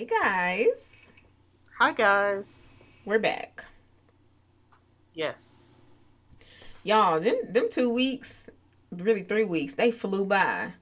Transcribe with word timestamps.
Hey 0.00 0.06
guys. 0.06 1.10
Hi 1.78 1.92
guys. 1.92 2.72
We're 3.04 3.18
back. 3.18 3.66
Yes. 5.12 5.76
Y'all, 6.84 7.20
them 7.20 7.36
them 7.50 7.68
two 7.68 7.90
weeks, 7.90 8.48
really 8.90 9.24
three 9.24 9.44
weeks, 9.44 9.74
they 9.74 9.90
flew 9.90 10.24
by. 10.24 10.72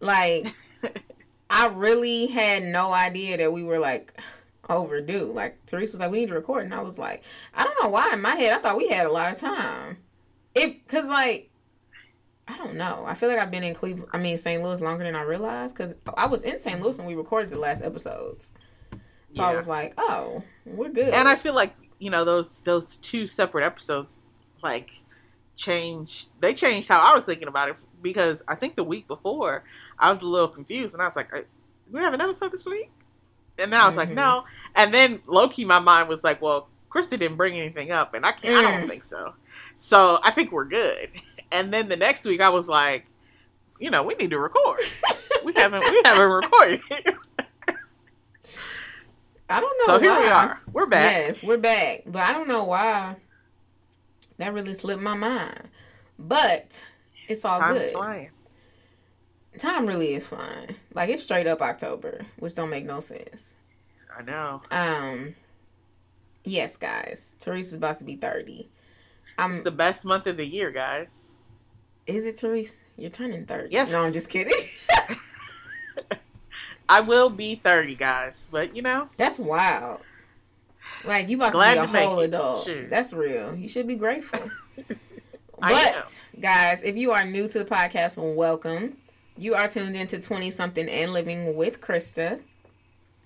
Like 0.00 0.54
I 1.50 1.66
really 1.66 2.28
had 2.28 2.64
no 2.64 2.94
idea 2.94 3.36
that 3.36 3.52
we 3.52 3.62
were 3.62 3.78
like 3.78 4.18
overdue. 4.70 5.30
Like 5.34 5.66
Teresa 5.66 5.92
was 5.92 6.00
like, 6.00 6.10
"We 6.10 6.20
need 6.20 6.28
to 6.28 6.34
record," 6.34 6.64
and 6.64 6.72
I 6.72 6.80
was 6.80 6.96
like, 6.96 7.24
"I 7.52 7.62
don't 7.62 7.76
know 7.82 7.90
why." 7.90 8.08
In 8.14 8.22
my 8.22 8.36
head, 8.36 8.54
I 8.54 8.58
thought 8.60 8.78
we 8.78 8.88
had 8.88 9.06
a 9.06 9.12
lot 9.12 9.32
of 9.32 9.38
time. 9.38 9.98
It 10.54 10.82
because 10.82 11.10
like 11.10 11.50
I 12.48 12.56
don't 12.58 12.74
know. 12.76 13.04
I 13.06 13.14
feel 13.14 13.28
like 13.28 13.38
I've 13.38 13.50
been 13.50 13.64
in 13.64 13.74
Cleveland. 13.74 14.08
I 14.12 14.18
mean, 14.18 14.38
St. 14.38 14.62
Louis 14.62 14.80
longer 14.80 15.04
than 15.04 15.16
I 15.16 15.22
realized 15.22 15.76
because 15.76 15.94
I 16.16 16.26
was 16.26 16.42
in 16.42 16.58
St. 16.58 16.80
Louis 16.80 16.96
when 16.96 17.06
we 17.06 17.14
recorded 17.14 17.50
the 17.50 17.58
last 17.58 17.82
episodes. 17.82 18.50
So 19.30 19.42
yeah. 19.42 19.48
I 19.48 19.56
was 19.56 19.66
like, 19.66 19.94
"Oh, 19.98 20.42
we're 20.64 20.90
good." 20.90 21.12
And 21.12 21.28
I 21.28 21.34
feel 21.34 21.54
like 21.54 21.74
you 21.98 22.10
know 22.10 22.24
those 22.24 22.60
those 22.60 22.96
two 22.96 23.26
separate 23.26 23.64
episodes 23.64 24.20
like 24.62 25.02
changed. 25.56 26.28
They 26.40 26.54
changed 26.54 26.88
how 26.88 27.00
I 27.00 27.14
was 27.14 27.26
thinking 27.26 27.48
about 27.48 27.70
it 27.70 27.76
because 28.00 28.44
I 28.46 28.54
think 28.54 28.76
the 28.76 28.84
week 28.84 29.08
before 29.08 29.64
I 29.98 30.10
was 30.10 30.22
a 30.22 30.26
little 30.26 30.48
confused 30.48 30.94
and 30.94 31.02
I 31.02 31.06
was 31.06 31.16
like, 31.16 31.30
"We 31.90 32.00
have 32.00 32.14
an 32.14 32.20
episode 32.20 32.52
this 32.52 32.64
week." 32.64 32.90
And 33.58 33.72
then 33.72 33.80
I 33.80 33.86
was 33.86 33.96
mm-hmm. 33.96 34.10
like, 34.10 34.10
no. 34.10 34.44
And 34.74 34.92
then 34.92 35.22
low 35.26 35.48
key, 35.48 35.64
my 35.64 35.78
mind 35.78 36.08
was 36.08 36.22
like, 36.22 36.42
well, 36.42 36.68
Krista 36.90 37.18
didn't 37.18 37.36
bring 37.36 37.58
anything 37.58 37.90
up, 37.90 38.14
and 38.14 38.24
I 38.24 38.32
can't. 38.32 38.54
Mm. 38.54 38.58
I 38.68 38.70
don't 38.70 38.86
mm. 38.86 38.90
think 38.90 39.04
so. 39.04 39.34
So 39.76 40.18
I 40.22 40.30
think 40.30 40.52
we're 40.52 40.64
good. 40.64 41.10
And 41.52 41.72
then 41.72 41.88
the 41.88 41.96
next 41.96 42.26
week, 42.26 42.40
I 42.40 42.50
was 42.50 42.68
like, 42.68 43.06
you 43.78 43.90
know, 43.90 44.02
we 44.02 44.14
need 44.14 44.30
to 44.30 44.38
record. 44.38 44.80
we 45.44 45.52
haven't 45.54 45.84
we 45.88 46.02
haven't 46.04 46.30
recorded. 46.30 46.80
I 49.48 49.60
don't 49.60 49.78
know. 49.86 49.94
So 49.94 50.00
here 50.00 50.18
we 50.18 50.26
are. 50.26 50.60
We're 50.72 50.86
back. 50.86 51.12
Yes, 51.12 51.42
we're 51.42 51.56
back. 51.56 52.02
But 52.06 52.22
I 52.22 52.32
don't 52.32 52.48
know 52.48 52.64
why. 52.64 53.16
That 54.38 54.52
really 54.52 54.74
slipped 54.74 55.02
my 55.02 55.14
mind. 55.14 55.68
But 56.18 56.84
it's 57.28 57.44
all 57.44 57.58
Time 57.58 57.74
good. 57.74 57.86
Flying. 57.88 58.30
Time 59.58 59.86
really 59.86 60.14
is 60.14 60.26
flying. 60.26 60.76
Like 60.94 61.10
it's 61.10 61.22
straight 61.22 61.46
up 61.46 61.62
October, 61.62 62.26
which 62.38 62.54
don't 62.54 62.70
make 62.70 62.84
no 62.84 63.00
sense. 63.00 63.54
I 64.16 64.22
know. 64.22 64.62
Um. 64.70 65.34
Yes, 66.44 66.76
guys. 66.76 67.36
Teresa's 67.38 67.74
about 67.74 67.98
to 67.98 68.04
be 68.04 68.16
thirty. 68.16 68.68
I'm, 69.38 69.50
it's 69.50 69.60
the 69.60 69.70
best 69.70 70.04
month 70.04 70.26
of 70.26 70.36
the 70.36 70.46
year, 70.46 70.70
guys. 70.70 71.25
Is 72.06 72.24
it, 72.24 72.36
Teresa? 72.36 72.84
You're 72.96 73.10
turning 73.10 73.46
thirty. 73.46 73.68
Yes. 73.72 73.90
No, 73.90 74.02
I'm 74.02 74.12
just 74.12 74.28
kidding. 74.28 74.54
I 76.88 77.00
will 77.00 77.30
be 77.30 77.56
thirty, 77.56 77.96
guys, 77.96 78.48
but 78.50 78.76
you 78.76 78.82
know 78.82 79.08
that's 79.16 79.38
wild. 79.38 80.00
Like 81.04 81.28
you 81.28 81.36
about 81.36 81.52
Glad 81.52 81.74
to 81.74 81.92
be 81.92 81.98
a 81.98 82.02
whole 82.02 82.20
adult. 82.20 82.64
Sure. 82.64 82.86
That's 82.86 83.12
real. 83.12 83.54
You 83.54 83.68
should 83.68 83.86
be 83.86 83.96
grateful. 83.96 84.40
but 85.60 86.22
guys, 86.40 86.82
if 86.82 86.96
you 86.96 87.12
are 87.12 87.24
new 87.24 87.48
to 87.48 87.58
the 87.58 87.64
podcast, 87.64 88.18
welcome. 88.34 88.96
You 89.38 89.54
are 89.54 89.68
tuned 89.68 89.96
into 89.96 90.18
20 90.18 90.50
something 90.50 90.88
and 90.88 91.12
living 91.12 91.56
with 91.56 91.80
Krista. 91.80 92.40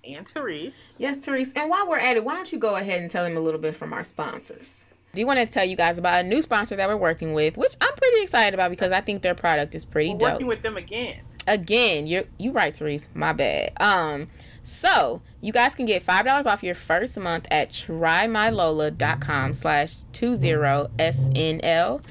And 0.08 0.26
Therese. 0.26 0.96
Yes, 0.98 1.18
Therese. 1.18 1.52
And 1.52 1.70
while 1.70 1.88
we're 1.88 1.98
at 1.98 2.16
it, 2.16 2.24
why 2.24 2.34
don't 2.34 2.50
you 2.50 2.58
go 2.58 2.76
ahead 2.76 3.00
and 3.00 3.10
tell 3.10 3.22
them 3.22 3.36
a 3.36 3.40
little 3.40 3.60
bit 3.60 3.76
from 3.76 3.92
our 3.92 4.02
sponsors? 4.02 4.86
Do 5.12 5.20
you 5.20 5.26
want 5.26 5.40
to 5.40 5.46
tell 5.46 5.64
you 5.64 5.76
guys 5.76 5.98
about 5.98 6.24
a 6.24 6.28
new 6.28 6.40
sponsor 6.40 6.76
that 6.76 6.88
we're 6.88 6.96
working 6.96 7.34
with, 7.34 7.56
which 7.56 7.74
I'm 7.80 7.94
pretty 7.94 8.22
excited 8.22 8.54
about 8.54 8.70
because 8.70 8.92
I 8.92 9.00
think 9.00 9.22
their 9.22 9.34
product 9.34 9.74
is 9.74 9.84
pretty 9.84 10.10
we're 10.10 10.18
dope. 10.18 10.32
Working 10.32 10.46
with 10.46 10.62
them 10.62 10.76
again. 10.76 11.22
Again, 11.46 12.06
you're 12.06 12.24
you 12.38 12.52
right, 12.52 12.74
Therese. 12.74 13.08
My 13.14 13.32
bad. 13.32 13.72
Um, 13.80 14.28
so 14.62 15.22
you 15.40 15.52
guys 15.52 15.74
can 15.74 15.86
get 15.86 16.02
five 16.02 16.26
dollars 16.26 16.46
off 16.46 16.62
your 16.62 16.74
first 16.74 17.18
month 17.18 17.48
at 17.50 17.70
trymylola.com 17.70 19.54
slash 19.54 19.96
two 20.12 20.34
zero 20.36 20.88
SNL. 20.98 22.02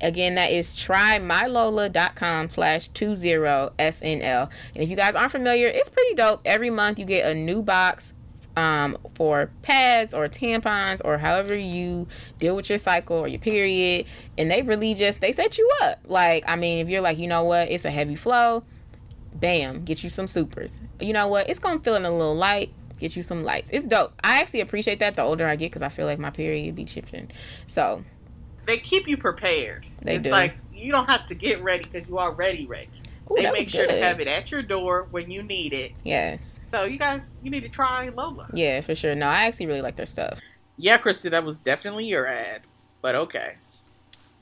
Again, 0.00 0.34
that 0.36 0.50
is 0.50 0.68
trymylola.com 0.68 2.48
slash 2.48 2.90
20SNL. 2.92 4.50
And 4.74 4.82
if 4.82 4.88
you 4.88 4.96
guys 4.96 5.14
aren't 5.14 5.32
familiar, 5.32 5.66
it's 5.66 5.90
pretty 5.90 6.14
dope. 6.14 6.40
Every 6.46 6.70
month 6.70 6.98
you 6.98 7.04
get 7.04 7.30
a 7.30 7.34
new 7.34 7.60
box 7.62 8.14
um, 8.56 8.98
for 9.14 9.50
pads 9.62 10.14
or 10.14 10.28
tampons 10.28 11.00
or 11.04 11.18
however 11.18 11.56
you 11.56 12.06
deal 12.38 12.56
with 12.56 12.68
your 12.68 12.78
cycle 12.78 13.18
or 13.18 13.28
your 13.28 13.40
period. 13.40 14.06
And 14.36 14.50
they 14.50 14.62
really 14.62 14.94
just, 14.94 15.20
they 15.20 15.32
set 15.32 15.58
you 15.58 15.70
up. 15.82 16.00
Like, 16.06 16.44
I 16.46 16.56
mean, 16.56 16.78
if 16.78 16.88
you're 16.88 17.00
like, 17.00 17.18
you 17.18 17.28
know 17.28 17.44
what, 17.44 17.70
it's 17.70 17.84
a 17.84 17.90
heavy 17.90 18.16
flow, 18.16 18.62
bam, 19.34 19.84
get 19.84 20.02
you 20.02 20.10
some 20.10 20.26
supers. 20.26 20.80
You 21.00 21.12
know 21.12 21.28
what, 21.28 21.48
it's 21.48 21.58
going 21.58 21.78
to 21.78 21.84
feel 21.84 21.96
in 21.96 22.04
a 22.04 22.10
little 22.10 22.36
light 22.36 22.72
get 23.00 23.16
you 23.16 23.22
some 23.22 23.42
lights. 23.42 23.70
It's 23.72 23.86
dope. 23.86 24.12
I 24.22 24.40
actually 24.40 24.60
appreciate 24.60 25.00
that 25.00 25.16
the 25.16 25.22
older 25.22 25.48
I 25.48 25.56
get 25.56 25.70
because 25.70 25.82
I 25.82 25.88
feel 25.88 26.06
like 26.06 26.18
my 26.18 26.30
period 26.30 26.76
be 26.76 26.86
shifting. 26.86 27.32
So 27.66 28.04
they 28.66 28.76
keep 28.76 29.08
you 29.08 29.16
prepared. 29.16 29.86
They 30.02 30.16
it's 30.16 30.24
do. 30.24 30.30
like 30.30 30.54
you 30.72 30.92
don't 30.92 31.08
have 31.10 31.26
to 31.26 31.34
get 31.34 31.62
ready 31.62 31.88
because 31.90 32.08
you 32.08 32.18
already 32.18 32.66
ready. 32.66 32.88
Ooh, 33.30 33.36
they 33.36 33.50
make 33.50 33.68
sure 33.68 33.86
good. 33.86 33.94
to 33.94 34.02
have 34.02 34.20
it 34.20 34.28
at 34.28 34.50
your 34.50 34.62
door 34.62 35.06
when 35.10 35.30
you 35.30 35.42
need 35.42 35.72
it. 35.72 35.92
Yes. 36.04 36.58
So 36.62 36.84
you 36.84 36.98
guys, 36.98 37.38
you 37.42 37.50
need 37.50 37.62
to 37.62 37.68
try 37.68 38.08
Lola. 38.08 38.48
Yeah, 38.52 38.80
for 38.80 38.94
sure. 38.94 39.14
No, 39.14 39.26
I 39.26 39.46
actually 39.46 39.66
really 39.66 39.82
like 39.82 39.96
their 39.96 40.06
stuff. 40.06 40.40
Yeah, 40.76 40.98
Krista, 40.98 41.30
that 41.30 41.44
was 41.44 41.58
definitely 41.58 42.06
your 42.06 42.26
ad, 42.26 42.62
but 43.02 43.14
okay. 43.14 43.56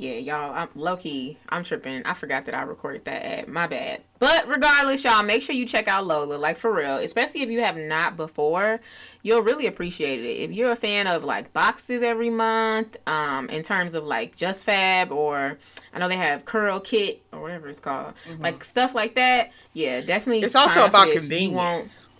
Yeah, 0.01 0.13
y'all, 0.13 0.55
I'm 0.55 0.69
low 0.77 0.97
key. 0.97 1.39
I'm 1.49 1.65
tripping. 1.65 2.05
I 2.05 2.15
forgot 2.15 2.45
that 2.45 2.55
I 2.55 2.63
recorded 2.63 3.05
that 3.07 3.25
ad. 3.25 3.49
My 3.49 3.67
bad. 3.67 4.01
But 4.21 4.47
regardless, 4.47 5.03
y'all, 5.03 5.25
make 5.25 5.43
sure 5.43 5.57
you 5.57 5.67
check 5.67 5.89
out 5.89 6.07
Lola. 6.07 6.35
Like 6.35 6.57
for 6.57 6.73
real, 6.73 6.99
especially 6.99 7.43
if 7.43 7.51
you 7.51 7.63
have 7.63 7.77
not 7.77 8.17
before, 8.17 8.79
you'll 9.23 9.43
really 9.43 9.67
appreciate 9.67 10.21
it. 10.21 10.45
If 10.45 10.53
you're 10.53 10.71
a 10.71 10.77
fan 10.77 11.09
of 11.09 11.25
like 11.25 11.53
boxes 11.53 12.01
every 12.01 12.31
month, 12.31 12.97
um, 13.09 13.49
in 13.49 13.65
terms 13.65 13.97
of 13.97 14.05
like 14.05 14.37
Just 14.37 14.65
Fab 14.65 15.11
or 15.11 15.59
I 15.93 15.99
know 15.99 16.07
they 16.07 16.17
have 16.17 16.45
Curl 16.45 16.79
Kit 16.79 17.21
or 17.33 17.43
whatever 17.43 17.69
it's 17.69 17.81
called, 17.81 18.15
mm-hmm. 18.31 18.41
like 18.41 18.63
stuff 18.63 18.95
like 18.95 19.17
that. 19.17 19.51
Yeah, 19.73 20.01
definitely. 20.01 20.47
It's 20.47 20.55
also 20.55 20.87
about 20.87 21.11
convenience. 21.11 22.11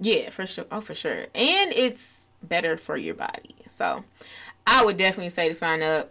Yeah, 0.00 0.30
for 0.30 0.46
sure. 0.46 0.64
Oh, 0.72 0.80
for 0.80 0.94
sure. 0.94 1.26
And 1.34 1.72
it's 1.74 2.30
better 2.42 2.78
for 2.78 2.96
your 2.96 3.14
body. 3.14 3.54
So, 3.66 4.02
I 4.66 4.84
would 4.84 4.96
definitely 4.96 5.30
say 5.30 5.48
to 5.48 5.54
sign 5.54 5.82
up 5.82 6.10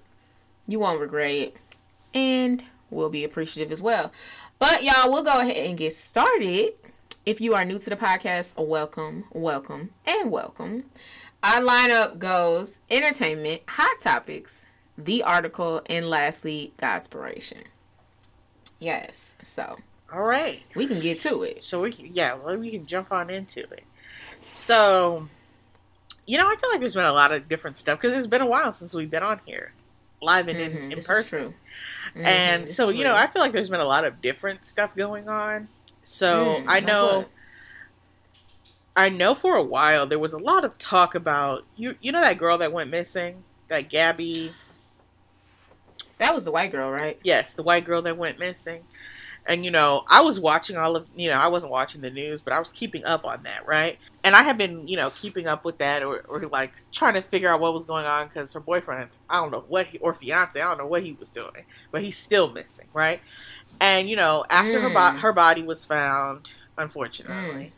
you 0.67 0.79
won't 0.79 0.99
regret 0.99 1.31
it. 1.31 1.57
And 2.13 2.63
we'll 2.89 3.09
be 3.09 3.23
appreciative 3.23 3.71
as 3.71 3.81
well. 3.81 4.11
But 4.59 4.83
y'all, 4.83 5.11
we'll 5.11 5.23
go 5.23 5.39
ahead 5.39 5.57
and 5.57 5.77
get 5.77 5.93
started. 5.93 6.73
If 7.25 7.41
you 7.41 7.55
are 7.55 7.65
new 7.65 7.79
to 7.79 7.89
the 7.89 7.95
podcast, 7.95 8.53
welcome, 8.57 9.25
welcome, 9.31 9.91
and 10.05 10.31
welcome. 10.31 10.85
Our 11.43 11.61
lineup 11.61 12.19
goes 12.19 12.79
entertainment, 12.89 13.63
hot 13.67 13.99
topics, 13.99 14.65
the 14.97 15.23
article, 15.23 15.81
and 15.87 16.09
lastly, 16.09 16.73
Godspiration. 16.77 17.63
Yes, 18.79 19.35
so. 19.43 19.77
All 20.11 20.23
right. 20.23 20.63
We 20.75 20.87
can 20.87 20.99
get 20.99 21.19
to 21.19 21.43
it. 21.43 21.63
So 21.63 21.81
we 21.81 21.91
can, 21.91 22.13
yeah, 22.13 22.35
well, 22.35 22.57
we 22.57 22.71
can 22.71 22.85
jump 22.85 23.11
on 23.11 23.29
into 23.29 23.61
it. 23.61 23.83
So, 24.45 25.27
you 26.25 26.37
know, 26.37 26.47
I 26.47 26.55
feel 26.55 26.71
like 26.71 26.79
there's 26.79 26.93
been 26.93 27.05
a 27.05 27.11
lot 27.11 27.31
of 27.31 27.47
different 27.49 27.77
stuff 27.77 27.99
because 27.99 28.15
it's 28.15 28.27
been 28.27 28.41
a 28.41 28.47
while 28.47 28.71
since 28.71 28.93
we've 28.93 29.09
been 29.09 29.23
on 29.23 29.41
here 29.45 29.73
live 30.25 30.47
and 30.47 30.59
mm-hmm. 30.59 30.77
in, 30.85 30.91
in 30.93 31.03
person. 31.03 31.53
Mm-hmm. 32.15 32.25
And 32.25 32.69
so, 32.69 32.89
you 32.89 33.03
know, 33.03 33.15
I 33.15 33.27
feel 33.27 33.41
like 33.41 33.51
there's 33.51 33.69
been 33.69 33.79
a 33.79 33.85
lot 33.85 34.05
of 34.05 34.21
different 34.21 34.65
stuff 34.65 34.95
going 34.95 35.29
on. 35.29 35.67
So 36.03 36.57
mm, 36.57 36.65
I 36.67 36.79
know 36.81 37.25
I 38.95 39.09
know 39.09 39.35
for 39.35 39.55
a 39.55 39.63
while 39.63 40.05
there 40.05 40.19
was 40.19 40.33
a 40.33 40.37
lot 40.37 40.63
of 40.63 40.77
talk 40.77 41.15
about 41.15 41.65
you 41.75 41.95
you 42.01 42.11
know 42.11 42.21
that 42.21 42.37
girl 42.37 42.57
that 42.59 42.71
went 42.71 42.89
missing? 42.89 43.43
That 43.67 43.89
Gabby 43.89 44.53
That 46.19 46.33
was 46.33 46.45
the 46.45 46.51
white 46.51 46.71
girl, 46.71 46.91
right? 46.91 47.19
Yes, 47.23 47.55
the 47.55 47.63
white 47.63 47.85
girl 47.85 48.01
that 48.03 48.17
went 48.17 48.39
missing. 48.39 48.83
And 49.47 49.65
you 49.65 49.71
know, 49.71 50.05
I 50.07 50.21
was 50.21 50.39
watching 50.39 50.77
all 50.77 50.95
of 50.95 51.07
you 51.15 51.29
know, 51.29 51.37
I 51.37 51.47
wasn't 51.47 51.71
watching 51.71 52.01
the 52.01 52.11
news, 52.11 52.41
but 52.41 52.53
I 52.53 52.59
was 52.59 52.71
keeping 52.71 53.03
up 53.03 53.25
on 53.25 53.43
that, 53.43 53.65
right? 53.67 53.97
And 54.25 54.35
I 54.35 54.41
have 54.41 54.57
been, 54.57 54.85
you 54.87 54.97
know, 54.97 55.11
keeping 55.11 55.47
up 55.47 55.63
with 55.63 55.77
that 55.77 56.01
or, 56.01 56.21
or 56.27 56.47
like 56.47 56.73
trying 56.91 57.13
to 57.13 57.21
figure 57.21 57.47
out 57.47 57.59
what 57.59 57.75
was 57.75 57.85
going 57.85 58.05
on 58.05 58.27
because 58.27 58.53
her 58.53 58.59
boyfriend, 58.59 59.11
I 59.29 59.39
don't 59.39 59.51
know 59.51 59.63
what 59.67 59.85
he, 59.85 59.99
or 59.99 60.15
fiance, 60.15 60.59
I 60.59 60.67
don't 60.67 60.79
know 60.79 60.87
what 60.87 61.03
he 61.03 61.13
was 61.13 61.29
doing, 61.29 61.63
but 61.91 62.03
he's 62.03 62.17
still 62.17 62.51
missing, 62.51 62.87
right? 62.91 63.21
And 63.79 64.09
you 64.09 64.15
know, 64.15 64.43
after 64.49 64.79
mm. 64.79 64.81
her 64.81 64.89
bo- 64.89 65.19
her 65.19 65.31
body 65.31 65.61
was 65.61 65.85
found, 65.85 66.55
unfortunately, 66.75 67.65
mm. 67.65 67.71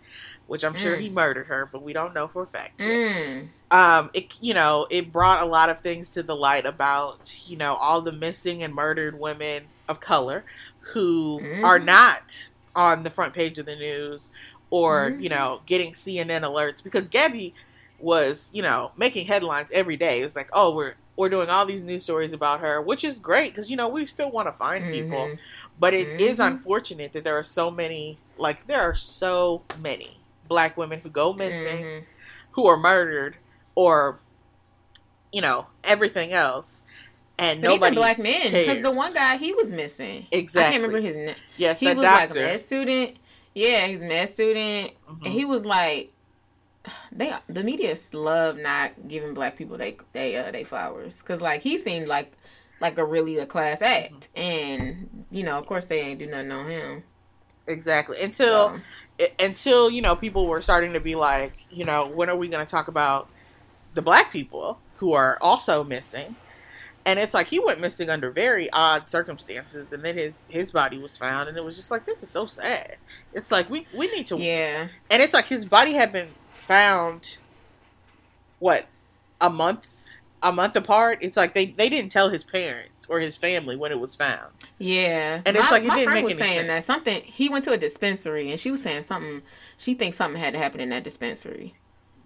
which 0.48 0.64
I'm 0.64 0.74
mm. 0.74 0.78
sure 0.78 0.96
he 0.96 1.10
murdered 1.10 1.48
her, 1.48 1.68
but 1.70 1.84
we 1.84 1.92
don't 1.92 2.14
know 2.14 2.30
for 2.30 2.44
a 2.44 2.48
fact. 2.48 2.80
Mm. 2.80 3.50
Um, 3.70 4.10
it 4.14 4.38
you 4.42 4.54
know, 4.54 4.88
it 4.90 5.12
brought 5.12 5.44
a 5.44 5.46
lot 5.46 5.70
of 5.70 5.82
things 5.82 6.10
to 6.12 6.24
the 6.24 6.36
light 6.36 6.66
about 6.66 7.42
you 7.46 7.58
know 7.58 7.76
all 7.76 8.02
the 8.02 8.14
missing 8.14 8.64
and 8.64 8.74
murdered 8.74 9.20
women 9.20 9.64
of 9.90 10.00
color 10.00 10.46
who 10.80 11.42
are 11.64 11.80
not 11.80 12.50
on 12.76 13.04
the 13.04 13.10
front 13.10 13.34
page 13.34 13.58
of 13.58 13.66
the 13.66 13.76
news 13.76 14.32
or 14.70 15.12
mm-hmm. 15.12 15.22
you 15.22 15.30
know 15.30 15.62
getting 15.66 15.92
CNN 15.92 16.42
alerts 16.42 16.84
because 16.84 17.08
Gabby 17.08 17.54
was 18.00 18.50
you 18.54 18.62
know 18.62 18.92
making 18.98 19.28
headlines 19.28 19.72
every 19.72 19.98
day. 19.98 20.22
It's 20.22 20.36
like 20.36 20.50
oh 20.54 20.76
we're 20.76 20.94
we're 21.16 21.30
doing 21.30 21.50
all 21.50 21.66
these 21.66 21.82
news 21.82 22.04
stories 22.04 22.32
about 22.32 22.60
her, 22.60 22.80
which 22.82 23.04
is 23.04 23.18
great 23.20 23.52
because 23.54 23.72
you 23.72 23.78
know 23.78 23.90
we 23.90 24.06
still 24.06 24.32
want 24.32 24.48
to 24.48 24.52
find 24.52 24.84
mm-hmm. 24.84 24.94
people, 24.94 25.32
but 25.80 25.94
it 25.94 26.22
is 26.22 26.38
Mm-hmm. 26.40 26.54
unfortunate 26.56 27.12
that 27.14 27.24
there 27.24 27.38
are 27.38 27.44
so 27.44 27.72
many 27.72 28.20
like 28.38 28.68
there 28.68 28.82
are 28.82 28.96
so 28.96 29.64
many 29.82 30.20
black 30.48 30.78
women 30.78 31.00
who 31.00 31.10
go 31.10 31.34
missing, 31.34 31.84
Mhm. 31.84 32.04
who 32.52 32.68
are 32.68 32.78
murdered, 32.78 33.38
or 33.76 34.20
you 35.32 35.42
know 35.42 35.68
everything 35.84 36.32
else, 36.34 36.84
and 37.40 37.62
But 37.62 37.68
nobody 37.70 37.94
even 37.94 37.96
black 37.96 38.20
men, 38.20 38.52
because 38.52 38.82
the 38.82 38.92
one 38.92 39.14
guy 39.14 39.38
he 39.38 39.54
was 39.54 39.74
missing. 39.74 40.28
Exactly. 40.32 40.68
I 40.68 40.72
can't 40.72 40.84
remember 40.84 41.06
his 41.06 41.18
name. 41.18 41.36
yes, 41.58 41.80
He 41.80 41.88
was 41.88 41.98
like 41.98 42.30
a 42.32 42.34
med 42.34 42.60
student. 42.60 43.18
Yeah, 43.58 43.88
he's 43.88 44.02
a 44.02 44.06
med 44.06 44.30
student, 44.30 44.92
Mhm. 45.10 45.26
and 45.26 45.34
he 45.34 45.44
was 45.44 45.66
like, 45.66 46.12
they 47.12 47.34
the 47.50 47.64
media 47.64 47.96
love 48.14 48.58
not 48.58 48.92
giving 49.08 49.34
black 49.34 49.56
people 49.58 49.78
they 49.78 49.98
they 50.14 50.36
uh 50.38 50.52
they 50.52 50.64
flowers 50.64 51.22
because 51.22 51.42
like 51.42 51.62
he 51.64 51.78
seemed 51.80 52.08
like 52.08 52.32
like 52.80 53.00
a 53.00 53.04
really 53.04 53.38
a 53.40 53.48
class 53.48 53.82
act, 53.82 54.30
and 54.36 55.26
you 55.32 55.42
know 55.44 55.58
of 55.58 55.66
course 55.66 55.88
they 55.88 56.02
ain't 56.02 56.20
do 56.20 56.28
nothing 56.28 56.52
on 56.52 56.68
him. 56.68 57.04
exactly 57.68 58.18
until 58.22 58.80
So, 59.20 59.26
until 59.40 59.90
you 59.90 60.04
know 60.04 60.16
people 60.16 60.46
were 60.46 60.62
starting 60.62 60.94
to 60.94 61.00
be 61.00 61.16
like, 61.16 61.66
you 61.72 61.84
know, 61.84 62.08
when 62.08 62.30
are 62.30 62.38
we 62.38 62.48
going 62.50 62.64
to 62.66 62.70
talk 62.70 62.88
about 62.88 63.28
the 63.96 64.04
black 64.04 64.32
people 64.32 64.80
who 64.98 65.14
are 65.14 65.40
also 65.42 65.84
missing? 65.84 66.36
And 67.08 67.18
it's 67.18 67.34
like 67.34 67.48
he 67.48 67.60
went 67.60 67.80
missing 67.80 68.10
under 68.10 68.30
very 68.30 68.70
odd 68.72 69.10
circumstances, 69.10 69.94
and 69.94 70.04
then 70.04 70.18
his 70.18 70.46
his 70.52 70.72
body 70.72 70.98
was 71.00 71.16
found, 71.16 71.48
and 71.48 71.58
it 71.58 71.64
was 71.64 71.78
just 71.78 71.90
like 71.90 72.06
this 72.06 72.22
is 72.22 72.30
so 72.30 72.46
sad. 72.46 72.98
It's 73.34 73.50
like 73.50 73.70
we 73.70 73.88
we 73.96 74.08
need 74.14 74.26
to, 74.28 74.38
yeah, 74.38 74.90
and 75.10 75.24
it's 75.24 75.34
like 75.34 75.46
his 75.46 75.66
body 75.66 75.94
had 75.94 76.12
been 76.12 76.28
found, 76.54 77.38
what, 78.60 78.88
a 79.40 79.50
month 79.50 79.88
a 80.44 80.52
month 80.52 80.76
apart. 80.76 81.20
It's 81.22 81.38
like 81.38 81.54
they 81.54 81.68
they 81.68 81.90
didn't 81.90 82.12
tell 82.12 82.30
his 82.30 82.44
parents 82.44 83.08
or 83.10 83.20
his 83.20 83.38
family 83.38 83.76
when 83.76 83.92
it 83.92 84.00
was 84.00 84.16
found. 84.16 84.52
yeah. 84.78 85.42
And 85.46 85.56
it's 85.56 85.66
my, 85.66 85.72
like 85.72 85.84
it 85.84 85.88
my 85.88 85.96
didn't 85.96 86.12
friend 86.12 86.26
make 86.26 86.34
was 86.34 86.42
any 86.42 86.50
saying 86.50 86.68
that 86.68 86.84
something. 86.84 87.22
He 87.22 87.50
went 87.50 87.64
to 87.66 87.72
a 87.72 87.78
dispensary, 87.78 88.52
and 88.52 88.60
she 88.60 88.70
was 88.70 88.82
saying 88.82 89.04
something. 89.04 89.42
She 89.78 89.94
thinks 89.94 90.18
something 90.18 90.40
had 90.40 90.54
to 90.54 90.60
happen 90.60 90.82
in 90.82 90.90
that 90.90 91.04
dispensary. 91.04 91.74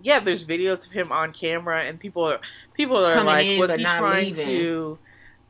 Yeah, 0.02 0.20
there's 0.20 0.46
videos 0.46 0.86
of 0.86 0.92
him 0.92 1.12
on 1.12 1.34
camera, 1.34 1.82
and 1.82 2.00
people 2.00 2.24
are 2.24 2.40
people 2.74 2.98
are 2.98 3.14
Coming 3.14 3.26
like, 3.26 3.48
in, 3.48 3.60
was 3.60 3.76
he 3.76 3.84
trying 3.84 4.36
leaving. 4.36 4.46
to 4.46 5.00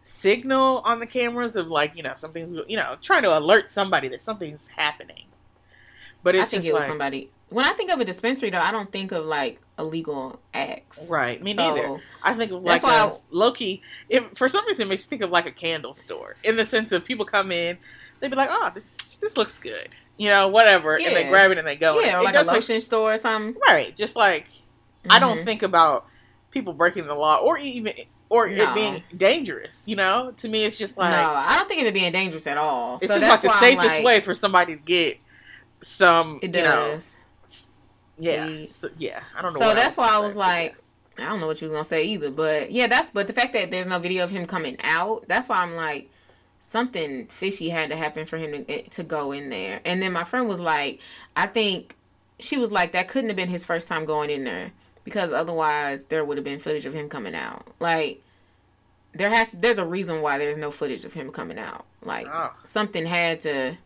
signal 0.01 0.81
on 0.85 0.99
the 0.99 1.05
cameras 1.05 1.55
of 1.55 1.67
like 1.67 1.95
you 1.95 2.03
know 2.03 2.13
something's 2.15 2.53
you 2.67 2.77
know 2.77 2.95
trying 3.01 3.23
to 3.23 3.37
alert 3.37 3.69
somebody 3.71 4.07
that 4.09 4.21
something's 4.21 4.67
happening? 4.67 5.25
But 6.23 6.35
I 6.35 6.39
it's 6.41 6.51
think 6.51 6.63
just 6.63 6.67
it 6.67 6.73
was 6.73 6.85
somebody. 6.85 7.31
When 7.49 7.65
I 7.65 7.73
think 7.73 7.91
of 7.91 7.99
a 7.99 8.05
dispensary, 8.05 8.49
though, 8.49 8.59
I 8.59 8.71
don't 8.71 8.91
think 8.91 9.11
of 9.11 9.25
like 9.25 9.59
illegal 9.77 10.39
acts. 10.53 11.09
right, 11.09 11.41
me 11.43 11.53
So, 11.53 11.61
neither. 11.61 11.97
I 12.23 12.33
think 12.33 12.51
of 12.51 12.63
like 12.63 12.81
That's 12.81 12.83
why 12.83 13.07
a 13.07 13.13
Loki. 13.29 13.81
It, 14.07 14.37
for 14.37 14.47
some 14.47 14.65
reason, 14.67 14.87
it 14.87 14.89
makes 14.89 15.05
me 15.07 15.09
think 15.09 15.23
of 15.23 15.31
like 15.31 15.47
a 15.47 15.51
candle 15.51 15.93
store 15.93 16.35
in 16.43 16.55
the 16.55 16.65
sense 16.65 16.91
of 16.91 17.03
people 17.03 17.25
come 17.25 17.51
in, 17.51 17.77
they'd 18.19 18.29
be 18.29 18.37
like, 18.37 18.49
oh, 18.51 18.71
this 19.19 19.35
looks 19.37 19.59
good, 19.59 19.89
you 20.21 20.29
know, 20.29 20.49
whatever, 20.49 20.97
and 20.99 21.15
they 21.15 21.27
grab 21.27 21.49
it 21.49 21.57
and 21.57 21.67
they 21.67 21.75
go. 21.75 21.99
Yeah, 21.99 22.17
or 22.17 22.19
it 22.19 22.23
like 22.25 22.35
a 22.35 22.37
does 22.37 22.45
make- 22.47 22.53
lotion 22.57 22.79
store 22.79 23.13
or 23.13 23.17
something. 23.17 23.59
right, 23.67 23.95
just 23.95 24.15
like 24.15 24.45
I 25.09 25.17
don't 25.19 25.39
Mhm. 25.39 25.45
think 25.45 25.63
about 25.63 26.05
people 26.51 26.73
breaking 26.73 27.07
the 27.07 27.15
law 27.15 27.37
or 27.37 27.57
even 27.57 27.93
or 28.29 28.47
No. 28.47 28.63
it 28.63 28.75
being 28.75 29.03
dangerous. 29.17 29.87
You 29.87 29.95
know, 29.95 30.31
to 30.37 30.47
me, 30.47 30.63
it's 30.63 30.77
just 30.77 30.95
like 30.95 31.09
no, 31.11 31.33
I 31.33 31.55
don't 31.57 31.67
think 31.67 31.81
it 31.81 31.91
being 31.93 32.11
dangerous 32.11 32.45
at 32.45 32.57
all. 32.59 32.97
it 33.01 33.07
so 33.07 33.15
seems 33.15 33.21
that's 33.21 33.43
like 33.43 33.51
the 33.53 33.59
safest 33.59 33.95
like, 33.97 34.05
way 34.05 34.19
for 34.21 34.35
somebody 34.35 34.75
to 34.75 34.79
get 34.81 35.17
some. 35.81 36.39
It 36.43 36.55
You 36.55 36.61
know, 36.61 36.91
does. 36.91 37.17
yeah, 38.19 38.61
so, 38.61 38.89
yeah. 38.99 39.21
I 39.35 39.41
don't 39.41 39.53
know. 39.55 39.59
So 39.59 39.73
that's 39.73 39.97
why 39.97 40.09
I 40.09 40.19
was 40.19 40.35
like, 40.35 40.75
I 41.17 41.25
don't 41.25 41.39
know 41.39 41.47
what 41.47 41.59
you 41.61 41.67
was 41.67 41.73
gonna 41.73 41.83
say 41.83 42.03
either, 42.03 42.29
but 42.31 42.71
yeah, 42.71 42.85
that's 42.87 43.09
but 43.09 43.25
the 43.27 43.33
fact 43.33 43.53
that 43.53 43.71
there's 43.71 43.87
no 43.87 43.97
video 43.99 44.23
of 44.23 44.29
him 44.29 44.45
coming 44.45 44.77
out, 44.83 45.25
that's 45.27 45.49
why 45.49 45.57
I'm 45.57 45.75
like, 45.75 46.09
something 46.71 47.27
fishy 47.27 47.69
had 47.69 47.89
to 47.89 47.95
happen 47.95 48.25
for 48.25 48.37
him 48.37 48.51
to 48.51 48.71
eh, 48.71 48.81
to 48.91 49.03
go 49.03 49.31
in 49.31 49.49
there. 49.49 49.81
And 49.83 50.01
then 50.01 50.13
my 50.13 50.23
friend 50.23 50.47
was 50.47 50.61
like, 50.61 51.01
I 51.35 51.47
think 51.47 51.95
she 52.39 52.57
was 52.57 52.71
like, 52.71 52.93
that 52.93 53.07
couldn't 53.07 53.29
have 53.29 53.35
been 53.35 53.49
his 53.49 53.65
first 53.65 53.87
time 53.87 54.05
going 54.05 54.29
in 54.29 54.45
there 54.45 54.71
because 55.03 55.33
otherwise 55.33 56.05
there 56.05 56.23
would 56.23 56.37
have 56.37 56.45
been 56.45 56.59
footage 56.59 56.85
of 56.85 56.93
him 56.93 57.09
coming 57.09 57.35
out. 57.35 57.67
Like 57.79 58.23
there 59.13 59.29
has 59.29 59.51
there's 59.51 59.77
a 59.77 59.85
reason 59.85 60.21
why 60.21 60.37
there's 60.37 60.57
no 60.57 60.71
footage 60.71 61.05
of 61.05 61.13
him 61.13 61.31
coming 61.31 61.59
out. 61.59 61.85
Like. 62.01 62.27
Oh, 62.31 62.53
something 62.63 63.05
had 63.05 63.41
to 63.41 63.77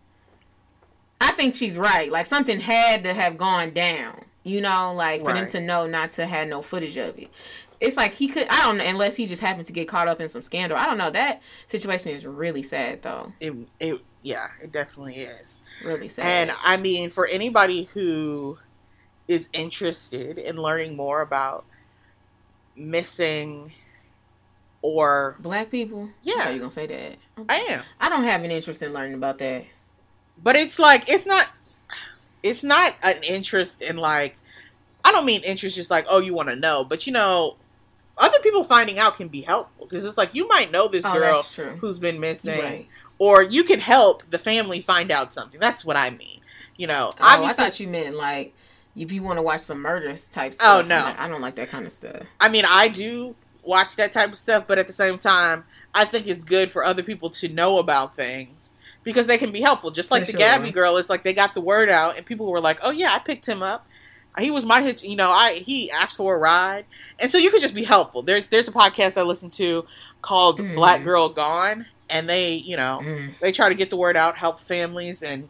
I 1.22 1.32
think 1.32 1.56
she's 1.56 1.78
right. 1.78 2.12
Like 2.12 2.26
something 2.26 2.60
had 2.60 3.04
to 3.04 3.14
have 3.14 3.38
gone 3.38 3.72
down. 3.72 4.26
You 4.44 4.62
know, 4.62 4.94
like 4.94 5.22
for 5.22 5.34
them 5.34 5.48
to 5.48 5.60
know 5.60 5.88
not 5.88 6.12
to 6.12 6.26
have 6.28 6.48
no 6.48 6.62
footage 6.62 6.98
of 6.98 7.18
it. 7.18 7.30
It's 7.80 7.98
like 7.98 8.14
he 8.14 8.28
could 8.28 8.48
I 8.50 8.64
don't 8.64 8.78
know 8.78 8.84
unless 8.84 9.16
he 9.16 9.26
just 9.26 9.42
happened 9.42 9.66
to 9.68 9.74
get 9.74 9.88
caught 9.88 10.08
up 10.08 10.22
in 10.22 10.28
some 10.28 10.42
scandal. 10.42 10.78
I 10.78 10.86
don't 10.86 10.98
know. 10.98 11.12
That 11.12 11.42
situation 11.68 12.14
is 12.14 12.26
really 12.26 12.64
sad 12.64 13.02
though. 13.02 13.34
it, 13.40 13.54
it, 13.80 14.02
yeah, 14.22 14.48
it 14.62 14.72
definitely 14.72 15.16
is. 15.16 15.62
Really 15.84 16.10
sad. 16.10 16.26
And 16.26 16.58
I 16.64 16.78
mean, 16.78 17.10
for 17.10 17.28
anybody 17.28 17.84
who 17.94 18.58
is 19.28 19.50
interested 19.54 20.38
in 20.38 20.56
learning 20.58 20.96
more 20.96 21.22
about 21.22 21.66
missing 22.76 23.74
or 24.82 25.36
Black 25.40 25.72
people? 25.72 26.10
Yeah. 26.24 26.36
I 26.38 26.42
thought 26.42 26.54
you 26.54 26.60
gonna 26.60 26.72
say 26.72 26.88
that. 26.88 27.18
I 27.50 27.56
am. 27.70 27.84
I 28.00 28.10
don't 28.10 28.24
have 28.24 28.44
an 28.44 28.52
interest 28.52 28.82
in 28.84 28.94
learning 28.94 29.16
about 29.16 29.38
that. 29.40 29.66
But 30.42 30.56
it's 30.56 30.80
like 30.80 31.10
it's 31.10 31.26
not 31.26 31.48
it's 32.44 32.64
not 32.64 32.96
an 33.04 33.24
interest 33.24 33.82
in 33.82 33.98
like 33.98 34.36
I 35.04 35.12
don't 35.12 35.26
mean 35.26 35.42
interest 35.44 35.76
just 35.76 35.92
like 35.92 36.06
oh 36.10 36.20
you 36.20 36.34
want 36.34 36.50
to 36.50 36.56
know, 36.56 36.86
but 36.88 37.08
you 37.08 37.14
know 37.14 37.58
other 38.18 38.40
people 38.40 38.64
finding 38.64 38.98
out 39.00 39.18
can 39.18 39.28
be 39.28 39.42
helpful 39.42 39.86
because 39.88 40.06
it's 40.06 40.18
like 40.18 40.34
you 40.34 40.48
might 40.48 40.72
know 40.72 40.88
this 40.88 41.06
Oh, 41.06 41.14
girl 41.14 41.44
who's 41.80 42.00
been 42.00 42.20
missing 42.20 42.60
Right. 42.60 42.88
or 43.20 43.44
you 43.44 43.64
can 43.64 43.80
help 43.80 44.24
the 44.30 44.40
family 44.40 44.82
find 44.82 45.12
out 45.12 45.34
something. 45.34 45.60
That's 45.60 45.84
what 45.84 45.98
I 45.98 46.10
mean. 46.12 46.40
You 46.78 46.88
know, 46.88 47.14
Oh, 47.14 47.44
I 47.46 47.52
thought 47.54 47.80
you 47.80 47.88
meant 47.88 48.16
like 48.16 48.54
if 48.96 49.12
you 49.12 49.24
want 49.24 49.38
to 49.38 49.42
watch 49.42 49.62
some 49.62 49.82
murders 49.82 50.28
type 50.28 50.54
oh, 50.54 50.56
stuff. 50.56 50.86
Oh, 50.86 50.88
no. 50.88 51.14
I 51.18 51.28
don't 51.28 51.42
like 51.42 51.56
that 51.56 51.70
kind 51.70 51.86
of 51.86 51.92
stuff. 51.92 52.24
I 52.40 52.50
mean, 52.50 52.64
I 52.68 52.88
do 52.88 53.36
watch 53.64 53.96
that 53.98 54.12
type 54.14 54.30
of 54.32 54.38
stuff, 54.38 54.66
but 54.68 54.78
at 54.78 54.88
the 54.88 54.94
same 54.94 55.18
time, 55.18 55.66
I 55.94 56.06
think 56.06 56.28
it's 56.28 56.44
good 56.44 56.72
for 56.72 56.84
other 56.84 57.04
people 57.04 57.30
to 57.32 57.50
know 57.50 57.80
about 57.80 58.16
things 58.16 58.72
because 59.04 59.28
they 59.28 59.38
can 59.38 59.52
be 59.52 59.62
helpful. 59.62 59.92
Just 59.92 60.12
like 60.12 60.22
For 60.26 60.28
the 60.28 60.32
sure. 60.34 60.40
Gabby 60.40 60.72
girl, 60.72 60.98
it's 60.98 61.10
like 61.10 61.24
they 61.24 61.34
got 61.34 61.56
the 61.56 61.62
word 61.62 61.90
out, 61.90 62.16
and 62.18 62.26
people 62.26 62.48
were 62.52 62.62
like, 62.62 62.80
"Oh 62.84 62.92
yeah, 62.92 63.14
I 63.14 63.20
picked 63.20 63.46
him 63.48 63.62
up. 63.64 63.86
He 64.40 64.52
was 64.52 64.66
my 64.66 64.82
hitch. 64.82 65.04
You 65.04 65.16
know, 65.16 65.30
I 65.32 65.54
he 65.66 65.90
asked 65.92 66.18
for 66.18 66.36
a 66.36 66.38
ride, 66.38 66.86
and 67.20 67.32
so 67.32 67.38
you 67.38 67.50
could 67.52 67.62
just 67.62 67.74
be 67.76 67.84
helpful." 67.84 68.22
There's 68.22 68.48
there's 68.50 68.68
a 68.68 68.72
podcast 68.72 69.18
I 69.18 69.24
listen 69.24 69.50
to 69.52 69.86
called 70.22 70.60
Mhm. 70.60 70.76
Black 70.76 71.04
Girl 71.04 71.30
Gone, 71.30 71.86
and 72.10 72.28
they 72.30 72.54
you 72.54 72.78
know 72.78 73.02
Mm. 73.04 73.36
they 73.42 73.52
try 73.52 73.70
to 73.70 73.76
get 73.76 73.90
the 73.90 73.98
word 73.98 74.18
out, 74.18 74.38
help 74.38 74.60
families, 74.60 75.24
and 75.24 75.48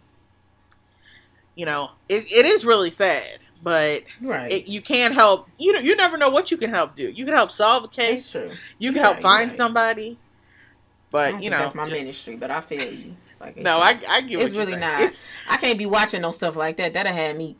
you 1.55 1.65
know 1.65 1.91
it, 2.09 2.25
it 2.31 2.45
is 2.45 2.65
really 2.65 2.91
sad, 2.91 3.43
but 3.63 4.03
Right. 4.21 4.51
it, 4.51 4.67
you 4.67 4.81
can't 4.81 5.13
help. 5.13 5.47
You 5.57 5.73
know, 5.73 5.79
you 5.79 5.95
never 5.95 6.17
know 6.17 6.29
what 6.29 6.51
you 6.51 6.57
can 6.57 6.73
help 6.73 6.95
do. 6.95 7.03
You 7.09 7.25
can 7.25 7.33
help 7.35 7.51
solve 7.51 7.83
a 7.85 7.87
case. 7.87 8.35
You 8.35 8.41
can 8.91 8.95
You're 8.95 9.03
help 9.03 9.21
find 9.21 9.47
right. 9.49 9.55
somebody. 9.57 10.17
But 11.11 11.41
you 11.41 11.49
know, 11.49 11.57
that's 11.59 11.75
my 11.75 11.85
just- 11.85 11.95
ministry, 11.95 12.35
but 12.35 12.51
I 12.51 12.59
feel 12.61 12.83
you. 12.83 13.15
Like 13.39 13.57
No, 13.57 13.77
I 13.77 13.99
I 14.07 14.21
get 14.21 14.37
what 14.37 14.45
it's 14.47 14.53
really 14.55 14.73
saying. 14.73 14.79
not. 14.79 14.99
It's 15.01 15.23
I 15.49 15.57
can't 15.57 15.77
be 15.77 15.85
watching 15.85 16.21
no 16.21 16.31
stuff 16.31 16.55
like 16.55 16.77
that. 16.77 16.93
That'll 16.93 17.13
have 17.13 17.35
me 17.37 17.55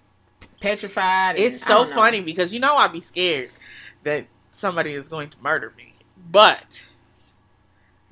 petrified. 0.70 1.36
and 1.36 1.40
it's 1.40 1.66
so 1.66 1.86
funny 1.86 2.22
because 2.22 2.54
you 2.54 2.60
know 2.60 2.76
I'd 2.76 2.92
be 2.92 3.02
scared 3.02 3.52
that 4.04 4.26
somebody 4.52 4.94
is 4.94 5.08
going 5.10 5.30
to 5.30 5.38
murder 5.42 5.74
me, 5.78 5.94
but 6.32 6.86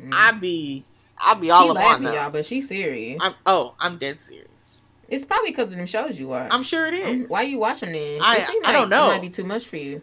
Mm. 0.02 0.10
I'd 0.12 0.42
be 0.42 0.84
I'd 1.20 1.40
be 1.40 1.52
all 1.52 1.66
she 1.74 1.78
up 1.78 1.86
on 1.86 2.02
y'all, 2.04 2.30
but 2.32 2.46
she's 2.46 2.68
serious. 2.68 3.20
I'm 3.22 3.34
oh 3.46 3.76
I'm 3.80 3.98
dead 4.00 4.20
serious. 4.20 4.84
it's 5.08 5.24
probably 5.24 5.52
because 5.52 5.70
of 5.72 5.78
them 5.78 5.86
shows 5.86 6.20
you 6.20 6.28
watch. 6.30 6.50
I'm 6.52 6.64
sure 6.64 6.88
it 6.88 6.96
is. 6.96 7.22
Um, 7.22 7.26
Why 7.28 7.44
you 7.44 7.60
watching 7.60 7.92
them? 7.92 8.20
I- 8.22 8.38
It 8.38 8.66
I 8.66 8.72
don't 8.74 8.90
know. 8.90 9.10
It 9.12 9.14
might 9.14 9.22
be 9.22 9.30
too 9.30 9.44
much 9.44 9.66
for 9.68 9.78
you. 9.78 10.02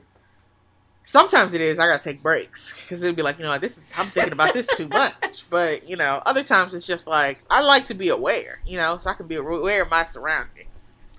Sometimes 1.02 1.54
it 1.54 1.60
is. 1.60 1.78
I 1.78 1.86
gotta 1.88 2.02
take 2.02 2.22
breaks 2.22 2.78
because 2.80 3.02
it'd 3.02 3.16
be 3.16 3.22
like, 3.22 3.38
you 3.38 3.42
know, 3.44 3.58
this 3.58 3.76
is 3.78 3.92
I'm 3.96 4.06
thinking 4.06 4.32
about 4.32 4.54
this 4.54 4.68
too 4.76 4.86
much. 4.88 5.14
But 5.50 5.88
you 5.88 5.96
know, 5.96 6.22
other 6.24 6.44
times 6.44 6.72
it's 6.72 6.86
just 6.86 7.06
like 7.08 7.40
I 7.50 7.62
like 7.62 7.86
to 7.86 7.94
be 7.94 8.10
aware, 8.10 8.60
you 8.64 8.76
know, 8.78 8.96
so 8.98 9.10
I 9.10 9.14
can 9.14 9.26
be 9.26 9.34
aware 9.36 9.82
of 9.82 9.90
my 9.90 10.04
surroundings. 10.04 10.69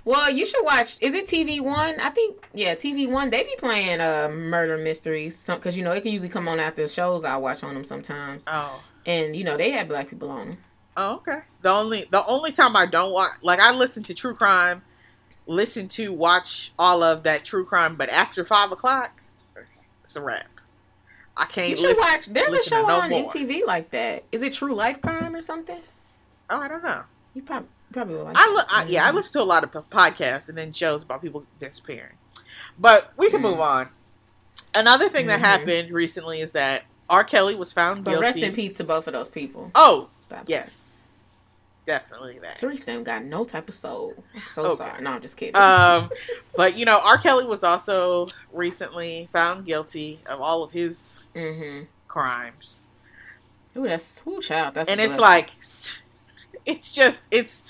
Well, 0.04 0.32
you 0.32 0.46
should 0.46 0.64
watch. 0.64 0.98
Is 1.02 1.14
it 1.14 1.26
TV 1.28 1.62
One? 1.62 2.00
I 2.00 2.10
think 2.10 2.44
yeah, 2.54 2.74
TV 2.76 3.08
One. 3.10 3.30
They 3.30 3.44
be 3.44 3.56
playing 3.58 4.02
uh 4.02 4.30
murder 4.30 4.78
mysteries 4.78 5.46
because 5.48 5.78
you 5.78 5.84
know 5.84 5.92
it 5.92 6.02
can 6.02 6.12
usually 6.12 6.30
come 6.30 6.48
on 6.48 6.60
after 6.60 6.88
shows 6.88 7.24
I 7.24 7.38
watch 7.38 7.64
on 7.64 7.74
them 7.76 7.84
sometimes, 7.84 8.44
Oh, 8.48 8.82
and 9.06 9.36
you 9.36 9.44
know 9.44 9.58
they 9.58 9.72
have 9.72 9.88
black 9.88 10.10
people 10.10 10.30
on 10.32 10.50
them. 10.50 10.58
oh, 10.98 11.16
okay. 11.18 11.42
The 11.62 11.70
only 11.70 12.06
the 12.10 12.26
only 12.26 12.52
time 12.52 12.76
I 12.76 12.88
don't 12.88 13.14
watch, 13.14 13.34
like 13.44 13.60
I 13.60 13.72
listen 13.74 14.02
to 14.04 14.16
true 14.16 14.34
crime, 14.34 14.82
listen 15.46 15.88
to 15.90 16.12
watch 16.12 16.74
all 16.80 17.04
of 17.04 17.22
that 17.24 17.46
true 17.46 17.64
crime, 17.66 17.96
but 17.96 18.10
after 18.10 18.44
five 18.44 18.72
o'clock, 18.72 19.22
it's 20.04 20.16
a 20.16 20.22
wrap. 20.22 20.46
I 21.38 21.46
can't 21.46 21.70
You 21.70 21.78
should 21.78 21.90
listen. 21.90 22.04
watch. 22.04 22.26
There's 22.26 22.54
a 22.54 22.64
show 22.64 22.86
no 22.88 23.02
on 23.02 23.10
more. 23.12 23.26
MTV 23.28 23.66
like 23.68 23.92
that. 23.92 24.24
Is 24.32 24.42
it 24.42 24.52
True 24.52 24.74
Life 24.76 25.00
Crime 25.02 25.34
or 25.34 25.42
something? 25.42 25.80
Oh, 26.50 26.60
I 26.60 26.68
don't 26.68 26.84
know. 26.84 27.04
You 27.34 27.42
probably 27.42 27.70
probably 27.92 28.16
will 28.16 28.26
like. 28.26 28.38
I, 28.38 28.48
li- 28.54 28.64
I 28.70 28.86
yeah, 28.90 29.06
I 29.08 29.12
listen 29.12 29.34
to 29.34 29.42
a 29.42 29.44
lot 29.44 29.64
of 29.64 29.72
podcasts 29.90 30.50
and 30.50 30.58
then 30.58 30.72
shows 30.72 31.04
about 31.04 31.22
people 31.22 31.46
disappearing. 31.60 32.14
But 32.80 33.12
we 33.18 33.30
can 33.30 33.40
Mm. 33.42 33.52
move 33.52 33.60
on. 33.60 33.90
Another 34.74 35.10
thing 35.10 35.28
that 35.28 35.40
Mhm. 35.40 35.44
happened 35.46 35.92
recently 35.92 36.40
is 36.42 36.52
that 36.54 36.84
R. 37.10 37.24
Kelly 37.24 37.56
was 37.56 37.74
found 37.74 38.06
guilty. 38.06 38.06
But 38.06 38.12
guilty. 38.12 38.26
rest 38.26 38.38
in 38.50 38.54
peace 38.56 38.78
to 38.78 38.84
both 38.86 39.08
of 39.08 39.14
those 39.14 39.28
people. 39.30 39.70
Oh, 39.76 40.10
yes, 40.48 41.02
definitely 41.86 42.40
that. 42.40 42.60
Therese 42.60 42.84
got 42.86 43.24
no 43.26 43.44
type 43.44 43.68
of 43.68 43.76
soul. 43.76 44.14
I'm 44.34 44.42
so 44.48 44.64
Okay. 44.64 44.76
sorry. 44.86 45.02
No, 45.02 45.12
I'm 45.12 45.22
just 45.22 45.36
kidding. 45.36 45.56
Um, 45.58 46.10
but 46.56 46.78
you 46.78 46.86
know, 46.86 47.00
R. 47.04 47.18
Kelly 47.18 47.46
was 47.46 47.64
also 47.66 48.28
recently 48.54 49.28
found 49.34 49.66
guilty 49.66 50.20
of 50.26 50.40
all 50.40 50.64
of 50.64 50.72
his 50.72 51.20
mm-hmm. 51.36 51.86
crimes, 52.08 52.90
Ooh, 53.76 53.84
that's 53.88 54.22
ooh, 54.28 54.42
child. 54.42 54.74
That's 54.76 54.90
and 54.90 55.00
it's 55.02 55.16
blessing. 55.18 55.22
like, 55.22 55.50
it's 56.66 56.92
just 56.92 57.28
it's 57.32 57.64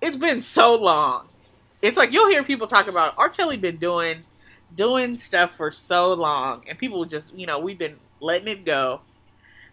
it's 0.00 0.16
been 0.16 0.40
so 0.40 0.74
long. 0.76 1.28
It's 1.80 1.96
like 1.96 2.12
you'll 2.12 2.30
hear 2.30 2.42
people 2.44 2.66
talk 2.66 2.86
about 2.88 3.14
R. 3.18 3.28
Kelly 3.28 3.56
been 3.56 3.76
doing 3.76 4.24
doing 4.74 5.16
stuff 5.16 5.56
for 5.56 5.70
so 5.72 6.14
long, 6.14 6.64
and 6.68 6.78
people 6.78 7.04
just 7.04 7.34
you 7.34 7.46
know 7.46 7.58
we've 7.60 7.78
been 7.78 7.98
letting 8.20 8.48
it 8.48 8.64
go, 8.64 9.00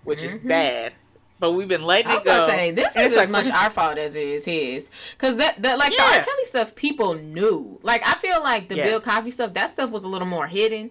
which 0.03 0.23
is 0.23 0.37
Mhm. 0.37 0.47
bad. 0.47 0.95
But 1.39 1.53
we've 1.53 1.69
been 1.69 1.83
letting 1.83 2.11
I 2.11 2.15
was 2.15 2.23
it 2.23 2.27
go. 2.27 2.35
gonna 2.37 2.51
say 2.51 2.71
this 2.71 2.95
And 2.97 3.05
is 3.05 3.11
as 3.13 3.17
like- 3.17 3.29
much 3.29 3.45
our 3.51 3.69
fault 3.69 3.97
as 3.97 4.15
it 4.15 4.23
is 4.27 4.43
his, 4.43 4.89
because 5.11 5.37
that 5.37 5.61
that 5.61 5.77
like 5.77 5.95
the 5.95 6.01
R. 6.03 6.11
Kelly 6.11 6.43
stuff 6.43 6.75
people 6.75 7.13
knew. 7.13 7.79
Like 7.81 8.01
I 8.05 8.15
feel 8.19 8.41
like 8.43 8.67
the 8.69 8.75
Bill 8.75 8.99
Cosby 8.99 9.31
stuff, 9.31 9.53
that 9.53 9.69
stuff 9.69 9.89
was 9.89 10.03
a 10.03 10.07
little 10.09 10.27
more 10.27 10.47
hidden. 10.47 10.89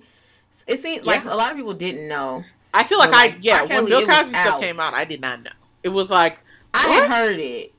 It 0.67 0.79
seemed 0.79 1.05
like 1.05 1.25
a 1.27 1.35
lot 1.35 1.51
of 1.51 1.57
people 1.59 1.75
didn't 1.75 2.09
know. 2.09 2.45
I 2.73 2.85
feel 2.85 2.99
like 2.99 3.11
But, 3.11 3.19
I 3.19 3.37
yeah 3.43 3.61
R. 3.63 3.67
when 3.69 3.85
Bill 3.87 4.07
Cosby 4.07 4.31
stuff 4.35 4.47
out. 4.55 4.61
came 4.63 4.81
out, 4.81 4.95
I 4.95 5.05
did 5.05 5.21
not 5.21 5.43
know. 5.43 5.51
It 5.83 5.91
was 5.91 6.09
like 6.09 6.39
I 6.75 6.89
What? 6.89 7.09
had 7.09 7.11
heard 7.11 7.39
it. 7.41 7.75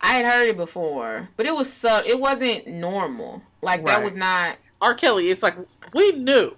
I 0.00 0.08
had 0.14 0.26
heard 0.26 0.48
it 0.48 0.56
before, 0.56 1.30
but 1.36 1.46
it 1.46 1.54
was 1.54 1.72
so 1.72 2.02
it 2.06 2.20
wasn't 2.20 2.66
normal. 2.66 3.42
Like 3.62 3.84
that 3.86 4.02
was 4.04 4.14
not. 4.14 4.56
R. 4.80 4.94
Kelly. 4.94 5.30
It's 5.30 5.42
like 5.42 5.54
we 5.94 6.12
knew 6.12 6.50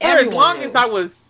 for 0.00 0.06
as 0.06 0.30
long 0.32 0.58
knew. 0.58 0.64
as 0.64 0.74
I 0.74 0.84
was. 0.86 1.26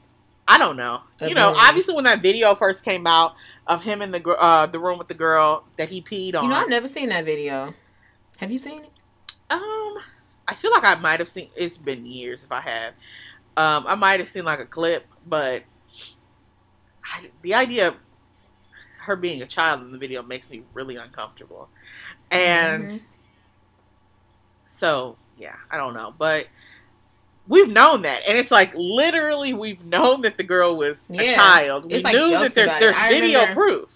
I 0.49 0.59
don't 0.59 0.77
know. 0.77 1.03
You 1.21 1.35
know, 1.35 1.55
obviously 1.57 1.95
when 1.95 2.05
that 2.05 2.23
video 2.23 2.55
first 2.55 2.85
came 2.85 3.07
out 3.07 3.35
of 3.67 3.85
him 3.85 4.03
in 4.03 4.11
the 4.11 4.37
uh, 4.39 4.67
the 4.67 4.79
room 4.79 4.99
with 4.99 5.09
the 5.09 5.15
girl 5.15 5.65
that 5.77 5.89
he 5.91 6.01
peed 6.03 6.35
on. 6.35 6.45
You 6.45 6.49
know, 6.51 6.57
I've 6.57 6.69
never 6.71 6.89
seen 6.89 7.11
that 7.11 7.25
video. 7.25 7.75
Have 8.39 8.51
you 8.51 8.59
seen 8.59 8.83
it? 8.85 8.91
Um, 9.51 9.99
I 10.49 10.55
feel 10.55 10.71
like 10.73 10.85
I 10.85 10.99
might 11.01 11.21
have 11.21 11.29
seen. 11.29 11.51
It's 11.55 11.79
been 11.79 12.05
years 12.07 12.45
if 12.45 12.51
I 12.51 12.61
have. 12.63 12.95
Um, 13.57 13.85
I 13.87 13.95
might 13.95 14.19
have 14.21 14.29
seen 14.29 14.45
like 14.45 14.59
a 14.61 14.65
clip, 14.65 15.05
but 15.27 15.63
I, 17.05 17.31
the 17.43 17.55
idea 17.55 17.89
of 17.89 17.97
her 19.09 19.17
being 19.17 19.43
a 19.43 19.47
child 19.47 19.81
in 19.81 19.91
the 19.91 19.99
video 19.99 20.23
makes 20.23 20.49
me 20.49 20.63
really 20.73 20.97
uncomfortable. 20.97 21.69
And 22.31 22.91
Mhm. 22.91 23.03
so, 24.67 25.17
yeah, 25.37 25.57
I 25.71 25.77
don't 25.77 25.95
know, 25.95 26.15
but 26.17 26.47
we've 27.49 27.69
known 27.73 28.03
that, 28.03 28.23
and 28.29 28.39
it's 28.39 28.51
like 28.51 28.73
literally 28.75 29.53
we've 29.55 29.85
known 29.85 30.21
that 30.23 30.37
the 30.37 30.43
girl 30.45 30.77
was 30.77 31.09
a 31.11 31.35
child. 31.35 31.87
We 31.87 31.95
It's 31.95 32.05
like 32.05 32.15
knew 32.15 32.31
that 32.31 32.55
there's 32.55 32.77
there's 32.79 32.97
I 32.97 33.09
video 33.09 33.41
remember- 33.41 33.61
proof, 33.63 33.91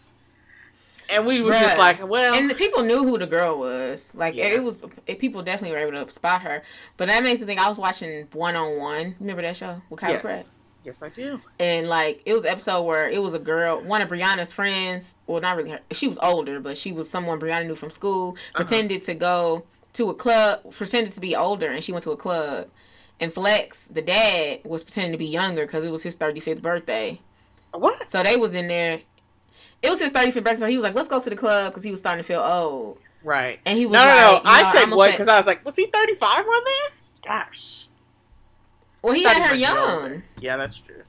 and 1.11 1.27
we 1.27 1.43
was 1.43 1.59
just 1.59 1.77
like, 1.77 2.07
well, 2.09 2.33
And 2.35 2.49
the 2.49 2.55
people 2.55 2.83
knew 2.83 3.05
who 3.05 3.19
the 3.19 3.27
girl 3.27 3.59
was. 3.59 4.15
Like 4.15 4.35
Yeah. 4.35 4.47
it 4.47 4.65
was, 4.65 4.79
it, 5.07 5.19
people 5.19 5.43
definitely 5.43 5.77
were 5.77 5.87
able 5.87 6.05
to 6.07 6.11
spot 6.11 6.41
her. 6.43 6.63
But 6.97 7.09
that 7.09 7.23
makes 7.23 7.41
me 7.41 7.47
think. 7.47 7.61
I 7.61 7.69
was 7.69 7.77
watching 7.79 8.29
One 8.33 8.57
on 8.57 8.79
One. 8.79 9.15
Remember 9.21 9.43
that 9.43 9.57
show 9.57 9.83
with 9.91 10.01
Kyla 10.01 10.21
Pratt? 10.21 10.47
Yes, 10.85 11.03
I 11.03 11.09
do. 11.09 11.41
And 11.59 11.89
like 11.89 12.23
it 12.25 12.35
was 12.35 12.45
an 12.45 12.51
episode 12.51 12.83
where 12.83 13.09
it 13.09 13.23
was 13.23 13.35
a 13.35 13.39
girl, 13.39 13.81
one 13.83 14.03
of 14.03 14.09
Brianna's 14.09 14.53
friends. 14.53 15.17
Well, 15.27 15.41
not 15.41 15.57
really 15.57 15.71
her. 15.71 15.81
She 15.93 16.09
was 16.09 16.19
older, 16.19 16.61
but 16.61 16.77
she 16.77 16.93
was 16.93 17.09
someone 17.09 17.39
Brianna 17.41 17.67
knew 17.67 17.75
from 17.75 17.91
school. 17.91 18.31
Uh-huh. 18.31 18.65
Pretended 18.65 19.03
to 19.05 19.15
go 19.15 19.65
to 19.95 20.11
a 20.11 20.15
club. 20.15 20.73
Pretended 20.73 21.13
to 21.15 21.21
be 21.21 21.35
older, 21.37 21.71
and 21.71 21.83
she 21.83 21.93
went 21.93 22.05
to 22.05 22.11
a 22.13 22.17
club. 22.17 22.69
And 23.21 23.33
Flex, 23.33 23.87
the 23.89 24.03
dad, 24.03 24.61
was 24.65 24.83
pretending 24.83 25.13
to 25.13 25.19
be 25.19 25.27
younger 25.27 25.65
because 25.67 25.85
it 25.85 25.91
was 25.93 26.03
his 26.03 26.17
35th 26.17 26.61
birthday. 26.63 27.21
What? 27.73 28.11
So 28.11 28.23
they 28.23 28.37
was 28.37 28.55
in 28.55 28.67
there. 28.69 29.01
It 29.81 29.91
was 29.91 30.01
his 30.01 30.13
35th 30.13 30.45
birthday, 30.45 30.55
so 30.61 30.67
he 30.67 30.77
was 30.77 30.85
like, 30.85 30.95
"Let's 30.95 31.09
go 31.09 31.21
to 31.21 31.31
the 31.31 31.37
club" 31.37 31.73
because 31.73 31.83
he 31.85 31.91
was 31.91 32.01
starting 32.01 32.23
to 32.23 32.27
feel 32.27 32.41
old. 32.41 32.99
Right. 33.25 33.61
And 33.65 33.79
he 33.79 33.87
was 33.87 33.93
No, 33.95 34.01
no, 34.05 34.07
like, 34.07 34.17
no. 34.17 34.33
know, 34.33 34.43
I 34.45 34.73
said 34.73 34.91
what 34.91 35.11
because 35.13 35.29
I 35.29 35.37
was 35.37 35.47
like, 35.47 35.65
was 35.65 35.77
he 35.77 35.87
35 35.87 36.39
on 36.39 36.45
there? 36.65 37.33
Gosh. 37.37 37.87
Well, 39.03 39.15
he 39.15 39.25
had 39.25 39.47
her 39.47 39.55
young. 39.55 40.23
Yeah, 40.41 40.57
that's 40.57 40.79
true. 40.79 41.03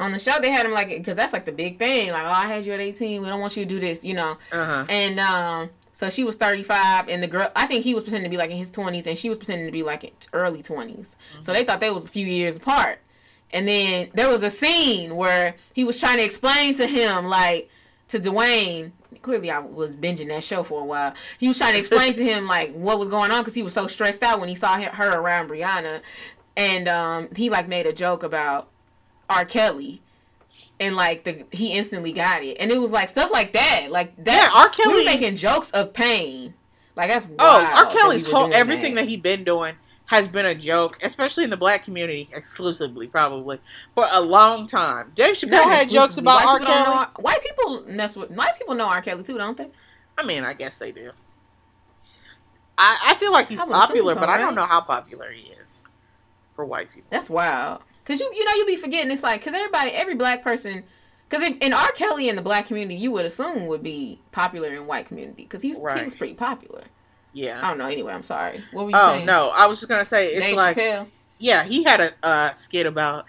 on 0.00 0.12
the 0.12 0.18
show. 0.18 0.38
They 0.40 0.50
had 0.50 0.66
him 0.66 0.72
like 0.72 0.88
because 0.88 1.16
that's 1.16 1.32
like 1.32 1.44
the 1.44 1.52
big 1.52 1.78
thing. 1.78 2.10
Like, 2.10 2.24
oh, 2.24 2.30
I 2.30 2.46
had 2.46 2.64
you 2.66 2.72
at 2.72 2.80
18. 2.80 3.20
We 3.22 3.28
don't 3.28 3.40
want 3.40 3.56
you 3.56 3.64
to 3.64 3.68
do 3.68 3.78
this, 3.80 4.04
you 4.04 4.14
know. 4.14 4.38
Uh 4.52 4.64
huh. 4.64 4.86
And 4.88 5.20
um, 5.20 5.70
so 5.92 6.10
she 6.10 6.24
was 6.24 6.36
35, 6.36 7.08
and 7.08 7.22
the 7.22 7.28
girl, 7.28 7.50
I 7.54 7.66
think 7.66 7.84
he 7.84 7.94
was 7.94 8.04
pretending 8.04 8.30
to 8.30 8.34
be 8.34 8.38
like 8.38 8.50
in 8.50 8.56
his 8.56 8.70
20s, 8.72 9.06
and 9.06 9.16
she 9.18 9.28
was 9.28 9.38
pretending 9.38 9.66
to 9.66 9.72
be 9.72 9.82
like 9.82 10.04
in 10.04 10.10
early 10.32 10.62
20s. 10.62 11.16
So 11.40 11.52
they 11.52 11.64
thought 11.64 11.80
they 11.80 11.90
was 11.90 12.06
a 12.06 12.08
few 12.08 12.26
years 12.26 12.56
apart. 12.56 12.98
And 13.52 13.68
then 13.68 14.08
there 14.14 14.28
was 14.30 14.42
a 14.42 14.48
scene 14.50 15.14
where 15.14 15.54
he 15.74 15.84
was 15.84 16.00
trying 16.00 16.16
to 16.18 16.24
explain 16.24 16.74
to 16.76 16.86
him, 16.86 17.26
like 17.26 17.68
to 18.08 18.18
Dwayne. 18.18 18.92
Clearly, 19.20 19.50
I 19.50 19.58
was 19.60 19.92
binging 19.92 20.28
that 20.28 20.42
show 20.42 20.62
for 20.62 20.80
a 20.80 20.84
while. 20.84 21.12
He 21.38 21.46
was 21.46 21.58
trying 21.58 21.74
to 21.74 21.78
explain 21.78 22.14
to 22.14 22.24
him 22.32 22.46
like 22.46 22.72
what 22.72 22.98
was 22.98 23.08
going 23.08 23.30
on 23.30 23.42
because 23.42 23.54
he 23.54 23.62
was 23.62 23.74
so 23.74 23.86
stressed 23.86 24.22
out 24.22 24.40
when 24.40 24.48
he 24.48 24.54
saw 24.54 24.80
her 24.80 25.10
around 25.20 25.50
Brianna, 25.50 26.00
and 26.56 26.88
um, 26.88 27.28
he 27.36 27.50
like 27.50 27.68
made 27.68 27.86
a 27.86 27.92
joke 27.92 28.22
about 28.22 28.68
R. 29.28 29.44
Kelly. 29.44 30.00
And 30.78 30.96
like 30.96 31.24
the 31.24 31.44
he 31.50 31.72
instantly 31.72 32.12
got 32.12 32.42
it, 32.42 32.56
and 32.60 32.70
it 32.70 32.78
was 32.78 32.90
like 32.92 33.08
stuff 33.08 33.30
like 33.30 33.52
that, 33.54 33.86
like 33.90 34.14
that. 34.24 34.50
Yeah, 34.52 34.60
R. 34.60 34.68
Kelly- 34.68 34.98
were 34.98 35.04
making 35.04 35.36
jokes 35.36 35.70
of 35.70 35.94
pain, 35.94 36.52
like 36.96 37.08
that's 37.08 37.24
wild 37.26 37.38
Oh, 37.40 37.70
R. 37.86 37.92
Kelly's 37.92 38.30
whole 38.30 38.52
everything 38.52 38.96
that. 38.96 39.08
he 39.08 39.16
been 39.16 39.44
doing 39.44 39.74
has 40.06 40.28
been 40.28 40.44
a 40.44 40.54
joke, 40.54 40.98
especially 41.02 41.44
in 41.44 41.50
the 41.50 41.56
black 41.56 41.84
community, 41.84 42.28
exclusively 42.34 43.06
probably 43.06 43.60
for 43.94 44.06
a 44.10 44.20
long 44.20 44.66
time. 44.66 45.12
Dave 45.14 45.36
Chappelle 45.36 45.52
Not 45.52 45.72
had 45.72 45.90
jokes 45.90 46.18
about 46.18 46.44
white 46.44 46.46
R. 46.48 46.58
Kelly. 46.66 46.84
know- 46.84 47.06
white 47.20 47.42
people 47.42 47.84
mess 47.86 48.14
with 48.16 48.30
white 48.30 48.58
people 48.58 48.74
know 48.74 48.88
R. 48.88 49.00
Kelly 49.00 49.22
too, 49.22 49.38
don't 49.38 49.56
they? 49.56 49.68
I 50.18 50.26
mean, 50.26 50.44
I 50.44 50.52
guess 50.52 50.76
they 50.76 50.92
do. 50.92 51.12
I, 52.76 52.98
I 53.06 53.14
feel 53.14 53.32
like 53.32 53.48
he's 53.48 53.58
I 53.60 53.64
would 53.64 53.74
assume 53.74 53.86
popular, 53.88 54.14
but 54.16 54.28
I 54.28 54.36
don't 54.36 54.54
know 54.54 54.66
how 54.66 54.80
popular 54.82 55.30
he 55.30 55.42
is 55.52 55.71
for 56.54 56.64
white 56.64 56.90
people. 56.92 57.08
That's 57.10 57.30
wild. 57.30 57.82
Cause 58.04 58.18
you 58.20 58.30
you 58.34 58.44
know 58.44 58.54
you 58.54 58.66
be 58.66 58.76
forgetting 58.76 59.10
it's 59.12 59.22
like 59.22 59.42
cause 59.44 59.54
everybody 59.54 59.90
every 59.92 60.14
black 60.16 60.42
person 60.42 60.82
because 61.28 61.48
in 61.48 61.72
R. 61.72 61.92
Kelly 61.92 62.28
in 62.28 62.34
the 62.36 62.42
black 62.42 62.66
community 62.66 62.96
you 62.96 63.12
would 63.12 63.24
assume 63.24 63.66
would 63.66 63.82
be 63.82 64.20
popular 64.32 64.68
in 64.70 64.86
white 64.86 65.06
community 65.06 65.44
because 65.44 65.62
he's 65.62 65.76
he 65.76 65.82
Right. 65.82 66.04
was 66.04 66.14
pretty 66.16 66.34
popular. 66.34 66.82
Yeah, 67.32 67.60
I 67.62 67.68
don't 67.68 67.78
know. 67.78 67.86
Anyway, 67.86 68.12
I'm 68.12 68.22
sorry. 68.24 68.62
What 68.72 68.84
were 68.86 68.90
you 68.90 68.96
Oh 68.96 69.14
saying? 69.14 69.26
no, 69.26 69.52
I 69.54 69.66
was 69.68 69.78
just 69.78 69.88
gonna 69.88 70.04
say 70.04 70.26
it's 70.28 70.40
Dave 70.40 70.56
like 70.56 70.76
Chappelle? 70.76 71.08
yeah, 71.38 71.62
he 71.64 71.84
had 71.84 72.00
a 72.00 72.10
uh, 72.22 72.50
skit 72.56 72.86
about 72.86 73.24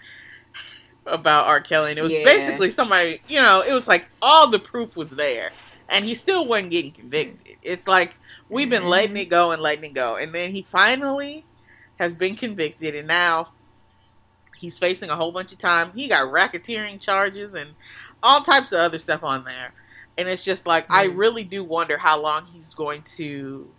about 1.06 1.46
R. 1.46 1.60
Kelly, 1.60 1.90
and 1.90 1.98
it 1.98 2.02
was 2.02 2.12
Yeah. 2.12 2.24
basically 2.24 2.70
somebody, 2.70 3.20
you 3.28 3.40
know, 3.40 3.62
it 3.66 3.72
was 3.72 3.86
like 3.88 4.10
all 4.20 4.50
the 4.50 4.58
proof 4.58 4.96
was 4.96 5.10
there, 5.12 5.52
and 5.88 6.04
he 6.04 6.14
still 6.14 6.46
wasn't 6.46 6.70
getting 6.70 6.90
convicted. 6.92 7.56
It's 7.62 7.86
like 7.86 8.14
we've 8.48 8.68
been 8.70 8.82
Mhm. 8.82 8.88
letting 8.90 9.16
it 9.16 9.30
go 9.30 9.52
and 9.52 9.62
letting 9.62 9.84
it 9.84 9.94
go, 9.94 10.16
and 10.16 10.34
then 10.34 10.50
he 10.50 10.62
finally 10.62 11.46
has 11.98 12.14
been 12.16 12.34
convicted, 12.36 12.94
and 12.94 13.06
now 13.08 13.48
he's 14.58 14.78
facing 14.78 15.10
a 15.10 15.16
whole 15.16 15.32
bunch 15.32 15.52
of 15.52 15.58
time. 15.58 15.92
He 15.94 16.08
got 16.08 16.32
racketeering 16.32 17.00
charges 17.00 17.52
and 17.54 17.70
all 18.22 18.40
types 18.40 18.72
of 18.72 18.78
other 18.80 18.98
stuff 18.98 19.22
on 19.22 19.44
there, 19.44 19.72
and 20.18 20.28
it's 20.28 20.44
just 20.44 20.66
like 20.66 20.86
I 20.90 21.08
Mhm. 21.08 21.16
really 21.18 21.44
do 21.44 21.62
wonder 21.64 21.98
how 21.98 22.20
long 22.20 22.46
he's 22.46 22.74
going 22.74 23.02
to 23.16 23.70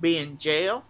be 0.00 0.18
in 0.18 0.38
jail. 0.38 0.84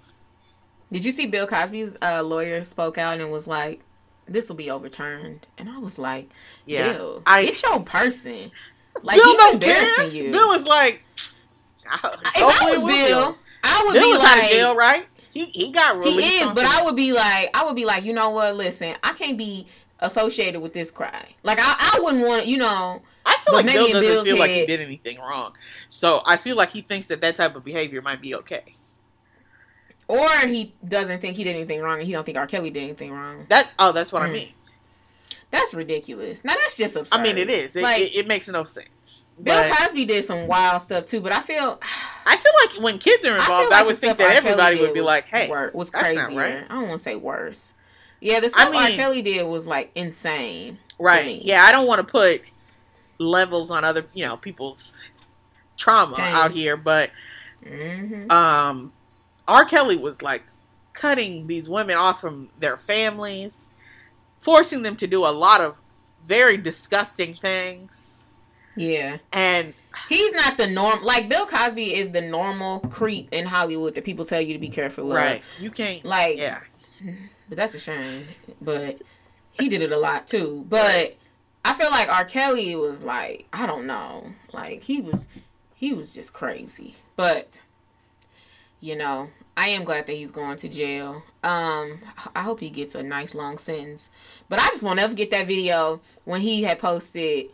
Did 0.92 1.04
you 1.04 1.12
see 1.12 1.26
Bill 1.26 1.46
Cosby's 1.46 1.96
uh, 2.02 2.22
lawyer 2.22 2.64
spoke 2.64 2.98
out 2.98 3.20
and 3.20 3.30
was 3.30 3.46
like, 3.46 3.80
"This 4.26 4.48
will 4.48 4.56
be 4.56 4.70
overturned," 4.70 5.46
and 5.56 5.68
I 5.68 5.78
was 5.78 5.98
like, 5.98 6.28
Yeah, 6.66 6.92
Bill, 6.94 7.22
I- 7.26 7.42
it's 7.42 7.62
your 7.62 7.80
person. 7.84 8.50
Like 9.02 9.16
Bill 9.16 9.26
he's 9.26 9.36
don't 9.36 9.54
embarrassing 9.54 9.94
care. 9.96 10.08
you. 10.10 10.30
Bill 10.32 10.52
is 10.52 10.64
like, 10.66 11.02
if 11.16 11.40
hopefully 11.86 12.32
I 12.36 12.70
was 12.74 12.78
will 12.82 12.88
be 12.88 12.94
Bill. 13.06 13.38
I 13.62 13.82
would 13.86 13.92
Bill 13.94 14.02
be 14.02 14.18
like, 14.18 14.28
out 14.28 14.44
of 14.44 14.50
jail, 14.50 14.76
right? 14.76 15.06
He 15.32 15.44
he 15.46 15.70
got 15.70 15.96
released. 15.98 16.20
he 16.24 16.38
is, 16.40 16.50
but 16.50 16.66
some- 16.66 16.82
I 16.82 16.84
would 16.84 16.96
be 16.96 17.12
like, 17.12 17.50
I 17.54 17.64
would 17.64 17.76
be 17.76 17.84
like, 17.84 18.04
you 18.04 18.12
know 18.12 18.30
what? 18.30 18.56
Listen, 18.56 18.96
I 19.02 19.12
can't 19.12 19.38
be 19.38 19.66
associated 20.00 20.60
with 20.60 20.72
this 20.72 20.90
crime. 20.90 21.26
Like 21.42 21.58
I, 21.60 21.74
I 21.96 22.00
wouldn't 22.00 22.26
want, 22.26 22.46
you 22.46 22.56
know. 22.58 23.02
I 23.24 23.36
feel 23.44 23.54
like 23.54 23.66
Bill 23.66 23.86
doesn't 23.88 24.00
Bill's 24.02 24.26
feel 24.26 24.38
like 24.38 24.50
he 24.50 24.66
did 24.66 24.80
anything 24.80 25.18
wrong. 25.18 25.54
So 25.88 26.22
I 26.26 26.36
feel 26.36 26.56
like 26.56 26.70
he 26.70 26.80
thinks 26.80 27.06
that 27.08 27.20
that 27.20 27.36
type 27.36 27.54
of 27.54 27.64
behavior 27.64 28.00
might 28.02 28.20
be 28.20 28.34
okay. 28.36 28.74
Or 30.08 30.28
he 30.46 30.74
doesn't 30.86 31.20
think 31.20 31.36
he 31.36 31.44
did 31.44 31.54
anything 31.54 31.80
wrong, 31.80 31.98
and 31.98 32.06
he 32.06 32.12
don't 32.12 32.24
think 32.24 32.36
R. 32.36 32.46
Kelly 32.48 32.70
did 32.70 32.82
anything 32.82 33.12
wrong. 33.12 33.46
That 33.48 33.70
oh, 33.78 33.92
that's 33.92 34.10
what 34.12 34.22
I 34.22 34.28
Mm. 34.28 34.32
mean. 34.32 34.48
That's 35.52 35.74
ridiculous. 35.74 36.44
Now 36.44 36.54
that's 36.54 36.76
just 36.76 36.96
absurd. 36.96 37.16
I 37.18 37.22
mean, 37.22 37.38
it 37.38 37.48
is. 37.50 37.76
It, 37.76 37.82
Like- 37.82 38.02
it, 38.02 38.14
it 38.16 38.28
makes 38.28 38.48
no 38.48 38.64
sense. 38.64 39.19
Bill 39.42 39.68
But 39.68 39.76
Cosby 39.76 40.04
did 40.04 40.24
some 40.24 40.46
wild 40.46 40.82
stuff 40.82 41.06
too, 41.06 41.20
but 41.20 41.32
I 41.32 41.40
feel 41.40 41.80
I 42.26 42.36
feel 42.36 42.52
like 42.64 42.84
when 42.84 42.98
kids 42.98 43.26
are 43.26 43.36
involved, 43.36 43.72
I, 43.72 43.78
like 43.78 43.86
would 43.86 43.96
think 43.96 44.18
that 44.18 44.30
R. 44.30 44.32
Everybody 44.32 44.80
would 44.80 44.94
be 44.94 45.00
was 45.00 45.06
like, 45.06 45.26
"Hey, 45.26 45.48
wor- 45.48 45.70
was 45.74 45.90
crazy." 45.90 46.16
right." 46.16 46.64
I 46.68 46.74
don't 46.74 46.88
want 46.88 46.92
to 46.92 46.98
say 46.98 47.16
worse. 47.16 47.74
Yeah, 48.20 48.40
the 48.40 48.50
stuff 48.50 48.66
R. 48.66 48.72
mean- 48.72 48.96
Kelly 48.96 49.22
did 49.22 49.44
was 49.46 49.66
like 49.66 49.90
insane. 49.94 50.78
right? 50.98 51.40
Yeah, 51.42 51.64
I 51.64 51.72
don't 51.72 51.86
want 51.86 52.06
to 52.06 52.10
put 52.10 52.42
levels 53.18 53.70
on 53.70 53.84
other, 53.84 54.04
you 54.14 54.24
know, 54.24 54.36
people's 54.36 55.00
trauma 55.76 56.16
Pain. 56.16 56.34
out 56.34 56.52
here, 56.52 56.76
but 56.76 57.10
hmm 57.66 58.30
um, 58.30 58.92
R. 59.48 59.64
Kelly 59.64 59.96
was 59.96 60.22
like 60.22 60.42
cutting 60.92 61.46
these 61.46 61.68
women 61.68 61.96
off 61.96 62.20
from 62.20 62.50
their 62.58 62.76
families, 62.76 63.72
forcing 64.38 64.82
them 64.82 64.96
to 64.96 65.06
do 65.06 65.24
a 65.24 65.32
lot 65.32 65.60
of 65.60 65.76
very 66.26 66.56
disgusting 66.56 67.34
things. 67.34 68.19
Yeah. 68.80 69.18
And 69.32 69.74
He's 70.08 70.32
not 70.32 70.56
the 70.56 70.66
norm. 70.66 71.02
Like 71.02 71.28
Bill 71.28 71.46
Cosby 71.46 71.94
is 71.94 72.10
the 72.10 72.20
normal 72.20 72.80
creep 72.80 73.28
in 73.32 73.46
Hollywood 73.46 73.94
that 73.94 74.04
people 74.04 74.24
tell 74.24 74.40
you 74.40 74.52
to 74.52 74.58
be 74.58 74.68
careful 74.68 75.10
of. 75.10 75.16
right, 75.16 75.42
you 75.58 75.70
can't. 75.70 76.04
Like, 76.04 76.38
yeah, 76.38 76.60
but 77.48 77.56
that's 77.56 77.74
a 77.74 77.78
shame. 77.78 78.24
But 78.60 79.02
he 79.52 79.68
did 79.68 79.82
it 79.82 79.92
a 79.92 79.98
lot 79.98 80.26
too. 80.26 80.64
But 80.68 81.16
I 81.64 81.74
feel 81.74 81.90
like 81.90 82.08
R. 82.08 82.24
Kelly 82.24 82.74
was 82.76 83.02
like, 83.02 83.46
I 83.52 83.66
don't 83.66 83.86
know, 83.86 84.32
like 84.52 84.82
he 84.84 85.00
was, 85.00 85.28
he 85.74 85.92
was 85.92 86.14
just 86.14 86.32
crazy. 86.32 86.96
But 87.16 87.62
you 88.80 88.96
know, 88.96 89.28
I 89.56 89.68
am 89.70 89.84
glad 89.84 90.06
that 90.06 90.14
he's 90.14 90.30
going 90.30 90.56
to 90.58 90.68
jail. 90.68 91.22
Um, 91.42 92.00
I 92.34 92.42
hope 92.42 92.60
he 92.60 92.70
gets 92.70 92.94
a 92.94 93.02
nice 93.02 93.34
long 93.34 93.58
sentence. 93.58 94.10
But 94.48 94.60
I 94.60 94.68
just 94.68 94.82
won't 94.82 95.00
ever 95.00 95.14
get 95.14 95.30
that 95.30 95.46
video 95.46 96.00
when 96.24 96.40
he 96.40 96.62
had 96.62 96.78
posted. 96.78 97.50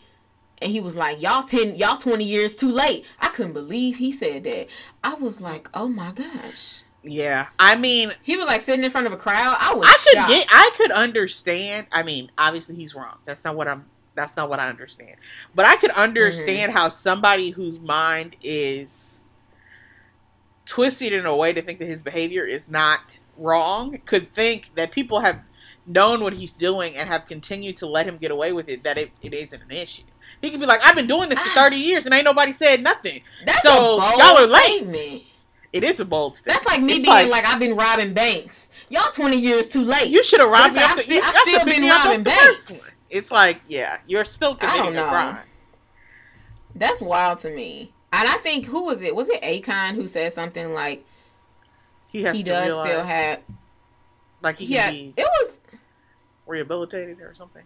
And 0.63 0.73
he 0.73 0.81
was 0.81 0.97
like, 0.97 1.21
"Y'all 1.21 1.43
ten, 1.43 1.77
y'all 1.77 1.99
twenty 1.99 2.25
years 2.25 2.57
too 2.57 2.71
late." 2.73 3.05
I 3.21 3.29
couldn't 3.29 3.53
believe 3.53 3.97
he 3.97 4.11
said 4.13 4.45
that. 4.45 4.69
I 5.05 5.15
was 5.15 5.41
like, 5.41 5.69
"Oh 5.75 5.89
my 5.89 6.13
gosh!" 6.13 6.83
yeah. 7.03 7.49
I 7.59 7.77
mean, 7.77 8.11
He 8.23 8.37
was 8.37 8.47
like 8.47 8.63
sitting 8.63 8.85
in 8.85 8.91
front 8.91 9.07
of 9.07 9.13
a 9.13 9.17
crowd. 9.19 9.57
I 9.61 9.75
was. 9.75 9.87
I 9.87 9.93
could 10.05 10.15
shocked. 10.19 10.29
get, 10.31 10.47
I 10.51 10.71
could 10.77 10.91
understand. 10.93 11.87
I 11.93 12.03
mean, 12.03 12.31
obviously 12.39 12.75
he's 12.77 12.95
wrong. 12.95 13.19
That's 13.27 13.45
not 13.45 13.55
what 13.55 13.69
I'm. 13.69 13.85
That's 14.15 14.35
not 14.35 14.49
what 14.49 14.59
I 14.61 14.69
understand. 14.71 15.17
But 15.55 15.67
I 15.67 15.77
could 15.77 15.91
understand 15.91 16.71
Mm-hmm. 16.71 16.79
how 16.79 16.89
somebody 16.89 17.51
whose 17.51 17.79
mind 17.79 18.35
is 18.43 19.21
twisted 20.65 21.13
in 21.13 21.27
a 21.27 21.37
way 21.37 21.53
to 21.53 21.63
think 21.63 21.79
that 21.79 21.87
his 21.87 22.03
behavior 22.03 22.45
is 22.45 22.69
not 22.69 23.21
wrong 23.37 23.99
could 24.05 24.33
think 24.33 24.75
that 24.75 24.91
people 24.91 25.21
have 25.21 25.43
known 25.87 26.21
what 26.23 26.33
he's 26.33 26.53
doing 26.53 26.97
and 26.97 27.09
have 27.09 27.27
continued 27.27 27.77
to 27.77 27.87
let 27.87 28.07
him 28.07 28.17
get 28.17 28.31
away 28.31 28.53
with 28.53 28.69
it. 28.69 28.83
That 28.85 28.99
it, 28.99 29.11
it 29.23 29.33
isn't 29.35 29.63
an 29.63 29.71
issue. 29.71 30.03
He 30.47 30.51
could 30.53 30.61
be 30.61 30.67
like, 30.67 30.81
"I've 30.85 30.95
been 30.97 31.07
doing 31.07 31.29
this 31.29 31.39
for 31.39 31.49
Ah. 31.51 31.55
thirty 31.55 31.77
years 31.77 32.07
and 32.07 32.15
ain't 32.15 32.25
nobody 32.25 32.53
said 32.53 32.83
nothing." 32.83 33.21
That's 33.45 33.63
So, 33.63 33.97
a 33.99 34.01
bold 34.01 34.19
y'all 34.19 34.39
are 34.39 34.47
late. 34.47 34.63
statement. 34.65 35.23
It 35.73 35.85
is 35.85 36.01
a 36.01 36.05
bold 36.05 36.37
statement. 36.39 36.55
That's 36.63 36.73
like 36.73 36.83
me 36.83 36.95
It's 36.95 37.05
being 37.05 37.29
like, 37.29 37.45
I've 37.45 37.59
been 37.59 37.77
robbing 37.77 38.15
banks. 38.15 38.71
Y'all 38.89 39.11
twenty 39.13 39.37
years 39.37 39.69
too 39.69 39.83
late. 39.85 40.07
You 40.09 40.23
should 40.25 40.41
have 40.41 40.49
robbed 40.49 40.75
me 40.75 40.81
it's 40.81 40.91
off 40.91 40.97
like, 40.97 41.07
the, 41.07 41.21
I'm 41.21 41.23
you, 41.25 41.31
still- 41.33 41.61
still 41.61 41.65
been 41.67 41.89
robbing 41.89 42.23
banks. 42.23 42.95
It's 43.11 43.31
like, 43.31 43.61
yeah, 43.67 43.99
you're 44.07 44.25
still 44.25 44.55
committing 44.57 44.97
a 44.97 45.09
crime. 45.09 45.39
That's 46.75 47.01
wild 47.01 47.39
to 47.41 47.51
me. 47.51 47.93
And 48.13 48.29
I 48.29 48.35
think 48.39 48.67
who 48.67 48.85
was 48.85 49.03
it? 49.03 49.15
Was 49.15 49.29
it 49.29 49.43
Akon 49.43 49.95
who 49.95 50.07
said 50.09 50.33
something 50.33 50.73
like 50.73 51.05
He 52.09 52.23
has 52.23 52.37
he 52.37 52.43
to 52.45 52.51
does 52.51 52.67
realize, 52.67 52.87
still 52.89 53.05
have? 53.05 53.41
like 54.43 54.57
he 54.57 54.67
Yeah, 54.67 54.91
be 54.91 55.13
it 55.17 55.27
was 55.41 55.61
rehabilitated 56.47 57.21
or 57.21 57.35
something. 57.35 57.63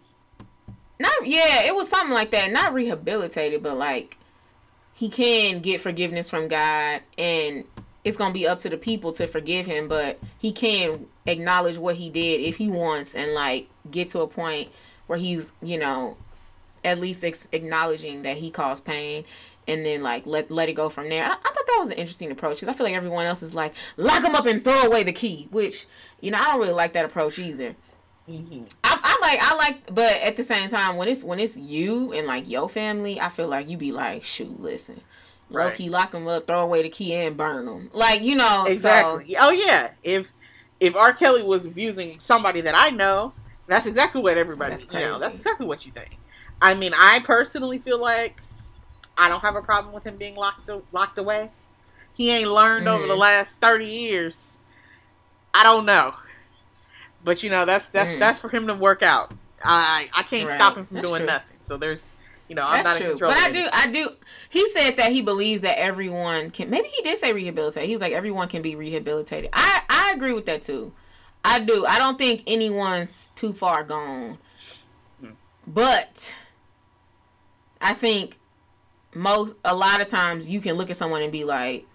Not. 1.01 1.25
Yeah, 1.25 1.63
it 1.63 1.75
was 1.75 1.89
something 1.89 2.13
like 2.13 2.31
that. 2.31 2.51
Not 2.51 2.73
rehabilitated, 2.73 3.61
but 3.63 3.77
like 3.77 4.17
he 4.93 5.09
can 5.09 5.59
get 5.59 5.81
forgiveness 5.81 6.29
from 6.29 6.47
God, 6.47 7.01
and 7.17 7.65
it's 8.03 8.17
gonna 8.17 8.33
be 8.33 8.47
up 8.47 8.59
to 8.59 8.69
the 8.69 8.77
people 8.77 9.11
to 9.13 9.27
forgive 9.27 9.65
him. 9.65 9.87
But 9.87 10.19
he 10.37 10.51
can 10.51 11.07
acknowledge 11.25 11.77
what 11.77 11.95
he 11.95 12.09
did 12.09 12.41
if 12.41 12.57
he 12.57 12.69
wants, 12.69 13.15
and 13.15 13.33
like 13.33 13.67
get 13.89 14.09
to 14.09 14.21
a 14.21 14.27
point 14.27 14.69
where 15.07 15.17
he's, 15.19 15.51
you 15.61 15.77
know, 15.77 16.17
at 16.83 16.99
least 16.99 17.23
ex- 17.23 17.47
acknowledging 17.51 18.21
that 18.23 18.37
he 18.37 18.49
caused 18.51 18.85
pain. 18.85 19.25
And 19.67 19.85
then 19.85 20.01
like 20.01 20.25
let 20.25 20.49
let 20.49 20.69
it 20.69 20.73
go 20.73 20.89
from 20.89 21.09
there. 21.09 21.23
I, 21.23 21.29
I 21.29 21.35
thought 21.35 21.67
that 21.67 21.77
was 21.79 21.89
an 21.91 21.97
interesting 21.97 22.31
approach 22.31 22.59
because 22.59 22.73
I 22.73 22.77
feel 22.77 22.85
like 22.85 22.95
everyone 22.95 23.25
else 23.25 23.43
is 23.43 23.53
like 23.53 23.73
lock 23.95 24.23
him 24.23 24.35
up 24.35 24.45
and 24.45 24.63
throw 24.63 24.81
away 24.81 25.03
the 25.03 25.13
key, 25.13 25.47
which 25.51 25.85
you 26.19 26.31
know 26.31 26.39
I 26.39 26.45
don't 26.45 26.59
really 26.59 26.73
like 26.73 26.93
that 26.93 27.05
approach 27.05 27.37
either. 27.37 27.75
Mm-hmm. 28.29 28.63
I, 28.83 28.99
I 29.03 29.17
like 29.21 29.39
I 29.41 29.55
like, 29.55 29.93
but 29.93 30.15
at 30.17 30.35
the 30.35 30.43
same 30.43 30.69
time, 30.69 30.95
when 30.97 31.07
it's 31.07 31.23
when 31.23 31.39
it's 31.39 31.57
you 31.57 32.13
and 32.13 32.27
like 32.27 32.47
your 32.49 32.69
family, 32.69 33.19
I 33.19 33.29
feel 33.29 33.47
like 33.47 33.67
you 33.69 33.77
be 33.77 33.91
like, 33.91 34.23
shoot, 34.23 34.61
listen, 34.61 35.01
Right. 35.49 35.73
key 35.75 35.89
lock 35.89 36.11
them 36.11 36.27
up, 36.27 36.47
throw 36.47 36.61
away 36.61 36.83
the 36.83 36.89
key 36.89 37.13
and 37.13 37.35
burn 37.35 37.65
them, 37.65 37.89
like 37.93 38.21
you 38.21 38.35
know, 38.35 38.63
so- 38.65 38.71
Exactly. 38.71 39.35
Oh 39.39 39.51
yeah. 39.51 39.91
If 40.03 40.31
if 40.79 40.95
R. 40.95 41.13
Kelly 41.13 41.43
was 41.43 41.65
abusing 41.65 42.19
somebody 42.19 42.61
that 42.61 42.73
I 42.75 42.89
know, 42.91 43.33
that's 43.67 43.85
exactly 43.87 44.21
what 44.21 44.37
everybody. 44.37 44.71
That's 44.75 44.91
you 44.93 44.99
know, 44.99 45.19
that's 45.19 45.35
exactly 45.35 45.65
what 45.65 45.85
you 45.85 45.91
think. 45.91 46.17
I 46.61 46.73
mean, 46.75 46.93
I 46.95 47.19
personally 47.23 47.79
feel 47.79 47.99
like 47.99 48.39
I 49.17 49.27
don't 49.29 49.41
have 49.41 49.55
a 49.55 49.61
problem 49.61 49.93
with 49.93 50.05
him 50.05 50.15
being 50.17 50.35
locked 50.35 50.69
locked 50.91 51.17
away. 51.17 51.51
He 52.13 52.29
ain't 52.31 52.49
learned 52.49 52.87
over 52.87 53.07
the 53.07 53.15
Mhm. 53.15 53.19
last 53.19 53.59
thirty 53.59 53.87
years. 53.87 54.59
I 55.53 55.63
don't 55.63 55.85
know, 55.85 56.13
but 57.23 57.43
you 57.43 57.49
know 57.49 57.65
that's 57.65 57.89
that's 57.89 58.11
Mhm. 58.11 58.19
that's 58.19 58.39
for 58.39 58.49
him 58.49 58.67
to 58.67 58.75
work 58.75 59.01
out. 59.03 59.31
I 59.63 60.09
I 60.13 60.23
can't 60.23 60.47
Right. 60.47 60.55
stop 60.55 60.75
him 60.77 60.85
from 60.85 60.95
That's 60.97 61.07
doing 61.07 61.19
true. 61.19 61.27
nothing. 61.27 61.57
So 61.61 61.77
there's, 61.77 62.07
you 62.47 62.55
know, 62.55 62.63
I'm 62.63 62.83
That's 62.83 62.85
not 62.85 62.95
in 62.97 63.01
true, 63.03 63.09
control. 63.11 63.31
but 63.31 63.39
I 63.41 63.51
do, 63.51 63.67
I 63.71 63.87
do. 63.87 64.09
He 64.49 64.67
said 64.71 64.97
that 64.97 65.11
he 65.11 65.21
believes 65.21 65.61
that 65.61 65.79
everyone 65.79 66.49
can. 66.51 66.69
Maybe 66.69 66.87
he 66.87 67.01
did 67.03 67.17
say 67.17 67.31
rehabilitate. 67.33 67.85
He 67.85 67.93
was 67.93 68.01
like 68.01 68.13
everyone 68.13 68.47
can 68.47 68.61
be 68.61 68.75
rehabilitated. 68.75 69.49
I 69.53 69.81
I 69.89 70.11
agree 70.15 70.33
with 70.33 70.45
that 70.47 70.61
too. 70.63 70.91
I 71.45 71.59
do. 71.59 71.85
I 71.85 71.97
don't 71.99 72.17
think 72.17 72.43
anyone's 72.47 73.31
too 73.35 73.53
far 73.53 73.83
gone, 73.83 74.37
Hmm. 75.19 75.31
but 75.67 76.35
I 77.79 77.93
think 77.93 78.37
most 79.13 79.55
a 79.65 79.75
lot 79.75 80.01
of 80.01 80.07
times 80.07 80.47
you 80.47 80.61
can 80.61 80.75
look 80.75 80.89
at 80.89 80.97
someone 80.97 81.21
and 81.21 81.31
be 81.31 81.43
like, 81.43 81.85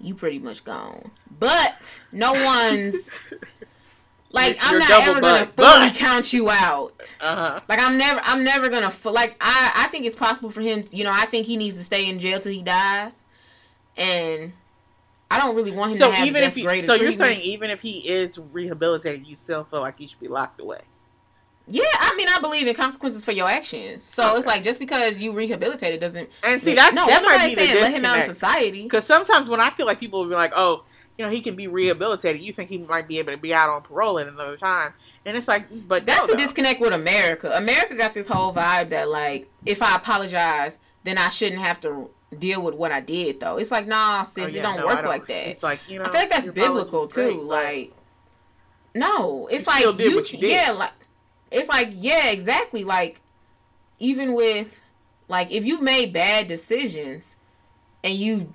"You 0.00 0.14
pretty 0.14 0.38
much 0.38 0.64
gone," 0.64 1.10
but 1.38 2.02
no 2.12 2.32
one's. 2.44 3.18
Like 4.36 4.54
You're- 4.54 4.58
I'm 4.62 4.70
you're 4.72 4.80
not 4.80 5.08
ever 5.08 5.20
gonna 5.20 5.46
fully 5.46 5.90
count 5.90 6.32
you 6.32 6.48
out. 6.50 7.16
Uh 7.20 7.34
huh. 7.36 7.60
Like 7.68 7.80
I'm 7.80 7.98
never, 7.98 8.20
I'm 8.22 8.44
never 8.44 8.68
gonna 8.68 8.92
like. 9.06 9.36
I, 9.40 9.72
I 9.74 9.88
think 9.88 10.04
it's 10.06 10.14
possible 10.14 10.50
for 10.50 10.60
him. 10.60 10.82
To, 10.84 10.96
you 10.96 11.02
know, 11.04 11.12
I 11.12 11.26
think 11.26 11.46
he 11.46 11.56
needs 11.56 11.76
to 11.78 11.84
stay 11.84 12.08
in 12.08 12.18
jail 12.18 12.38
till 12.38 12.52
he 12.52 12.62
dies, 12.62 13.24
and 13.96 14.52
I 15.30 15.38
don't 15.38 15.56
really 15.56 15.72
want 15.72 15.92
him 15.92 15.98
So 15.98 16.10
to 16.10 16.16
have 16.16 16.26
even 16.28 16.42
if 16.44 16.54
he, 16.54 16.62
so 16.62 16.70
you're 16.94 17.06
treatment. 17.10 17.32
saying 17.32 17.40
even 17.42 17.70
if 17.70 17.80
he 17.80 17.98
is 18.08 18.38
rehabilitated, 18.52 19.26
you 19.26 19.34
still 19.34 19.64
feel 19.64 19.80
like 19.80 19.98
he 19.98 20.06
should 20.06 20.20
be 20.20 20.28
locked 20.28 20.60
away. 20.60 20.80
yeah, 21.66 21.82
I 21.98 22.14
mean, 22.16 22.28
I 22.28 22.38
believe 22.40 22.66
in 22.68 22.74
consequences 22.74 23.24
for 23.24 23.32
your 23.32 23.48
actions. 23.48 24.04
So 24.04 24.36
it's 24.36 24.46
like 24.46 24.62
just 24.62 24.78
because 24.78 25.20
you 25.20 25.32
rehabilitated 25.32 25.98
doesn't. 26.00 26.30
And 26.44 26.62
see 26.62 26.74
that 26.74 26.94
no, 26.94 27.06
that 27.06 27.22
might 27.24 27.48
be 27.48 27.54
the 27.56 27.60
saying 27.60 27.82
let 27.82 27.94
him 27.94 28.04
out 28.04 28.18
of 28.18 28.24
society. 28.24 28.82
Because 28.84 29.04
sometimes 29.04 29.48
when 29.48 29.58
I 29.60 29.70
feel 29.70 29.86
like 29.86 29.98
people 29.98 30.20
will 30.20 30.28
be 30.28 30.34
like, 30.36 30.52
oh, 30.54 30.84
you 31.18 31.24
know, 31.24 31.30
he 31.30 31.40
can 31.40 31.54
be 31.56 31.66
rehabilitated, 31.66 32.42
you 32.42 32.52
think 32.52 32.68
he 32.70 32.78
might 32.78 33.08
be 33.08 33.18
able 33.18 33.32
to 33.32 33.38
be 33.38 33.54
out 33.54 33.68
on 33.70 33.82
parole 33.82 34.18
at 34.18 34.28
another 34.28 34.56
time, 34.56 34.92
and 35.24 35.36
it's 35.36 35.48
like, 35.48 35.64
but 35.88 36.04
That's 36.06 36.26
no, 36.28 36.34
the 36.34 36.36
disconnect 36.38 36.80
with 36.80 36.92
America. 36.92 37.50
America 37.54 37.94
got 37.96 38.12
this 38.14 38.28
whole 38.28 38.52
vibe 38.52 38.90
that 38.90 39.08
like, 39.08 39.50
if 39.64 39.82
I 39.82 39.96
apologize, 39.96 40.78
then 41.04 41.16
I 41.18 41.28
shouldn't 41.30 41.60
have 41.62 41.80
to 41.80 42.10
deal 42.38 42.60
with 42.60 42.74
what 42.74 42.92
I 42.92 43.00
did. 43.00 43.40
Though 43.40 43.56
it's 43.56 43.70
like, 43.70 43.86
nah, 43.86 44.24
sis, 44.24 44.52
Oh, 44.54 44.58
it 44.58 44.62
don't 44.62 44.76
no, 44.76 44.86
work 44.86 44.96
don't- 45.00 45.06
like 45.08 45.26
that. 45.28 45.48
It's 45.48 45.62
like 45.62 45.80
you 45.90 45.98
know, 45.98 46.04
I 46.04 46.08
feel 46.10 46.20
like 46.20 46.30
that's 46.30 46.48
biblical 46.48 47.08
too. 47.08 47.40
Like, 47.42 47.92
no, 48.94 49.46
it's 49.50 49.66
like 49.66 49.78
still 49.80 49.92
did 49.92 50.10
you, 50.10 50.16
what 50.16 50.32
you 50.32 50.38
did. 50.38 50.50
yeah, 50.50 50.70
like 50.72 50.92
it's 51.50 51.68
like 51.68 51.88
yeah, 51.92 52.28
exactly. 52.28 52.84
Like 52.84 53.20
even 53.98 54.34
with 54.34 54.80
like 55.28 55.50
if 55.50 55.64
you've 55.64 55.82
made 55.82 56.12
bad 56.12 56.48
decisions 56.48 57.36
and 58.02 58.14
you, 58.14 58.52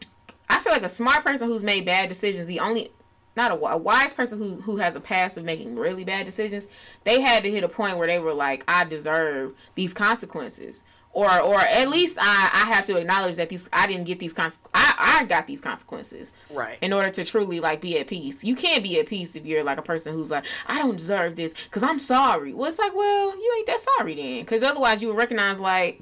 I 0.51 0.59
feel 0.59 0.73
like 0.73 0.83
a 0.83 0.89
smart 0.89 1.23
person 1.23 1.47
who's 1.47 1.63
made 1.63 1.85
bad 1.85 2.09
decisions, 2.09 2.47
the 2.47 2.59
only 2.59 2.91
not 3.35 3.51
a, 3.51 3.55
a 3.55 3.77
wise 3.77 4.13
person 4.13 4.37
who 4.37 4.61
who 4.61 4.77
has 4.77 4.95
a 4.95 4.99
past 4.99 5.37
of 5.37 5.43
making 5.43 5.75
really 5.75 6.03
bad 6.03 6.25
decisions, 6.25 6.67
they 7.03 7.21
had 7.21 7.43
to 7.43 7.51
hit 7.51 7.63
a 7.63 7.69
point 7.69 7.97
where 7.97 8.07
they 8.07 8.19
were 8.19 8.33
like, 8.33 8.63
I 8.67 8.83
deserve 8.83 9.53
these 9.75 9.93
consequences. 9.93 10.83
Or, 11.13 11.41
or 11.41 11.59
at 11.59 11.89
least 11.89 12.17
I, 12.21 12.49
I 12.53 12.73
have 12.73 12.85
to 12.85 12.95
acknowledge 12.95 13.35
that 13.35 13.49
these 13.49 13.67
I 13.73 13.85
didn't 13.85 14.05
get 14.05 14.19
these 14.19 14.31
cons- 14.31 14.59
I, 14.73 15.19
I 15.19 15.25
got 15.25 15.45
these 15.45 15.59
consequences 15.59 16.31
right. 16.49 16.77
in 16.81 16.93
order 16.93 17.09
to 17.09 17.25
truly 17.25 17.59
like 17.59 17.81
be 17.81 17.99
at 17.99 18.07
peace. 18.07 18.45
You 18.45 18.55
can't 18.55 18.81
be 18.81 18.97
at 18.97 19.07
peace 19.07 19.35
if 19.35 19.45
you're 19.45 19.61
like 19.61 19.77
a 19.77 19.81
person 19.81 20.13
who's 20.13 20.31
like, 20.31 20.45
I 20.67 20.77
don't 20.77 20.95
deserve 20.95 21.35
this 21.35 21.53
because 21.53 21.83
I'm 21.83 21.99
sorry. 21.99 22.53
Well, 22.53 22.69
it's 22.69 22.79
like, 22.79 22.95
well, 22.95 23.35
you 23.35 23.53
ain't 23.57 23.67
that 23.67 23.81
sorry 23.81 24.15
then, 24.15 24.39
because 24.39 24.63
otherwise 24.63 25.01
you 25.01 25.09
would 25.09 25.17
recognize 25.17 25.59
like, 25.59 26.01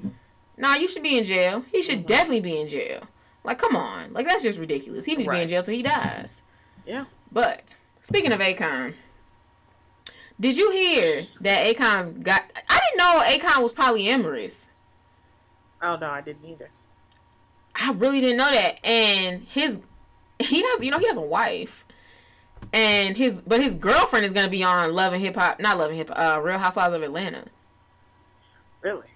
nah, 0.56 0.76
you 0.76 0.86
should 0.86 1.02
be 1.02 1.18
in 1.18 1.24
jail. 1.24 1.64
He 1.72 1.82
should 1.82 1.98
mm-hmm. 1.98 2.06
definitely 2.06 2.40
be 2.42 2.60
in 2.60 2.68
jail. 2.68 3.02
Like, 3.42 3.58
come 3.58 3.74
on, 3.74 4.12
like 4.12 4.26
that's 4.26 4.42
just 4.42 4.58
ridiculous. 4.58 5.04
He 5.04 5.16
needs 5.16 5.28
to 5.28 5.34
be 5.34 5.42
in 5.42 5.48
jail 5.48 5.62
till 5.62 5.74
he 5.74 5.82
dies. 5.82 6.42
Yeah. 6.86 7.06
But 7.32 7.78
speaking 8.00 8.32
of 8.32 8.40
Akon, 8.40 8.94
did 10.38 10.56
you 10.56 10.70
hear 10.70 11.24
that 11.40 11.66
Akon's 11.66 12.10
got? 12.10 12.44
I 12.68 12.80
didn't 12.80 12.98
know 12.98 13.22
Akon 13.24 13.62
was 13.62 13.72
polyamorous. 13.72 14.68
Oh 15.82 15.96
no, 16.00 16.10
I 16.10 16.20
didn't 16.20 16.44
either. 16.44 16.70
I 17.74 17.92
really 17.92 18.20
didn't 18.20 18.36
know 18.36 18.50
that. 18.50 18.84
And 18.84 19.44
his 19.44 19.80
he 20.38 20.62
has 20.62 20.82
you 20.82 20.90
know 20.90 20.98
he 20.98 21.06
has 21.06 21.16
a 21.18 21.22
wife. 21.22 21.86
And 22.72 23.16
his 23.16 23.42
but 23.42 23.60
his 23.60 23.74
girlfriend 23.74 24.24
is 24.24 24.32
gonna 24.32 24.48
be 24.48 24.62
on 24.62 24.92
Love 24.92 25.12
and 25.12 25.22
Hip 25.22 25.36
Hop 25.36 25.60
not 25.60 25.78
Love 25.78 25.90
and 25.90 25.98
Hip 25.98 26.10
uh 26.14 26.40
Real 26.42 26.58
Housewives 26.58 26.94
of 26.94 27.02
Atlanta. 27.02 27.44
Really, 28.82 29.08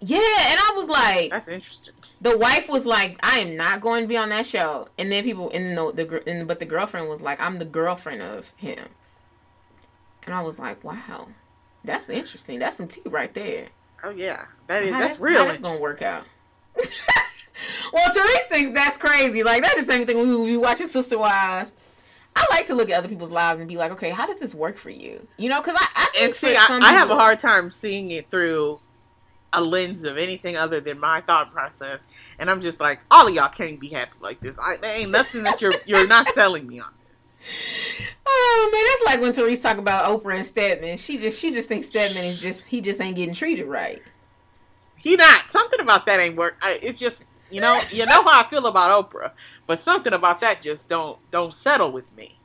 Yeah, 0.00 0.18
and 0.18 0.58
I 0.60 0.72
was 0.76 0.88
like 0.88 1.30
that's 1.30 1.48
interesting. 1.48 1.94
the 2.20 2.36
wife 2.36 2.68
was 2.68 2.84
like, 2.84 3.18
I 3.22 3.38
am 3.38 3.56
not 3.56 3.80
going 3.80 4.02
to 4.02 4.08
be 4.08 4.16
on 4.16 4.28
that 4.28 4.44
show. 4.46 4.88
And 4.98 5.10
then 5.10 5.24
people 5.24 5.48
in 5.50 5.74
the 5.74 5.92
the 5.92 6.22
and, 6.28 6.46
but 6.46 6.58
the 6.58 6.66
girlfriend 6.66 7.08
was 7.08 7.22
like, 7.22 7.40
I'm 7.40 7.58
the 7.58 7.64
girlfriend 7.64 8.20
of 8.22 8.52
him. 8.56 8.88
And 10.24 10.34
I 10.34 10.42
was 10.42 10.58
like, 10.58 10.82
wow. 10.84 11.28
That's 11.84 12.08
interesting. 12.10 12.58
That's 12.58 12.76
some 12.76 12.88
tea 12.88 13.02
right 13.06 13.32
there. 13.32 13.68
Oh 14.04 14.10
yeah, 14.10 14.46
that 14.66 14.82
is 14.82 14.90
How 14.90 14.98
that's 14.98 15.18
how 15.18 15.24
real. 15.24 15.44
that's 15.46 15.60
gonna 15.60 15.80
work 15.80 16.02
out. 16.02 16.24
well, 17.92 18.12
Therese 18.12 18.46
thinks 18.46 18.70
that's 18.70 18.96
crazy. 18.96 19.42
Like 19.42 19.62
that 19.62 19.74
just 19.76 19.88
same 19.88 20.04
thing 20.06 20.18
when 20.18 20.28
we, 20.28 20.36
we 20.36 20.56
watching 20.56 20.88
Sister 20.88 21.16
Wives. 21.18 21.74
I 22.34 22.44
like 22.50 22.66
to 22.66 22.74
look 22.74 22.90
at 22.90 22.98
other 22.98 23.08
people's 23.08 23.30
lives 23.30 23.60
and 23.60 23.68
be 23.68 23.78
like, 23.78 23.92
okay, 23.92 24.10
how 24.10 24.26
does 24.26 24.38
this 24.38 24.54
work 24.54 24.76
for 24.76 24.90
you? 24.90 25.26
You 25.38 25.48
know, 25.48 25.60
because 25.62 25.76
I, 25.78 25.86
I 25.96 26.04
think 26.12 26.24
And 26.26 26.34
see, 26.34 26.54
I, 26.54 26.80
I 26.82 26.92
have 26.92 27.08
a 27.08 27.14
hard 27.14 27.40
time 27.40 27.70
seeing 27.70 28.10
it 28.10 28.30
through 28.30 28.78
a 29.52 29.62
lens 29.62 30.04
of 30.04 30.16
anything 30.18 30.56
other 30.56 30.80
than 30.80 30.98
my 30.98 31.20
thought 31.20 31.52
process, 31.52 32.04
and 32.38 32.50
I'm 32.50 32.60
just 32.60 32.80
like, 32.80 33.00
all 33.10 33.26
of 33.28 33.34
y'all 33.34 33.48
can't 33.48 33.80
be 33.80 33.88
happy 33.88 34.16
like 34.20 34.40
this. 34.40 34.58
I, 34.60 34.76
there 34.76 35.00
ain't 35.00 35.10
nothing 35.10 35.42
that 35.44 35.60
you're 35.62 35.74
you're 35.86 36.06
not 36.06 36.28
selling 36.34 36.66
me 36.66 36.80
on 36.80 36.90
this. 37.14 37.40
Oh 38.28 38.70
man, 38.72 38.84
that's 38.84 39.14
like 39.14 39.22
when 39.22 39.32
Therese 39.32 39.60
talk 39.60 39.78
about 39.78 40.04
Oprah 40.06 40.34
and 40.34 40.46
Stedman. 40.46 40.98
She 40.98 41.16
just 41.16 41.40
she 41.40 41.52
just 41.52 41.68
thinks 41.68 41.86
Stedman 41.86 42.24
is 42.24 42.40
just 42.40 42.66
he 42.66 42.80
just 42.80 43.00
ain't 43.00 43.14
getting 43.14 43.34
treated 43.34 43.66
right. 43.66 44.02
He 44.96 45.14
not 45.14 45.50
something 45.50 45.78
about 45.78 46.06
that 46.06 46.18
ain't 46.18 46.34
work. 46.36 46.56
I, 46.60 46.80
it's 46.82 46.98
just 46.98 47.24
you 47.50 47.60
know 47.60 47.80
you 47.92 48.04
know 48.04 48.24
how 48.24 48.40
I 48.40 48.48
feel 48.50 48.66
about 48.66 49.10
Oprah, 49.10 49.30
but 49.68 49.78
something 49.78 50.12
about 50.12 50.40
that 50.40 50.60
just 50.60 50.88
don't 50.88 51.18
don't 51.30 51.54
settle 51.54 51.92
with 51.92 52.14
me. 52.16 52.36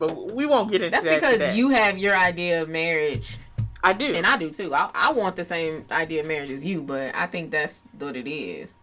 But 0.00 0.32
we 0.34 0.46
won't 0.46 0.72
get 0.72 0.82
into 0.82 0.90
That's 0.90 1.04
that 1.04 1.14
because 1.14 1.32
today. 1.34 1.56
you 1.56 1.68
have 1.70 1.96
your 1.96 2.16
idea 2.16 2.62
of 2.62 2.68
marriage, 2.68 3.38
I 3.84 3.92
do. 3.92 4.14
and 4.14 4.26
I 4.26 4.36
do 4.36 4.50
too. 4.50 4.74
I, 4.74 4.90
I 4.94 5.12
want 5.12 5.36
the 5.36 5.44
same 5.44 5.84
idea 5.90 6.22
of 6.22 6.26
marriage 6.26 6.50
as 6.50 6.64
you, 6.64 6.80
but 6.80 7.14
I 7.14 7.26
think 7.26 7.50
that's 7.50 7.82
what 7.98 8.16
it 8.16 8.26
is, 8.28 8.76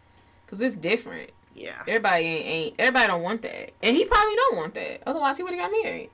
because 0.45 0.61
it's 0.61 0.75
different. 0.75 1.31
yeah. 1.55 1.81
Everybody 1.87 2.23
ain't, 2.25 2.45
ain't 2.45 2.75
everybody 2.79 3.07
don't 3.07 3.23
want 3.23 3.41
that, 3.41 3.71
and 3.81 3.97
he 3.97 4.05
probably 4.05 4.35
don't 4.35 4.57
want 4.57 4.73
that. 4.75 5.01
Otherwise, 5.07 5.37
he 5.37 5.43
would 5.43 5.53
have 5.53 5.71
got 5.71 5.83
married. 5.83 6.09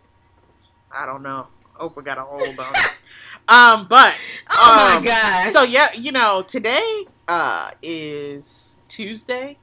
I 0.91 1.06
don't 1.06 1.21
know. 1.21 1.47
Oprah 1.80 2.04
got 2.04 2.17
a 2.17 2.21
hold 2.21 2.60
on 2.60 2.73
it. 2.76 2.91
Um, 3.50 3.88
but 3.89 4.15
Oh 4.52 4.95
um, 4.97 5.04
my 5.04 5.08
god! 5.08 5.52
So 5.54 5.63
yeah, 5.63 5.89
you 5.93 6.12
know, 6.12 6.43
today 6.47 7.06
uh 7.28 7.71
is 7.84 8.78
Tuesday, 8.88 9.58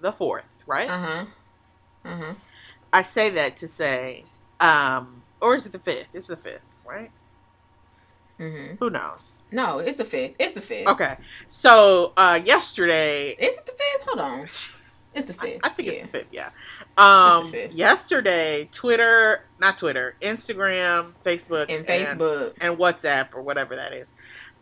the 0.00 0.12
fourth, 0.12 0.44
right? 0.66 0.88
uh 0.88 0.98
huh, 0.98 1.26
uh 2.04 2.20
huh. 2.22 2.34
I 2.92 3.02
say 3.02 3.30
that 3.30 3.56
to 3.58 3.68
say, 3.68 4.24
um, 4.60 5.22
or 5.40 5.54
is 5.56 5.66
it 5.66 5.72
the 5.72 5.78
fifth? 5.78 6.08
It's 6.14 6.28
the 6.28 6.36
fifth, 6.36 6.62
right? 6.84 7.10
Hmm 8.40 8.74
Who 8.80 8.90
knows? 8.90 9.42
No, 9.52 9.78
it's 9.80 9.98
the 9.98 10.04
fifth. 10.04 10.34
It's 10.38 10.54
the 10.54 10.60
fifth. 10.60 10.88
Okay, 10.88 11.16
so 11.48 12.12
uh 12.16 12.40
yesterday, 12.44 13.30
Is 13.30 13.58
it 13.58 13.66
the 13.66 13.72
fifth? 13.72 14.06
Hold 14.08 14.20
on. 14.20 14.46
It's 15.12 15.26
the 15.26 15.34
fifth. 15.34 15.58
I 15.64 15.70
think 15.70 15.88
yeah. 15.88 15.94
it's 15.94 16.02
the 16.12 16.18
fifth. 16.18 16.28
Yeah. 16.30 16.50
Um, 16.96 17.50
fifth. 17.50 17.72
yesterday, 17.74 18.68
Twitter, 18.70 19.42
not 19.58 19.76
Twitter, 19.76 20.14
Instagram, 20.22 21.14
Facebook, 21.24 21.66
And 21.68 21.84
Facebook. 21.84 22.52
and 22.60 22.78
WhatsApp 22.78 23.34
or 23.34 23.42
whatever 23.42 23.74
that 23.74 23.92
is, 23.92 24.14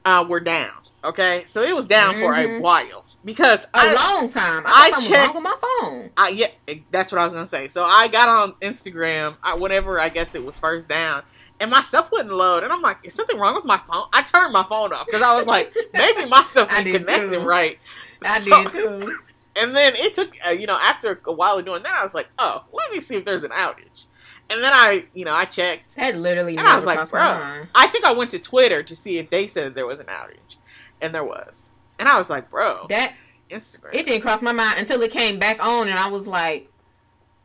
uh, 0.07 0.25
were 0.27 0.41
down. 0.41 0.71
Okay, 1.05 1.43
so 1.45 1.61
it 1.61 1.77
was 1.77 1.87
down 1.87 2.15
for 2.15 2.33
a 2.33 2.47
Mhm. 2.47 2.61
while 2.63 3.05
because 3.27 3.63
A 3.67 3.69
I, 3.75 3.95
long 3.95 4.31
time. 4.31 4.63
I, 4.67 4.93
I 4.97 5.01
checked- 5.07 5.35
with 5.35 5.45
my 5.45 5.55
phone. 5.61 6.11
I 6.17 6.31
yeah, 6.31 6.47
that's 6.91 7.13
what 7.13 7.21
I 7.21 7.25
was 7.25 7.35
gonna 7.35 7.47
say. 7.47 7.69
So 7.69 7.85
I 7.85 8.09
got 8.09 8.29
on 8.29 8.53
Instagram, 8.63 9.37
I, 9.43 9.55
whenever 9.55 10.01
I 10.01 10.09
guess 10.09 10.35
it 10.35 10.43
was 10.47 10.59
first 10.59 10.89
down, 10.89 11.25
and 11.61 11.71
my 11.71 11.83
stuff 11.83 12.11
wouldn't 12.13 12.35
load, 12.35 12.63
and 12.63 12.73
I'm 12.73 12.83
like, 12.83 12.99
is 13.03 13.15
something 13.15 13.39
wrong 13.39 13.55
with 13.55 13.65
my 13.65 13.79
phone? 13.79 14.05
I 14.13 14.23
turned 14.23 14.53
my 14.53 14.65
phone 14.69 14.93
off 14.93 15.07
because 15.07 15.23
I 15.23 15.35
was 15.37 15.47
like, 15.47 15.75
maybe 15.95 16.27
my 16.27 16.43
stuff 16.43 16.73
ain't 16.73 16.85
connected 16.97 17.31
too. 17.31 17.41
right. 17.41 17.79
I 18.25 18.41
So- 18.41 18.63
did 18.65 18.73
too. 18.73 19.13
And 19.61 19.75
then 19.75 19.97
it 19.97 20.15
took, 20.15 20.37
uh, 20.47 20.51
you 20.51 20.69
know, 20.69 20.79
after 20.81 21.21
a 21.27 21.33
while 21.33 21.59
of 21.59 21.65
doing 21.65 21.83
that, 21.83 21.93
I 21.93 22.05
was 22.05 22.15
like, 22.15 22.29
oh, 22.39 22.65
let 22.73 22.93
me 22.93 23.01
see 23.01 23.17
if 23.17 23.25
there's 23.25 23.43
an 23.43 23.51
outage. 23.51 24.05
And 24.49 24.63
then 24.63 24.73
I, 24.73 25.07
you 25.15 25.25
know, 25.25 25.33
I 25.33 25.47
checked. 25.47 25.97
That 25.97 26.15
literally 26.17 26.57
And 26.57 26.65
I 26.65 26.77
was 26.77 26.85
like, 26.85 27.11
bro. 27.11 27.65
I 27.75 27.89
think 27.89 28.05
I 28.05 28.13
went 28.13 28.31
to 28.33 28.39
Twitter 28.39 28.85
to 28.85 28.95
see 28.95 29.19
if 29.19 29.31
they 29.31 29.49
said 29.49 29.75
there 29.75 29.87
was 29.89 29.99
an 29.99 30.07
outage, 30.07 30.59
and 31.01 31.13
there 31.13 31.25
was. 31.25 31.71
And 31.99 32.09
I 32.09 32.19
was 32.19 32.31
like, 32.31 32.51
bro, 32.51 32.87
That 32.89 33.15
Instagram. 33.51 33.95
it 33.95 34.07
didn't 34.07 34.21
cross 34.21 34.43
my 34.43 34.53
mind 34.53 34.79
until 34.79 35.03
it 35.03 35.11
came 35.11 35.41
back 35.41 35.59
on, 35.61 35.89
and 35.89 35.99
I 35.99 36.07
was 36.09 36.29
like, 36.29 36.71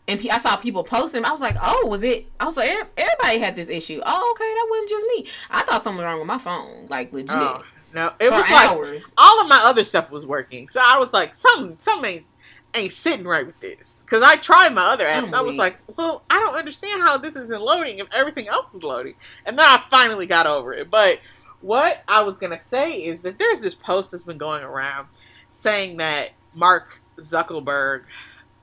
and 0.07 0.19
I 0.29 0.37
saw 0.37 0.55
people 0.57 0.83
posting. 0.83 1.23
I 1.25 1.31
was 1.31 1.41
like, 1.41 1.55
oh, 1.61 1.87
was 1.87 2.03
it? 2.03 2.27
I 2.39 2.45
was 2.45 2.57
like, 2.57 2.69
everybody 2.97 3.39
had 3.39 3.55
this 3.55 3.69
issue. 3.69 4.01
Oh, 4.05 4.31
okay, 4.35 4.43
that 4.53 4.67
wasn't 4.69 4.89
just 4.89 5.05
me. 5.07 5.27
I 5.49 5.63
thought 5.63 5.81
something 5.81 5.97
was 5.99 6.05
wrong 6.05 6.19
with 6.19 6.27
my 6.27 6.37
phone, 6.37 6.87
like 6.89 7.13
legit, 7.13 7.31
Oh, 7.31 7.63
no, 7.93 8.11
it 8.19 8.31
was 8.31 8.41
like 8.49 8.69
hours. 8.69 9.13
all 9.17 9.41
of 9.41 9.47
my 9.47 9.61
other 9.65 9.83
stuff 9.83 10.11
was 10.11 10.25
working. 10.25 10.67
So 10.67 10.81
I 10.83 10.97
was 10.99 11.13
like, 11.13 11.35
something, 11.35 11.77
something 11.77 12.11
ain't, 12.11 12.25
ain't 12.73 12.91
sitting 12.91 13.25
right 13.25 13.45
with 13.45 13.59
this. 13.59 14.03
Because 14.05 14.23
I 14.23 14.35
tried 14.35 14.73
my 14.73 14.85
other 14.85 15.05
apps. 15.05 15.27
I'm 15.29 15.35
I 15.35 15.41
was 15.41 15.53
weak. 15.53 15.59
like, 15.59 15.77
well, 15.95 16.23
I 16.29 16.39
don't 16.39 16.55
understand 16.55 17.01
how 17.03 17.17
this 17.17 17.35
isn't 17.35 17.61
loading 17.61 17.99
if 17.99 18.07
everything 18.11 18.47
else 18.47 18.67
is 18.73 18.83
loading. 18.83 19.13
And 19.45 19.57
then 19.57 19.65
I 19.65 19.83
finally 19.89 20.25
got 20.25 20.47
over 20.47 20.73
it. 20.73 20.89
But 20.89 21.19
what 21.61 22.03
I 22.07 22.23
was 22.23 22.39
going 22.39 22.51
to 22.51 22.59
say 22.59 22.91
is 22.93 23.21
that 23.21 23.39
there's 23.39 23.61
this 23.61 23.75
post 23.75 24.11
that's 24.11 24.23
been 24.23 24.39
going 24.39 24.63
around 24.63 25.07
saying 25.51 25.97
that 25.97 26.31
Mark 26.55 26.99
Zuckerberg 27.19 28.03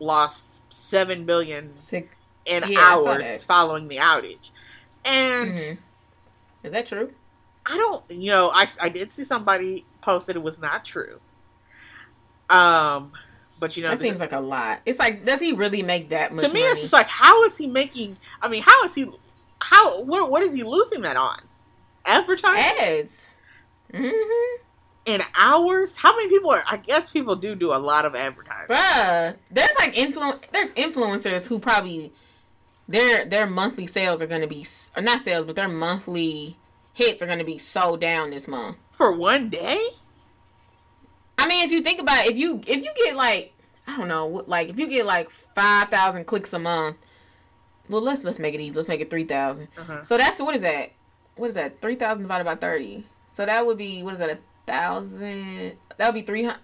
lost 0.01 0.63
7 0.73 1.25
billion 1.27 1.77
Six. 1.79 2.19
in 2.47 2.65
Yeah, 2.69 2.81
hours 2.81 3.45
following 3.45 3.87
the 3.89 3.97
outage. 3.97 4.51
And 5.05 5.57
Mhm. 5.57 5.79
Is 6.65 6.73
that 6.73 6.87
true? 6.87 7.13
I 7.65 7.77
don't, 7.77 8.03
you 8.11 8.31
know, 8.31 8.51
I, 8.53 8.67
I 8.81 8.89
did 8.89 9.13
see 9.13 9.25
somebody 9.25 9.85
post 10.03 10.27
that 10.27 10.37
it 10.37 10.43
was 10.43 10.59
not 10.59 10.85
true. 10.85 11.21
Um, 12.49 13.13
but 13.59 13.77
you 13.77 13.83
know, 13.83 13.91
that 13.91 13.99
the- 13.99 14.05
seems 14.05 14.21
like 14.21 14.33
a 14.33 14.41
lot. 14.41 14.81
It's 14.85 14.99
like, 14.99 15.25
does 15.25 15.41
he 15.41 15.53
really 15.53 15.83
make 15.83 16.09
that 16.09 16.33
much 16.33 16.41
to 16.43 16.49
me, 16.49 16.61
money? 16.61 16.73
it's 16.73 16.81
just 16.81 16.93
like, 16.93 17.07
how 17.07 17.45
is 17.45 17.57
he 17.57 17.67
making? 17.67 18.17
I 18.43 18.49
mean, 18.49 18.63
how 18.63 18.83
is 18.85 18.95
he? 18.95 19.11
How 19.63 20.03
what 20.03 20.31
what 20.31 20.43
is 20.43 20.53
he 20.55 20.63
losing 20.63 21.03
that 21.03 21.17
on? 21.17 21.39
Advertising 22.07 22.79
ads. 22.81 23.31
Mm-hmm. 23.93 24.63
In 25.11 25.23
hours? 25.35 25.97
How 25.97 26.17
many 26.17 26.29
people 26.29 26.51
are? 26.51 26.63
I 26.67 26.77
guess 26.77 27.11
people 27.11 27.37
do 27.37 27.55
do 27.55 27.73
a 27.73 27.79
lot 27.79 28.05
of 28.05 28.15
advertising. 28.15 28.69
Bruh, 28.69 29.37
there's 29.51 29.71
like 29.79 29.95
influ- 29.95 30.41
there's 30.53 30.73
influencers 30.73 31.47
who 31.49 31.59
probably 31.59 32.13
their 32.89 33.25
their 33.25 33.47
monthly 33.47 33.87
sales 33.87 34.23
are 34.23 34.27
gonna 34.27 34.47
be 34.47 34.67
or 34.97 35.03
not 35.03 35.21
sales, 35.21 35.45
but 35.45 35.57
their 35.57 35.69
monthly 35.69 36.57
hits 36.93 37.23
are 37.23 37.27
gonna 37.27 37.45
be 37.45 37.59
so 37.59 37.97
down 37.97 38.31
this 38.31 38.47
month. 38.49 38.77
for 38.93 39.17
one 39.17 39.49
day. 39.49 39.81
I 41.39 41.47
mean, 41.49 41.65
if 41.65 41.71
you 41.71 41.81
think 41.81 42.01
about 42.01 42.27
it, 42.27 42.33
if 42.33 42.37
you 42.37 42.61
if 42.67 42.85
you 42.85 42.91
get 43.05 43.17
like 43.17 43.53
I 43.87 43.97
don't 43.97 44.09
know, 44.09 44.45
like 44.47 44.69
if 44.69 44.79
you 44.79 44.87
get 44.87 45.07
like 45.07 45.31
five 45.31 45.89
thousand 45.89 46.27
clicks 46.27 46.53
a 46.53 46.59
month, 46.59 46.97
well 47.89 48.03
let's 48.03 48.23
let's 48.25 48.39
make 48.39 48.55
it 48.55 48.61
easy. 48.61 48.77
Let's 48.77 48.89
make 48.89 49.01
it 49.01 49.11
three 49.11 49.25
thousand. 49.25 49.69
Uh-huh. 49.77 50.03
So 50.03 50.17
that's 50.19 50.41
what 50.41 50.55
is 50.55 50.63
that? 50.63 50.91
What 51.37 51.49
is 51.49 51.55
that? 51.55 51.81
Three 51.81 51.97
thousand 51.97 52.23
divided 52.23 52.45
by 52.45 52.57
thirty. 52.57 53.07
So 53.33 53.47
that 53.47 53.65
would 53.65 53.79
be 53.79 54.03
what 54.03 54.13
is 54.15 54.19
that? 54.21 54.39
A 54.67 54.71
thousand? 54.73 55.73
That 55.97 56.07
would 56.07 56.15
be 56.21 56.23
three 56.27 56.45
hundred. 56.45 56.61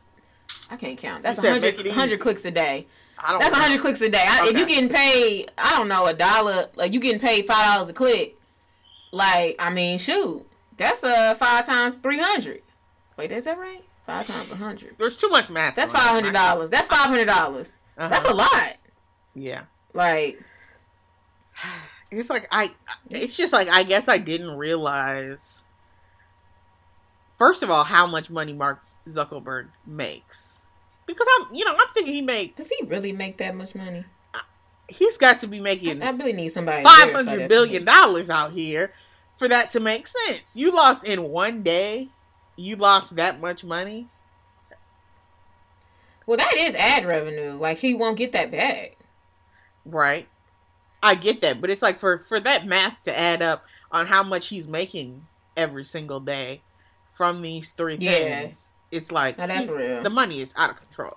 I 0.71 0.77
can't 0.77 0.99
count. 0.99 1.23
That's 1.23 1.39
a 1.43 1.51
hundred 1.51 1.79
it 1.81 1.93
hundred 1.93 2.15
easy. 2.15 2.23
clicks 2.23 2.45
a 2.45 2.51
day. 2.51 2.87
I 3.19 3.31
don't. 3.33 3.41
That's 3.41 3.55
know. 3.55 3.61
hundred 3.61 3.81
clicks 3.81 4.01
a 4.01 4.09
day. 4.09 4.25
I, 4.27 4.45
If 4.45 4.51
Okay. 4.51 4.59
you 4.61 4.67
getting 4.67 4.89
paid, 4.89 5.51
I 5.57 5.77
don't 5.77 5.89
know, 5.89 6.07
a 6.07 6.15
dollar, 6.15 6.69
like 6.77 6.93
you 6.93 7.01
getting 7.01 7.21
paid 7.21 7.47
five 7.47 7.65
dollars 7.65 7.89
a 7.89 7.93
click, 7.93 8.37
like 9.13 9.57
I 9.59 9.71
mean, 9.71 9.99
shoot, 9.99 10.47
that's 10.77 11.03
uh 11.05 11.35
five 11.35 11.67
times 11.67 11.95
three 11.97 12.19
hundred. 12.19 12.63
Wait, 13.17 13.33
is 13.33 13.45
that 13.47 13.59
right? 13.59 13.83
Five 14.07 14.27
times 14.27 14.53
a 14.53 14.57
hundred. 14.57 14.97
There's 14.99 15.17
too 15.17 15.29
much 15.29 15.49
math. 15.51 15.75
That's 15.75 15.93
five 15.93 16.11
hundred 16.11 16.33
dollars. 16.35 16.71
That's 16.71 16.89
five 16.89 17.09
hundred 17.09 17.27
dollars. 17.27 17.81
Uh-huh. 17.99 18.09
That's 18.09 18.25
a 18.27 18.35
lot. 18.35 18.77
yeah. 19.35 19.63
Like, 19.95 20.41
It's 22.11 22.31
like 22.31 22.47
I. 22.53 22.71
It's 23.11 23.37
just 23.37 23.53
like 23.53 23.69
I 23.69 23.83
guess 23.83 24.07
I 24.09 24.19
didn't 24.19 24.57
realize. 24.57 25.65
First 27.38 27.62
of 27.62 27.70
all, 27.70 27.85
how 27.85 28.07
much 28.07 28.31
money 28.31 28.53
Mark 28.53 28.83
Zuckerberg 29.07 29.68
makes, 29.87 30.66
because 31.07 31.27
I'm, 31.38 31.55
you 31.55 31.64
know, 31.64 31.77
I'm 31.79 31.88
thinking 31.94 32.14
he 32.14 32.22
make 32.22 32.57
does 32.57 32.70
he 32.70 32.87
really 32.87 33.12
make 33.12 33.38
that 33.38 33.55
much 33.55 33.75
money? 33.75 34.05
he's 34.88 35.18
got 35.18 35.40
to 35.40 35.46
be 35.46 35.61
making 35.61 36.03
I 36.03 36.11
really 36.11 36.33
need 36.33 36.49
somebody. 36.49 36.85
five 36.85 37.12
hundred 37.12 37.49
billion 37.49 37.85
dollars 37.85 38.31
out 38.31 38.53
here 38.53 38.92
for 39.37 39.49
that 39.49 39.70
to 39.72 39.81
make 39.81 40.07
sense. 40.07 40.40
You 40.55 40.75
lost 40.75 41.05
in 41.05 41.25
one 41.25 41.62
day. 41.62 42.09
You 42.57 42.77
lost 42.77 43.16
that 43.16 43.40
much 43.40 43.64
money. 43.64 44.09
Well, 46.27 46.38
that 46.38 46.55
is 46.57 46.75
ad 46.75 47.05
revenue. 47.05 47.59
Like 47.59 47.79
he 47.79 47.94
won't 47.94 48.16
get 48.16 48.33
that 48.33 48.51
back. 48.51 48.96
Right. 49.85 50.27
I 51.03 51.14
get 51.14 51.40
that, 51.42 51.61
but 51.61 51.70
it's 51.70 51.83
like 51.83 51.99
for 51.99 52.18
for 52.18 52.40
that 52.40 52.66
math 52.66 53.05
to 53.05 53.16
add 53.16 53.42
up 53.42 53.64
on 53.92 54.07
how 54.07 54.22
much 54.22 54.49
he's 54.49 54.66
making 54.66 55.27
every 55.57 55.85
single 55.85 56.20
day 56.20 56.62
from 57.17 57.43
these 57.43 57.73
three 57.73 57.97
Yeah. 57.97 58.11
things. 58.13 58.73
It's 58.91 59.11
like 59.11 59.39
Now 59.39 59.47
that's 59.47 59.67
real. 59.69 60.03
the 60.03 60.11
money 60.11 60.41
is 60.41 60.53
out 60.57 60.71
of 60.71 60.81
control. 60.81 61.17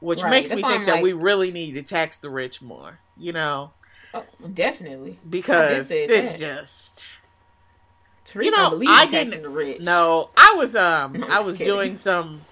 Which 0.00 0.22
Right, 0.22 0.30
makes 0.30 0.48
that's 0.50 0.62
me 0.62 0.68
think 0.68 0.80
I'm 0.82 0.86
that 0.86 0.92
like- 0.94 1.02
we 1.02 1.12
really 1.12 1.50
need 1.50 1.72
to 1.72 1.82
tax 1.82 2.18
the 2.18 2.30
rich 2.30 2.62
more, 2.62 3.00
you 3.16 3.32
know, 3.32 3.72
Oh, 4.14 4.24
definitely. 4.54 5.18
because 5.28 5.88
this 5.88 6.38
just 6.38 7.20
Teresa 8.24 8.44
You 8.46 8.50
know, 8.52 8.56
don't 8.62 8.70
believe 8.70 8.88
I 8.90 9.04
in 9.04 9.10
taxing 9.10 9.30
didn't- 9.30 9.42
the 9.42 9.48
rich. 9.48 9.80
No, 9.80 10.30
I 10.36 10.54
was 10.56 10.76
um 10.76 11.14
I'm 11.24 11.24
I 11.24 11.40
was 11.40 11.58
kidding. 11.58 11.72
doing 11.74 11.96
some 11.96 12.44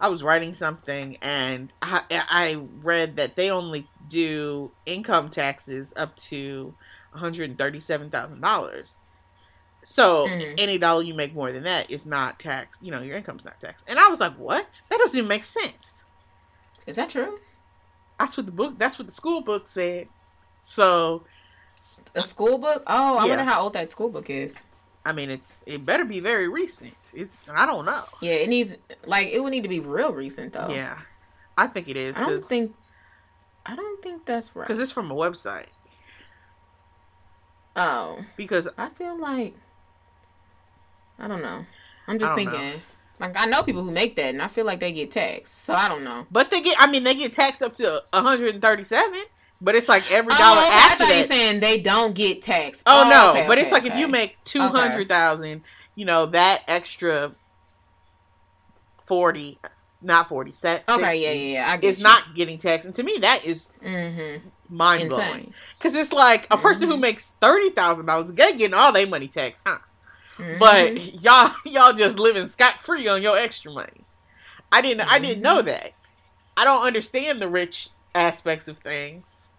I 0.00 0.08
was 0.08 0.22
writing 0.22 0.52
something 0.54 1.16
and 1.22 1.72
I, 1.82 2.02
I 2.10 2.62
read 2.82 3.16
that 3.16 3.34
they 3.36 3.50
only 3.50 3.88
do 4.08 4.70
income 4.86 5.28
taxes 5.30 5.92
up 5.96 6.14
to 6.16 6.74
$137,000. 7.16 8.98
So 9.84 10.28
Mhm. 10.28 10.54
any 10.58 10.78
dollar 10.78 11.02
you 11.02 11.14
make 11.14 11.34
more 11.34 11.50
than 11.52 11.64
that 11.64 11.90
is 11.90 12.06
not 12.06 12.38
taxed. 12.38 12.80
You 12.82 12.92
know, 12.92 13.02
your 13.02 13.16
income's 13.16 13.44
not 13.44 13.60
taxed. 13.60 13.84
And 13.88 13.98
I 13.98 14.08
was 14.08 14.20
like, 14.20 14.34
what? 14.34 14.80
That 14.90 14.98
doesn't 14.98 15.16
even 15.18 15.28
make 15.28 15.42
sense. 15.44 16.04
Is 16.86 16.96
that 16.96 17.08
true? 17.10 17.38
That's 18.18 18.36
what 18.36 18.46
the 18.46 18.52
book. 18.52 18.78
That's 18.78 18.98
what 18.98 19.08
the 19.08 19.14
school 19.14 19.40
book 19.42 19.66
said. 19.66 20.08
So 20.62 21.24
A 22.14 22.22
school 22.22 22.58
book? 22.58 22.82
Oh, 22.86 23.16
I 23.18 23.24
Yeah. 23.24 23.36
wonder 23.36 23.44
how 23.44 23.62
old 23.62 23.72
that 23.72 23.90
school 23.90 24.08
book 24.08 24.30
is. 24.30 24.62
I 25.04 25.12
mean, 25.12 25.30
it's 25.30 25.64
it 25.66 25.84
better 25.84 26.04
be 26.04 26.20
very 26.20 26.48
recent. 26.48 26.96
It's 27.12 27.32
I 27.48 27.66
don't 27.66 27.84
know. 27.84 28.04
Yeah, 28.20 28.34
it 28.34 28.48
needs 28.48 28.76
like 29.06 29.28
it 29.28 29.40
would 29.42 29.50
need 29.50 29.64
to 29.64 29.68
be 29.68 29.80
real 29.80 30.12
recent 30.12 30.52
though. 30.52 30.68
Yeah, 30.70 30.98
I 31.56 31.66
think 31.66 31.88
it 31.88 31.96
is 31.96 32.16
I 32.16 32.26
don't 32.26 32.44
think 32.44 32.72
I 33.66 33.74
don't 33.74 34.02
think 34.02 34.24
that's 34.26 34.54
right. 34.54 34.66
Because 34.66 34.80
it's 34.80 34.92
from 34.92 35.10
a 35.10 35.14
website. 35.14 35.66
oh, 37.76 38.24
Because 38.36 38.68
I 38.78 38.90
feel 38.90 39.18
like 39.18 39.54
I 41.22 41.28
don't 41.28 41.40
know. 41.40 41.64
I'm 42.08 42.18
just 42.18 42.32
I 42.32 42.36
thinking. 42.36 42.82
Like 43.20 43.36
I 43.36 43.46
know 43.46 43.62
people 43.62 43.84
who 43.84 43.92
make 43.92 44.16
that, 44.16 44.26
and 44.26 44.42
I 44.42 44.48
feel 44.48 44.66
like 44.66 44.80
they 44.80 44.92
get 44.92 45.12
taxed. 45.12 45.62
So 45.62 45.72
I 45.72 45.88
don't 45.88 46.02
know. 46.02 46.26
but 46.30 46.50
they 46.50 46.60
get. 46.60 46.76
I 46.80 46.90
mean, 46.90 47.04
they 47.04 47.14
get 47.14 47.32
taxed 47.32 47.62
up 47.62 47.72
to 47.74 48.02
137. 48.12 49.22
But 49.60 49.76
it's 49.76 49.88
like 49.88 50.10
every 50.10 50.30
dollar 50.30 50.60
oh, 50.60 50.66
okay, 50.66 50.74
I 50.74 50.88
after 50.90 51.04
thought 51.04 51.12
you 51.12 51.18
that. 51.20 51.28
saying 51.28 51.60
they 51.60 51.80
don't 51.80 52.16
get 52.16 52.42
taxed. 52.42 52.82
Oh, 52.84 53.08
no, 53.08 53.30
okay, 53.30 53.46
but 53.46 53.58
it's 53.58 53.68
okay, 53.68 53.76
like 53.76 53.86
if 53.92 53.96
you 53.96 54.08
make 54.08 54.36
two 54.42 54.58
hundred 54.60 55.08
thousand, 55.08 55.62
you 55.94 56.04
know 56.04 56.26
that 56.26 56.64
extra 56.66 57.36
forty, 59.06 59.60
not 60.00 60.28
forty, 60.28 60.50
set. 60.50 60.88
Okay, 60.88 61.22
yeah, 61.22 61.30
yeah, 61.30 61.52
yeah. 61.52 61.70
I 61.70 61.76
get 61.76 61.90
Is 61.90 61.98
you. 61.98 62.02
not 62.02 62.34
getting 62.34 62.58
taxed, 62.58 62.86
and 62.86 62.94
to 62.96 63.04
me 63.04 63.18
that 63.20 63.44
is 63.44 63.68
mm-hmm. 63.84 64.48
mind 64.68 65.10
blowing. 65.10 65.54
Because 65.78 65.94
it's 65.94 66.12
like 66.12 66.48
a 66.50 66.56
person 66.56 66.88
who 66.88 66.96
Mhm. 66.96 67.00
makes 67.02 67.30
thirty 67.40 67.70
thousand 67.70 68.06
dollars, 68.06 68.32
getting 68.32 68.74
all 68.74 68.92
their 68.92 69.06
money 69.06 69.28
taxed, 69.28 69.62
huh? 69.64 69.78
Mhm. 70.38 70.58
But 70.58 71.14
y'all, 71.22 71.50
y'all 71.64 71.92
just 71.92 72.18
living 72.18 72.46
scot 72.46 72.80
free 72.80 73.06
on 73.08 73.22
your 73.22 73.36
extra 73.36 73.70
money. 73.72 74.04
I 74.70 74.80
didn't, 74.80 75.02
I 75.02 75.18
didn't 75.18 75.36
Mm-hmm. 75.36 75.42
know 75.42 75.62
that. 75.62 75.92
I 76.56 76.64
don't 76.64 76.86
understand 76.86 77.40
the 77.40 77.48
rich 77.48 77.90
aspects 78.14 78.68
of 78.68 78.78
things. 78.78 79.50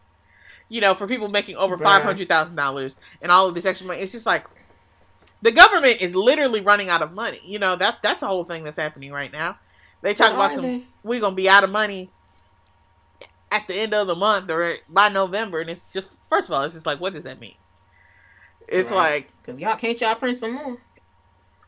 You 0.69 0.81
know, 0.81 0.93
for 0.95 1.07
people 1.07 1.27
making 1.27 1.55
over 1.57 1.77
five 1.77 2.01
hundred 2.03 2.27
thousand 2.27 2.55
dollars 2.55 2.99
and 3.21 3.31
all 3.31 3.47
of 3.47 3.53
this 3.55 3.65
extra 3.65 3.87
money, 3.87 3.99
it's 3.99 4.11
just 4.11 4.25
like 4.25 4.45
the 5.41 5.51
government 5.51 6.01
is 6.01 6.15
literally 6.15 6.61
running 6.61 6.89
out 6.89 7.01
of 7.01 7.13
money. 7.13 7.39
You 7.43 7.59
know 7.59 7.75
that 7.75 7.99
that's 8.01 8.23
a 8.23 8.27
whole 8.27 8.43
thing 8.43 8.63
that's 8.63 8.77
happening 8.77 9.11
right 9.11 9.31
now. 9.31 9.57
They 10.01 10.13
talk 10.13 10.33
about 10.33 10.51
some 10.51 10.83
we're 11.03 11.19
gonna 11.21 11.35
be 11.35 11.47
out 11.49 11.63
of 11.63 11.69
money 11.69 12.09
at 13.51 13.67
the 13.67 13.75
end 13.75 13.93
of 13.93 14.07
the 14.07 14.15
month 14.15 14.49
or 14.49 14.75
by 14.89 15.09
November, 15.09 15.61
and 15.61 15.69
it's 15.69 15.93
just 15.93 16.07
first 16.29 16.49
of 16.49 16.53
all, 16.55 16.63
it's 16.63 16.73
just 16.73 16.85
like 16.87 16.99
what 16.99 17.13
does 17.13 17.23
that 17.23 17.39
mean? 17.39 17.55
It's 18.67 18.89
Right. 18.89 18.95
like 18.97 19.29
Cause 19.45 19.59
y'all 19.59 19.75
can't 19.75 19.99
y'all 19.99 20.15
print 20.15 20.37
some 20.37 20.53
more. 20.53 20.77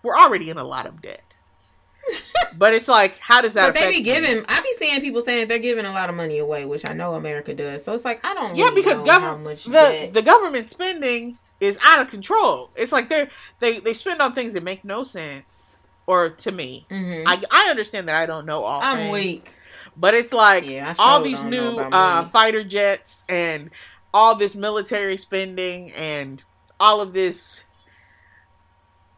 we're 0.03 0.15
already 0.15 0.49
in 0.49 0.57
a 0.57 0.63
lot 0.63 0.85
of 0.85 1.01
debt. 1.01 1.37
but 2.57 2.73
it's 2.73 2.87
like, 2.87 3.17
how 3.19 3.41
does 3.41 3.53
that 3.53 3.73
But 3.73 3.79
they 3.81 3.89
be 3.91 3.97
me? 3.97 4.03
giving. 4.03 4.45
I 4.47 4.61
be 4.61 4.71
seeing 4.73 5.01
people 5.01 5.21
saying 5.21 5.47
they're 5.47 5.57
giving 5.59 5.85
a 5.85 5.91
lot 5.91 6.09
of 6.09 6.15
money 6.15 6.37
away, 6.37 6.65
which 6.65 6.87
I 6.87 6.93
know 6.93 7.15
America 7.15 7.53
does. 7.53 7.83
So 7.83 7.93
it's 7.93 8.05
like 8.05 8.23
I 8.25 8.33
don't. 8.33 8.55
Yeah, 8.55 8.65
really 8.65 8.81
because 8.81 9.03
government 9.03 9.59
the 9.63 9.71
debt- 9.71 10.13
the 10.13 10.21
government 10.21 10.69
spending 10.69 11.37
is 11.59 11.79
out 11.83 11.99
of 12.01 12.09
control. 12.09 12.69
It's 12.75 12.91
like 12.91 13.09
they're 13.09 13.29
they 13.59 13.79
they 13.79 13.93
spend 13.93 14.21
on 14.21 14.33
things 14.33 14.53
that 14.53 14.63
make 14.63 14.85
no 14.85 15.03
sense. 15.03 15.77
Or 16.07 16.29
to 16.29 16.51
me, 16.51 16.85
Mhm. 16.91 17.23
I 17.25 17.41
I 17.49 17.67
understand 17.71 18.07
that 18.07 18.15
I 18.15 18.27
don't 18.27 18.45
know 18.45 18.63
all. 18.63 18.79
I'm 18.83 18.97
things, 18.97 19.11
weak. 19.11 19.53
but 19.97 20.13
it's 20.13 20.31
like 20.31 20.65
Yeah, 20.67 20.93
all 20.99 21.21
these 21.21 21.43
new 21.43 21.79
uh, 21.79 22.25
fighter 22.25 22.63
jets 22.63 23.25
and 23.27 23.71
all 24.13 24.35
this 24.35 24.53
military 24.55 25.17
spending 25.17 25.91
and 25.93 26.43
all 26.79 27.01
of 27.01 27.13
this 27.13 27.63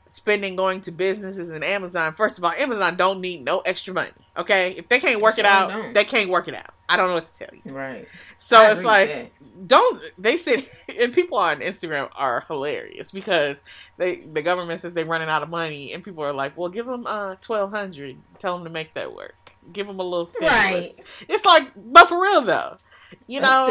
spending 0.10 0.56
going 0.56 0.82
to 0.82 0.91
businesses 0.91 1.52
and 1.52 1.63
Amazon. 1.63 2.13
First 2.13 2.38
of 2.38 2.43
all, 2.43 2.52
Amazon 2.52 2.96
don't 2.96 3.22
need 3.22 3.43
no 3.43 3.60
extra 3.60 3.93
money. 3.93 4.12
Okay, 4.36 4.74
if 4.78 4.88
they 4.88 5.00
can't 5.00 5.22
work 5.22 5.38
it 5.38 5.46
out, 5.46 5.70
don't. 5.70 5.93
they 5.93 6.04
can't 6.04 6.30
work 6.30 6.48
it 6.48 6.54
out. 6.54 6.70
I 6.88 6.96
don't 6.96 7.08
know 7.08 7.15
what 7.15 7.26
to 7.26 7.34
tell 7.34 7.50
you. 7.54 7.74
Right. 7.74 8.08
So 8.38 8.58
I 8.58 8.72
it's 8.72 8.84
like 8.84 9.10
that. 9.10 9.67
don't 9.67 10.02
they 10.17 10.38
said 10.38 10.65
and 11.00 11.13
people 11.13 11.38
on 11.38 11.60
Instagram 11.60 12.10
are 12.15 12.46
hilarious 12.48 13.12
because 13.12 13.63
they 13.98 14.17
the 14.17 14.41
government 14.41 14.80
says 14.80 14.93
they're 14.93 15.06
running 15.06 15.28
out 15.30 15.43
of 15.43 15.50
money 15.50 15.91
and 15.93 16.04
people 16.04 16.24
are 16.24 16.34
like, 16.34 16.58
well, 16.58 16.70
give 16.70 16.86
them 16.86 17.06
uh 17.08 17.36
twelve 17.41 17.72
hundred, 17.72 18.17
tell 18.39 18.56
them 18.56 18.63
to 18.63 18.70
make 18.70 18.93
that 18.93 19.13
work, 19.13 19.52
give 19.74 19.88
them 19.88 20.00
a 20.00 20.04
little 20.04 20.26
stimulus. 20.26 20.54
Right. 20.54 20.91
It's 21.28 21.46
like, 21.46 21.72
but 21.76 22.08
for 22.08 22.22
real 22.22 22.41
though, 22.41 22.78
you 23.28 23.41
know. 23.41 23.67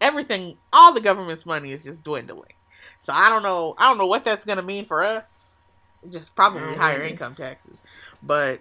Everything, 0.00 0.56
all 0.72 0.92
the 0.94 1.00
government's 1.00 1.44
money 1.46 1.72
is 1.72 1.84
just 1.84 2.02
dwindling. 2.02 2.52
So 3.00 3.12
I 3.12 3.30
don't 3.30 3.42
know, 3.42 3.74
I 3.78 3.88
don't 3.88 3.98
know 3.98 4.06
what 4.06 4.24
that's 4.24 4.44
gonna 4.44 4.62
mean 4.62 4.84
for 4.84 5.02
us. 5.04 5.52
Just 6.10 6.34
probably 6.36 6.60
don't 6.60 6.76
higher 6.76 7.02
income 7.02 7.34
taxes, 7.34 7.78
but 8.22 8.60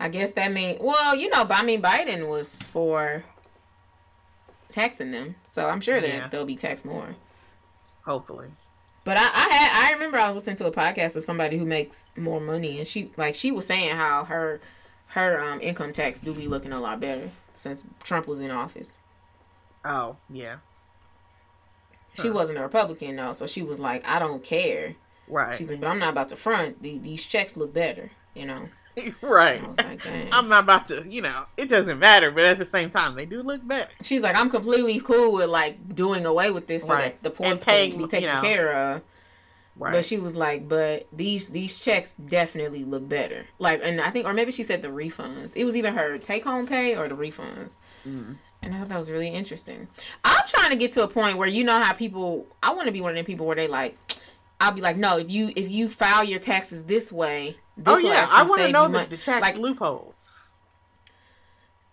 I 0.00 0.08
guess 0.08 0.32
that 0.32 0.52
mean 0.52 0.78
well, 0.80 1.14
you 1.14 1.28
know, 1.30 1.44
but 1.44 1.58
I 1.58 1.62
mean 1.62 1.82
Biden 1.82 2.28
was 2.28 2.60
for 2.62 3.24
taxing 4.70 5.10
them, 5.10 5.36
so 5.46 5.66
I'm 5.66 5.80
sure 5.80 6.00
that 6.00 6.08
Yeah. 6.08 6.28
they'll 6.28 6.44
be 6.44 6.56
taxed 6.56 6.84
more. 6.84 7.16
hopefully, 8.04 8.48
But 9.04 9.16
I, 9.18 9.22
I 9.24 9.48
had 9.54 9.86
I 9.88 9.92
remember 9.92 10.18
I 10.18 10.26
was 10.26 10.36
listening 10.36 10.56
to 10.56 10.66
a 10.66 10.72
podcast 10.72 11.16
of 11.16 11.24
somebody 11.24 11.58
who 11.58 11.64
makes 11.66 12.06
more 12.16 12.40
money, 12.40 12.78
and 12.78 12.86
she 12.86 13.10
like 13.16 13.34
she 13.34 13.50
was 13.52 13.66
saying 13.66 13.96
how 13.96 14.24
her 14.24 14.60
her 15.08 15.40
um, 15.40 15.60
income 15.60 15.92
tax 15.92 16.20
do 16.20 16.34
be 16.34 16.48
looking 16.48 16.72
a 16.72 16.80
lot 16.80 17.00
better 17.00 17.30
since 17.54 17.84
Trump 18.02 18.26
was 18.26 18.40
in 18.40 18.50
office. 18.50 18.98
oh 19.84 20.16
yeah, 20.30 20.56
She 22.22 22.30
wasn't 22.30 22.58
a 22.58 22.62
Republican 22.62 23.16
though, 23.16 23.32
so 23.32 23.46
she 23.46 23.62
was 23.62 23.78
like, 23.80 24.06
I 24.06 24.18
don't 24.18 24.42
care. 24.42 24.94
right, 25.28 25.56
She's 25.56 25.70
like, 25.70 25.80
but 25.80 25.88
I'm 25.88 25.98
not 25.98 26.10
about 26.10 26.28
to 26.30 26.36
front. 26.36 26.82
The, 26.82 26.98
these 26.98 27.24
checks 27.24 27.56
look 27.56 27.72
better, 27.72 28.10
you 28.34 28.46
know. 28.46 28.62
right. 29.22 29.58
And 29.58 29.66
I 29.66 29.68
was 29.68 29.78
like, 29.78 30.02
dang. 30.02 30.28
I'm 30.32 30.48
not 30.48 30.64
about 30.64 30.86
to, 30.88 31.04
you 31.08 31.22
know, 31.22 31.44
it 31.56 31.68
doesn't 31.68 31.98
matter, 31.98 32.30
but 32.30 32.44
at 32.44 32.58
the 32.58 32.64
same 32.64 32.90
time, 32.90 33.14
they 33.14 33.26
do 33.26 33.42
look 33.42 33.66
better. 33.66 33.90
She's 34.02 34.22
like, 34.22 34.36
I'm 34.36 34.50
completely 34.50 34.98
cool 35.00 35.32
with 35.34 35.48
like 35.48 35.94
doing 35.94 36.26
away 36.26 36.50
with 36.50 36.66
this, 36.66 36.82
so 36.84 36.94
Right. 36.94 37.22
the 37.22 37.30
poor 37.30 37.56
paying, 37.56 37.90
can 37.92 37.98
be 37.98 38.04
you 38.04 38.08
taken 38.08 38.28
know. 38.28 38.40
care 38.40 38.72
of. 38.72 39.02
Right. 39.76 39.92
But 39.92 40.04
she 40.04 40.18
was 40.18 40.34
like, 40.34 40.68
but 40.68 41.06
these 41.12 41.50
these 41.50 41.78
checks 41.78 42.16
definitely 42.16 42.84
look 42.84 43.08
better. 43.08 43.46
Like, 43.60 43.80
and 43.84 44.00
I 44.00 44.10
think, 44.10 44.26
or 44.26 44.32
maybe 44.32 44.50
she 44.50 44.64
said 44.64 44.82
the 44.82 44.88
refunds. 44.88 45.52
It 45.54 45.64
was 45.64 45.76
either 45.76 45.92
her 45.92 46.18
take 46.18 46.42
home 46.42 46.66
pay 46.66 46.96
or 46.96 47.06
the 47.06 47.14
refunds. 47.14 47.76
Mhm. 48.04 48.38
And 48.60 48.74
I 48.74 48.78
thought 48.78 48.88
that 48.88 48.98
was 48.98 49.10
really 49.10 49.28
interesting. 49.28 49.88
I'm 50.24 50.46
trying 50.46 50.70
to 50.70 50.76
get 50.76 50.92
to 50.92 51.04
a 51.04 51.08
point 51.08 51.38
where 51.38 51.48
you 51.48 51.64
know 51.64 51.80
how 51.80 51.92
people. 51.92 52.46
I 52.62 52.72
want 52.74 52.86
to 52.86 52.92
be 52.92 53.00
one 53.00 53.10
of 53.10 53.16
them 53.16 53.24
people 53.24 53.46
where 53.46 53.56
they 53.56 53.68
like. 53.68 53.96
I'll 54.60 54.72
be 54.72 54.80
like, 54.80 54.96
no, 54.96 55.18
if 55.18 55.30
you 55.30 55.52
if 55.54 55.70
you 55.70 55.88
file 55.88 56.24
your 56.24 56.40
taxes 56.40 56.82
this 56.84 57.12
way, 57.12 57.56
this 57.76 57.94
oh 57.94 57.98
yeah, 57.98 58.26
I 58.28 58.42
want 58.42 58.62
to 58.62 58.72
know 58.72 58.88
the, 58.88 59.06
the 59.06 59.16
tax 59.16 59.42
Like- 59.42 59.56
loopholes. 59.56 60.48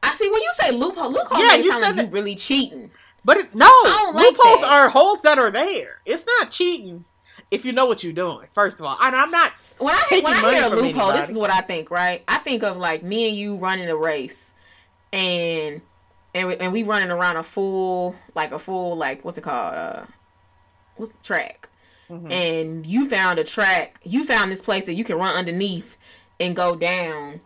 I 0.01 0.13
see 0.13 0.30
when 0.30 0.41
you 0.41 0.51
say 0.54 0.71
loophole. 0.71 1.12
Loophole 1.12 1.39
Yeah, 1.39 1.56
you 1.56 1.71
sound 1.71 1.84
said 1.84 1.95
like 1.97 2.06
you 2.08 2.12
really 2.12 2.36
cheating. 2.36 2.91
But 3.23 3.38
it, 3.38 3.56
no, 3.56 3.69
don't 3.84 4.15
like 4.15 4.25
loopholes 4.38 4.63
are 4.63 4.88
holes 4.89 5.23
that 5.23 5.39
are 5.39 5.49
there. 5.49 5.99
It's 6.06 6.25
not 6.25 6.51
cheating 6.51 7.06
if 7.51 7.65
you 7.65 7.71
know 7.71 7.88
what 7.88 8.04
you're 8.04 8.13
doing. 8.13 8.47
First 8.54 8.80
of 8.80 8.86
all, 8.86 8.97
and 9.01 9.15
I'm 9.15 9.32
not. 9.32 9.60
When 9.80 9.95
I 9.95 10.04
Taking 10.08 10.25
when 10.25 10.34
I 10.34 10.41
money 10.41 10.58
hear 10.58 10.65
a 10.65 10.69
loophole, 10.69 11.12
this 11.12 11.30
is 11.30 11.38
what 11.38 11.51
I 11.51 11.62
think. 11.62 11.89
Right? 11.89 12.23
I 12.28 12.38
think 12.38 12.62
of 12.63 12.78
like 12.78 13.01
me 13.01 13.28
and 13.30 13.36
you 13.36 13.56
running 13.56 13.89
a 13.89 13.95
race, 13.95 14.54
and 15.12 15.82
and 16.36 16.48
we, 16.50 16.58
and 16.58 16.71
we 16.71 16.84
running 16.84 17.10
around 17.10 17.38
a 17.38 17.43
full 17.43 18.15
like 18.36 18.52
a 18.52 18.60
full 18.60 18.95
like 18.95 19.26
what's 19.26 19.38
it 19.39 19.41
called? 19.41 19.74
Uh, 19.74 20.04
what's 20.98 21.12
the 21.13 21.24
track? 21.24 21.69
Mhm. 22.08 22.32
and 22.32 22.86
you 22.86 23.10
found 23.10 23.39
a 23.39 23.43
track, 23.43 24.00
you 24.04 24.24
found 24.26 24.52
this 24.52 24.62
place 24.62 24.86
that 24.86 24.93
you 24.93 25.04
can 25.04 25.17
run 25.17 25.34
underneath 25.36 25.98
and 26.39 26.56
go 26.56 26.76
down, 26.76 27.41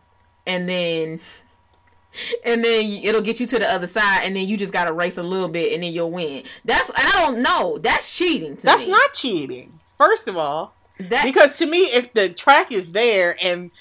and 0.46 0.68
then 0.68 1.22
and 2.44 2.62
then 2.66 2.86
it'll 3.04 3.22
get 3.22 3.40
you 3.40 3.46
to 3.48 3.58
the 3.60 3.72
other 3.72 3.88
side, 3.88 4.22
and 4.24 4.36
then 4.36 4.46
you 4.48 4.58
just 4.58 4.74
gotta 4.74 4.92
race 4.92 5.18
a 5.18 5.24
little 5.24 5.48
bit, 5.48 5.72
and 5.74 5.82
then 5.84 5.94
you'll 5.94 6.12
win. 6.12 6.44
That's 6.66 6.92
I 6.94 7.10
don't 7.14 7.42
know. 7.42 7.78
That's 7.78 8.14
cheating 8.14 8.58
to 8.58 8.66
That's 8.66 8.86
me. 8.86 8.92
not 8.92 9.14
cheating. 9.14 9.80
First 9.98 10.28
of 10.28 10.36
all, 10.36 10.74
that. 11.00 11.24
because 11.24 11.58
to 11.60 11.66
me, 11.66 11.84
if 11.86 12.12
the 12.14 12.28
track 12.28 12.72
is 12.74 12.92
there 12.92 13.38
and 13.42 13.72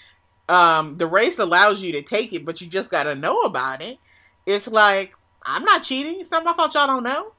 um, 0.48 0.96
the 0.98 1.06
race 1.08 1.40
allows 1.40 1.82
you 1.82 1.90
to 1.92 2.02
take 2.02 2.32
it, 2.32 2.44
but 2.44 2.60
you 2.60 2.68
just 2.68 2.90
got 2.90 3.02
to 3.04 3.14
know 3.16 3.40
about 3.40 3.82
it, 3.82 3.98
it's 4.48 4.66
like 4.68 5.14
I'm 5.44 5.64
not 5.64 5.82
cheating. 5.84 6.18
It's 6.20 6.30
not 6.30 6.44
my 6.44 6.52
fault. 6.52 6.74
Y'all 6.74 6.86
don't 6.86 7.02
know. 7.04 7.32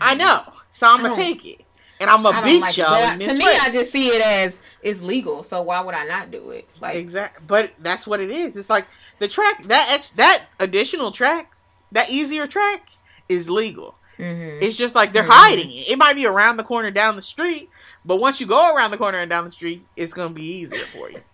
I 0.00 0.14
know, 0.14 0.42
so 0.70 0.86
I'm 0.88 1.02
gonna 1.02 1.14
take 1.14 1.44
it, 1.46 1.62
and 2.00 2.10
I'm 2.10 2.22
gonna 2.22 2.42
beat 2.42 2.60
like 2.60 2.76
y'all 2.76 3.18
to 3.18 3.34
me. 3.34 3.44
I 3.46 3.70
just 3.72 3.90
see 3.90 4.08
it 4.08 4.20
as 4.20 4.60
it's 4.82 5.00
legal. 5.02 5.42
So 5.42 5.62
why 5.62 5.80
would 5.80 5.94
I 5.94 6.04
not 6.04 6.30
do 6.30 6.50
it? 6.50 6.68
Like 6.80 6.96
Exactly, 6.96 7.42
but 7.46 7.72
that's 7.78 8.06
what 8.06 8.20
it 8.20 8.30
is. 8.30 8.56
It's 8.56 8.68
like 8.70 8.86
the 9.20 9.28
track 9.28 9.62
that 9.64 9.88
ex- 9.92 10.10
that 10.12 10.46
additional 10.60 11.12
track, 11.12 11.52
that 11.92 12.10
easier 12.10 12.46
track 12.46 12.88
is 13.28 13.48
legal. 13.48 13.94
mhm. 14.18 14.62
It's 14.62 14.76
just 14.76 14.94
like 14.94 15.12
they're 15.14 15.24
Mhm. 15.24 15.30
hiding 15.30 15.70
it. 15.70 15.88
It 15.90 15.98
might 15.98 16.14
be 16.16 16.26
around 16.26 16.58
the 16.58 16.64
corner 16.64 16.90
down 16.90 17.16
the 17.16 17.22
street, 17.22 17.70
but 18.04 18.16
once 18.16 18.38
you 18.40 18.46
go 18.46 18.74
around 18.74 18.90
the 18.90 18.98
corner 18.98 19.18
and 19.18 19.30
down 19.30 19.44
the 19.46 19.50
street, 19.50 19.82
it's 19.96 20.12
gonna 20.14 20.30
be 20.34 20.44
easier 20.46 20.78
for 20.78 21.10
you. 21.10 21.22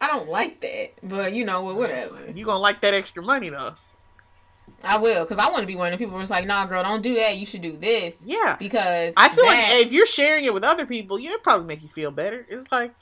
I 0.00 0.06
don't 0.06 0.28
like 0.28 0.60
that, 0.60 0.92
but 1.02 1.32
you 1.32 1.44
know, 1.44 1.62
whatever. 1.74 2.18
You 2.34 2.44
gonna 2.44 2.58
like 2.58 2.80
that 2.82 2.94
extra 2.94 3.22
money 3.22 3.48
though. 3.48 3.74
I 4.84 4.98
will, 4.98 5.24
because 5.24 5.38
I 5.38 5.48
want 5.50 5.62
to 5.62 5.66
be 5.66 5.74
one 5.74 5.92
of 5.92 5.98
the 5.98 6.04
people 6.04 6.18
who's 6.18 6.30
like, 6.30 6.46
nah, 6.46 6.64
girl, 6.66 6.82
don't 6.84 7.02
do 7.02 7.14
that. 7.14 7.36
You 7.36 7.44
should 7.46 7.62
do 7.62 7.76
this. 7.76 8.22
Yeah. 8.24 8.54
Because 8.58 9.12
I 9.16 9.28
feel 9.28 9.44
that- 9.46 9.70
like 9.78 9.86
if 9.86 9.92
you're 9.92 10.06
sharing 10.06 10.44
it 10.44 10.54
with 10.54 10.62
other 10.62 10.86
people, 10.86 11.18
yeah, 11.18 11.32
it 11.32 11.42
probably 11.42 11.66
make 11.66 11.82
you 11.82 11.88
feel 11.88 12.10
better. 12.12 12.46
It's 12.48 12.70
like 12.70 12.94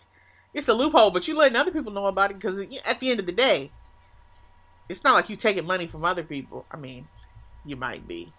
it's 0.54 0.68
a 0.68 0.74
loophole, 0.74 1.10
but 1.10 1.28
you 1.28 1.36
letting 1.36 1.56
other 1.56 1.70
people 1.70 1.92
know 1.92 2.06
about 2.06 2.30
it 2.30 2.38
because 2.38 2.58
at 2.86 3.00
the 3.00 3.10
end 3.10 3.20
of 3.20 3.26
the 3.26 3.32
day, 3.32 3.70
it's 4.88 5.04
not 5.04 5.14
like 5.14 5.28
you 5.28 5.36
taking 5.36 5.66
money 5.66 5.86
from 5.86 6.04
other 6.04 6.22
people. 6.22 6.64
I 6.70 6.76
mean, 6.78 7.08
you 7.66 7.76
might 7.76 8.08
be 8.08 8.32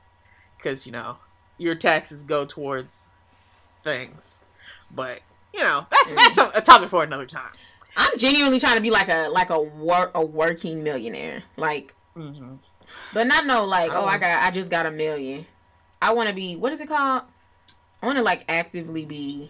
because 0.58 0.86
you 0.88 0.92
know 0.92 1.18
your 1.60 1.76
taxes 1.76 2.24
go 2.24 2.46
towards 2.46 3.10
things, 3.84 4.44
but 4.90 5.20
you 5.54 5.62
know 5.62 5.86
that's 5.92 6.14
that's 6.14 6.38
a, 6.40 6.52
a 6.56 6.62
topic 6.62 6.90
for 6.90 7.04
another 7.04 7.28
time. 7.28 7.52
I'm 7.98 8.18
genuinely 8.18 8.60
trying 8.60 8.76
to 8.76 8.82
be 8.82 8.92
like 8.92 9.10
a 9.10 9.28
like 9.30 9.50
a 9.50 9.60
work 9.60 10.12
a 10.16 10.24
working 10.24 10.84
millionaire, 10.84 11.44
like, 11.58 11.94
hmm 12.16 12.56
but 13.14 13.28
not 13.28 13.46
no 13.46 13.66
like, 13.66 13.92
oh, 13.92 14.02
Oh. 14.02 14.06
I 14.06 14.18
got 14.18 14.44
I 14.44 14.52
just 14.52 14.70
got 14.72 14.86
a 14.86 14.92
million. 14.92 15.46
I 16.02 16.14
want 16.14 16.30
to 16.30 16.36
be 16.36 16.56
what 16.56 16.72
is 16.72 16.80
it 16.80 16.88
called? 16.88 17.24
I 18.02 18.06
want 18.06 18.18
to 18.18 18.24
like 18.24 18.46
actively 18.48 19.04
be 19.06 19.50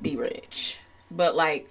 be 0.00 0.16
rich, 0.16 0.78
but 1.10 1.34
like. 1.34 1.70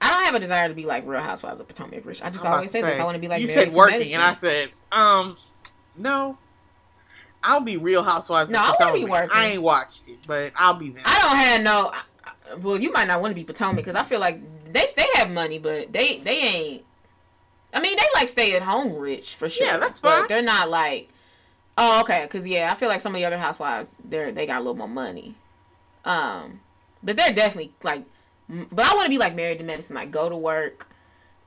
I 0.00 0.10
don't 0.10 0.22
have 0.22 0.34
a 0.36 0.38
desire 0.38 0.68
to 0.68 0.74
be 0.74 0.86
like 0.86 1.04
Real 1.06 1.20
Housewives 1.20 1.58
of 1.60 1.66
Potomac 1.66 2.04
rich. 2.06 2.22
I 2.22 2.30
just 2.30 2.46
I'm 2.46 2.52
always 2.52 2.70
to 2.70 2.78
say 2.78 2.82
this. 2.82 3.00
I 3.00 3.04
want 3.04 3.16
to 3.16 3.20
be 3.20 3.26
like 3.26 3.40
you 3.40 3.48
said 3.48 3.72
working, 3.72 3.98
medicine. 3.98 4.14
and 4.14 4.22
I 4.22 4.32
said, 4.32 4.70
um, 4.92 5.36
no. 5.96 6.38
I'll 7.42 7.60
be 7.60 7.76
Real 7.76 8.04
Housewives. 8.04 8.50
No, 8.50 8.60
of 8.60 8.76
I 8.78 8.84
wanna 8.84 8.92
be 8.98 9.04
working. 9.04 9.30
I 9.32 9.46
ain't 9.48 9.62
watched 9.62 10.08
it, 10.08 10.18
but 10.26 10.52
I'll 10.56 10.74
be 10.74 10.90
there. 10.90 11.02
I 11.04 11.18
don't 11.18 11.36
have 11.36 11.62
no. 11.62 11.92
Well, 12.56 12.80
you 12.80 12.92
might 12.92 13.08
not 13.08 13.20
want 13.20 13.30
to 13.32 13.34
be 13.34 13.44
Potomac 13.44 13.76
because 13.76 13.94
I 13.94 14.02
feel 14.02 14.20
like 14.20 14.40
they 14.72 14.86
they 14.96 15.06
have 15.14 15.30
money, 15.30 15.58
but 15.58 15.92
they 15.92 16.18
they 16.18 16.38
ain't. 16.38 16.84
I 17.72 17.80
mean, 17.80 17.96
they 17.96 18.04
like 18.14 18.28
stay 18.28 18.54
at 18.54 18.62
home 18.62 18.94
rich 18.94 19.34
for 19.34 19.48
sure. 19.48 19.66
Yeah, 19.66 19.76
that's 19.78 20.00
but 20.00 20.20
fine. 20.20 20.28
They're 20.28 20.42
not 20.42 20.70
like. 20.70 21.10
Oh, 21.76 22.00
okay. 22.00 22.22
Because 22.22 22.46
yeah, 22.46 22.70
I 22.72 22.74
feel 22.74 22.88
like 22.88 23.00
some 23.00 23.14
of 23.14 23.18
the 23.18 23.24
other 23.24 23.38
housewives, 23.38 23.96
they're 24.04 24.32
they 24.32 24.46
got 24.46 24.56
a 24.56 24.60
little 24.60 24.74
more 24.76 24.88
money. 24.88 25.34
Um, 26.04 26.60
but 27.02 27.16
they're 27.16 27.32
definitely 27.32 27.72
like. 27.82 28.04
But 28.48 28.86
I 28.86 28.94
want 28.94 29.04
to 29.04 29.10
be 29.10 29.18
like 29.18 29.34
married 29.34 29.58
to 29.58 29.64
medicine. 29.64 29.94
Like 29.94 30.10
go 30.10 30.28
to 30.28 30.36
work. 30.36 30.88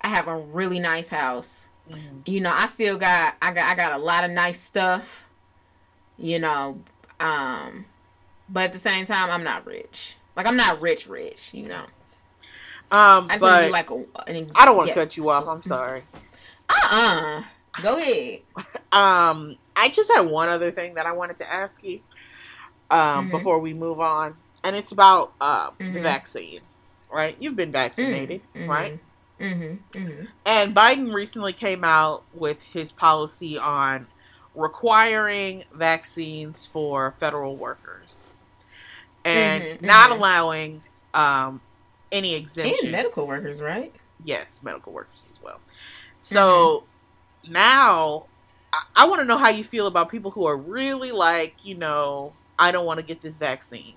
I 0.02 0.10
have 0.10 0.28
a 0.28 0.38
really 0.38 0.80
nice 0.80 1.10
house. 1.10 1.68
Mhm. 1.90 2.28
You 2.28 2.42
know, 2.42 2.52
I 2.54 2.68
still 2.68 2.98
got 2.98 3.36
I 3.42 3.52
got 3.54 3.70
I 3.72 3.76
got 3.76 3.94
a 3.94 3.98
lot 3.98 4.24
of 4.24 4.32
nice 4.32 4.60
stuff. 4.60 5.26
You 6.18 6.38
know, 6.40 6.80
um, 7.20 7.86
but 8.48 8.66
at 8.66 8.74
the 8.74 8.80
same 8.80 9.06
time, 9.06 9.32
I'm 9.32 9.44
not 9.44 9.66
rich. 9.66 10.16
Like 10.36 10.48
I'm 10.48 10.58
not 10.58 10.82
rich, 10.82 11.08
rich. 11.08 11.54
You 11.54 11.68
know, 11.68 11.84
Um, 12.92 13.28
I 13.30 13.34
just 13.34 13.42
but 13.42 13.66
be 13.68 13.72
like 13.72 13.90
a. 13.90 13.96
An 13.96 14.36
ex- 14.36 14.52
I 14.56 14.66
don't 14.66 14.76
want 14.78 14.90
to 14.90 14.96
yes. 14.96 15.06
cut 15.06 15.18
you 15.18 15.30
off. 15.30 15.48
I'm 15.48 15.64
sorry. 15.64 16.04
Uh 16.70 16.88
uh 16.92 17.44
Go 17.82 17.98
ahead. 17.98 18.42
Um, 18.94 19.56
I 19.76 19.88
just 19.88 20.12
had 20.14 20.24
one 20.24 20.50
other 20.50 20.70
thing 20.72 20.96
that 20.96 21.06
I 21.06 21.14
wanted 21.14 21.38
to 21.38 21.52
ask 21.52 21.82
you. 21.84 22.02
Um, 22.90 23.28
Mhm. 23.30 23.32
before 23.32 23.60
we 23.60 23.74
move 23.74 24.02
on, 24.02 24.36
and 24.66 24.76
it's 24.76 24.92
about 24.92 25.32
uh 25.40 25.70
the 25.78 25.86
Mhm. 25.86 26.04
vaccine. 26.04 26.60
Right, 27.10 27.36
you've 27.40 27.56
been 27.56 27.72
vaccinated, 27.72 28.42
Mhm. 28.56 28.68
right? 28.68 29.00
Mm-hmm. 29.40 29.98
Mm-hmm. 29.98 30.26
And 30.46 30.76
Biden 30.76 31.14
recently 31.14 31.52
came 31.54 31.84
out 31.86 32.24
with 32.34 32.62
his 32.64 32.92
policy 32.92 33.58
on 33.58 34.08
requiring 34.56 35.64
vaccines 35.74 36.66
for 36.68 37.14
federal 37.18 37.56
workers 37.56 38.32
and 39.26 39.64
Mhm, 39.64 39.82
not 39.82 40.10
mhm. 40.12 40.18
allowing 40.18 40.84
um, 41.14 41.62
any 42.12 42.36
exemptions. 42.36 42.84
And 42.84 42.92
medical 42.92 43.28
workers, 43.28 43.62
right? 43.62 43.94
Yes, 44.24 44.62
medical 44.64 44.94
workers 44.94 45.28
as 45.32 45.42
well. 45.42 45.60
So 46.20 46.84
now 47.48 48.26
I, 48.72 48.84
I 48.96 49.08
want 49.08 49.22
to 49.22 49.26
know 49.26 49.38
how 49.38 49.50
you 49.50 49.64
feel 49.64 49.88
about 49.88 50.10
people 50.10 50.32
who 50.32 50.46
are 50.46 50.56
really 50.58 51.12
like, 51.12 51.56
you 51.64 51.76
know, 51.76 52.34
I 52.60 52.72
don't 52.72 52.86
want 52.86 53.00
to 53.00 53.06
get 53.06 53.22
this 53.22 53.38
vaccine, 53.38 53.96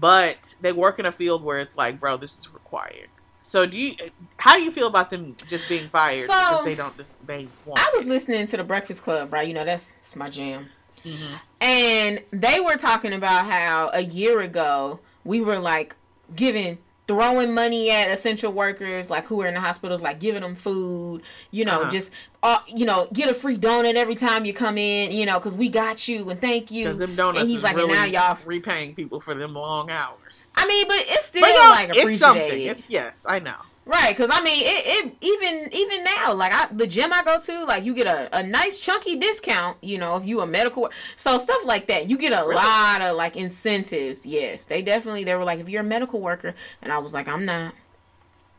but 0.00 0.54
they 0.60 0.72
work 0.72 0.98
in 0.98 1.06
a 1.06 1.12
field 1.12 1.42
where 1.44 1.58
it's 1.58 1.76
like, 1.76 2.00
bro, 2.00 2.16
this 2.16 2.38
is 2.38 2.52
required. 2.52 3.08
So 3.40 3.66
do 3.66 3.78
you? 3.78 3.94
How 4.36 4.56
do 4.56 4.62
you 4.62 4.70
feel 4.70 4.88
about 4.88 5.10
them 5.10 5.36
just 5.46 5.68
being 5.68 5.88
fired 5.88 6.26
So- 6.26 6.32
because 6.32 6.64
they 6.64 6.74
don't? 6.74 6.94
They 7.26 7.48
want. 7.64 7.80
I 7.80 7.90
was 7.96 8.04
listening 8.04 8.46
to 8.46 8.56
the 8.56 8.64
Breakfast 8.64 9.02
Club, 9.02 9.32
right? 9.32 9.46
You 9.46 9.54
know, 9.54 9.64
that's, 9.64 9.92
that's 9.92 10.16
my 10.16 10.28
jam. 10.28 10.70
Hmm 11.02 11.34
And 11.60 12.22
they 12.30 12.60
were 12.60 12.76
talking 12.76 13.12
about 13.12 13.46
how 13.46 13.90
a 13.92 14.00
year 14.02 14.40
ago 14.40 15.00
we 15.24 15.40
were 15.40 15.58
like 15.58 15.96
giving 16.34 16.78
throwing 17.08 17.54
money 17.54 17.90
at 17.90 18.10
essential 18.10 18.52
workers 18.52 19.08
like 19.08 19.24
who 19.24 19.40
are 19.40 19.46
in 19.46 19.54
the 19.54 19.60
hospitals 19.60 20.02
like 20.02 20.20
giving 20.20 20.42
them 20.42 20.54
food 20.54 21.22
you 21.50 21.64
know 21.64 21.80
Uh-huh. 21.80 21.90
just 21.90 22.12
uh, 22.42 22.58
you 22.66 22.84
know 22.84 23.08
get 23.14 23.30
a 23.30 23.34
free 23.34 23.56
donut 23.56 23.94
every 23.94 24.14
time 24.14 24.44
you 24.44 24.52
come 24.52 24.76
in 24.76 25.10
you 25.10 25.24
know 25.24 25.38
because 25.38 25.56
we 25.56 25.70
got 25.70 26.06
you 26.06 26.28
and 26.28 26.38
thank 26.38 26.70
you 26.70 26.92
them 26.92 27.14
donuts 27.14 27.40
and 27.40 27.48
he's 27.50 27.62
like, 27.62 27.74
really 27.76 27.92
now 27.94 28.04
y'all- 28.04 28.36
repaying 28.44 28.94
people 28.94 29.22
for 29.22 29.32
them 29.34 29.54
long 29.54 29.90
hours. 29.90 30.52
i 30.56 30.66
mean 30.66 30.86
but 30.86 30.98
it's 31.08 31.24
still 31.24 31.40
but 31.40 31.70
like 31.70 31.88
it's 31.96 32.20
something. 32.20 32.44
appreciated 32.44 32.76
It's 32.76 32.90
yes, 32.90 33.24
I 33.26 33.38
know. 33.38 33.56
Right, 33.88 34.14
because 34.14 34.28
I 34.30 34.42
mean, 34.42 34.62
it, 34.66 34.82
it 34.86 35.14
even 35.22 35.70
even 35.72 36.04
now, 36.04 36.34
like 36.34 36.52
I 36.52 36.68
the 36.70 36.86
gym 36.86 37.10
I 37.10 37.22
go 37.24 37.40
to, 37.40 37.64
like 37.64 37.84
you 37.84 37.94
get 37.94 38.06
a, 38.06 38.28
a 38.38 38.42
nice 38.42 38.78
chunky 38.78 39.16
discount, 39.16 39.78
you 39.80 39.96
know, 39.96 40.16
if 40.16 40.26
you 40.26 40.42
a 40.42 40.46
medical, 40.46 40.90
so 41.16 41.38
stuff 41.38 41.64
like 41.64 41.86
that, 41.86 42.10
you 42.10 42.18
get 42.18 42.32
a 42.38 42.44
Really? 42.44 42.54
lot 42.54 43.00
of 43.00 43.16
like 43.16 43.34
incentives. 43.34 44.26
Yes, 44.26 44.66
they 44.66 44.82
definitely 44.82 45.24
they 45.24 45.34
were 45.34 45.44
like, 45.44 45.58
if 45.58 45.70
you're 45.70 45.80
a 45.80 45.84
medical 45.84 46.20
worker, 46.20 46.54
and 46.82 46.92
I 46.92 46.98
was 46.98 47.14
like, 47.14 47.28
I'm 47.28 47.46
not, 47.46 47.74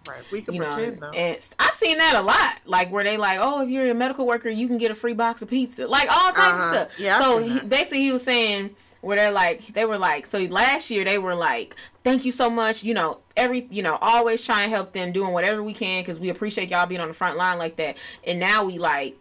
Right, 0.04 0.24
we 0.32 0.42
can 0.42 0.56
you 0.56 0.62
know, 0.62 0.72
pretend 0.74 1.02
though. 1.02 1.12
and 1.14 1.36
s- 1.36 1.54
I've 1.60 1.76
seen 1.76 1.98
that 2.00 2.16
a 2.16 2.22
lot, 2.22 2.60
like 2.66 2.92
where 2.92 3.04
they 3.04 3.18
like, 3.18 3.38
oh, 3.40 3.62
if 3.62 3.70
you're 3.70 3.92
a 3.92 3.94
medical 3.94 4.26
worker, 4.26 4.50
you 4.50 4.68
can 4.68 4.80
get 4.80 4.90
a 4.90 4.96
free 4.96 5.14
box 5.14 5.42
of 5.44 5.50
pizza, 5.50 5.86
like 5.86 6.10
all 6.10 6.32
types 6.34 6.58
Uh-huh. 6.58 6.58
of 6.58 6.64
stuff. 6.64 7.00
Yeah, 7.00 7.22
so 7.22 7.38
he, 7.38 7.60
basically, 7.60 8.02
he 8.02 8.12
was 8.12 8.24
saying 8.24 8.76
where 9.02 9.18
they're 9.18 9.32
like, 9.32 9.66
they 9.68 9.86
were 9.86 9.98
like, 9.98 10.26
so 10.26 10.40
last 10.40 10.92
year 10.92 11.06
they 11.06 11.18
were 11.18 11.36
like, 11.36 11.76
thank 12.04 12.26
you 12.26 12.32
so 12.32 12.50
much, 12.50 12.84
you 12.84 12.94
know, 12.94 13.20
every, 13.38 13.68
you 13.72 13.82
know, 13.82 13.98
always 14.02 14.44
trying 14.44 14.66
to 14.66 14.76
help 14.76 14.94
them, 14.94 15.12
doing 15.12 15.32
whatever 15.32 15.64
we 15.64 15.74
can 15.74 16.02
because 16.02 16.20
we 16.20 16.30
appreciate 16.30 16.70
y'all 16.70 16.86
being 16.86 17.02
on 17.02 17.08
the 17.08 17.14
front 17.14 17.38
line 17.38 17.58
like 17.58 17.78
that. 17.78 17.98
And 18.26 18.40
now 18.40 18.66
we 18.66 18.78
like, 18.78 19.18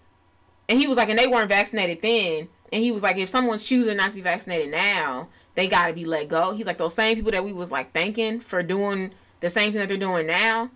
and 0.68 0.78
he 0.78 0.86
was 0.86 0.96
like, 0.96 1.08
and 1.08 1.18
they 1.18 1.26
weren't 1.26 1.48
vaccinated 1.48 2.02
then. 2.02 2.48
And 2.72 2.82
he 2.82 2.92
was 2.92 3.02
like, 3.02 3.16
if 3.16 3.28
someone's 3.28 3.64
choosing 3.64 3.96
not 3.96 4.10
to 4.10 4.16
be 4.16 4.20
vaccinated 4.20 4.70
now, 4.70 5.28
they 5.54 5.68
got 5.68 5.86
to 5.86 5.92
be 5.92 6.04
let 6.04 6.28
go. 6.28 6.52
He's 6.52 6.66
like, 6.66 6.78
those 6.78 6.94
same 6.94 7.16
people 7.16 7.32
that 7.32 7.44
we 7.44 7.52
was 7.52 7.72
like 7.72 7.92
thanking 7.92 8.40
for 8.40 8.62
doing 8.62 9.12
the 9.40 9.48
same 9.48 9.72
thing 9.72 9.80
that 9.80 9.88
they're 9.88 9.96
doing 9.96 10.26
now, 10.26 10.70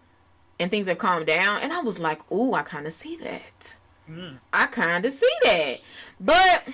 and 0.58 0.70
things 0.70 0.86
have 0.86 0.98
calmed 0.98 1.26
down. 1.26 1.60
And 1.60 1.72
I 1.72 1.80
was 1.80 1.98
like, 1.98 2.20
ooh, 2.32 2.54
I 2.54 2.62
kind 2.62 2.86
of 2.86 2.92
see 2.92 3.16
that. 3.16 3.76
Mm. 4.08 4.38
I 4.52 4.66
kind 4.66 5.04
of 5.04 5.12
see 5.12 5.30
that. 5.44 5.80
But 6.20 6.64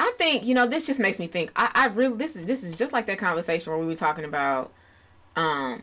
I 0.00 0.12
think, 0.16 0.46
you 0.46 0.54
know, 0.54 0.66
this 0.66 0.86
just 0.86 0.98
makes 0.98 1.18
me 1.18 1.26
think. 1.26 1.52
I, 1.54 1.70
I 1.74 1.86
really 1.88 2.16
this 2.16 2.34
is 2.34 2.46
this 2.46 2.64
is 2.64 2.74
just 2.74 2.92
like 2.94 3.04
that 3.06 3.18
conversation 3.18 3.70
where 3.70 3.78
we 3.78 3.86
were 3.86 3.94
talking 3.94 4.24
about 4.24 4.72
um 5.36 5.82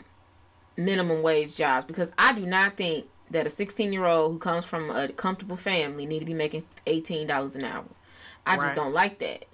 minimum 0.75 1.21
wage 1.21 1.55
jobs 1.55 1.85
because 1.85 2.11
I 2.17 2.33
do 2.33 2.45
not 2.45 2.77
think 2.77 3.05
that 3.29 3.45
a 3.45 3.49
16 3.49 3.93
year 3.93 4.05
old 4.05 4.31
who 4.31 4.39
comes 4.39 4.65
from 4.65 4.89
a 4.89 5.09
comfortable 5.09 5.55
family 5.55 6.07
need 6.07 6.19
to 6.19 6.25
be 6.25 6.33
making 6.33 6.63
$18 6.87 7.55
an 7.55 7.63
hour. 7.63 7.85
I 8.45 8.55
just 8.57 8.75
don't 8.75 8.93
like 8.93 9.19
that. 9.19 9.45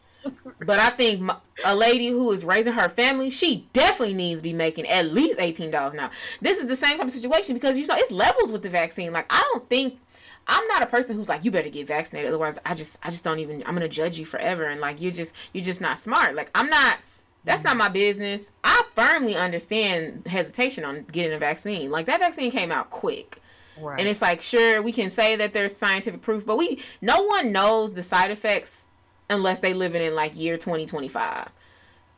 but 0.65 0.79
I 0.79 0.91
think 0.91 1.29
a 1.65 1.75
lady 1.75 2.07
who 2.07 2.31
is 2.31 2.45
raising 2.45 2.71
her 2.71 2.87
family, 2.87 3.29
she 3.29 3.67
definitely 3.73 4.13
needs 4.13 4.39
to 4.39 4.43
be 4.43 4.53
making 4.53 4.87
at 4.87 5.07
least 5.07 5.37
eighteen 5.41 5.71
dollars 5.71 5.93
an 5.93 5.99
hour. 5.99 6.11
This 6.41 6.59
is 6.59 6.67
the 6.69 6.75
same 6.77 6.97
type 6.97 7.07
of 7.07 7.11
situation 7.11 7.53
because 7.53 7.77
you 7.77 7.85
know 7.85 7.95
it's 7.97 8.11
levels 8.11 8.49
with 8.49 8.61
the 8.63 8.69
vaccine. 8.69 9.11
Like 9.11 9.25
I 9.29 9.41
don't 9.51 9.69
think 9.69 9.99
I'm 10.47 10.67
not 10.67 10.83
a 10.83 10.87
person 10.87 11.15
who's 11.15 11.29
like 11.29 11.45
you 11.45 11.51
better 11.51 11.69
get 11.69 11.87
vaccinated, 11.87 12.29
otherwise 12.29 12.59
I 12.65 12.75
just 12.75 12.99
I 13.03 13.09
just 13.09 13.23
don't 13.23 13.39
even 13.39 13.63
I'm 13.65 13.73
gonna 13.73 13.87
judge 13.87 14.19
you 14.19 14.25
forever 14.25 14.65
and 14.65 14.81
like 14.81 15.01
you're 15.01 15.11
just 15.11 15.35
you're 15.53 15.63
just 15.63 15.81
not 15.81 15.99
smart. 15.99 16.35
Like 16.35 16.49
I'm 16.55 16.69
not. 16.69 16.97
That's 17.45 17.65
not 17.65 17.75
my 17.75 17.89
business. 17.89 18.53
I 18.63 18.83
firmly 18.95 19.35
understand 19.35 20.27
hesitation 20.27 20.85
on 20.85 21.05
getting 21.11 21.33
a 21.33 21.37
vaccine. 21.37 21.91
Like 21.91 22.05
that 22.05 22.21
vaccine 22.21 22.51
came 22.51 22.71
out 22.71 22.89
quick. 22.89 23.41
Right. 23.77 23.99
And 23.99 24.07
it's 24.07 24.21
like, 24.21 24.41
sure, 24.41 24.81
we 24.81 24.93
can 24.93 25.09
say 25.09 25.35
that 25.35 25.51
there's 25.51 25.75
scientific 25.75 26.21
proof, 26.21 26.45
but 26.45 26.57
we 26.57 26.79
no 27.01 27.23
one 27.23 27.51
knows 27.51 27.93
the 27.93 28.03
side 28.03 28.31
effects 28.31 28.87
unless 29.29 29.59
they 29.59 29.73
live 29.73 29.95
in 29.95 30.15
like 30.15 30.37
year 30.37 30.57
2025 30.57 31.49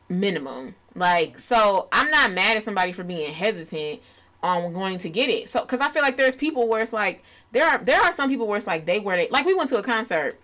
minimum. 0.08 0.74
Like, 0.94 1.38
so 1.38 1.88
I'm 1.92 2.10
not 2.10 2.32
mad 2.32 2.56
at 2.56 2.62
somebody 2.62 2.92
for 2.92 3.04
being 3.04 3.32
hesitant 3.32 4.00
on 4.42 4.74
wanting 4.74 4.98
to 4.98 5.10
get 5.10 5.28
it. 5.28 5.48
So, 5.48 5.60
because 5.60 5.80
I 5.80 5.88
feel 5.88 6.02
like 6.02 6.16
there's 6.16 6.36
people 6.36 6.68
where 6.68 6.82
it's 6.82 6.92
like 6.92 7.22
there 7.52 7.66
are 7.66 7.78
there 7.78 8.00
are 8.00 8.12
some 8.12 8.28
people 8.28 8.46
where 8.46 8.56
it's 8.56 8.66
like 8.66 8.86
they 8.86 9.00
wear 9.00 9.16
they 9.16 9.28
like 9.28 9.46
we 9.46 9.54
went 9.54 9.68
to 9.70 9.78
a 9.78 9.82
concert. 9.82 10.40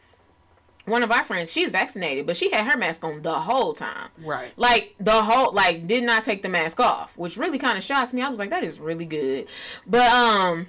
One 0.85 1.05
of 1.05 1.13
our 1.13 1.23
friends, 1.23 1.53
she's 1.53 1.71
vaccinated, 1.71 2.27
but 2.27 2.35
she 2.35 2.51
had 2.51 2.67
her 2.67 2.77
mask 2.77 3.05
on 3.05 3.23
the 3.23 3.33
whole 3.33 3.73
time 3.73 4.09
right. 4.19 4.53
like 4.57 4.97
the 4.99 5.23
whole 5.23 5.53
like 5.53 5.87
did 5.87 6.03
not 6.03 6.25
take 6.25 6.43
the 6.43 6.49
mask 6.49 6.81
off 6.81 7.17
which 7.17 7.37
really 7.37 7.59
kind 7.59 7.79
of 7.79 7.85
shocks 7.85 8.13
me 8.13 8.21
i 8.21 8.29
was 8.29 8.41
like 8.41 8.51
that 8.51 8.65
is 8.65 8.81
really 8.81 9.05
good 9.05 9.47
but 9.87 10.11
um 10.11 10.67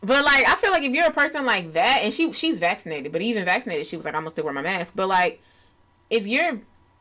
but 0.00 0.24
like 0.24 0.48
i 0.48 0.54
feel 0.54 0.70
like 0.70 0.84
if 0.84 0.92
you're 0.92 1.06
a 1.06 1.12
person 1.12 1.44
like 1.44 1.74
that 1.74 2.00
and 2.02 2.14
she 2.14 2.32
she's 2.32 2.58
vaccinated 2.58 3.12
but 3.12 3.20
even 3.20 3.44
vaccinated 3.44 3.86
she 3.86 3.94
was 3.96 4.06
like 4.06 4.14
i'm 4.14 4.22
gonna 4.22 4.30
still 4.30 4.44
wear 4.44 4.54
my 4.54 4.62
mask 4.62 4.94
but 4.96 5.06
like 5.06 5.42
if 6.08 6.26
you're 6.26 6.60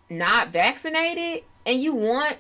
not 0.10 0.50
vaccinated 0.50 1.43
and 1.66 1.82
you 1.82 1.93
want 1.93 2.38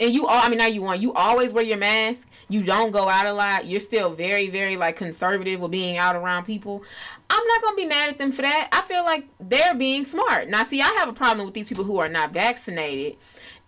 and 0.00 0.12
you 0.12 0.26
all 0.26 0.44
I 0.44 0.48
mean 0.48 0.58
now 0.58 0.66
you 0.66 0.82
want 0.82 1.00
you 1.00 1.12
always 1.12 1.52
wear 1.52 1.64
your 1.64 1.78
mask, 1.78 2.28
you 2.48 2.62
don't 2.62 2.90
go 2.90 3.08
out 3.08 3.26
a 3.26 3.32
lot, 3.32 3.66
you're 3.66 3.80
still 3.80 4.10
very, 4.10 4.48
very 4.48 4.76
like 4.76 4.96
conservative 4.96 5.60
with 5.60 5.70
being 5.70 5.96
out 5.96 6.16
around 6.16 6.44
people. 6.44 6.82
I'm 7.30 7.46
not 7.46 7.62
gonna 7.62 7.76
be 7.76 7.84
mad 7.86 8.10
at 8.10 8.18
them 8.18 8.32
for 8.32 8.42
that. 8.42 8.68
I 8.72 8.82
feel 8.82 9.04
like 9.04 9.28
they're 9.40 9.74
being 9.74 10.04
smart. 10.04 10.48
Now 10.48 10.62
see 10.62 10.80
I 10.80 10.88
have 10.98 11.08
a 11.08 11.12
problem 11.12 11.46
with 11.46 11.54
these 11.54 11.68
people 11.68 11.84
who 11.84 11.98
are 11.98 12.08
not 12.08 12.32
vaccinated 12.32 13.16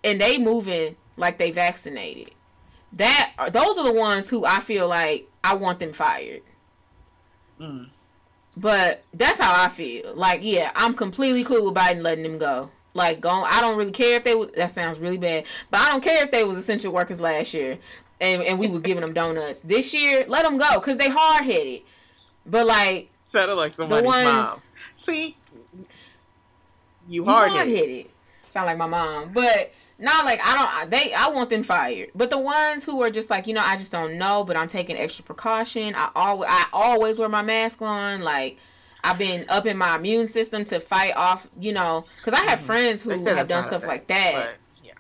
and 0.05 0.21
they 0.21 0.39
moving 0.39 0.97
like 1.17 1.39
they 1.39 1.51
vaccinated. 1.51 2.33
That 2.93 3.33
those 3.53 3.79
are 3.79 3.85
the 3.85 3.93
ones 3.93 4.29
who 4.29 4.45
I 4.45 4.61
feel 4.61 4.89
like 4.89 5.29
I 5.45 5.55
want 5.55 5.79
them 5.79 5.93
fired. 5.93 6.43
Mm. 7.61 7.91
But 8.57 9.05
that's 9.15 9.39
how 9.39 9.65
I 9.65 9.69
feel. 9.69 10.15
Like, 10.15 10.41
yeah, 10.43 10.73
I'm 10.75 10.95
completely 10.95 11.45
cool 11.45 11.67
with 11.67 11.75
Biden 11.75 12.03
letting 12.03 12.25
them 12.25 12.39
go. 12.39 12.71
Like, 12.93 13.21
go. 13.21 13.31
I 13.31 13.61
don't 13.61 13.77
really 13.77 13.93
care 13.93 14.17
if 14.17 14.25
they. 14.25 14.35
Was, 14.35 14.51
that 14.57 14.71
sounds 14.71 14.99
really 14.99 15.19
bad, 15.19 15.45
but 15.71 15.81
I 15.81 15.89
don't 15.89 16.03
care 16.03 16.25
if 16.25 16.31
they 16.31 16.45
was 16.45 16.57
essential 16.57 16.93
workers 16.93 17.21
last 17.21 17.55
year, 17.55 17.79
and 18.21 18.43
and 18.43 18.59
we 18.59 18.69
was 18.69 18.83
giving 18.83 19.03
them 19.03 19.13
donuts 19.13 19.61
this 19.61 19.95
year. 19.95 20.25
Let 20.27 20.45
them 20.45 20.59
go 20.59 20.75
because 20.75 20.99
they 20.99 21.09
hard 21.09 21.45
headed. 21.45 21.83
But 22.45 22.67
like, 22.67 23.11
Sounded 23.27 23.55
like 23.55 23.75
somebody's 23.75 24.07
ones- 24.07 24.25
mom. 24.25 24.63
See, 24.97 25.37
you 27.09 27.25
hard 27.25 27.53
headed. 27.53 28.07
Sound 28.49 28.67
like 28.67 28.79
my 28.79 28.87
mom, 28.89 29.33
but 29.33 29.73
not 30.01 30.25
like 30.25 30.41
I 30.43 30.57
don't. 30.57 30.91
They 30.91 31.13
I 31.13 31.29
want 31.29 31.51
them 31.51 31.63
fired. 31.63 32.11
But 32.15 32.31
the 32.31 32.39
ones 32.39 32.85
who 32.85 33.01
are 33.03 33.11
just 33.11 33.31
like 33.31 33.47
you 33.47 33.55
know 33.55 33.63
I 33.65 33.77
just 33.77 33.93
don't 33.93 34.19
know, 34.19 34.43
but 34.45 34.57
I'm 34.57 34.67
taking 34.67 34.97
extra 34.97 35.25
precaution. 35.25 35.95
I 35.95 36.11
always 36.17 36.51
I 36.51 36.67
always 36.73 37.19
wear 37.19 37.29
my 37.29 37.43
mask 37.43 37.81
on. 37.83 38.23
Like 38.23 38.59
I've 39.03 39.19
been 39.19 39.45
up 39.49 39.67
in 39.67 39.77
my 39.77 39.97
immune 39.97 40.27
system 40.29 40.65
to 40.67 40.81
fight 40.81 41.15
off. 41.17 41.47
You 41.59 41.73
know, 41.73 42.05
because 42.19 42.35
I 42.35 42.45
have 42.47 42.61
friends 42.61 43.03
who 43.03 43.11
Mm-hmm. 43.11 43.19
They 43.19 43.25
said 43.31 43.37
have 43.39 43.49
done 43.49 43.65
stuff 43.67 43.81
thing, 43.83 43.89
like 43.89 44.07
that. 44.09 44.55
Yeah. 44.83 44.93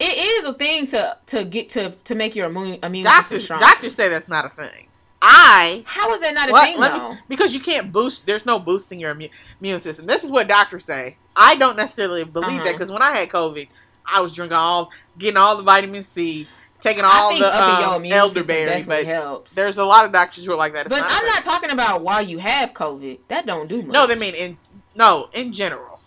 It 0.00 0.18
is 0.18 0.44
a 0.44 0.54
thing 0.54 0.86
to 0.88 1.16
to 1.26 1.44
get 1.44 1.68
to 1.70 1.90
to 1.90 2.14
make 2.14 2.34
your 2.34 2.46
immune 2.46 2.78
immune 2.82 3.04
system 3.04 3.20
Doctors, 3.22 3.44
strong. 3.44 3.60
doctors 3.60 3.94
say 3.94 4.08
that's 4.08 4.28
not 4.28 4.44
a 4.46 4.48
thing. 4.50 4.88
I 5.26 5.82
How 5.86 6.12
is 6.12 6.20
that 6.20 6.34
not 6.34 6.50
a 6.50 6.52
thing 6.52 6.78
Let 6.78 6.92
though? 6.92 7.12
me, 7.12 7.18
because 7.28 7.54
you 7.54 7.60
can't 7.60 7.90
boost. 7.90 8.26
There's 8.26 8.44
no 8.44 8.60
boosting 8.60 9.00
your 9.00 9.12
immune, 9.12 9.30
immune 9.58 9.80
system. 9.80 10.04
This 10.06 10.22
is 10.22 10.30
what 10.30 10.48
doctors 10.48 10.84
say. 10.84 11.16
I 11.34 11.54
don't 11.56 11.76
necessarily 11.76 12.24
believe 12.24 12.58
that 12.58 12.60
Uh-huh. 12.60 12.72
because 12.72 12.90
when 12.92 13.00
I 13.00 13.16
had 13.16 13.30
COVID, 13.30 13.68
I 14.04 14.20
was 14.20 14.32
drinking 14.32 14.56
all, 14.58 14.90
getting 15.16 15.38
all 15.38 15.56
the 15.56 15.62
vitamin 15.62 16.02
C, 16.02 16.46
taking 16.84 17.04
I 17.04 17.08
all 17.12 17.36
the 17.36 17.94
um, 17.94 18.04
elderberry. 18.04 18.82
But 18.82 19.04
helps. 19.06 19.54
there's 19.54 19.78
a 19.78 19.84
lot 19.84 20.04
of 20.04 20.12
doctors 20.12 20.44
who 20.44 20.52
are 20.52 20.56
like 20.56 20.74
that. 20.74 20.86
It's 20.86 20.94
but 20.94 21.00
not 21.00 21.10
I'm 21.10 21.26
not 21.26 21.42
talking 21.42 21.70
about 21.70 22.02
while 22.02 22.22
you 22.22 22.38
have 22.38 22.74
COVID. 22.74 23.18
That 23.28 23.46
don't 23.46 23.68
do 23.68 23.82
much. 23.82 23.92
No, 23.92 24.06
they 24.06 24.16
mean 24.16 24.34
in 24.34 24.58
no 24.94 25.30
in 25.32 25.52
general. 25.52 25.98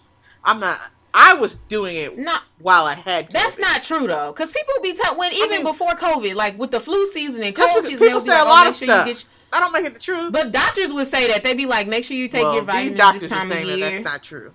I'm 0.43 0.59
not. 0.59 0.79
I 1.13 1.33
was 1.33 1.57
doing 1.57 1.95
it 1.95 2.17
not. 2.17 2.43
while 2.59 2.85
I 2.85 2.93
had. 2.93 3.29
That's 3.31 3.57
not 3.57 3.81
true 3.81 4.07
though, 4.07 4.31
because 4.31 4.51
people 4.51 4.75
be 4.81 4.93
t- 4.93 5.01
when 5.15 5.33
even 5.33 5.49
mean- 5.49 5.63
before 5.63 5.89
COVID, 5.89 6.35
like 6.35 6.57
with 6.57 6.71
the 6.71 6.79
flu 6.79 7.05
season 7.07 7.43
and 7.43 7.55
cold 7.55 7.83
season, 7.83 7.97
people 7.97 8.21
say 8.21 8.39
a 8.39 8.43
lot 8.43 8.67
oh, 8.67 8.69
of 8.69 8.75
sure 8.75 8.87
stuff. 8.87 9.25
I 9.51 9.59
don't 9.61 9.71
make 9.71 9.85
it 9.85 9.93
the 9.93 9.99
truth. 9.99 10.33
But 10.33 10.51
doctors 10.51 10.91
would 10.93 11.07
say 11.07 11.29
that 11.29 11.43
they'd 11.43 11.55
be 11.55 11.65
like, 11.65 11.87
make 11.87 12.03
sure 12.03 12.17
you 12.17 12.27
take 12.27 12.43
well, 12.43 12.55
your 12.55 12.63
these 12.63 12.93
vitamins 12.93 12.97
doctors 12.97 13.21
this 13.21 13.31
are 13.31 13.35
time 13.35 13.49
of 13.49 13.53
saying 13.53 13.67
that 13.67 13.77
year. 13.77 13.89
that's 13.91 14.03
not 14.03 14.21
true. 14.21 14.51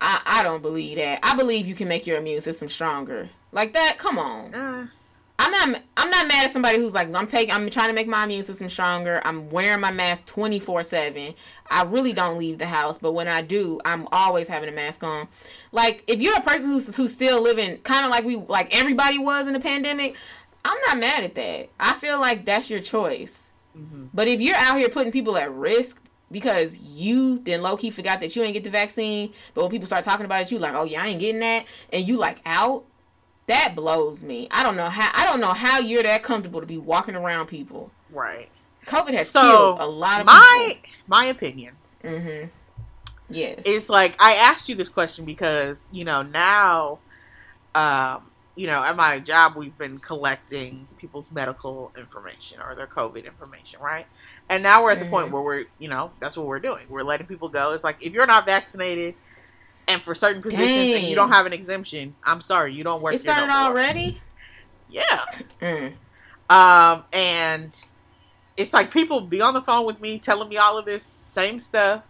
I, 0.00 0.22
I 0.24 0.42
don't 0.44 0.62
believe 0.62 0.96
that. 0.98 1.20
I 1.22 1.34
believe 1.34 1.66
you 1.66 1.74
can 1.74 1.88
make 1.88 2.06
your 2.06 2.18
immune 2.18 2.40
system 2.40 2.68
stronger. 2.68 3.30
Like 3.54 3.72
that, 3.72 3.96
come 3.98 4.18
on. 4.18 4.52
Uh, 4.54 4.86
I'm 5.38 5.50
not 5.50 5.82
I'm 5.96 6.10
not 6.10 6.28
mad 6.28 6.44
at 6.44 6.50
somebody 6.50 6.78
who's 6.78 6.94
like 6.94 7.12
I'm 7.14 7.26
taking 7.26 7.52
I'm 7.54 7.68
trying 7.70 7.88
to 7.88 7.92
make 7.92 8.06
my 8.06 8.24
immune 8.24 8.42
system 8.42 8.68
stronger. 8.68 9.20
I'm 9.24 9.50
wearing 9.50 9.80
my 9.80 9.90
mask 9.90 10.26
24/7. 10.26 11.34
I 11.70 11.82
really 11.84 12.12
don't 12.12 12.38
leave 12.38 12.58
the 12.58 12.66
house, 12.66 12.98
but 12.98 13.12
when 13.12 13.26
I 13.26 13.42
do, 13.42 13.80
I'm 13.84 14.06
always 14.12 14.46
having 14.48 14.68
a 14.68 14.72
mask 14.72 15.02
on. 15.02 15.28
Like 15.72 16.04
if 16.06 16.20
you're 16.20 16.36
a 16.36 16.40
person 16.40 16.70
who's 16.70 16.94
who's 16.94 17.12
still 17.12 17.40
living 17.40 17.78
kind 17.78 18.04
of 18.04 18.10
like 18.10 18.24
we 18.24 18.36
like 18.36 18.76
everybody 18.76 19.18
was 19.18 19.46
in 19.46 19.54
the 19.54 19.60
pandemic, 19.60 20.16
I'm 20.64 20.78
not 20.86 20.98
mad 20.98 21.24
at 21.24 21.34
that. 21.34 21.68
I 21.80 21.94
feel 21.94 22.20
like 22.20 22.44
that's 22.44 22.70
your 22.70 22.80
choice. 22.80 23.50
mhm. 23.76 24.08
But 24.14 24.28
if 24.28 24.40
you're 24.40 24.56
out 24.56 24.78
here 24.78 24.88
putting 24.88 25.12
people 25.12 25.36
at 25.36 25.52
risk 25.52 26.00
because 26.30 26.76
you 26.78 27.40
then 27.40 27.60
low 27.62 27.76
key 27.76 27.90
forgot 27.90 28.20
that 28.20 28.34
you 28.36 28.42
ain't 28.42 28.54
get 28.54 28.64
the 28.64 28.70
vaccine, 28.70 29.32
but 29.52 29.62
when 29.62 29.70
people 29.70 29.86
start 29.86 30.04
talking 30.04 30.26
about 30.26 30.42
it, 30.42 30.52
you 30.52 30.58
like, 30.58 30.74
oh 30.74 30.84
yeah, 30.84 31.02
I 31.02 31.08
ain't 31.08 31.20
getting 31.20 31.40
that, 31.40 31.66
and 31.92 32.06
you 32.06 32.16
like 32.16 32.40
out, 32.46 32.84
that 33.46 33.74
blows 33.76 34.22
me. 34.22 34.48
I 34.50 34.62
don't 34.62 34.76
know 34.76 34.88
how 34.88 35.10
I 35.14 35.26
don't 35.26 35.40
know 35.40 35.52
how 35.52 35.78
you're 35.78 36.02
that 36.02 36.22
comfortable 36.22 36.60
to 36.60 36.66
be 36.66 36.78
walking 36.78 37.14
around 37.14 37.46
people. 37.46 37.90
Right. 38.10 38.48
COVID 38.86 39.14
has 39.14 39.30
So, 39.30 39.40
killed 39.40 39.80
a 39.80 39.86
lot 39.86 40.20
of 40.20 40.26
My 40.26 40.78
my 41.06 41.24
opinion. 41.26 41.74
Mm-hmm. 42.02 42.48
Yes. 43.30 43.62
it's 43.64 43.88
like 43.88 44.14
I 44.18 44.34
asked 44.34 44.68
you 44.68 44.74
this 44.74 44.88
question 44.90 45.24
because 45.24 45.82
you 45.92 46.04
know 46.04 46.22
now, 46.22 46.98
um, 47.74 48.30
you 48.56 48.66
know 48.66 48.82
at 48.82 48.96
my 48.96 49.18
job 49.18 49.56
we've 49.56 49.76
been 49.78 49.98
collecting 49.98 50.86
people's 50.98 51.30
medical 51.32 51.90
information 51.98 52.60
or 52.60 52.74
their 52.74 52.86
COVID 52.86 53.24
information, 53.24 53.80
right? 53.80 54.06
And 54.50 54.62
now 54.62 54.82
we're 54.82 54.92
at 54.92 55.00
the 55.00 55.06
point 55.06 55.28
Mhm. 55.28 55.32
where 55.32 55.42
we're 55.42 55.64
you 55.78 55.88
know 55.88 56.10
that's 56.20 56.36
what 56.36 56.46
we're 56.46 56.60
doing. 56.60 56.84
We're 56.88 57.02
letting 57.02 57.26
people 57.26 57.48
go. 57.48 57.72
It's 57.72 57.84
like 57.84 57.96
if 58.00 58.12
you're 58.12 58.26
not 58.26 58.46
vaccinated. 58.46 59.14
And 59.86 60.00
for 60.02 60.14
certain 60.14 60.40
positions, 60.40 60.94
and 60.94 61.04
you 61.04 61.14
don't 61.14 61.30
have 61.30 61.44
an 61.46 61.52
exemption, 61.52 62.14
I'm 62.24 62.40
sorry, 62.40 62.72
you 62.72 62.84
don't 62.84 63.02
work. 63.02 63.14
it 63.14 63.20
here 63.22 63.32
no 63.32 63.46
started 63.46 63.54
already. 63.54 64.20
Yeah, 64.88 65.24
Mm. 65.60 65.92
Um, 66.50 67.04
and 67.12 67.84
it's 68.56 68.72
like 68.72 68.90
people 68.90 69.22
be 69.22 69.40
on 69.40 69.54
the 69.54 69.62
phone 69.62 69.86
with 69.86 70.00
me 70.00 70.18
telling 70.18 70.48
me 70.48 70.56
all 70.56 70.78
of 70.78 70.84
this 70.84 71.02
same 71.02 71.58
stuff. 71.58 72.04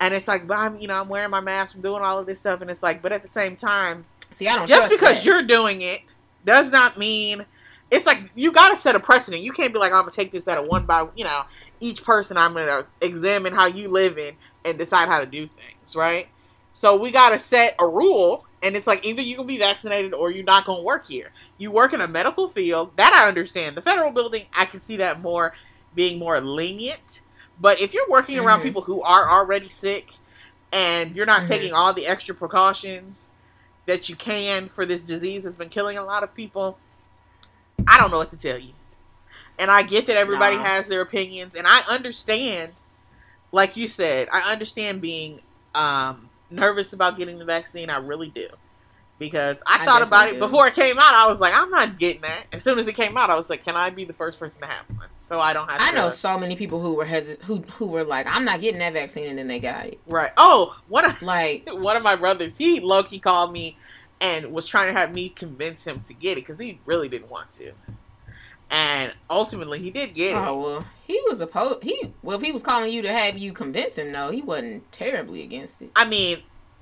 And 0.00 0.14
it's 0.14 0.26
like, 0.28 0.46
but 0.46 0.58
I'm, 0.58 0.78
you 0.78 0.88
know, 0.88 1.00
I'm 1.00 1.08
wearing 1.08 1.30
my 1.30 1.40
mask, 1.40 1.76
I'm 1.76 1.82
doing 1.82 2.02
all 2.02 2.18
of 2.18 2.26
this 2.26 2.40
stuff. 2.40 2.60
And 2.60 2.70
it's 2.70 2.82
like, 2.82 3.02
but 3.02 3.12
at 3.12 3.22
the 3.22 3.28
same 3.28 3.56
time, 3.56 4.04
See, 4.32 4.48
I 4.48 4.56
don't 4.56 4.66
just 4.66 4.90
because 4.90 5.18
that. 5.18 5.24
you're 5.24 5.42
doing 5.42 5.80
it 5.80 6.14
does 6.44 6.70
not 6.70 6.96
mean 6.98 7.44
it's 7.90 8.06
like 8.06 8.18
you 8.34 8.52
got 8.52 8.70
to 8.70 8.76
set 8.76 8.94
a 8.94 9.00
precedent. 9.00 9.42
You 9.42 9.52
can't 9.52 9.72
be 9.72 9.78
like, 9.78 9.92
I'm 9.92 10.04
to 10.04 10.10
take 10.10 10.30
this 10.32 10.46
at 10.48 10.58
a 10.58 10.62
one 10.62 10.86
by, 10.86 11.06
you 11.16 11.24
know, 11.24 11.42
each 11.80 12.04
person 12.04 12.36
I'm 12.36 12.54
to 12.54 12.86
examine 13.00 13.52
how 13.52 13.66
you 13.66 13.88
live 13.88 14.16
in 14.16 14.34
and 14.64 14.78
decide 14.78 15.08
how 15.08 15.20
to 15.20 15.26
do 15.26 15.46
things, 15.46 15.96
right? 15.96 16.28
So 16.72 16.96
we 16.98 17.10
got 17.10 17.30
to 17.30 17.38
set 17.38 17.74
a 17.78 17.86
rule. 17.86 18.46
And 18.62 18.76
it's 18.76 18.86
like 18.86 19.04
either 19.06 19.22
you're 19.22 19.38
going 19.38 19.48
to 19.48 19.54
be 19.54 19.58
vaccinated 19.58 20.12
or 20.12 20.30
you're 20.30 20.44
not 20.44 20.66
going 20.66 20.80
to 20.80 20.84
work 20.84 21.06
here. 21.06 21.32
You 21.56 21.70
work 21.70 21.94
in 21.94 22.02
a 22.02 22.08
medical 22.08 22.48
field, 22.50 22.94
that 22.96 23.12
I 23.14 23.26
understand. 23.26 23.74
The 23.74 23.82
federal 23.82 24.12
building, 24.12 24.44
I 24.52 24.66
can 24.66 24.80
see 24.80 24.96
that 24.98 25.22
more 25.22 25.54
being 25.94 26.18
more 26.18 26.40
lenient. 26.40 27.22
But 27.58 27.80
if 27.80 27.94
you're 27.94 28.08
working 28.08 28.38
around 28.38 28.60
Mhm. 28.60 28.64
people 28.64 28.82
who 28.82 29.02
are 29.02 29.30
already 29.30 29.68
sick 29.68 30.12
and 30.72 31.16
you're 31.16 31.26
not 31.26 31.42
Mhm. 31.42 31.48
taking 31.48 31.72
all 31.72 31.92
the 31.92 32.06
extra 32.06 32.34
precautions 32.34 33.32
that 33.86 34.08
you 34.08 34.16
can 34.16 34.68
for 34.68 34.86
this 34.86 35.04
disease 35.04 35.44
that's 35.44 35.56
been 35.56 35.68
killing 35.68 35.96
a 35.98 36.04
lot 36.04 36.22
of 36.22 36.34
people, 36.34 36.78
I 37.86 37.98
don't 37.98 38.10
know 38.10 38.18
what 38.18 38.28
to 38.30 38.38
tell 38.38 38.58
you. 38.58 38.74
And 39.58 39.70
I 39.70 39.82
get 39.82 40.06
that 40.06 40.16
everybody 40.16 40.56
Nah. 40.56 40.64
has 40.64 40.88
their 40.88 41.00
opinions, 41.00 41.54
and 41.54 41.66
I 41.66 41.80
understand, 41.88 42.74
like 43.52 43.76
you 43.76 43.88
said, 43.88 44.28
I 44.32 44.52
understand 44.52 45.00
being 45.00 45.40
um, 45.74 46.29
nervous 46.50 46.92
about 46.92 47.16
getting 47.16 47.38
the 47.38 47.44
vaccine. 47.44 47.90
I 47.90 47.98
really 47.98 48.28
do. 48.30 48.48
Because 49.18 49.62
I, 49.66 49.82
I 49.82 49.84
thought 49.84 50.00
about 50.00 50.28
it 50.28 50.34
do. 50.34 50.38
before 50.38 50.66
it 50.66 50.74
came 50.74 50.98
out. 50.98 51.12
I 51.12 51.26
was 51.28 51.40
like, 51.40 51.52
I'm 51.54 51.68
not 51.68 51.98
getting 51.98 52.22
that. 52.22 52.46
As 52.52 52.64
soon 52.64 52.78
as 52.78 52.88
it 52.88 52.94
came 52.94 53.18
out, 53.18 53.28
I 53.28 53.36
was 53.36 53.50
like, 53.50 53.62
can 53.62 53.76
I 53.76 53.90
be 53.90 54.04
the 54.04 54.14
first 54.14 54.38
person 54.40 54.62
to 54.62 54.66
have 54.66 54.86
one? 54.96 55.08
So 55.12 55.38
I 55.38 55.52
don't 55.52 55.70
have 55.70 55.78
I 55.80 55.90
to. 55.90 55.96
know 55.96 56.10
so 56.10 56.38
many 56.38 56.56
people 56.56 56.80
who 56.80 56.94
were 56.94 57.04
hesit- 57.04 57.42
who 57.42 57.58
who 57.74 57.86
were 57.86 58.04
like, 58.04 58.26
I'm 58.26 58.46
not 58.46 58.62
getting 58.62 58.78
that 58.78 58.94
vaccine, 58.94 59.28
and 59.28 59.38
then 59.38 59.46
they 59.46 59.60
got 59.60 59.84
it. 59.84 60.00
Right. 60.06 60.30
Oh, 60.38 60.74
one 60.88 61.04
of 61.04 61.20
Like, 61.20 61.68
one 61.70 61.98
of 61.98 62.02
my 62.02 62.16
brothers, 62.16 62.56
he 62.56 62.80
low 62.80 63.02
key 63.02 63.18
called 63.18 63.52
me 63.52 63.76
and 64.22 64.52
was 64.52 64.66
trying 64.66 64.92
to 64.92 64.98
have 64.98 65.14
me 65.14 65.28
convince 65.28 65.86
him 65.86 66.00
to 66.00 66.14
get 66.14 66.32
it 66.32 66.42
because 66.42 66.58
he 66.58 66.80
really 66.86 67.08
didn't 67.10 67.30
want 67.30 67.50
to. 67.50 67.72
And 68.70 69.12
ultimately, 69.28 69.80
he 69.80 69.90
did 69.90 70.14
get 70.14 70.32
it. 70.36 70.38
oh 70.38 70.60
well, 70.62 70.84
he 71.06 71.20
was 71.28 71.40
opposed. 71.40 71.82
He 71.82 72.12
well, 72.22 72.36
if 72.36 72.42
he 72.42 72.52
was 72.52 72.62
calling 72.62 72.92
you 72.92 73.02
to 73.02 73.12
have 73.12 73.36
you 73.36 73.52
convince 73.52 73.96
him, 73.96 74.12
no, 74.12 74.30
he 74.30 74.42
wasn't 74.42 74.90
terribly 74.92 75.42
against 75.42 75.82
it. 75.82 75.90
I 75.96 76.08
mean, 76.08 76.38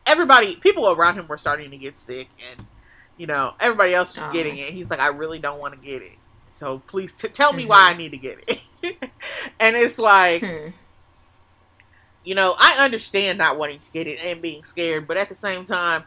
everybody, 0.07 0.57
people 0.57 0.91
around 0.91 1.15
him 1.19 1.27
were 1.27 1.39
starting 1.39 1.71
to 1.71 1.79
get 1.79 1.99
sick, 1.99 2.29
and 2.51 2.67
you 3.17 3.27
know, 3.27 3.55
everybody 3.59 3.95
else 3.95 4.17
was 4.17 4.27
Oh. 4.29 4.33
getting 4.33 4.57
it. 4.59 4.71
He's 4.75 4.91
like, 4.91 5.01
I 5.01 5.09
really 5.09 5.39
don't 5.39 5.59
want 5.59 5.75
to 5.75 5.81
get 5.81 6.03
it. 6.03 6.13
So 6.53 6.81
please 6.81 7.17
t- 7.17 7.29
tell 7.29 7.53
me 7.53 7.65
why 7.65 7.91
I 7.91 7.97
need 7.97 8.11
to 8.13 8.19
get 8.19 8.39
it. 8.47 8.59
and 9.61 9.75
it's 9.77 9.99
like, 9.99 10.43
Hmm. 10.45 10.69
you 12.25 12.35
know, 12.35 12.55
I 12.59 12.85
understand 12.85 13.39
not 13.39 13.57
wanting 13.59 13.79
to 13.79 13.91
get 13.93 14.07
it 14.07 14.19
and 14.23 14.43
being 14.43 14.63
scared, 14.65 15.09
but 15.09 15.17
at 15.17 15.29
the 15.29 15.35
same 15.35 15.65
time, 15.65 16.05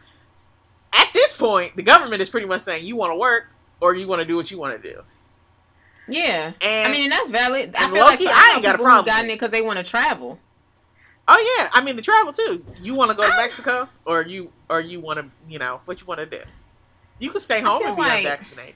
at 0.93 1.07
this 1.13 1.33
point, 1.35 1.75
the 1.75 1.83
government 1.83 2.21
is 2.21 2.29
pretty 2.29 2.47
much 2.47 2.61
saying 2.61 2.85
you 2.85 2.95
want 2.95 3.11
to 3.11 3.15
work 3.17 3.45
or 3.79 3.95
you 3.95 4.07
want 4.07 4.19
to 4.21 4.25
do 4.25 4.35
what 4.35 4.51
you 4.51 4.59
want 4.59 4.79
to 4.81 4.91
do. 4.93 5.01
Yeah, 6.07 6.51
And 6.61 6.87
I 6.87 6.91
mean, 6.91 7.03
and 7.03 7.11
that's 7.11 7.29
valid. 7.29 7.73
I 7.77 7.89
feel 7.91 8.03
like 8.03 8.19
so, 8.19 8.29
I 8.29 8.53
ain't 8.55 8.63
got 8.63 8.75
a 8.75 8.77
people 8.77 8.85
problem 8.85 9.05
gotten 9.05 9.29
it 9.29 9.33
because 9.35 9.51
they 9.51 9.61
want 9.61 9.77
to 9.77 9.83
travel. 9.83 10.39
oh 11.27 11.55
yeah, 11.59 11.69
I 11.73 11.83
mean 11.83 11.95
the 11.95 12.01
travel 12.01 12.33
too. 12.33 12.65
You 12.81 12.95
want 12.95 13.11
to 13.11 13.17
go 13.17 13.23
to 13.27 13.33
I- 13.33 13.37
Mexico 13.37 13.87
or 14.05 14.23
you 14.23 14.51
or 14.69 14.81
you 14.81 14.99
want 14.99 15.19
to, 15.19 15.25
you 15.47 15.59
know, 15.59 15.79
what 15.85 16.01
you 16.01 16.07
want 16.07 16.19
to 16.19 16.25
do. 16.25 16.39
You 17.19 17.29
can 17.31 17.39
stay 17.39 17.61
home 17.61 17.83
and 17.85 17.95
be 17.95 18.01
like- 18.01 18.19
unvaccinated. 18.25 18.75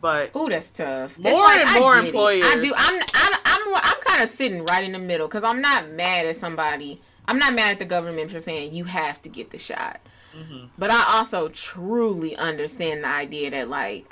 But 0.00 0.34
Ooh, 0.34 0.48
that's 0.48 0.70
tough. 0.70 1.18
More 1.18 1.42
like, 1.44 1.60
and 1.60 1.68
I 1.68 1.78
more 1.78 1.94
get 1.96 2.04
it. 2.04 2.06
employers- 2.08 2.44
I 2.46 2.60
do. 2.60 2.72
I'm. 2.76 3.02
I'm. 3.14 3.40
I'm, 3.44 3.74
I'm 3.74 4.00
kind 4.02 4.22
of 4.22 4.28
sitting 4.30 4.64
right 4.64 4.82
in 4.82 4.92
the 4.92 4.98
middle 4.98 5.28
because 5.28 5.44
I'm 5.44 5.60
not 5.60 5.90
mad 5.90 6.24
at 6.26 6.36
somebody. 6.36 7.02
I'm 7.28 7.38
not 7.38 7.52
mad 7.54 7.72
at 7.72 7.78
the 7.78 7.84
government 7.84 8.30
for 8.30 8.40
saying 8.40 8.72
you 8.72 8.84
have 8.84 9.20
to 9.22 9.28
get 9.28 9.50
the 9.50 9.58
shot. 9.58 10.00
Hmm 10.32 10.66
But 10.78 10.90
I 10.90 11.04
also 11.18 11.48
truly 11.48 12.36
understand 12.36 13.04
the 13.04 13.08
idea 13.08 13.50
that 13.50 13.68
like 13.68 14.06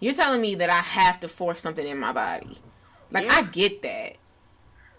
you're 0.00 0.14
telling 0.14 0.40
me 0.40 0.54
that 0.56 0.70
I 0.70 0.78
have 0.80 1.20
to 1.20 1.28
force 1.28 1.60
something 1.60 1.86
in 1.86 1.98
my 1.98 2.12
body. 2.12 2.58
Like 3.10 3.24
Yeah. 3.26 3.34
I 3.36 3.42
get 3.42 3.82
that. 3.82 4.16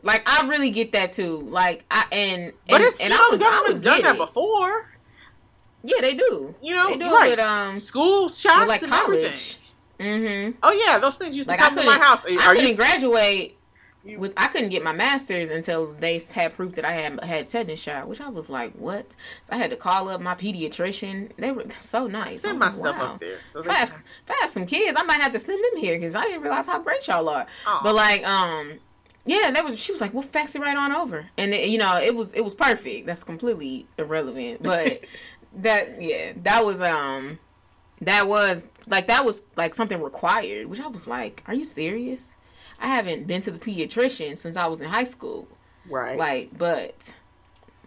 Like 0.03 0.23
I 0.29 0.47
really 0.47 0.71
get 0.71 0.91
that 0.93 1.11
too. 1.11 1.37
Like 1.49 1.83
I 1.91 2.05
and 2.11 2.53
But 2.67 2.75
and, 2.75 2.83
it's 2.85 2.99
and 2.99 3.09
you 3.09 3.15
I 3.15 3.17
know 3.19 3.27
would- 3.31 3.39
the 3.39 3.43
government's 3.43 3.81
done 3.81 4.01
that 4.03 4.15
it. 4.15 4.19
before. 4.19 4.87
Yeah, 5.83 5.99
they 6.01 6.13
do. 6.13 6.53
You 6.61 6.75
know, 6.75 6.89
they 6.91 6.97
do 6.97 7.11
right. 7.11 7.27
it 7.31 7.37
with 7.37 7.45
um 7.45 7.79
School 7.79 8.29
shots 8.29 8.67
like 8.67 8.83
and 8.83 8.93
everything. 8.93 9.57
Mm-hmm. 9.99 10.57
Oh 10.63 10.71
yeah, 10.71 10.97
those 10.99 11.17
things 11.17 11.35
used 11.35 11.47
Like 11.49 11.59
to 11.59 11.65
I 11.65 11.69
come 11.69 11.77
to 11.77 11.83
my 11.85 11.97
house. 11.97 12.25
I 12.27 12.35
Are 12.35 12.53
couldn't 12.55 12.69
you? 12.69 12.75
graduate 12.75 13.57
with. 14.03 14.33
I 14.37 14.47
couldn't 14.47 14.69
get 14.69 14.83
my 14.83 14.91
master's 14.91 15.49
until 15.49 15.93
they 15.93 16.19
had 16.33 16.53
proof 16.53 16.75
that 16.75 16.85
I 16.85 16.93
had 16.93 17.23
had 17.23 17.49
tetanus 17.49 17.81
shot, 17.81 18.07
which 18.07 18.21
I 18.21 18.29
was 18.29 18.49
like, 18.49 18.73
what? 18.73 19.11
So 19.43 19.53
I 19.53 19.57
had 19.57 19.69
to 19.71 19.75
call 19.75 20.09
up 20.09 20.21
my 20.21 20.35
pediatrician. 20.35 21.31
They 21.37 21.51
were 21.51 21.65
so 21.77 22.07
nice. 22.07 22.41
Send 22.41 22.61
I 22.61 22.67
my 22.67 22.71
stuff 22.71 22.83
like, 22.83 22.97
wow. 22.99 23.13
up 23.13 23.19
there. 23.19 23.37
So 23.53 23.59
If 23.61 23.69
I, 23.69 23.73
have, 23.73 23.89
can- 23.89 24.03
if 24.25 24.31
I 24.31 24.37
have 24.41 24.49
some 24.49 24.65
kids, 24.65 24.95
I 24.99 25.03
might 25.03 25.21
have 25.21 25.31
to 25.33 25.39
send 25.39 25.63
them 25.63 25.79
here 25.79 25.95
because 25.97 26.15
I 26.15 26.23
didn't 26.25 26.41
realize 26.41 26.67
how 26.67 26.79
great 26.79 27.07
y'all 27.07 27.27
are. 27.29 27.45
Aw. 27.67 27.79
But 27.83 27.95
like, 27.95 28.25
um, 28.27 28.79
yeah, 29.25 29.51
that 29.51 29.63
was. 29.63 29.79
She 29.79 29.91
was 29.91 30.01
like, 30.01 30.13
"Well, 30.13 30.23
fax 30.23 30.55
it 30.55 30.61
right 30.61 30.75
on 30.75 30.91
over," 30.91 31.27
and 31.37 31.53
it, 31.53 31.69
you 31.69 31.77
know, 31.77 31.97
it 31.99 32.15
was 32.15 32.33
it 32.33 32.41
was 32.41 32.55
perfect. 32.55 33.05
That's 33.05 33.23
completely 33.23 33.85
irrelevant, 33.99 34.63
but 34.63 35.01
that 35.57 36.01
yeah, 36.01 36.33
that 36.37 36.65
was 36.65 36.81
um, 36.81 37.37
that 38.01 38.27
was 38.27 38.63
like 38.87 39.05
that 39.07 39.23
was 39.23 39.43
like 39.55 39.75
something 39.75 40.01
required, 40.01 40.65
which 40.65 40.79
I 40.79 40.87
was 40.87 41.05
like, 41.05 41.43
"Are 41.47 41.53
you 41.53 41.63
serious?" 41.63 42.35
I 42.81 42.87
haven't 42.87 43.27
been 43.27 43.41
to 43.41 43.51
the 43.51 43.59
pediatrician 43.59 44.37
since 44.37 44.57
I 44.57 44.67
was 44.67 44.81
in 44.81 44.89
high 44.89 45.03
school. 45.05 45.47
right. 45.87 46.17
Like, 46.17 46.57
but, 46.57 47.15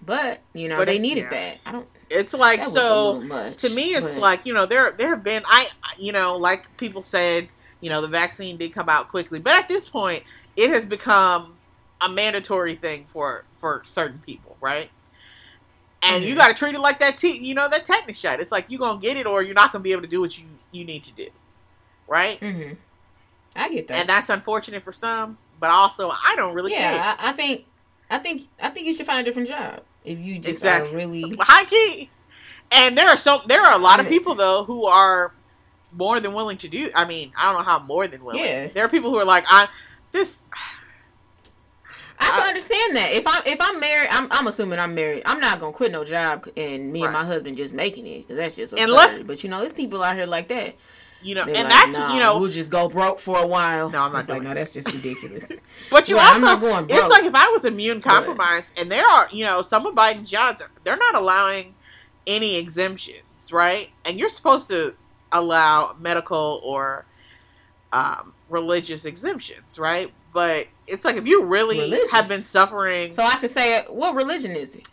but 0.05 0.41
you 0.53 0.69
know, 0.69 0.77
But 0.79 0.87
they 0.87 0.99
needed 0.99 1.25
yeah. 1.25 1.31
that. 1.31 1.59
I 1.67 1.73
don't. 1.73 1.87
it's 2.11 2.33
like 2.35 2.63
so. 2.65 3.21
much, 3.21 3.57
to 3.63 3.71
me 3.71 3.95
it's 3.95 4.15
but- 4.15 4.21
like 4.23 4.47
you 4.47 4.53
know 4.55 4.67
there 4.67 4.93
there 4.93 5.09
have 5.09 5.23
been 5.25 5.43
i 5.47 5.67
you 5.99 6.13
know 6.13 6.37
like 6.37 6.65
people 6.77 7.03
said 7.03 7.49
you 7.81 7.89
know 7.91 8.01
the 8.03 8.09
vaccine 8.09 8.57
did 8.59 8.73
come 8.75 8.89
out 8.91 9.09
quickly 9.09 9.41
but 9.41 9.55
at 9.55 9.67
this 9.69 9.89
point 9.89 10.23
it 10.57 10.69
has 10.71 10.85
become 10.85 11.55
a 12.03 12.09
mandatory 12.09 12.75
thing 12.75 13.05
for 13.09 13.45
for 13.57 13.81
certain 13.87 14.21
people 14.27 14.55
right 14.61 14.91
and 16.03 16.23
you 16.25 16.35
Mhm. 16.35 16.37
got 16.37 16.49
to 16.49 16.55
treat 16.55 16.75
it 16.75 16.81
like 16.81 17.01
that 17.01 17.17
t- 17.17 17.39
you 17.39 17.55
know 17.55 17.69
that 17.71 17.87
tetanus 17.87 18.19
shot 18.19 18.39
it's 18.41 18.53
like 18.53 18.67
you're 18.69 18.79
gonna 18.81 19.01
get 19.01 19.17
it 19.17 19.27
or 19.27 19.43
you're 19.43 19.55
not 19.55 19.73
gonna 19.73 19.83
be 19.83 19.93
able 19.93 20.03
to 20.03 20.09
do 20.09 20.21
what 20.21 20.37
you 20.39 20.45
you 20.73 20.85
need 20.85 21.03
to 21.05 21.13
do 21.15 21.29
right 22.07 22.39
hmm 22.39 22.73
I 23.57 23.69
get 23.69 23.87
that. 23.89 24.01
and 24.01 24.09
that's 24.09 24.29
unfortunate 24.31 24.83
for 24.83 24.93
some 24.93 25.39
but 25.61 25.71
also 25.71 26.11
i 26.11 26.35
don't 26.37 26.55
really 26.55 26.73
care 26.73 26.93
yeah, 26.93 27.17
I, 27.19 27.31
I 27.31 27.33
think, 27.33 27.65
I 28.11 28.19
think, 28.19 28.43
I 28.61 28.69
think 28.71 28.87
you 28.87 28.95
should 28.95 29.07
find 29.07 29.21
a 29.21 29.23
different 29.23 29.49
job 29.49 29.83
if 30.05 30.19
you 30.19 30.39
just 30.39 30.51
Exactly. 30.57 30.93
are 30.93 30.97
really. 30.97 31.37
high 31.41 31.65
key. 31.65 32.11
And 32.71 32.97
there 32.99 33.09
are 33.09 33.17
so 33.17 33.39
there 33.47 33.63
are 33.63 33.75
a 33.75 33.79
lot 33.79 34.01
of 34.01 34.07
people 34.09 34.35
though 34.35 34.65
who 34.65 34.85
are 34.85 35.33
more 35.95 36.21
than 36.21 36.35
willing 36.35 36.59
to 36.59 36.69
do. 36.69 36.91
I 36.95 37.07
mean, 37.07 37.33
I 37.39 37.51
don't 37.51 37.61
know 37.63 37.65
how 37.65 37.85
more 37.87 38.07
than 38.07 38.23
willing. 38.25 38.45
Yeah. 38.45 38.69
There 38.69 38.85
are 38.85 38.89
people 38.89 39.11
who 39.11 39.17
are 39.17 39.25
like, 39.25 39.45
I 39.49 39.69
this. 40.13 40.43
I 42.19 42.27
can 42.31 42.43
I- 42.43 42.49
understand 42.49 42.97
that. 42.97 43.13
If 43.13 43.27
I'm 43.27 43.43
if 43.47 43.61
I'm 43.61 43.81
married, 43.81 44.09
I'm 44.11 44.29
I'm 44.31 44.47
assuming 44.47 44.79
I'm 44.79 44.95
married. 44.95 45.23
I'm 45.27 45.41
not 45.41 45.61
gonna 45.61 45.73
quit 45.73 45.91
no 45.93 46.05
job 46.05 46.47
and 46.57 46.93
me 46.93 47.03
and 47.03 47.13
my 47.13 47.25
husband 47.25 47.57
just 47.57 47.75
making 47.75 48.07
it 48.07 48.23
because 48.23 48.37
that's 48.37 48.57
just 48.57 48.73
absurd. 48.75 48.89
Unless- 48.89 49.23
but 49.23 49.43
you 49.43 49.51
know, 49.51 49.59
there's 49.61 49.73
people 49.73 50.03
out 50.03 50.17
here 50.17 50.27
like 50.27 50.49
that. 50.49 50.75
You 51.25 51.35
know, 51.35 51.45
They're 51.47 51.57
and 51.57 51.65
like, 51.65 51.73
that's 51.73 51.97
nah, 51.97 52.15
you 52.15 52.21
know, 52.21 52.39
we'll 52.39 52.51
just 52.51 52.71
go 52.71 52.89
broke 52.89 53.19
for 53.19 53.39
a 53.39 53.47
while. 53.47 53.89
No, 53.89 54.03
I'm 54.03 54.13
not 54.13 54.29
like, 54.29 54.43
doing 54.43 54.43
no, 54.45 54.55
that's 54.55 54.71
just 54.71 54.93
ridiculous. 54.93 55.61
but 55.91 56.09
you 56.09 56.19
I'm 56.19 56.35
also 56.35 56.41
not 56.41 56.61
going 56.61 56.87
it's 56.91 57.09
like 57.09 57.25
if 57.25 57.35
I 57.35 57.49
was 57.49 57.65
immune 57.65 58.03
compromised, 58.03 58.71
and 58.79 58.93
there 58.93 59.07
are 59.07 59.29
you 59.33 59.45
know 59.45 59.63
some 59.63 59.87
of 59.87 59.95
Biden's 59.95 60.31
jobs 60.31 60.63
they're 60.85 60.97
not 60.97 61.17
allowing 61.17 61.75
any 62.27 62.59
exemptions, 62.61 63.51
right? 63.51 63.91
And 64.05 64.19
you're 64.19 64.29
supposed 64.29 64.69
to 64.69 64.95
allow 65.33 65.97
medical 65.99 66.61
or 66.63 67.07
um, 67.93 68.35
religious 68.49 69.05
exemptions, 69.07 69.79
right? 69.79 70.13
But 70.33 70.69
it's 70.87 71.05
like 71.05 71.17
if 71.17 71.27
you 71.27 71.45
really 71.45 71.79
Religious? 71.79 72.11
have 72.13 72.29
been 72.29 72.43
suffering 72.43 73.13
so 73.15 73.23
I 73.23 73.37
could 73.37 73.51
say, 73.51 73.85
what 73.89 74.15
religion 74.15 74.53
is 74.53 74.75
it? 74.75 74.89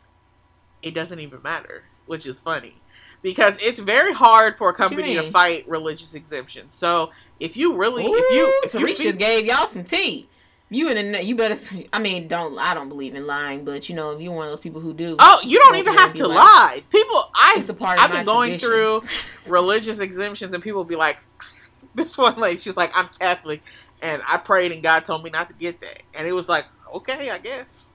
it 0.82 0.94
doesn't 0.94 1.20
even 1.20 1.42
matter, 1.42 1.84
which 2.06 2.26
is 2.26 2.40
funny. 2.40 2.76
Because 3.22 3.58
it's 3.62 3.80
very 3.80 4.14
hard 4.14 4.58
for 4.58 4.70
a 4.70 4.74
company 4.74 5.16
to 5.16 5.30
fight 5.32 5.68
religious 5.68 6.16
exemptions. 6.16 6.74
So 6.74 7.12
if 7.40 7.56
you 7.56 7.76
really, 7.76 8.04
if 8.04 8.36
you, 8.36 8.46
Ooh, 8.48 8.62
if 8.64 8.74
you 8.74 8.80
Tariq 8.80 8.98
feel- 8.98 9.06
just 9.06 9.20
gave 9.20 9.46
y'all 9.46 9.68
some 9.68 9.84
tea. 9.84 10.28
You 10.74 10.88
and 10.90 11.14
the, 11.14 11.22
you 11.22 11.36
better. 11.36 11.56
I 11.94 12.00
mean, 12.00 12.30
don't 12.30 12.58
I 12.58 12.74
don't 12.74 12.88
believe 12.88 13.14
in 13.14 13.28
lying, 13.28 13.66
but 13.66 13.90
you 13.90 13.96
know, 13.96 14.12
if 14.12 14.22
you're 14.22 14.32
one 14.32 14.46
of 14.46 14.52
those 14.54 14.62
people 14.62 14.80
who 14.80 14.94
do, 14.94 15.18
oh, 15.20 15.42
you 15.44 15.60
don't 15.60 15.76
even 15.76 15.94
have 15.96 16.14
to 16.14 16.28
like, 16.28 16.38
lie. 16.38 16.80
People, 16.90 17.30
I, 17.36 17.56
it's 17.58 17.68
a 17.68 17.74
part 17.74 18.00
of 18.00 18.06
I've 18.06 18.12
been 18.12 18.26
going 18.26 18.58
through 18.58 19.02
religious 19.48 20.00
exemptions, 20.00 20.54
and 20.54 20.64
people 20.64 20.86
be 20.86 20.96
like, 20.96 21.18
this 21.96 22.18
one 22.18 22.40
lady, 22.40 22.58
she's 22.58 22.78
like, 22.78 22.92
I'm 22.96 23.10
Catholic, 23.20 23.62
and 24.02 24.22
I 24.26 24.38
prayed, 24.38 24.72
and 24.72 24.82
God 24.82 25.04
told 25.04 25.26
me 25.26 25.30
not 25.30 25.50
to 25.50 25.56
get 25.56 25.82
that, 25.82 26.04
and 26.14 26.26
it 26.26 26.32
was 26.32 26.48
like, 26.48 26.66
okay, 26.96 27.30
I 27.30 27.38
guess, 27.38 27.92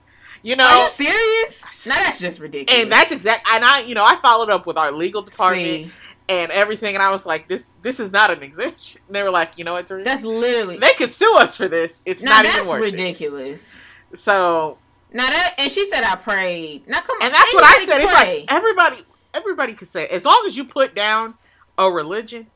you 0.47 0.55
know. 0.55 0.65
Are 0.65 0.85
you 0.85 0.89
serious? 0.89 1.87
Now 1.87 1.97
that's 1.97 2.21
just 2.21 2.39
ridiculous. 2.39 2.83
and 2.83 2.93
that's 2.93 3.11
exact. 3.11 3.47
And 3.51 3.65
I, 3.65 3.81
you 3.81 3.97
know, 3.97 4.05
I 4.05 4.17
followed 4.23 4.49
up 4.49 4.65
with 4.65 4.79
our 4.79 4.93
legal 4.93 5.23
department 5.23 5.67
See, 5.67 5.91
and 6.29 6.53
everything, 6.53 6.95
and 6.95 7.03
I 7.03 7.11
was 7.11 7.27
like, 7.27 7.49
"This, 7.49 7.67
this 7.83 7.99
is 7.99 8.13
not 8.13 8.31
an 8.31 8.45
exemption." 8.45 9.01
And 9.09 9.17
they 9.17 9.25
were 9.25 9.31
like, 9.31 9.59
"You 9.59 9.65
know 9.65 9.73
what, 9.73 9.87
Tariq? 9.87 10.05
that's 10.05 10.23
literally 10.23 10.79
they 10.79 10.93
could 10.93 11.11
sue 11.11 11.37
us 11.39 11.57
for 11.57 11.67
this. 11.67 12.01
It's 12.07 12.23
now 12.23 12.37
not 12.37 12.45
that's 12.45 12.59
even 12.59 12.69
worth 12.69 12.83
ridiculous. 12.93 13.81
it." 14.13 14.19
So, 14.19 14.79
Now 15.13 15.29
that 15.29 15.55
and 15.59 15.71
she 15.71 15.85
said 15.87 16.05
I 16.05 16.15
prayed. 16.15 16.87
Now 16.87 17.01
come 17.01 17.17
on, 17.17 17.25
and 17.25 17.35
that's 17.35 17.53
what 17.53 17.65
I 17.65 17.85
said. 17.85 18.01
It's 18.03 18.15
pray. 18.15 18.39
like 18.41 18.53
everybody, 18.53 18.97
everybody 19.35 19.73
could 19.73 19.89
say 19.89 20.07
as 20.07 20.25
long 20.25 20.45
as 20.47 20.57
you 20.57 20.65
put 20.65 20.95
down 20.95 21.35
a 21.77 21.91
religion 21.91 22.47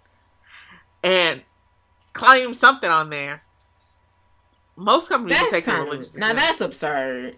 and 1.02 1.42
claim 2.12 2.54
something 2.54 2.88
on 2.88 3.10
there. 3.10 3.42
Most 4.76 5.08
companies 5.08 5.38
will 5.40 5.50
take 5.50 5.66
religious. 5.66 6.14
of 6.14 6.20
now 6.20 6.32
that's 6.32 6.60
absurd. 6.62 7.36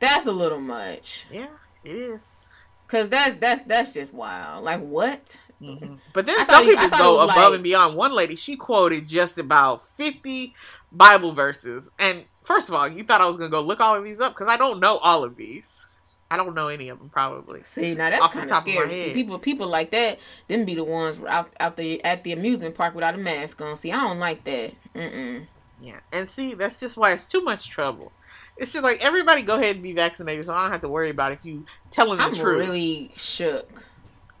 That's 0.00 0.26
a 0.26 0.32
little 0.32 0.60
much 0.60 1.26
yeah, 1.30 1.46
it 1.84 1.96
is. 1.96 2.48
because 2.86 3.08
that's 3.08 3.34
that's 3.34 3.62
that's 3.64 3.94
just 3.94 4.12
wild. 4.14 4.64
Like 4.64 4.80
what? 4.80 5.38
Mhm. 5.60 5.98
But 6.12 6.26
then 6.26 6.36
I 6.38 6.44
some 6.44 6.64
thought 6.66 6.80
people 6.82 6.98
go 6.98 7.24
above 7.24 7.36
like- 7.36 7.54
and 7.54 7.64
beyond. 7.64 7.96
One 7.96 8.12
lady, 8.12 8.36
she 8.36 8.56
quoted 8.56 9.08
just 9.08 9.38
about 9.38 9.84
50 9.96 10.54
Bible 10.92 11.32
verses. 11.32 11.90
And 11.98 12.24
first 12.44 12.68
of 12.68 12.74
all, 12.76 12.88
you 12.88 13.02
thought 13.02 13.20
I 13.20 13.26
was 13.26 13.36
going 13.36 13.50
to 13.50 13.54
go 13.56 13.60
look 13.60 13.80
all 13.80 13.96
of 13.96 14.04
these 14.04 14.20
up 14.20 14.34
because 14.34 14.46
I 14.52 14.56
don't 14.56 14.78
know 14.80 14.98
all 14.98 15.24
of 15.24 15.36
these. 15.36 15.86
I 16.30 16.36
don't 16.36 16.54
know 16.54 16.68
any 16.68 16.90
of 16.90 16.98
them, 16.98 17.08
probably. 17.08 17.62
See, 17.64 17.94
now 17.94 18.10
that's 18.10 18.26
kind 18.28 18.44
of 18.44 18.50
top 18.50 18.62
of 18.62 18.66
my 18.68 18.82
scary. 18.82 18.92
See, 18.92 19.14
people 19.14 19.38
people 19.38 19.66
like 19.66 19.90
that, 19.90 20.18
them 20.46 20.64
be 20.64 20.74
the 20.74 20.84
ones 20.84 21.18
out 21.26 21.50
out 21.58 21.76
the 21.76 22.04
at 22.04 22.22
the 22.22 22.32
amusement 22.32 22.74
park 22.74 22.94
without 22.94 23.14
a 23.14 23.18
mask 23.18 23.60
on. 23.62 23.76
See, 23.76 23.90
I 23.90 24.00
don't 24.00 24.18
like 24.18 24.44
that. 24.44 24.74
Mm-mm. 24.94 25.46
Yeah. 25.80 26.00
And 26.12 26.28
see, 26.28 26.54
that's 26.54 26.78
just 26.80 26.96
why 26.96 27.12
it's 27.12 27.26
too 27.26 27.40
much 27.42 27.68
trouble. 27.70 28.12
It's 28.58 28.72
just 28.72 28.82
like 28.84 29.04
everybody 29.04 29.42
go 29.42 29.56
ahead 29.58 29.76
and 29.76 29.82
be 29.82 29.92
vaccinated 29.92 30.44
so 30.46 30.52
I 30.52 30.62
don't 30.62 30.72
have 30.72 30.80
to 30.82 30.88
worry 30.88 31.10
about 31.10 31.32
if 31.32 31.44
you 31.44 31.64
telling 31.90 32.18
the 32.18 32.24
truth. 32.24 32.40
I'm 32.40 32.68
really 32.68 33.10
shook 33.16 33.84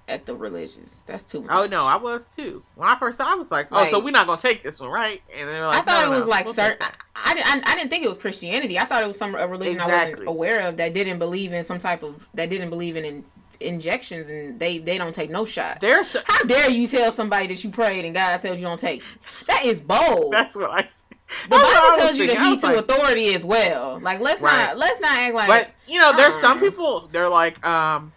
at 0.08 0.24
the 0.26 0.34
religious. 0.34 1.02
That's 1.06 1.22
too 1.22 1.42
much. 1.42 1.50
Oh 1.52 1.66
no, 1.66 1.84
I 1.84 1.96
was 1.96 2.28
too. 2.28 2.62
When 2.74 2.88
I 2.88 2.98
first 2.98 3.18
saw, 3.18 3.30
I 3.30 3.34
was 3.36 3.50
like, 3.50 3.68
"Oh, 3.70 3.84
so 3.86 4.00
we're 4.00 4.10
not 4.10 4.26
gonna 4.26 4.40
take 4.40 4.62
this 4.62 4.80
one, 4.80 4.90
right?" 4.90 5.22
And 5.36 5.48
they 5.48 5.60
were 5.60 5.66
like, 5.66 5.82
I 5.82 5.82
thought 5.82 6.06
"No, 6.06 6.12
it 6.12 6.14
was 6.16 6.24
no, 6.24 6.30
like 6.30 6.44
we'll 6.46 6.54
certain. 6.54 6.78
I, 6.80 7.30
I, 7.30 7.34
didn't- 7.34 7.68
I 7.68 7.74
didn't 7.74 7.90
think 7.90 8.04
it 8.04 8.08
was 8.08 8.18
Christianity. 8.18 8.78
I 8.78 8.84
thought 8.86 9.02
it 9.02 9.06
was 9.06 9.18
some 9.18 9.34
a 9.34 9.46
religion 9.46 9.80
I 9.80 9.86
wasn't 9.86 10.26
aware 10.28 10.60
of 10.66 10.78
that 10.78 10.94
didn't 10.94 11.18
believe 11.18 11.52
in 11.52 11.62
some 11.62 11.78
type 11.78 12.02
of 12.02 12.26
that 12.34 12.48
didn't 12.48 12.70
believe 12.70 12.96
in, 12.96 13.04
in 13.04 13.24
injections 13.60 14.28
and 14.30 14.58
they 14.58 14.78
they 14.78 14.98
don't 14.98 15.14
take 15.14 15.30
no 15.30 15.44
shots. 15.44 15.80
There's 15.80 16.08
so- 16.10 16.20
How 16.26 16.42
dare 16.44 16.70
you 16.70 16.86
tell 16.86 17.12
somebody 17.12 17.48
that 17.48 17.62
you 17.62 17.70
prayed 17.70 18.04
and 18.04 18.14
God 18.14 18.36
tells 18.38 18.58
you 18.58 18.64
don't 18.64 18.78
take? 18.80 19.02
That 19.46 19.64
is 19.64 19.80
bold. 19.80 20.32
that's 20.32 20.56
what 20.56 20.70
I 20.70 20.82
said. 20.86 21.07
The 21.44 21.48
Bible 21.50 21.96
tells 21.96 22.16
you 22.18 22.26
to 22.26 22.40
heed 22.42 22.60
to 22.60 22.66
like, 22.68 22.76
authority 22.76 23.34
as 23.34 23.44
well. 23.44 23.98
Like 24.00 24.20
let's 24.20 24.40
Right. 24.42 24.66
not 24.68 24.78
let's 24.78 25.00
not 25.00 25.12
act 25.16 25.34
like 25.34 25.48
But 25.48 25.70
you 25.86 25.98
know, 26.00 26.12
there's 26.16 26.38
some 26.40 26.58
Uh. 26.58 26.60
people. 26.60 27.08
They're 27.12 27.28
like, 27.28 27.64
um, 27.66 28.12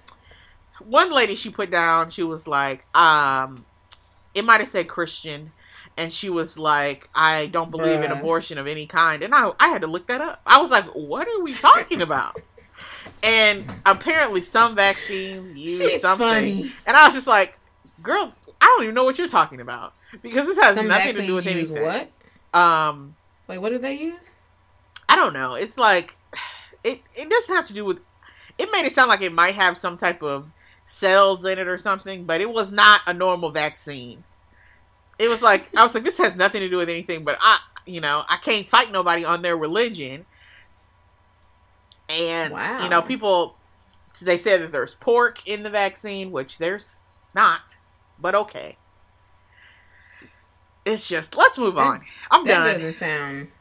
one 0.79 1.11
lady 1.11 1.35
she 1.35 1.49
put 1.49 1.69
down. 1.71 2.09
She 2.09 2.23
was 2.23 2.47
like, 2.47 2.85
um, 2.95 3.65
it 4.33 4.43
might 4.45 4.59
have 4.61 4.69
said 4.69 4.87
Christian, 4.87 5.51
and 5.97 6.11
she 6.11 6.29
was 6.29 6.57
like, 6.57 7.09
I 7.13 7.47
don't 7.47 7.69
believe 7.69 8.01
in 8.01 8.11
abortion 8.11 8.57
of 8.57 8.65
any 8.67 8.87
kind. 8.87 9.21
And 9.21 9.35
I, 9.35 9.51
I 9.59 9.67
had 9.67 9.81
to 9.81 9.87
look 9.87 10.07
that 10.07 10.21
up. 10.21 10.41
I 10.45 10.61
was 10.61 10.71
like, 10.71 10.85
what 10.85 11.27
are 11.27 11.41
we 11.43 11.53
talking 11.53 12.01
about? 12.01 12.41
and 13.23 13.63
apparently, 13.85 14.41
some 14.41 14.75
vaccines 14.75 15.53
use 15.53 15.79
she's 15.79 16.01
something. 16.01 16.27
funny. 16.27 16.71
And 16.87 16.95
I 16.97 17.05
was 17.05 17.13
just 17.13 17.27
like, 17.27 17.59
girl, 18.01 18.33
I 18.59 18.65
don't 18.65 18.83
even 18.83 18.95
know 18.95 19.03
what 19.03 19.17
you're 19.19 19.27
talking 19.27 19.59
about 19.61 19.93
because 20.21 20.47
this 20.47 20.57
has 20.63 20.75
Some 20.75 20.87
nothing 20.87 21.15
to 21.15 21.27
do 21.27 21.35
with 21.35 21.45
anything. 21.47 21.83
what? 21.83 22.09
Um, 22.53 23.15
Wait, 23.47 23.57
what 23.59 23.69
do 23.69 23.77
they 23.77 23.93
use? 23.93 24.35
I 25.09 25.15
don't 25.15 25.33
know. 25.33 25.55
It's 25.55 25.77
like 25.77 26.17
it 26.83 27.01
it 27.15 27.29
doesn't 27.29 27.55
have 27.55 27.67
to 27.67 27.73
do 27.73 27.85
with 27.85 27.99
it 28.57 28.69
made 28.71 28.85
it 28.85 28.93
sound 28.93 29.09
like 29.09 29.21
it 29.21 29.33
might 29.33 29.55
have 29.55 29.77
some 29.77 29.97
type 29.97 30.21
of 30.23 30.49
cells 30.85 31.45
in 31.45 31.59
it 31.59 31.67
or 31.67 31.77
something, 31.77 32.25
but 32.25 32.41
it 32.41 32.49
was 32.51 32.71
not 32.71 33.01
a 33.07 33.13
normal 33.13 33.51
vaccine. 33.51 34.23
It 35.19 35.29
was 35.29 35.41
like 35.41 35.69
I 35.75 35.83
was 35.83 35.93
like 35.93 36.03
this 36.03 36.17
has 36.17 36.35
nothing 36.35 36.61
to 36.61 36.69
do 36.69 36.77
with 36.77 36.89
anything, 36.89 37.23
but 37.23 37.37
I 37.41 37.59
you 37.85 38.01
know, 38.01 38.23
I 38.29 38.37
can't 38.37 38.67
fight 38.67 38.91
nobody 38.91 39.25
on 39.25 39.41
their 39.41 39.57
religion. 39.57 40.25
and 42.09 42.53
Wow. 42.53 42.83
you 42.83 42.89
know 42.89 43.01
people 43.01 43.57
they 44.21 44.37
said 44.37 44.61
that 44.61 44.71
there's 44.71 44.95
pork 44.95 45.47
in 45.47 45.63
the 45.63 45.69
vaccine, 45.69 46.31
which 46.31 46.57
there's 46.57 46.99
not, 47.33 47.61
but 48.19 48.35
okay. 48.35 48.77
It's 50.85 51.07
just 51.07 51.35
let's 51.37 51.57
move 51.57 51.75
That- 51.75 51.81
on. 51.81 52.05
I'm 52.31 52.45
That 52.45 52.57
done. 52.65 52.73
doesn't 52.73 52.93
sound. 52.93 53.51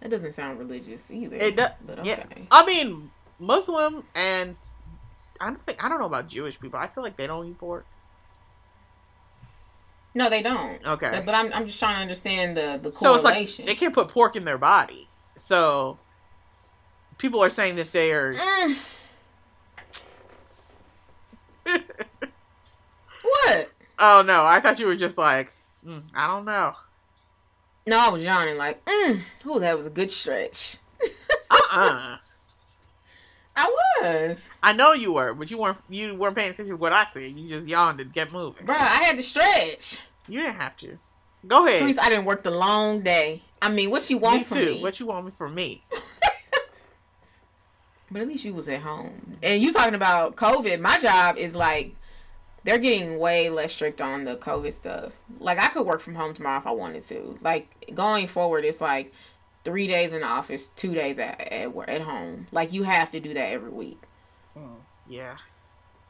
That 0.00 0.10
doesn't 0.10 0.32
sound 0.32 0.58
religious 0.58 1.10
either. 1.10 1.36
It 1.36 1.56
does. 1.56 1.70
But 1.86 2.04
Yeah. 2.06 2.24
I 2.50 2.64
mean, 2.66 3.10
Muslim 3.38 4.04
and 4.14 4.56
I 5.40 5.46
don't 5.46 5.64
think 5.66 5.82
I 5.84 5.88
don't 5.88 5.98
know 5.98 6.06
about 6.06 6.28
Jewish 6.28 6.58
people. 6.60 6.78
I 6.78 6.86
feel 6.86 7.02
like 7.04 7.16
they 7.16 7.26
don't 7.26 7.46
eat 7.48 7.58
pork. 7.58 7.84
No, 10.14 10.30
they 10.30 10.40
don't. 10.42 10.86
Okay. 10.86 11.10
But, 11.10 11.26
but 11.26 11.34
I'm 11.34 11.52
I'm 11.52 11.66
just 11.66 11.78
trying 11.78 11.96
to 11.96 12.00
understand 12.00 12.56
the 12.56 12.78
the 12.82 12.92
So 12.92 13.14
it's 13.14 13.24
like 13.24 13.34
correlation. 13.34 13.66
they 13.66 13.74
can't 13.74 13.92
put 13.94 14.08
pork 14.08 14.34
in 14.36 14.44
their 14.46 14.56
body. 14.58 15.08
So 15.36 15.98
people 17.18 17.42
are 17.44 17.50
saying 17.50 17.76
that 17.76 17.92
there's 17.92 18.38
Mm. 21.66 21.96
what? 23.22 23.70
Oh 23.98 24.22
no, 24.26 24.44
I 24.46 24.60
thought 24.60 24.78
you 24.78 24.86
were 24.86 24.96
just 24.96 25.18
like, 25.18 25.52
mm, 25.86 26.02
I 26.14 26.26
don't 26.26 26.44
know. 26.44 26.74
No, 27.86 27.98
I 27.98 28.08
was 28.10 28.24
yawning 28.24 28.56
like, 28.56 28.84
mm, 28.84 29.20
oh, 29.44 29.58
that 29.60 29.76
was 29.76 29.86
a 29.86 29.90
good 29.90 30.10
stretch. 30.10 30.78
Uh-uh. 31.50 32.16
I 33.58 33.76
was, 34.02 34.50
I 34.62 34.72
know 34.74 34.92
you 34.92 35.12
were, 35.12 35.32
but 35.32 35.50
you 35.50 35.56
weren't 35.56 35.78
you 35.88 36.14
weren't 36.14 36.36
paying 36.36 36.50
attention 36.50 36.74
to 36.74 36.76
what 36.76 36.92
I 36.92 37.04
said. 37.14 37.38
You 37.38 37.48
just 37.48 37.66
yawned 37.66 38.00
and 38.00 38.12
kept 38.12 38.32
moving. 38.32 38.66
bro. 38.66 38.74
I 38.74 39.04
had 39.04 39.16
to 39.16 39.22
stretch. 39.22 40.02
You 40.28 40.40
didn't 40.40 40.56
have 40.56 40.76
to. 40.78 40.98
Go 41.46 41.66
ahead. 41.66 41.80
Please, 41.80 41.96
I 41.96 42.10
didn't 42.10 42.26
work 42.26 42.42
the 42.42 42.50
long 42.50 43.00
day. 43.02 43.42
I 43.62 43.70
mean, 43.70 43.90
what 43.90 44.10
you 44.10 44.18
want 44.18 44.38
me 44.38 44.44
from 44.44 44.58
too. 44.58 44.74
me? 44.74 44.82
What 44.82 45.00
you 45.00 45.06
want 45.06 45.24
me 45.24 45.30
from 45.30 45.54
me? 45.54 45.84
But 48.10 48.22
at 48.22 48.28
least 48.28 48.44
you 48.44 48.54
was 48.54 48.68
at 48.68 48.80
home. 48.80 49.36
And 49.42 49.60
you 49.60 49.72
talking 49.72 49.94
about 49.94 50.36
COVID. 50.36 50.80
My 50.80 50.98
job 50.98 51.36
is 51.36 51.56
like 51.56 51.94
they're 52.66 52.78
getting 52.78 53.18
way 53.20 53.48
less 53.48 53.72
strict 53.72 54.02
on 54.02 54.24
the 54.24 54.36
COVID 54.36 54.72
stuff. 54.72 55.12
Like 55.38 55.58
I 55.58 55.68
could 55.68 55.86
work 55.86 56.00
from 56.00 56.16
home 56.16 56.34
tomorrow 56.34 56.58
if 56.58 56.66
I 56.66 56.72
wanted 56.72 57.04
to. 57.04 57.38
Like 57.40 57.92
going 57.94 58.26
forward, 58.26 58.64
it's 58.64 58.80
like 58.80 59.12
three 59.64 59.86
days 59.86 60.12
in 60.12 60.20
the 60.20 60.26
office, 60.26 60.70
two 60.70 60.92
days 60.92 61.20
at 61.20 61.40
at, 61.40 61.72
at 61.88 62.00
home. 62.00 62.48
Like 62.50 62.72
you 62.72 62.82
have 62.82 63.12
to 63.12 63.20
do 63.20 63.32
that 63.34 63.52
every 63.52 63.70
week. 63.70 64.02
Mm, 64.58 64.78
yeah. 65.08 65.36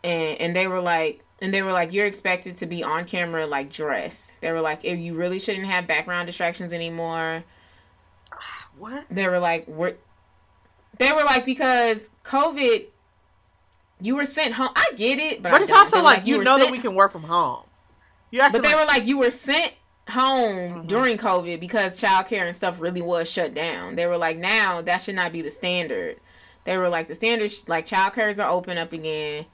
And 0.02 0.40
and 0.40 0.56
they 0.56 0.66
were 0.66 0.80
like 0.80 1.22
and 1.42 1.52
they 1.52 1.60
were 1.60 1.72
like 1.72 1.92
you're 1.92 2.06
expected 2.06 2.56
to 2.56 2.66
be 2.66 2.82
on 2.82 3.04
camera 3.04 3.46
like 3.46 3.70
dressed. 3.70 4.32
They 4.40 4.50
were 4.50 4.62
like 4.62 4.82
if 4.82 4.98
you 4.98 5.14
really 5.14 5.38
shouldn't 5.38 5.66
have 5.66 5.86
background 5.86 6.26
distractions 6.26 6.72
anymore. 6.72 7.44
What? 8.78 9.06
They 9.10 9.26
were 9.26 9.38
like, 9.38 9.66
we're. 9.66 9.94
They 10.98 11.10
were 11.10 11.24
like 11.24 11.46
because 11.46 12.10
COVID, 12.24 12.88
you 14.00 14.16
were 14.16 14.26
sent 14.26 14.54
home. 14.54 14.70
I 14.76 14.86
get 14.96 15.18
it, 15.18 15.42
but 15.42 15.52
But 15.52 15.62
it's 15.62 15.72
also 15.72 15.98
were 15.98 16.02
like 16.02 16.26
you 16.26 16.38
were 16.38 16.44
know 16.44 16.58
that 16.58 16.70
we 16.70 16.78
can 16.78 16.94
work 16.94 17.12
from 17.12 17.22
home. 17.24 17.62
You 18.30 18.40
But 18.40 18.52
they 18.52 18.58
like, 18.60 18.76
were 18.76 18.84
like 18.86 19.06
you 19.06 19.18
were 19.18 19.30
sent 19.30 19.72
home 20.08 20.84
Mhm. 20.84 20.86
during 20.86 21.18
COVID 21.18 21.58
because 21.60 22.00
childcare 22.00 22.42
and 22.46 22.54
stuff 22.54 22.80
really 22.80 23.02
was 23.02 23.30
shut 23.30 23.54
down. 23.54 23.96
They 23.96 24.06
were 24.06 24.16
like 24.18 24.36
now 24.36 24.82
that 24.82 25.02
should 25.02 25.14
not 25.16 25.32
be 25.32 25.42
the 25.42 25.50
standard. 25.50 26.16
They 26.64 26.76
were 26.76 26.88
like 26.88 27.08
the 27.08 27.14
standard 27.14 27.52
like 27.66 27.86
childcares 27.86 28.42
are 28.44 28.50
open 28.50 28.76
up 28.78 28.92
again. 28.92 29.46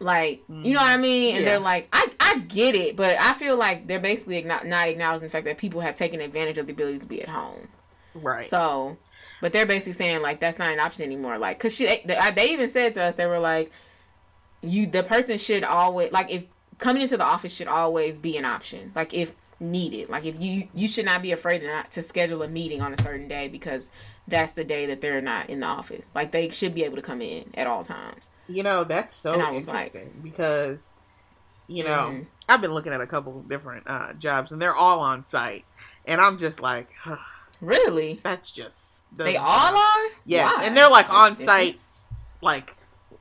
Like 0.00 0.42
you 0.48 0.74
know 0.74 0.80
what 0.80 0.90
I 0.90 0.96
mean, 0.96 1.34
and 1.34 1.44
Yeah. 1.44 1.50
they're 1.50 1.58
like, 1.60 1.88
I 1.92 2.08
I 2.20 2.38
get 2.40 2.74
it, 2.76 2.94
but 2.96 3.18
I 3.18 3.32
feel 3.32 3.56
like 3.56 3.86
they're 3.86 3.98
basically 3.98 4.40
not 4.42 4.64
acknowledging 4.66 5.26
the 5.28 5.32
fact 5.32 5.44
that 5.46 5.58
people 5.58 5.80
have 5.80 5.94
taken 5.96 6.20
advantage 6.20 6.58
of 6.58 6.66
the 6.66 6.72
ability 6.72 6.98
to 7.00 7.06
be 7.06 7.22
at 7.22 7.28
home. 7.28 7.68
right. 8.14 8.44
So, 8.44 8.96
but 9.40 9.52
they're 9.52 9.66
basically 9.66 9.92
saying 9.94 10.22
like 10.22 10.40
that's 10.40 10.58
not 10.58 10.70
an 10.72 10.80
option 10.80 11.04
anymore. 11.04 11.38
Like, 11.38 11.58
cause 11.58 11.74
she, 11.74 11.86
they, 11.86 12.18
they 12.34 12.50
even 12.50 12.68
said 12.68 12.94
to 12.94 13.02
us, 13.04 13.14
they 13.16 13.26
were 13.26 13.38
like, 13.38 13.70
you, 14.62 14.86
the 14.86 15.02
person 15.02 15.38
should 15.38 15.64
always 15.64 16.10
like 16.12 16.30
if 16.30 16.44
coming 16.78 17.02
into 17.02 17.16
the 17.16 17.24
office 17.24 17.54
should 17.54 17.68
always 17.68 18.18
be 18.18 18.36
an 18.36 18.44
option. 18.44 18.92
Like 18.94 19.14
if 19.14 19.34
needed, 19.60 20.08
like 20.08 20.24
if 20.24 20.40
you 20.40 20.68
you 20.74 20.86
should 20.88 21.04
not 21.04 21.22
be 21.22 21.32
afraid 21.32 21.60
to 21.60 21.66
not 21.66 21.90
to 21.92 22.02
schedule 22.02 22.42
a 22.42 22.48
meeting 22.48 22.80
on 22.80 22.92
a 22.92 22.96
certain 23.02 23.28
day 23.28 23.48
because 23.48 23.90
that's 24.26 24.52
the 24.52 24.64
day 24.64 24.86
that 24.86 25.00
they're 25.00 25.20
not 25.20 25.48
in 25.50 25.60
the 25.60 25.66
office. 25.66 26.10
Like 26.14 26.32
they 26.32 26.48
should 26.50 26.74
be 26.74 26.84
able 26.84 26.96
to 26.96 27.02
come 27.02 27.22
in 27.22 27.50
at 27.54 27.66
all 27.66 27.84
times. 27.84 28.28
you 28.48 28.62
know 28.62 28.82
that's 28.84 29.14
so 29.14 29.32
And 29.34 29.42
I 29.42 29.50
was 29.50 29.66
like- 29.66 29.76
interesting 29.94 30.20
because 30.22 30.94
you 31.66 31.84
know 31.84 31.90
Mhm. 32.12 32.26
I've 32.48 32.62
been 32.62 32.72
looking 32.72 32.92
at 32.94 33.00
a 33.00 33.06
couple 33.06 33.40
different 33.42 33.84
uh, 33.88 34.14
jobs 34.14 34.52
and 34.52 34.60
they're 34.62 34.74
all 34.74 35.00
on 35.00 35.26
site, 35.26 35.64
and 36.06 36.18
I'm 36.20 36.38
just 36.38 36.60
like, 36.62 36.88
Really, 37.60 38.20
that's 38.22 38.50
just 38.50 39.04
they 39.16 39.36
all 39.36 39.76
are. 39.76 40.06
Yes, 40.24 40.52
Why? 40.56 40.64
and 40.64 40.76
they're 40.76 40.88
like 40.90 41.10
on 41.10 41.36
site, 41.36 41.78
like 42.40 42.76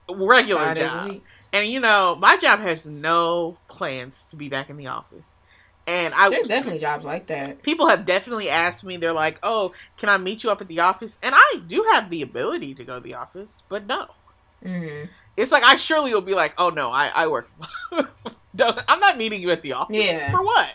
regular 0.09 0.73
job. 0.75 1.11
And 1.53 1.67
you 1.67 1.79
know, 1.79 2.17
my 2.19 2.37
job 2.37 2.59
has 2.59 2.85
no 2.87 3.57
plans 3.69 4.23
to 4.29 4.35
be 4.35 4.49
back 4.49 4.69
in 4.69 4.77
the 4.77 4.87
office. 4.87 5.39
And 5.87 6.13
I 6.13 6.29
There's 6.29 6.49
definitely 6.49 6.79
jobs 6.79 7.05
like 7.05 7.27
that. 7.27 7.63
people 7.63 7.87
have 7.87 8.05
definitely 8.05 8.49
asked 8.49 8.83
me. 8.83 8.97
They're 8.97 9.13
like, 9.13 9.39
"Oh, 9.41 9.73
can 9.95 10.09
I 10.09 10.17
meet 10.17 10.43
you 10.43 10.51
up 10.51 10.59
at 10.61 10.67
the 10.67 10.81
office?" 10.81 11.17
And 11.23 11.33
I 11.33 11.61
do 11.65 11.85
have 11.93 12.09
the 12.09 12.21
ability 12.21 12.75
to 12.75 12.83
go 12.83 12.95
to 12.95 12.99
the 12.99 13.13
office, 13.13 13.63
but 13.69 13.85
no. 13.87 14.07
hmm 14.61 15.05
It's 15.37 15.51
like 15.51 15.63
I 15.63 15.77
surely 15.77 16.13
will 16.13 16.21
be 16.21 16.35
like, 16.35 16.53
"Oh 16.57 16.69
no, 16.69 16.91
I 16.91 17.09
I 17.15 17.27
work. 17.27 17.49
I'm 17.91 18.99
not 18.99 19.17
meeting 19.17 19.41
you 19.41 19.49
at 19.51 19.61
the 19.61 19.73
office 19.73 19.95
Yeah. 19.95 20.31
for 20.31 20.43
what." 20.43 20.73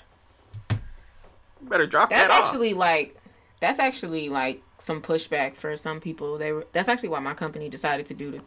You 0.70 1.68
better 1.68 1.86
drop 1.86 2.08
That's 2.08 2.22
that 2.22 2.30
off. 2.30 2.36
That's 2.38 2.48
actually 2.48 2.74
like 2.74 3.16
that's 3.62 3.78
actually 3.78 4.28
like 4.28 4.60
some 4.78 5.00
pushback 5.00 5.54
for 5.56 5.74
some 5.76 6.00
people. 6.00 6.36
They 6.36 6.52
were 6.52 6.66
that's 6.72 6.88
actually 6.88 7.08
why 7.10 7.20
my 7.20 7.32
company 7.34 7.68
decided 7.70 8.04
to 8.06 8.14
do 8.14 8.30
the 8.32 8.40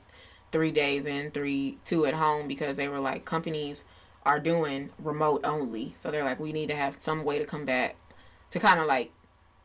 three 0.51 0.71
days 0.71 1.05
in, 1.07 1.31
three 1.31 1.79
two 1.85 2.05
at 2.05 2.13
home 2.13 2.47
because 2.47 2.77
they 2.77 2.87
were 2.87 2.99
like 2.99 3.25
companies 3.25 3.85
are 4.23 4.39
doing 4.39 4.89
remote 4.99 5.41
only. 5.43 5.93
So 5.97 6.11
they're 6.11 6.23
like, 6.23 6.39
we 6.39 6.51
need 6.51 6.67
to 6.67 6.75
have 6.75 6.93
some 6.95 7.23
way 7.23 7.39
to 7.39 7.45
come 7.45 7.63
back 7.65 7.95
to 8.51 8.59
kind 8.59 8.79
of 8.79 8.87
like 8.87 9.11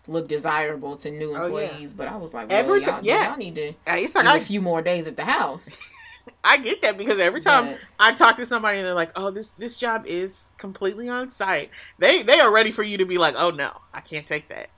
look 0.07 0.29
desirable 0.29 0.97
to 0.99 1.11
new 1.11 1.31
Oh, 1.35 1.47
yeah. 1.59 1.65
employees. 1.67 1.95
But 1.95 2.09
I 2.09 2.17
was 2.17 2.33
like, 2.33 2.49
well, 2.51 2.59
Every 2.61 2.83
y'all, 2.83 3.01
ti- 3.01 3.09
yeah. 3.09 3.29
y'all 3.29 3.37
need 3.37 3.55
to 3.57 3.69
Uh, 3.87 3.97
It's 3.99 4.15
like 4.15 4.27
a 4.27 4.31
I, 4.31 4.41
few 4.41 4.61
more 4.63 4.83
days 4.83 5.07
at 5.07 5.17
the 5.17 5.25
house. 5.25 5.79
I 6.45 6.59
get 6.59 6.83
that 6.83 6.97
because 6.99 7.19
every 7.19 7.41
time 7.41 7.71
But- 7.73 7.79
I 7.99 8.13
talk 8.13 8.37
to 8.37 8.47
somebody 8.47 8.79
and 8.79 8.87
they're 8.87 8.95
like, 8.95 9.11
"Oh, 9.17 9.31
this 9.31 9.53
this 9.53 9.79
job 9.79 10.05
is 10.07 10.53
completely 10.59 11.09
on 11.09 11.29
site," 11.31 11.71
they 11.99 12.23
they 12.23 12.39
are 12.41 12.53
ready 12.53 12.71
for 12.71 12.83
you 12.83 12.99
to 12.99 13.05
be 13.07 13.19
like, 13.19 13.35
"Oh 13.39 13.51
no, 13.51 13.71
I 13.95 14.01
can't 14.01 14.27
take 14.27 14.49
that," 14.49 14.69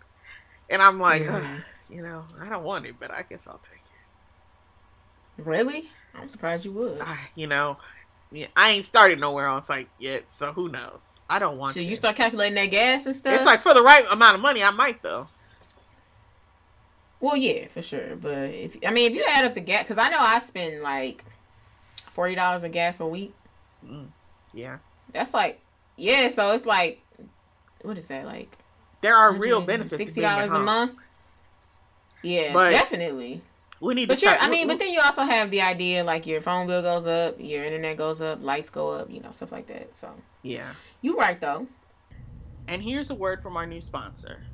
and 0.73 0.83
I'm 0.83 0.99
like. 0.99 1.23
"Ugh, 1.29 1.45
you 1.91 2.01
know, 2.03 2.25
I 2.41 2.49
don't 2.49 2.64
want 2.64 2.87
it, 2.87 2.95
but 2.99 3.11
I 3.11 3.23
guess 3.29 3.47
I'll 3.47 3.59
take 3.62 3.79
it. 5.37 5.45
really, 5.45 5.91
I'm 6.14 6.29
surprised 6.31 6.64
you 6.64 6.73
would. 6.73 7.01
I, 7.03 7.18
you 7.35 7.47
know, 7.47 7.77
I 8.57 8.70
ain't 8.70 8.87
started 8.87 9.20
nowhere 9.20 9.47
on 9.47 9.62
site 9.62 9.89
yet, 9.99 10.25
so 10.33 10.53
who 10.53 10.70
knows? 10.70 11.03
I 11.29 11.39
don't 11.39 11.59
want 11.59 11.75
So 11.75 11.81
to. 11.81 11.87
you 11.87 11.95
start 11.97 12.16
calculating 12.16 12.55
that 12.55 12.66
gas 12.70 13.05
and 13.05 13.14
stuff. 13.14 13.35
it's 13.35 13.45
like 13.45 13.61
for 13.61 13.75
the 13.75 13.83
right 13.83 14.07
amount 14.11 14.37
of 14.37 14.41
money, 14.41 14.62
I 14.62 14.70
might 14.70 15.03
though. 15.03 15.29
Well, 17.20 17.37
yeah, 17.37 17.68
for 17.68 17.83
sure. 17.83 18.16
But 18.16 18.49
if 18.51 18.79
I 18.87 18.91
mean, 18.91 19.11
if 19.11 19.16
you 19.16 19.25
add 19.29 19.45
up 19.45 19.55
the 19.55 19.61
gas, 19.61 19.85
because 19.85 19.99
I 19.99 20.09
know 20.09 20.18
I 20.18 20.39
spend 20.39 20.83
like 20.83 21.23
forty 22.14 22.35
dollars 22.35 22.64
of 22.64 22.73
gas 22.73 23.01
a 23.01 23.07
week. 23.07 23.35
Mm, 23.87 24.07
yeah, 24.55 24.79
That's 25.12 25.35
like, 25.35 25.61
yeah. 25.97 26.29
So 26.31 26.51
it's 26.53 26.66
like, 26.66 27.01
what 27.83 27.99
is 27.99 28.09
that 28.09 28.25
like? 28.25 28.57
There 29.03 29.15
are 29.15 29.33
real 29.33 29.61
benefits. 29.61 29.97
Sixty 29.99 30.23
dollars 30.23 30.51
a 30.51 30.59
month. 30.59 30.93
Yeah, 32.23 32.53
But- 32.53 32.71
definitely. 32.71 33.43
We 33.81 33.95
need 33.95 34.07
But 34.07 34.15
to 34.15 34.21
start. 34.21 34.39
I 34.41 34.49
mean, 34.49 34.69
we- 34.69 34.75
but 34.75 34.79
then 34.79 34.93
you 34.93 35.01
also 35.01 35.23
have 35.25 35.51
the 35.51 35.61
idea 35.63 36.05
like 36.05 36.25
your 36.27 36.41
phone 36.41 36.69
bill 36.69 36.83
goes 36.83 37.05
up, 37.07 37.35
your 37.41 37.65
internet 37.65 37.97
goes 37.97 38.23
up, 38.23 38.41
lights 38.41 38.71
go 38.71 38.91
up, 38.93 39.11
you 39.11 39.21
know, 39.21 39.33
stuff 39.33 39.51
like 39.51 39.67
that. 39.67 39.95
So 39.95 40.09
yeah. 40.43 40.75
you 41.01 41.19
right 41.19 41.41
though. 41.41 41.67
And 42.69 42.81
here's 42.81 43.11
a 43.11 43.15
word 43.17 43.43
from 43.43 43.57
our 43.57 43.67
new 43.67 43.81
sponsor. 43.81 44.45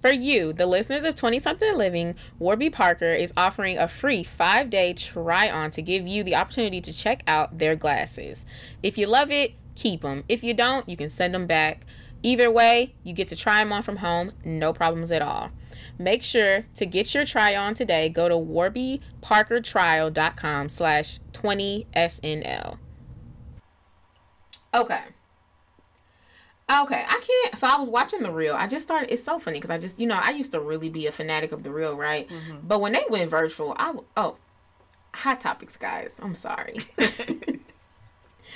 For 0.00 0.10
you, 0.12 0.52
the 0.54 0.64
listeners 0.64 1.04
of 1.04 1.14
20 1.16 1.38
something 1.40 1.76
living, 1.76 2.14
Warby 2.38 2.70
Parker 2.70 3.10
is 3.10 3.32
offering 3.36 3.76
a 3.76 3.86
free 3.88 4.22
five 4.22 4.70
day 4.70 4.94
try 4.94 5.50
on 5.50 5.70
to 5.72 5.82
give 5.82 6.06
you 6.06 6.22
the 6.24 6.36
opportunity 6.36 6.80
to 6.80 6.92
check 6.92 7.22
out 7.26 7.58
their 7.58 7.76
glasses. 7.76 8.46
If 8.82 8.96
you 8.96 9.08
love 9.08 9.30
it, 9.30 9.56
keep 9.74 10.00
them. 10.02 10.24
If 10.26 10.42
you 10.42 10.54
don't, 10.54 10.88
you 10.88 10.96
can 10.96 11.10
send 11.10 11.34
them 11.34 11.46
back. 11.46 11.84
Either 12.22 12.50
way, 12.50 12.94
you 13.04 13.12
get 13.12 13.28
to 13.28 13.36
try 13.36 13.60
them 13.60 13.72
on 13.72 13.82
from 13.82 13.96
home, 13.96 14.32
no 14.44 14.72
problems 14.72 15.12
at 15.12 15.20
all. 15.22 15.50
Make 15.98 16.22
sure 16.22 16.62
to 16.74 16.86
get 16.86 17.14
your 17.14 17.24
try 17.24 17.56
on 17.56 17.74
today. 17.74 18.08
Go 18.08 18.28
to 18.28 18.34
warbyparkertrial.com 18.34 20.68
slash 20.68 21.18
20SNL. 21.32 22.78
Okay. 24.74 25.00
Okay, 26.70 27.02
I 27.08 27.22
can't. 27.26 27.56
So 27.58 27.66
I 27.66 27.80
was 27.80 27.88
watching 27.88 28.22
the 28.22 28.30
Real. 28.30 28.54
I 28.54 28.66
just 28.66 28.86
started. 28.86 29.10
It's 29.10 29.24
so 29.24 29.38
funny 29.38 29.56
because 29.58 29.70
I 29.70 29.78
just, 29.78 29.98
you 29.98 30.06
know, 30.06 30.20
I 30.22 30.32
used 30.32 30.52
to 30.52 30.60
really 30.60 30.90
be 30.90 31.06
a 31.06 31.12
fanatic 31.12 31.52
of 31.52 31.62
the 31.62 31.72
Real, 31.72 31.96
right? 31.96 32.28
But 32.62 32.82
when 32.82 32.92
they 32.92 33.04
went 33.08 33.30
virtual, 33.30 33.74
I 33.78 33.94
oh, 34.16 34.36
hot 35.14 35.40
topics, 35.40 35.78
guys. 35.78 36.16
I'm 36.20 36.34
sorry. 36.34 36.80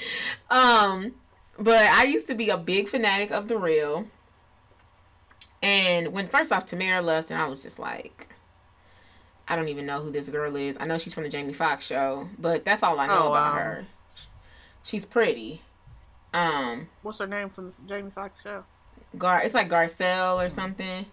um, 0.50 1.14
but 1.58 1.80
I 1.90 2.04
used 2.04 2.26
to 2.28 2.34
be 2.34 2.48
a 2.50 2.56
big 2.56 2.88
fanatic 2.88 3.30
of 3.30 3.48
the 3.48 3.56
real. 3.58 4.06
And 5.62 6.08
when 6.12 6.26
first 6.26 6.52
off 6.52 6.66
Tamera 6.66 7.02
left, 7.02 7.30
and 7.30 7.40
I 7.40 7.46
was 7.46 7.62
just 7.62 7.78
like, 7.78 8.28
I 9.46 9.56
don't 9.56 9.68
even 9.68 9.86
know 9.86 10.00
who 10.00 10.10
this 10.10 10.28
girl 10.28 10.56
is. 10.56 10.76
I 10.80 10.86
know 10.86 10.98
she's 10.98 11.14
from 11.14 11.22
the 11.24 11.28
Jamie 11.28 11.52
Foxx 11.52 11.86
show, 11.86 12.28
but 12.38 12.64
that's 12.64 12.82
all 12.82 12.98
I 12.98 13.06
know 13.06 13.14
Oh, 13.26 13.32
about 13.32 13.54
wow. 13.54 13.58
her. 13.60 13.84
She's 14.82 15.06
pretty. 15.06 15.62
Um, 16.34 16.88
What's 17.02 17.18
her 17.18 17.26
name 17.26 17.50
from 17.50 17.70
the 17.70 17.76
Jamie 17.86 18.10
Foxx 18.10 18.42
show? 18.42 18.64
Gar, 19.18 19.42
it's 19.42 19.54
like 19.54 19.68
Garcelle 19.68 20.44
or 20.44 20.48
something. 20.48 21.06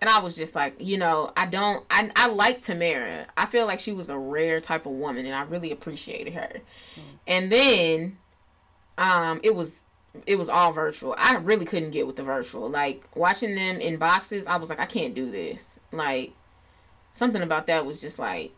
And 0.00 0.10
I 0.10 0.20
was 0.20 0.36
just 0.36 0.54
like, 0.54 0.74
you 0.80 0.96
know, 0.98 1.32
I 1.36 1.46
don't, 1.46 1.84
I, 1.90 2.10
I 2.16 2.28
like 2.28 2.60
Tamera. 2.60 3.26
I 3.36 3.46
feel 3.46 3.66
like 3.66 3.78
she 3.80 3.92
was 3.92 4.10
a 4.10 4.18
rare 4.18 4.60
type 4.60 4.86
of 4.86 4.92
woman, 4.92 5.26
and 5.26 5.34
I 5.34 5.42
really 5.42 5.70
appreciated 5.70 6.34
her. 6.34 6.50
And 7.26 7.50
then, 7.52 8.18
um, 8.98 9.40
it 9.42 9.54
was, 9.54 9.82
it 10.26 10.36
was 10.36 10.48
all 10.48 10.72
virtual. 10.72 11.14
I 11.18 11.36
really 11.36 11.64
couldn't 11.64 11.90
get 11.90 12.06
with 12.06 12.16
the 12.16 12.22
virtual. 12.22 12.68
Like 12.70 13.04
watching 13.14 13.54
them 13.54 13.80
in 13.80 13.96
boxes, 13.96 14.46
I 14.46 14.56
was 14.56 14.70
like, 14.70 14.80
I 14.80 14.86
can't 14.86 15.14
do 15.14 15.30
this. 15.30 15.78
Like 15.92 16.32
something 17.12 17.42
about 17.42 17.66
that 17.66 17.86
was 17.86 18.00
just 18.00 18.18
like, 18.18 18.52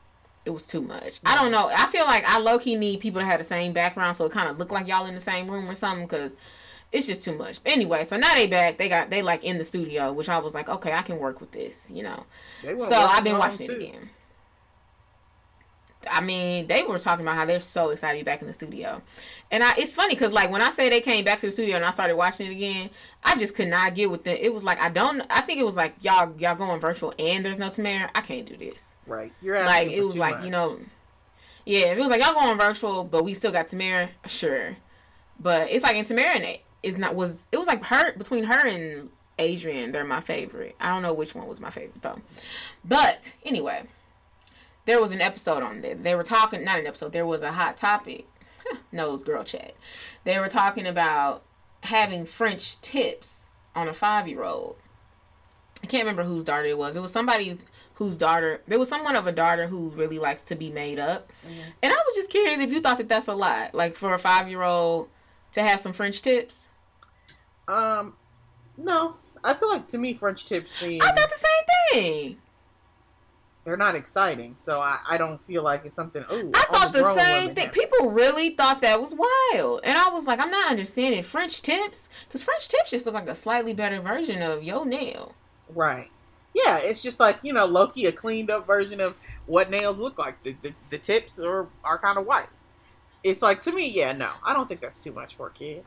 it 0.45 0.51
was 0.51 0.66
too 0.66 0.80
much. 0.80 1.20
I 1.26 1.34
don't 1.34 1.51
know. 1.51 1.68
I 1.68 1.91
feel 1.91 2.07
like 2.07 2.24
I 2.24 2.39
low 2.39 2.59
key 2.59 2.76
need 2.76 3.01
people 3.01 3.20
to 3.20 3.26
have 3.26 3.39
the 3.39 3.45
same 3.45 3.74
background, 3.74 4.16
so 4.16 4.24
it 4.24 4.32
kind 4.32 4.49
of 4.49 4.59
looked 4.59 4.72
like 4.72 4.89
y'all 4.89 5.05
in 5.05 5.14
the 5.14 5.20
same 5.20 5.51
room 5.51 5.68
or 5.68 5.74
something, 5.74 6.07
because 6.07 6.36
it's 6.91 7.07
just 7.07 7.22
too 7.22 7.36
much. 7.36 7.61
Anyway, 7.66 8.05
so 8.05 8.16
now 8.16 8.34
they 8.34 8.47
back. 8.47 8.78
They 8.78 8.89
got 8.89 9.11
they 9.11 9.20
like 9.20 9.45
in 9.45 9.59
the 9.59 9.64
studio, 9.64 10.11
which 10.11 10.30
I 10.30 10.39
was 10.39 10.55
like, 10.55 10.70
okay, 10.70 10.93
I 10.93 11.03
can 11.03 11.18
work 11.18 11.41
with 11.41 11.53
this, 11.53 11.91
you 11.91 12.03
know. 12.03 12.24
So 12.78 12.97
I've 12.97 13.24
been 13.24 13.36
watching 13.36 13.66
too. 13.66 13.72
it 13.74 13.82
again. 13.82 14.11
I 16.11 16.20
mean, 16.20 16.66
they 16.66 16.82
were 16.82 16.98
talking 16.98 17.24
about 17.24 17.36
how 17.36 17.44
they're 17.44 17.61
so 17.61 17.90
excited 17.90 18.18
to 18.18 18.24
be 18.24 18.28
back 18.28 18.40
in 18.40 18.46
the 18.46 18.52
studio, 18.52 19.02
and 19.50 19.62
I, 19.62 19.74
it's 19.76 19.94
funny 19.94 20.14
because 20.14 20.32
like 20.32 20.50
when 20.50 20.61
I 20.61 20.70
say 20.70 20.88
they 20.88 21.00
came 21.00 21.24
back 21.24 21.38
to 21.40 21.46
the 21.46 21.52
studio 21.52 21.76
and 21.76 21.84
I 21.84 21.90
started 21.90 22.16
watching 22.16 22.46
it 22.46 22.52
again, 22.52 22.90
I 23.22 23.36
just 23.36 23.54
could 23.54 23.68
not 23.68 23.94
get 23.94 24.11
with 24.11 24.26
it. 24.26 24.40
It 24.40 24.52
was 24.52 24.64
like 24.64 24.80
I 24.80 24.88
don't. 24.88 25.22
I 25.30 25.40
think 25.40 25.61
it 25.61 25.64
was 25.64 25.76
like 25.76 25.94
y'all 26.00 26.34
y'all 26.38 26.54
going 26.54 26.80
virtual 26.80 27.14
and 27.18 27.44
there's 27.44 27.59
no 27.59 27.66
Tamera. 27.66 28.11
I 28.14 28.20
can't 28.20 28.46
do 28.46 28.56
this. 28.56 28.96
Right. 29.06 29.32
You're 29.40 29.56
asking. 29.56 29.88
Like 29.88 29.96
it 29.96 30.02
was 30.02 30.18
like 30.18 30.44
you 30.44 30.50
know, 30.50 30.78
yeah. 31.64 31.92
If 31.92 31.98
it 31.98 32.00
was 32.00 32.11
like 32.11 32.22
y'all 32.22 32.34
going 32.34 32.59
virtual, 32.59 33.04
but 33.04 33.24
we 33.24 33.34
still 33.34 33.52
got 33.52 33.68
Tamera, 33.68 34.09
sure. 34.26 34.76
But 35.40 35.70
it's 35.70 35.84
like 35.84 35.96
in 35.96 36.04
Tamera 36.04 36.36
and 36.36 36.44
it 36.44 36.62
is 36.82 36.98
not 36.98 37.14
was 37.14 37.46
it 37.52 37.59
was 37.59 37.68
like 37.68 37.84
her 37.84 38.12
between 38.16 38.44
her 38.44 38.66
and 38.66 39.11
Adrienne. 39.40 39.92
They're 39.92 40.04
my 40.04 40.20
favorite. 40.20 40.76
I 40.80 40.90
don't 40.90 41.02
know 41.02 41.14
which 41.14 41.34
one 41.34 41.46
was 41.46 41.61
my 41.61 41.70
favorite 41.70 42.02
though. 42.02 42.20
But 42.84 43.34
anyway, 43.44 43.84
there 44.89 45.01
was 45.03 45.12
an 45.12 45.20
episode 45.20 45.62
on 45.62 45.82
there. 45.82 45.95
They 45.95 46.14
were 46.14 46.24
talking, 46.24 46.64
not 46.64 46.78
an 46.78 46.86
episode. 46.86 47.12
There 47.12 47.26
was 47.26 47.43
a 47.43 47.53
hot 47.53 47.76
topic. 47.76 48.26
no, 48.91 49.11
it 49.11 49.12
was 49.12 49.22
girl 49.22 49.45
chat. 49.45 49.74
They 50.24 50.39
were 50.39 50.49
talking 50.49 50.86
about 50.86 51.43
having 51.82 52.24
French 52.24 52.80
tips 52.80 53.53
on 53.76 53.86
a 53.86 53.93
five 53.93 54.26
year 54.26 54.43
old. 54.43 54.76
I 55.82 55.86
can't 55.86 56.05
remember 56.05 56.24
whose 56.24 56.43
daughter 56.43 56.64
it 56.64 56.78
was. 56.78 56.97
It 56.97 57.03
was 57.03 57.12
somebody's 57.12 57.66
whose 57.95 58.16
daughter. 58.16 58.62
There 58.66 58.78
was 58.78 58.89
someone 58.89 59.14
of 59.14 59.26
a 59.26 59.32
daughter 59.32 59.66
who 59.66 59.91
really 59.91 60.18
likes 60.18 60.43
to 60.45 60.55
be 60.55 60.70
made 60.70 60.99
up, 60.99 61.30
and 61.82 61.93
I 61.93 61.97
was 61.97 62.16
just 62.16 62.30
curious 62.30 62.59
if 62.59 62.72
you 62.72 62.80
thought 62.80 62.97
that 62.97 63.09
that's 63.09 63.28
a 63.28 63.34
lot, 63.34 63.74
like 63.74 63.95
for 63.95 64.14
a 64.14 64.18
five 64.18 64.49
year 64.49 64.62
old 64.62 65.11
to 65.53 65.62
have 65.62 65.80
some 65.80 65.93
French 65.93 66.22
tips. 66.22 66.68
Um, 67.68 68.16
no. 68.78 69.16
I 69.45 69.53
feel 69.53 69.68
like 69.68 69.86
to 69.89 69.99
me 69.99 70.14
French 70.14 70.47
tips 70.47 70.74
seem 70.76 71.03
I 71.03 71.12
thought 71.12 71.28
the 71.28 71.36
same 71.36 72.03
thing. 72.03 72.39
They're 73.69 73.77
not 73.77 73.97
exciting, 73.97 74.55
so 74.57 74.81
I, 74.81 74.99
I 75.07 75.19
don't 75.19 75.39
feel 75.39 75.62
like 75.62 75.85
it's 75.85 75.95
something. 75.95 76.25
Ooh, 76.33 76.51
I 76.55 76.64
thought 76.71 76.91
the 76.91 77.05
same 77.12 77.55
thing. 77.55 77.69
People 77.69 78.11
really 78.11 78.49
thought 78.49 78.81
that 78.81 78.99
was 78.99 79.14
wild, 79.14 79.83
and 79.85 79.99
I 79.99 80.09
was 80.09 80.27
like, 80.27 80.41
I'm 80.41 80.51
not 80.51 80.71
understanding 80.71 81.23
French 81.23 81.61
tips 81.61 82.09
because 82.27 82.43
French 82.43 82.66
tips 82.69 82.93
just 82.93 83.05
look 83.05 83.14
like 83.14 83.29
a 83.29 83.35
slightly 83.35 83.75
better 83.75 84.01
version 84.01 84.41
of 84.41 84.62
yo 84.64 84.85
nail. 84.85 85.35
Right. 85.69 86.09
Yeah, 86.55 86.79
it's 86.81 87.03
just 87.03 87.21
like 87.21 87.41
you 87.43 87.53
know, 87.53 87.66
low 87.66 87.89
key, 87.89 88.07
a 88.07 88.12
cleaned 88.12 88.51
up 88.51 88.66
version 88.66 89.03
of 89.03 89.16
what 89.45 89.69
nails 89.71 89.99
look 89.99 90.16
like. 90.16 90.43
The 90.45 90.57
the, 90.62 90.73
the 90.89 90.97
tips 90.97 91.39
are 91.39 91.69
are 91.85 91.99
kind 91.99 92.16
of 92.16 92.25
white. 92.25 92.49
It's 93.23 93.43
like 93.43 93.61
to 93.64 93.73
me, 93.73 93.91
yeah, 93.91 94.12
no, 94.12 94.31
I 94.43 94.55
don't 94.55 94.66
think 94.66 94.81
that's 94.81 95.05
too 95.05 95.12
much 95.12 95.37
for 95.37 95.49
a 95.49 95.53
kid. 95.53 95.85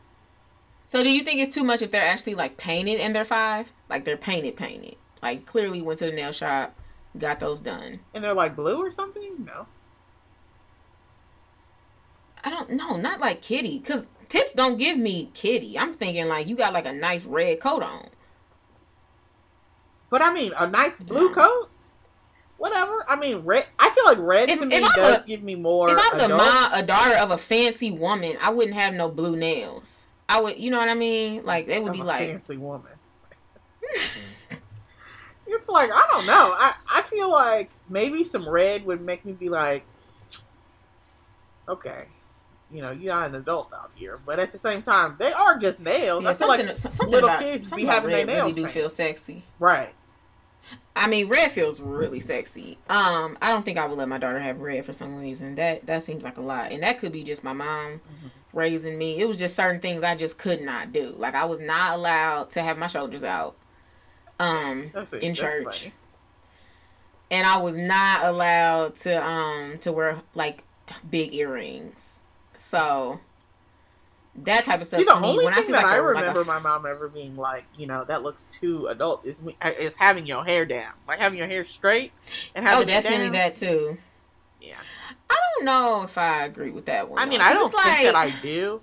So, 0.86 1.02
do 1.02 1.10
you 1.10 1.24
think 1.24 1.40
it's 1.40 1.56
too 1.56 1.64
much 1.64 1.82
if 1.82 1.90
they're 1.90 2.06
actually 2.06 2.36
like 2.36 2.58
painted 2.58 3.00
and 3.00 3.16
they're 3.16 3.26
five? 3.26 3.74
Like 3.90 4.06
they're 4.06 4.18
painted, 4.18 4.56
painted. 4.56 4.98
Like 5.24 5.48
clearly 5.48 5.82
went 5.82 5.98
to 5.98 6.06
the 6.06 6.12
nail 6.12 6.32
shop, 6.32 6.76
got 7.18 7.40
those 7.40 7.62
done. 7.62 8.00
And 8.14 8.24
they're 8.24 8.34
like 8.34 8.56
blue 8.56 8.78
or 8.84 8.92
something. 8.92 9.46
No. 9.46 9.68
I 12.44 12.50
don't 12.50 12.72
know, 12.72 12.98
not 12.98 13.20
like 13.20 13.42
kitty, 13.42 13.78
because 13.78 14.08
tips 14.28 14.54
don't 14.56 14.78
give 14.78 14.98
me 14.98 15.30
kitty. 15.34 15.78
I'm 15.78 15.94
thinking 15.94 16.28
like 16.28 16.48
you 16.48 16.56
got 16.56 16.74
like 16.74 16.86
a 16.88 16.94
nice 16.94 17.26
red 17.26 17.60
coat 17.60 17.84
on. 17.84 18.08
But 20.10 20.22
I 20.24 20.34
mean, 20.34 20.52
a 20.58 20.68
nice 20.68 21.00
blue 21.00 21.28
Yeah. 21.30 21.34
coat. 21.36 21.70
Whatever. 22.58 23.06
I 23.08 23.16
mean, 23.16 23.40
red. 23.40 23.66
I 23.80 23.90
feel 23.92 24.06
like 24.06 24.18
red 24.20 24.50
If- 24.50 24.60
to 24.60 24.66
me 24.66 24.76
I'm 24.78 24.92
does 24.96 25.24
a- 25.24 25.28
give 25.28 25.42
me 25.44 25.56
more. 25.56 25.90
if 25.90 25.98
I'm 26.00 26.18
the 26.18 26.30
mom, 26.36 26.74
a 26.74 26.84
daughter 26.84 27.16
of 27.16 27.32
a 27.32 27.38
fancy 27.38 27.92
woman, 27.92 28.38
I 28.42 28.50
wouldn't 28.52 28.76
have 28.76 28.94
no 28.94 29.10
blue 29.10 29.36
nails. 29.36 30.06
I 30.30 30.40
would, 30.42 30.58
you 30.58 30.70
know 30.72 30.78
what 30.78 30.90
I 30.90 30.94
mean? 30.94 31.44
Like 31.46 31.68
they 31.68 31.80
would 31.80 31.90
of 31.90 31.96
be 31.96 32.02
a 32.02 32.06
like, 32.06 32.20
fancy 32.20 32.58
woman. 32.58 32.92
it's 35.48 35.70
like 35.70 35.90
I 35.94 36.08
don't 36.12 36.26
know. 36.26 36.56
I 36.58 36.74
I 36.90 37.02
feel 37.04 37.32
like 37.32 37.70
maybe 37.90 38.24
some 38.24 38.48
red 38.48 38.86
would 38.86 39.02
make 39.02 39.26
me 39.26 39.34
be 39.34 39.50
like, 39.50 39.84
okay, 41.68 42.06
you 42.70 42.82
know, 42.82 42.92
you're 42.92 43.14
not 43.14 43.30
an 43.30 43.36
adult 43.36 43.72
out 43.74 43.92
here. 43.96 44.20
But 44.26 44.40
at 44.40 44.52
the 44.52 44.58
same 44.58 44.82
time, 44.82 45.16
they 45.20 45.32
are 45.32 45.58
just 45.58 45.82
nails. 45.82 46.24
yeah, 46.24 46.30
I 46.30 46.34
feel 46.34 46.48
like 46.48 46.78
something 46.78 47.10
little 47.10 47.30
about, 47.30 47.42
kids 47.42 47.72
be 47.72 47.86
having 47.86 48.12
their 48.12 48.26
red 48.26 48.36
really 48.38 48.54
do 48.54 48.68
feel 48.68 48.90
sexy. 48.90 49.44
right. 49.60 49.94
I 50.96 51.08
mean, 51.08 51.28
red 51.28 51.52
feels 51.52 51.82
really 51.82 52.20
sexy. 52.20 52.78
Um, 52.90 53.38
I 53.42 53.50
don't 53.50 53.64
think 53.64 53.78
I 53.78 53.86
would 53.88 53.98
let 53.98 54.08
my 54.10 54.18
daughter 54.18 54.40
have 54.40 54.60
red 54.60 54.86
for 54.86 54.94
some 54.94 55.16
reason. 55.16 55.56
That 55.56 55.86
that 55.88 56.04
seems 56.04 56.24
like 56.24 56.38
a 56.38 56.42
lot, 56.42 56.72
and 56.72 56.84
that 56.84 57.00
could 57.00 57.12
be 57.12 57.24
just 57.24 57.44
my 57.44 57.54
mom 57.54 57.94
Mm-hmm. 57.94 58.28
raising 58.58 58.98
me. 58.98 59.20
It 59.20 59.26
was 59.26 59.40
just 59.40 59.56
certain 59.56 59.80
things 59.82 60.04
I 60.04 60.16
just 60.16 60.38
could 60.38 60.62
not 60.62 60.92
do. 60.92 61.16
Like 61.18 61.34
I 61.34 61.46
was 61.46 61.60
not 61.60 61.96
allowed 61.96 62.50
to 62.52 62.62
have 62.62 62.78
my 62.78 62.88
shoulders 62.88 63.24
out. 63.24 63.56
Um, 64.42 64.90
That's 64.94 65.14
in 65.14 65.34
church. 65.36 65.82
funny. 65.84 65.94
and 67.30 67.46
I 67.46 67.58
was 67.58 67.78
not 67.78 68.26
allowed 68.26 68.96
to 68.98 69.24
um 69.26 69.78
to 69.80 69.92
wear 69.92 70.22
like 70.36 70.64
big 71.10 71.34
earrings. 71.34 72.20
So 72.56 73.20
that 74.36 74.64
type 74.64 74.80
of 74.82 74.88
stuff 74.88 75.00
See, 75.02 75.06
the 75.06 75.20
me 75.20 75.28
only 75.30 75.46
when 75.46 75.54
I 75.54 75.58
thing 75.58 75.66
see 75.68 75.72
that 75.74 75.84
like 75.84 75.94
I 75.94 75.98
a, 75.98 76.02
like 76.02 76.16
a- 76.16 76.20
remember 76.20 76.46
my 76.46 76.60
mom 76.60 76.86
ever 76.86 77.08
being 77.10 77.36
like, 77.38 77.66
you 77.78 77.86
know, 77.86 78.04
that 78.06 78.24
looks 78.24 78.58
too 78.60 78.88
adult 78.88 79.26
is 79.26 79.42
is 79.80 79.96
having 79.98 80.26
your 80.26 80.44
hair 80.46 80.66
down, 80.66 80.94
like 81.08 81.20
having 81.20 81.38
your 81.38 81.48
hair 81.48 81.66
straight 81.66 82.12
and 82.56 82.66
oh 82.66 82.70
having 82.70 82.88
it 82.90 82.92
definitely 82.92 83.26
down. 83.26 83.34
that 83.34 83.54
too. 83.56 83.98
Yeah. 84.62 84.78
I 85.30 85.36
don't 85.56 85.66
know 85.66 86.04
if 86.04 86.18
I 86.18 86.46
agree 86.46 86.72
with 86.72 86.86
that 86.86 87.10
one. 87.10 87.20
I 87.20 87.26
mean, 87.26 87.40
though, 87.40 87.46
I 87.46 87.54
don't 87.54 87.72
think 87.72 88.04
that 88.04 88.16
I 88.16 88.34
do 88.42 88.82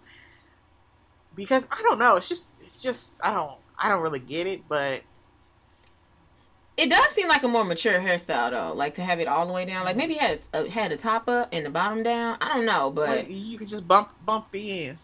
because 1.35 1.67
I 1.71 1.83
don't 1.83 1.99
know. 1.99 2.17
It's 2.17 2.29
just, 2.29 2.53
it's 2.61 2.81
just, 2.83 3.15
I 3.23 3.33
don't, 3.33 3.53
I 3.79 3.89
don't 3.89 4.01
really 4.03 4.19
get 4.21 4.47
it. 4.47 4.63
But 4.69 5.03
It 6.79 6.89
does 6.91 7.11
seem 7.11 7.27
like 7.29 7.43
a 7.43 7.49
more 7.49 7.65
mature 7.65 7.99
hairstyle 7.99 8.53
though, 8.53 8.73
like 8.73 8.95
to 8.95 9.03
have 9.03 9.19
it 9.21 9.27
all 9.27 9.47
the 9.47 9.53
way 9.53 9.65
down. 9.65 9.85
Like 9.85 9.97
maybe 9.97 10.15
it 10.15 10.21
had 10.21 10.41
a, 10.55 10.71
had 10.71 10.93
the 10.93 10.97
top 10.97 11.29
up 11.29 11.49
and 11.53 11.67
the 11.67 11.71
bottom 11.71 12.03
down. 12.05 12.39
I 12.41 12.55
don't 12.55 12.65
know, 12.65 12.91
but 12.91 13.09
like, 13.09 13.27
you 13.29 13.59
could 13.59 13.69
just 13.69 13.87
bump, 13.89 14.11
bump 14.25 14.51
the 14.53 14.85
end. 14.89 14.99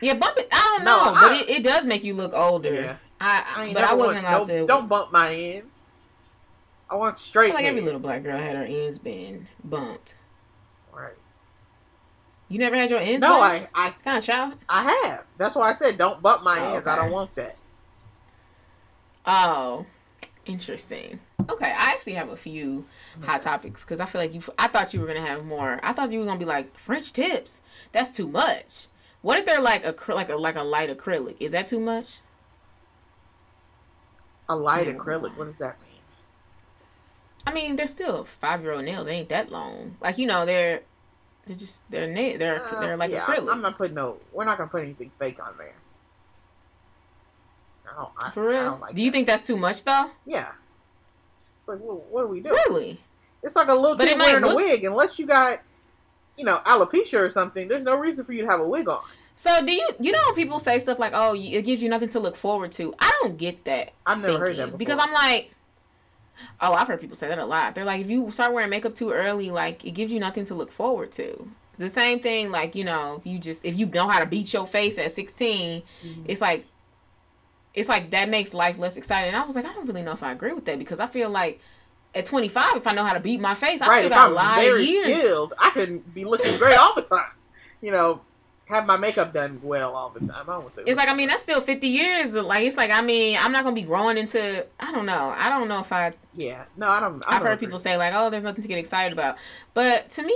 yeah, 0.00 0.14
bump 0.14 0.36
it. 0.38 0.48
I 0.52 0.74
don't 0.76 0.84
No, 0.84 0.96
know, 0.96 1.12
I- 1.14 1.28
but 1.28 1.32
it, 1.48 1.50
it 1.58 1.62
does 1.62 1.86
make 1.86 2.04
you 2.04 2.14
look 2.14 2.32
older. 2.34 2.72
Yeah. 2.74 2.96
I, 3.20 3.44
I 3.56 3.64
ain't 3.66 3.74
but 3.74 3.84
I 3.84 3.94
wasn't 3.94 4.18
allowed 4.26 4.38
don't, 4.38 4.48
to. 4.48 4.66
don't 4.66 4.88
bump 4.88 5.12
my 5.12 5.32
ends. 5.32 5.96
I 6.90 6.96
want 6.96 7.14
I 7.14 7.18
straight 7.18 7.46
feel 7.46 7.54
like 7.54 7.64
every 7.64 7.80
little 7.80 8.00
black 8.00 8.22
girl 8.24 8.38
had 8.38 8.56
her 8.56 8.64
ends 8.64 8.98
been 8.98 9.46
bumped. 9.64 10.16
Right. 10.92 11.14
You 12.48 12.58
never 12.58 12.76
had 12.76 12.90
your 12.90 12.98
ends 12.98 13.22
No, 13.22 13.38
bumped? 13.38 13.68
I, 13.74 13.86
I, 13.86 13.90
Kind 13.90 14.18
of 14.18 14.24
child. 14.24 14.54
I 14.68 14.92
have. 15.04 15.24
That's 15.38 15.54
why 15.54 15.70
I 15.70 15.72
said 15.72 15.96
don't 15.96 16.20
bump 16.20 16.42
my 16.42 16.58
Oh, 16.60 16.74
ends. 16.74 16.86
I 16.86 16.96
don't 16.96 17.12
want 17.12 17.34
that. 17.36 17.54
Oh, 19.26 19.86
interesting. 20.46 21.20
Okay, 21.48 21.66
I 21.66 21.90
actually 21.90 22.14
have 22.14 22.28
a 22.28 22.36
few 22.36 22.86
hot 23.22 23.40
topics 23.40 23.84
because 23.84 24.00
I 24.00 24.06
feel 24.06 24.20
like 24.20 24.34
you. 24.34 24.42
I 24.58 24.68
thought 24.68 24.94
you 24.94 25.00
were 25.00 25.06
gonna 25.06 25.20
have 25.26 25.44
more. 25.44 25.80
I 25.82 25.92
thought 25.92 26.12
you 26.12 26.20
were 26.20 26.26
gonna 26.26 26.38
be 26.38 26.44
like 26.44 26.76
French 26.78 27.12
tips. 27.12 27.62
That's 27.92 28.10
too 28.10 28.28
much. 28.28 28.86
What 29.22 29.38
if 29.38 29.46
they're 29.46 29.60
like 29.60 29.84
a 29.84 29.94
like 30.12 30.28
a 30.28 30.36
like 30.36 30.56
a 30.56 30.62
light 30.62 30.96
acrylic? 30.96 31.36
Is 31.40 31.52
that 31.52 31.66
too 31.66 31.80
much? 31.80 32.20
A 34.48 34.56
light 34.56 34.86
Never 34.86 34.98
acrylic. 34.98 35.36
What 35.36 35.46
does 35.46 35.58
that 35.58 35.80
mean? 35.82 36.00
I 37.46 37.52
mean, 37.52 37.76
they're 37.76 37.86
still 37.86 38.24
five 38.24 38.62
year 38.62 38.72
old 38.72 38.84
nails. 38.84 39.06
They 39.06 39.14
ain't 39.14 39.28
that 39.30 39.50
long. 39.50 39.96
Like 40.00 40.18
you 40.18 40.26
know, 40.26 40.44
they're 40.46 40.82
they're 41.46 41.56
just 41.56 41.88
they're 41.90 42.08
na- 42.08 42.36
they're 42.38 42.60
Uh, 42.60 42.80
they're 42.80 42.96
like 42.96 43.10
yeah, 43.10 43.20
acrylics. 43.20 43.52
I'm 43.52 43.60
not 43.62 43.76
putting 43.76 43.94
no. 43.94 44.18
We're 44.32 44.44
not 44.44 44.58
gonna 44.58 44.70
put 44.70 44.82
anything 44.82 45.10
fake 45.18 45.42
on 45.42 45.54
there. 45.58 45.74
I 47.92 48.00
don't, 48.00 48.10
I, 48.18 48.30
For 48.30 48.48
I 48.48 48.52
real? 48.52 48.62
don't 48.70 48.80
like 48.80 48.94
Do 48.94 49.02
you 49.02 49.10
that. 49.10 49.12
think 49.14 49.26
that's 49.26 49.42
too 49.42 49.56
much 49.56 49.84
though? 49.84 50.10
Yeah. 50.26 50.48
Like, 51.66 51.78
what, 51.78 52.04
what 52.10 52.24
are 52.24 52.26
we 52.28 52.40
doing? 52.40 52.54
Really? 52.68 53.00
It's 53.42 53.54
like 53.56 53.68
a 53.68 53.74
little 53.74 53.96
But 53.96 54.08
kid 54.08 54.18
wearing 54.18 54.44
a 54.44 54.54
wig. 54.54 54.84
Unless 54.84 55.18
you 55.18 55.26
got, 55.26 55.58
you 56.36 56.44
know, 56.44 56.58
alopecia 56.66 57.18
or 57.20 57.30
something, 57.30 57.68
there's 57.68 57.84
no 57.84 57.96
reason 57.96 58.24
for 58.24 58.32
you 58.32 58.42
to 58.42 58.48
have 58.48 58.60
a 58.60 58.66
wig 58.68 58.88
on. 58.88 59.02
So 59.36 59.64
do 59.64 59.72
you 59.72 59.88
you 59.98 60.12
know 60.12 60.32
people 60.34 60.58
say 60.58 60.78
stuff 60.78 60.98
like 60.98 61.12
oh 61.14 61.34
it 61.34 61.62
gives 61.64 61.82
you 61.82 61.88
nothing 61.88 62.10
to 62.10 62.20
look 62.20 62.36
forward 62.36 62.72
to? 62.72 62.94
I 62.98 63.10
don't 63.22 63.36
get 63.36 63.64
that. 63.64 63.92
I've 64.06 64.20
never 64.22 64.38
heard 64.38 64.56
that 64.56 64.66
before. 64.66 64.78
because 64.78 64.98
I'm 65.00 65.12
like, 65.12 65.50
Oh, 66.60 66.72
I've 66.72 66.88
heard 66.88 67.00
people 67.00 67.16
say 67.16 67.28
that 67.28 67.38
a 67.38 67.44
lot. 67.44 67.74
They're 67.74 67.84
like, 67.84 68.00
if 68.00 68.10
you 68.10 68.30
start 68.30 68.52
wearing 68.52 68.70
makeup 68.70 68.94
too 68.94 69.10
early, 69.12 69.50
like 69.50 69.84
it 69.84 69.92
gives 69.92 70.12
you 70.12 70.18
nothing 70.20 70.44
to 70.46 70.54
look 70.54 70.72
forward 70.72 71.12
to. 71.12 71.48
The 71.78 71.88
same 71.88 72.20
thing, 72.20 72.50
like 72.50 72.74
you 72.74 72.84
know, 72.84 73.16
if 73.18 73.26
you 73.26 73.38
just 73.38 73.64
if 73.64 73.78
you 73.78 73.86
know 73.86 74.06
how 74.08 74.20
to 74.20 74.26
beat 74.26 74.52
your 74.52 74.66
face 74.66 74.98
at 74.98 75.10
16, 75.12 75.82
Mhm. 76.04 76.24
it's 76.26 76.40
like 76.40 76.66
it's 77.74 77.88
like 77.88 78.10
that 78.10 78.28
makes 78.28 78.54
life 78.54 78.78
less 78.78 78.96
exciting. 78.96 79.28
And 79.34 79.36
I 79.36 79.44
was 79.46 79.56
like, 79.56 79.64
I 79.66 79.72
don't 79.72 79.86
really 79.86 80.02
know 80.02 80.12
if 80.12 80.22
I 80.22 80.32
agree 80.32 80.52
with 80.52 80.64
that 80.66 80.78
because 80.78 81.00
I 81.00 81.06
feel 81.06 81.30
like 81.30 81.60
at 82.14 82.26
25, 82.26 82.76
if 82.76 82.86
I 82.86 82.92
know 82.92 83.04
how 83.04 83.14
to 83.14 83.20
beat 83.20 83.40
my 83.40 83.54
face, 83.54 83.80
I 83.82 83.88
right. 83.88 84.04
still 84.04 84.10
If 84.10 84.12
got 84.12 84.28
a 84.28 84.30
I'm 84.30 84.34
lot 84.34 84.54
very 84.54 84.84
of 84.84 84.88
years. 84.88 85.18
skilled, 85.18 85.54
I 85.58 85.70
can 85.70 86.00
be 86.00 86.24
looking 86.24 86.56
great 86.58 86.76
all 86.78 86.94
the 86.94 87.02
time. 87.02 87.32
You 87.80 87.92
know, 87.92 88.22
have 88.66 88.86
my 88.86 88.96
makeup 88.96 89.32
done 89.32 89.60
well 89.62 89.94
all 89.94 90.10
the 90.10 90.20
time. 90.20 90.48
I 90.48 90.58
won't 90.58 90.72
say 90.72 90.82
It's 90.86 90.96
like 90.96 91.08
I 91.08 91.14
mean 91.14 91.28
that's 91.28 91.42
still 91.42 91.60
50 91.60 91.88
years. 91.88 92.34
Like 92.34 92.64
it's 92.64 92.76
like 92.76 92.90
I 92.90 93.02
mean 93.02 93.38
I'm 93.40 93.52
not 93.52 93.64
gonna 93.64 93.74
be 93.74 93.82
growing 93.82 94.18
into 94.18 94.66
I 94.80 94.92
don't 94.92 95.06
know 95.06 95.34
I 95.36 95.48
don't 95.48 95.68
know 95.68 95.80
if 95.80 95.92
I 95.92 96.12
yeah. 96.34 96.64
No, 96.76 96.88
I 96.88 97.00
don't. 97.00 97.22
I 97.28 97.36
I've 97.36 97.42
don't 97.42 97.48
heard 97.48 97.58
agree. 97.58 97.68
people 97.68 97.78
say 97.78 97.96
like, 97.96 98.14
"Oh, 98.16 98.30
there's 98.30 98.42
nothing 98.42 98.62
to 98.62 98.68
get 98.68 98.78
excited 98.78 99.12
about," 99.12 99.38
but 99.74 100.10
to 100.10 100.22
me, 100.22 100.34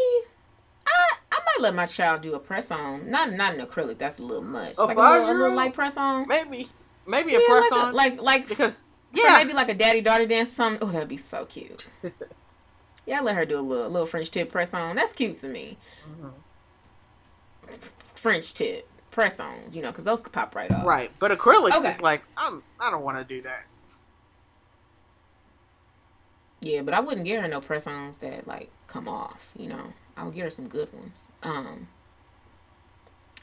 I 0.87 0.93
I 1.33 1.39
might 1.47 1.61
let 1.63 1.75
my 1.75 1.87
child 1.87 2.23
do 2.23 2.35
a 2.35 2.39
press 2.41 2.71
on. 2.71 3.11
Not 3.11 3.33
not 3.33 3.55
an 3.55 3.65
acrylic. 3.67 3.99
That's 3.99 4.19
a 4.19 4.23
little 4.23 4.43
much. 4.45 4.77
A 4.79 4.87
like 4.87 4.99
a 4.99 5.03
little, 5.03 5.31
a 5.31 5.35
little 5.35 5.53
light 5.57 5.75
press 5.75 5.97
on. 5.97 6.27
maybe 6.27 6.69
maybe 7.07 7.35
a 7.35 7.41
Yeah, 7.41 7.47
press 7.47 7.71
like, 7.71 7.73
a- 7.73 7.85
on 7.87 7.95
like 7.95 8.21
like 8.23 8.49
because 8.49 8.87
yeah, 9.13 9.37
maybe 9.39 9.53
like 9.53 9.69
a 9.69 9.75
daddy 9.75 10.01
daughter 10.01 10.27
dance. 10.27 10.53
Some 10.53 10.79
oh 10.81 10.87
that'd 10.91 11.09
be 11.09 11.17
so 11.17 11.45
cute. 11.47 11.89
yeah, 13.07 13.19
I 13.21 13.23
let 13.23 13.35
her 13.37 13.47
do 13.47 13.59
a 13.59 13.61
little 13.61 13.89
little 13.91 14.07
French 14.07 14.31
tip 14.31 14.51
press 14.51 14.75
on. 14.75 14.97
That's 14.97 15.13
cute 15.13 15.39
to 15.39 15.49
me. 15.49 15.79
Mhm. 16.21 16.33
French 18.15 18.55
tip 18.55 18.89
press 19.11 19.41
ons, 19.41 19.75
you 19.75 19.81
know, 19.83 19.91
because 19.91 20.05
those 20.05 20.23
could 20.23 20.33
pop 20.33 20.55
right 20.55 20.71
off. 20.71 20.85
right. 20.87 21.11
But 21.19 21.31
acrylics 21.31 21.79
Okay. 21.79 21.91
is 21.93 22.01
like 22.01 22.23
I'm. 22.37 22.63
I 22.81 22.91
don't 22.91 23.03
want 23.03 23.17
to 23.19 23.25
do 23.35 23.41
that. 23.43 23.65
Yeah, 26.61 26.83
but 26.83 26.95
I 26.95 27.01
wouldn't 27.01 27.25
get 27.27 27.41
her 27.43 27.49
no 27.49 27.61
press 27.61 27.87
ons 27.87 28.19
that 28.19 28.47
like 28.47 28.71
come 28.89 29.09
off. 29.09 29.51
You 29.57 29.69
know, 29.69 29.93
I 30.17 30.25
would 30.25 30.35
get 30.35 30.45
her 30.45 30.51
some 30.51 30.69
good 30.69 30.93
ones. 30.93 31.29
Um, 31.43 31.89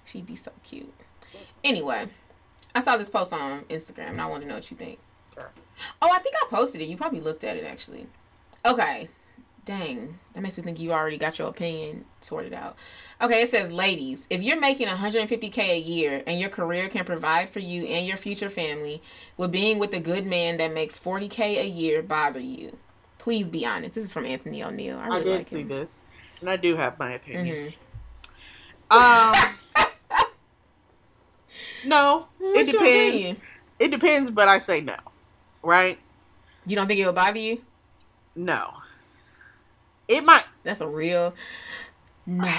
she'd 0.05 0.25
be 0.25 0.35
so 0.35 0.51
cute. 0.63 0.93
Anyway, 1.63 2.09
I 2.75 2.81
saw 2.81 2.97
this 2.97 3.09
post 3.09 3.33
on 3.33 3.63
Instagram 3.63 4.11
and 4.11 4.21
I 4.21 4.25
want 4.25 4.41
to 4.43 4.47
know 4.47 4.55
what 4.55 4.69
you 4.71 4.77
think. 4.77 4.99
Sure. 5.33 5.51
Oh, 6.01 6.09
I 6.11 6.19
think 6.19 6.35
I 6.35 6.47
posted 6.49 6.81
it. 6.81 6.87
You 6.87 6.97
probably 6.97 7.21
looked 7.21 7.43
at 7.43 7.57
it 7.57 7.65
actually. 7.65 8.07
Okay. 8.65 9.07
Dang, 9.65 10.19
that 10.33 10.41
makes 10.41 10.57
me 10.57 10.63
think 10.63 10.77
you 10.77 10.91
already 10.91 11.17
got 11.17 11.39
your 11.39 11.47
opinion 11.47 12.03
sorted 12.19 12.51
out. 12.53 12.75
Okay, 13.21 13.43
it 13.43 13.49
says, 13.49 13.71
ladies, 13.71 14.27
if 14.29 14.41
you're 14.41 14.59
making 14.59 14.89
150k 14.89 15.57
a 15.57 15.79
year 15.79 16.21
and 16.27 16.37
your 16.37 16.49
career 16.49 16.89
can 16.89 17.05
provide 17.05 17.49
for 17.49 17.59
you 17.59 17.85
and 17.85 18.05
your 18.05 18.17
future 18.17 18.49
family, 18.49 19.01
would 19.37 19.51
being 19.51 19.79
with 19.79 19.93
a 19.93 20.01
good 20.01 20.25
man 20.25 20.57
that 20.57 20.73
makes 20.73 20.99
40k 20.99 21.61
a 21.61 21.65
year 21.65 22.01
bother 22.01 22.41
you? 22.41 22.77
Please 23.19 23.49
be 23.49 23.65
honest. 23.65 23.95
This 23.95 24.03
is 24.03 24.11
from 24.11 24.25
Anthony 24.25 24.59
ONeal. 24.59 24.97
I, 24.97 25.03
I, 25.03 25.07
really 25.07 25.23
did 25.23 25.37
like 25.37 25.47
see 25.47 25.63
this, 25.63 26.03
and 26.41 26.49
I 26.49 26.57
do 26.57 26.75
have 26.75 26.99
my 26.99 27.13
opinion. 27.13 27.73
Mhm. 28.91 29.35
Um, 29.45 29.55
no, 31.85 32.27
What's 32.37 32.59
it 32.59 32.71
depends. 32.71 33.37
It 33.79 33.91
depends, 33.91 34.29
but 34.29 34.47
I 34.47 34.59
say 34.59 34.81
no. 34.81 34.95
Right? 35.61 35.97
You 36.65 36.75
don't 36.75 36.87
think 36.87 36.99
it 36.99 37.05
would 37.05 37.15
bother 37.15 37.39
you? 37.39 37.61
No. 38.35 38.73
It 40.07 40.23
might. 40.23 40.45
That's 40.63 40.81
a 40.81 40.87
real 40.87 41.33
no. 42.25 42.51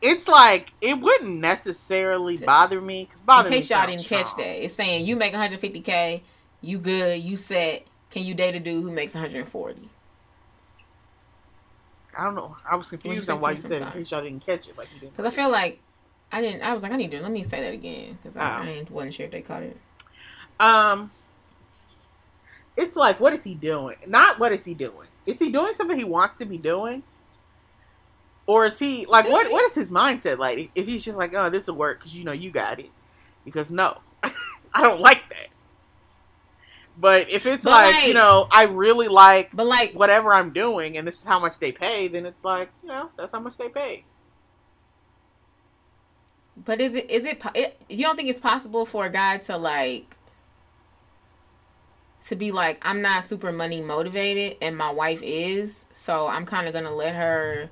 It's 0.00 0.26
like 0.26 0.72
it 0.80 1.00
wouldn't 1.00 1.40
necessarily 1.40 2.36
bother 2.36 2.80
me 2.80 3.04
because 3.04 3.20
bother 3.20 3.48
In 3.48 3.54
case 3.54 3.70
me 3.70 3.76
y'all 3.76 3.86
didn't 3.86 4.04
catch 4.04 4.36
that, 4.36 4.64
it's 4.64 4.74
saying 4.74 5.06
you 5.06 5.14
make 5.16 5.32
150k, 5.32 6.22
you 6.60 6.78
good, 6.78 7.22
you 7.22 7.36
set. 7.36 7.84
Can 8.10 8.24
you 8.24 8.34
date 8.34 8.54
a 8.54 8.60
dude 8.60 8.82
who 8.82 8.90
makes 8.90 9.14
140? 9.14 9.88
I 12.18 12.24
don't 12.24 12.34
know. 12.34 12.56
I 12.68 12.76
was 12.76 12.90
confused 12.90 13.30
on 13.30 13.40
why 13.40 13.52
you 13.52 13.56
said 13.56 13.82
in 13.82 13.90
case 13.90 14.10
y'all 14.10 14.22
didn't 14.22 14.44
catch 14.44 14.68
it. 14.68 14.76
Like. 14.76 14.88
Because 15.00 15.24
I 15.24 15.30
feel 15.30 15.50
like 15.50 15.80
I 16.32 16.40
didn't. 16.40 16.62
I 16.62 16.72
was 16.72 16.82
like, 16.82 16.92
I 16.92 16.96
need 16.96 17.10
to 17.10 17.20
let 17.20 17.30
me 17.30 17.42
say 17.44 17.60
that 17.60 17.74
again 17.74 18.18
because 18.22 18.36
I, 18.36 18.58
Oh. 18.58 18.62
I 18.62 18.86
wasn't 18.90 19.14
sure 19.14 19.26
if 19.26 19.32
they 19.32 19.42
caught 19.42 19.62
it. 19.62 19.76
Um, 20.58 21.10
it's 22.76 22.96
like, 22.96 23.20
what 23.20 23.32
is 23.32 23.44
he 23.44 23.54
doing? 23.54 23.96
Not 24.06 24.38
what 24.40 24.52
is 24.52 24.64
he 24.64 24.74
doing? 24.74 25.08
Is 25.26 25.38
he 25.38 25.50
doing 25.52 25.74
something 25.74 25.98
he 25.98 26.04
wants 26.04 26.36
to 26.36 26.44
be 26.46 26.56
doing? 26.58 27.02
Or 28.46 28.66
is 28.66 28.78
he 28.78 29.06
like 29.06 29.28
what? 29.28 29.50
What 29.50 29.64
is 29.64 29.74
his 29.74 29.90
mindset 29.90 30.38
like? 30.38 30.70
If 30.74 30.86
he's 30.86 31.04
just 31.04 31.18
like, 31.18 31.34
oh, 31.34 31.50
this 31.50 31.68
will 31.68 31.76
work 31.76 31.98
because 31.98 32.14
you 32.14 32.24
know 32.24 32.32
you 32.32 32.50
got 32.50 32.80
it. 32.80 32.90
Because 33.44 33.70
no, 33.70 33.98
I 34.22 34.82
don't 34.82 35.00
like 35.00 35.22
that. 35.28 35.48
But 36.98 37.30
if 37.30 37.46
it's 37.46 37.64
But, 37.64 37.70
like, 37.70 37.94
like- 37.94 38.06
you 38.08 38.14
know, 38.14 38.46
I 38.50 38.64
really 38.64 39.08
like, 39.08 39.50
But, 39.54 39.66
like- 39.66 39.92
whatever 39.94 40.32
I'm 40.34 40.52
doing, 40.52 40.96
and 40.96 41.06
this 41.06 41.18
is 41.18 41.24
how 41.24 41.38
much 41.40 41.58
they 41.58 41.72
pay, 41.72 42.08
then 42.08 42.26
it's 42.26 42.44
like, 42.44 42.70
you 42.82 42.88
know, 42.88 43.10
that's 43.16 43.32
how 43.32 43.40
much 43.40 43.56
they 43.56 43.68
pay. 43.68 44.04
But 46.56 46.80
is 46.80 46.94
it 46.94 47.10
is 47.10 47.24
it, 47.24 47.42
it? 47.54 47.80
You 47.88 48.04
don't 48.04 48.16
think 48.16 48.28
it's 48.28 48.38
possible 48.38 48.84
for 48.84 49.06
a 49.06 49.10
guy 49.10 49.38
to 49.38 49.56
like 49.56 50.16
to 52.26 52.36
be 52.36 52.52
like, 52.52 52.78
I'm 52.82 53.02
not 53.02 53.24
super 53.24 53.52
money 53.52 53.80
motivated, 53.80 54.58
and 54.62 54.76
my 54.76 54.90
wife 54.90 55.20
is, 55.22 55.86
so 55.92 56.28
I'm 56.28 56.46
kind 56.46 56.68
of 56.68 56.72
gonna 56.72 56.94
let 56.94 57.14
her 57.14 57.70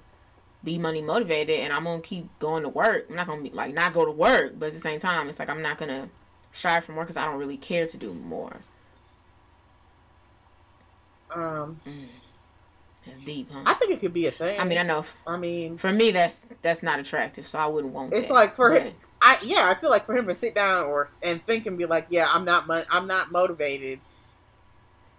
be 0.64 0.78
money 0.78 1.02
motivated, 1.02 1.60
and 1.60 1.72
I'm 1.72 1.84
gonna 1.84 2.02
keep 2.02 2.26
going 2.38 2.62
to 2.64 2.68
work. 2.68 3.06
I'm 3.08 3.16
not 3.16 3.26
gonna 3.26 3.42
be 3.42 3.50
like 3.50 3.74
not 3.74 3.92
go 3.92 4.04
to 4.04 4.10
work, 4.10 4.58
but 4.58 4.66
at 4.66 4.72
the 4.72 4.80
same 4.80 4.98
time, 4.98 5.28
it's 5.28 5.38
like 5.38 5.48
I'm 5.48 5.62
not 5.62 5.78
gonna 5.78 6.08
strive 6.52 6.84
for 6.84 6.92
more 6.92 7.04
because 7.04 7.16
I 7.16 7.24
don't 7.26 7.38
really 7.38 7.56
care 7.56 7.86
to 7.86 7.96
do 7.96 8.12
more. 8.12 8.56
Um, 11.34 11.80
Deep, 13.24 13.48
huh? 13.52 13.62
I 13.66 13.74
think 13.74 13.92
it 13.92 14.00
could 14.00 14.12
be 14.12 14.26
a 14.26 14.30
thing. 14.30 14.58
I 14.60 14.64
mean, 14.64 14.78
I 14.78 14.82
know 14.82 15.04
I 15.26 15.36
mean, 15.36 15.78
for 15.78 15.92
me 15.92 16.10
that's 16.10 16.48
that's 16.62 16.82
not 16.82 16.98
attractive, 16.98 17.46
so 17.46 17.58
I 17.58 17.66
wouldn't 17.66 17.92
want 17.92 18.12
It's 18.14 18.28
that. 18.28 18.32
like 18.34 18.54
for 18.56 18.70
But- 18.70 18.82
him- 18.82 18.94
I 19.22 19.36
yeah, 19.42 19.68
I 19.68 19.74
feel 19.74 19.90
like 19.90 20.06
for 20.06 20.16
him 20.16 20.26
to 20.28 20.34
sit 20.34 20.54
down 20.54 20.86
or 20.86 21.10
and 21.22 21.42
think 21.44 21.66
and 21.66 21.76
be 21.76 21.84
like, 21.86 22.06
yeah, 22.08 22.26
I'm 22.32 22.44
not 22.46 22.66
mo- 22.66 22.84
I'm 22.90 23.06
not 23.06 23.30
motivated. 23.30 24.00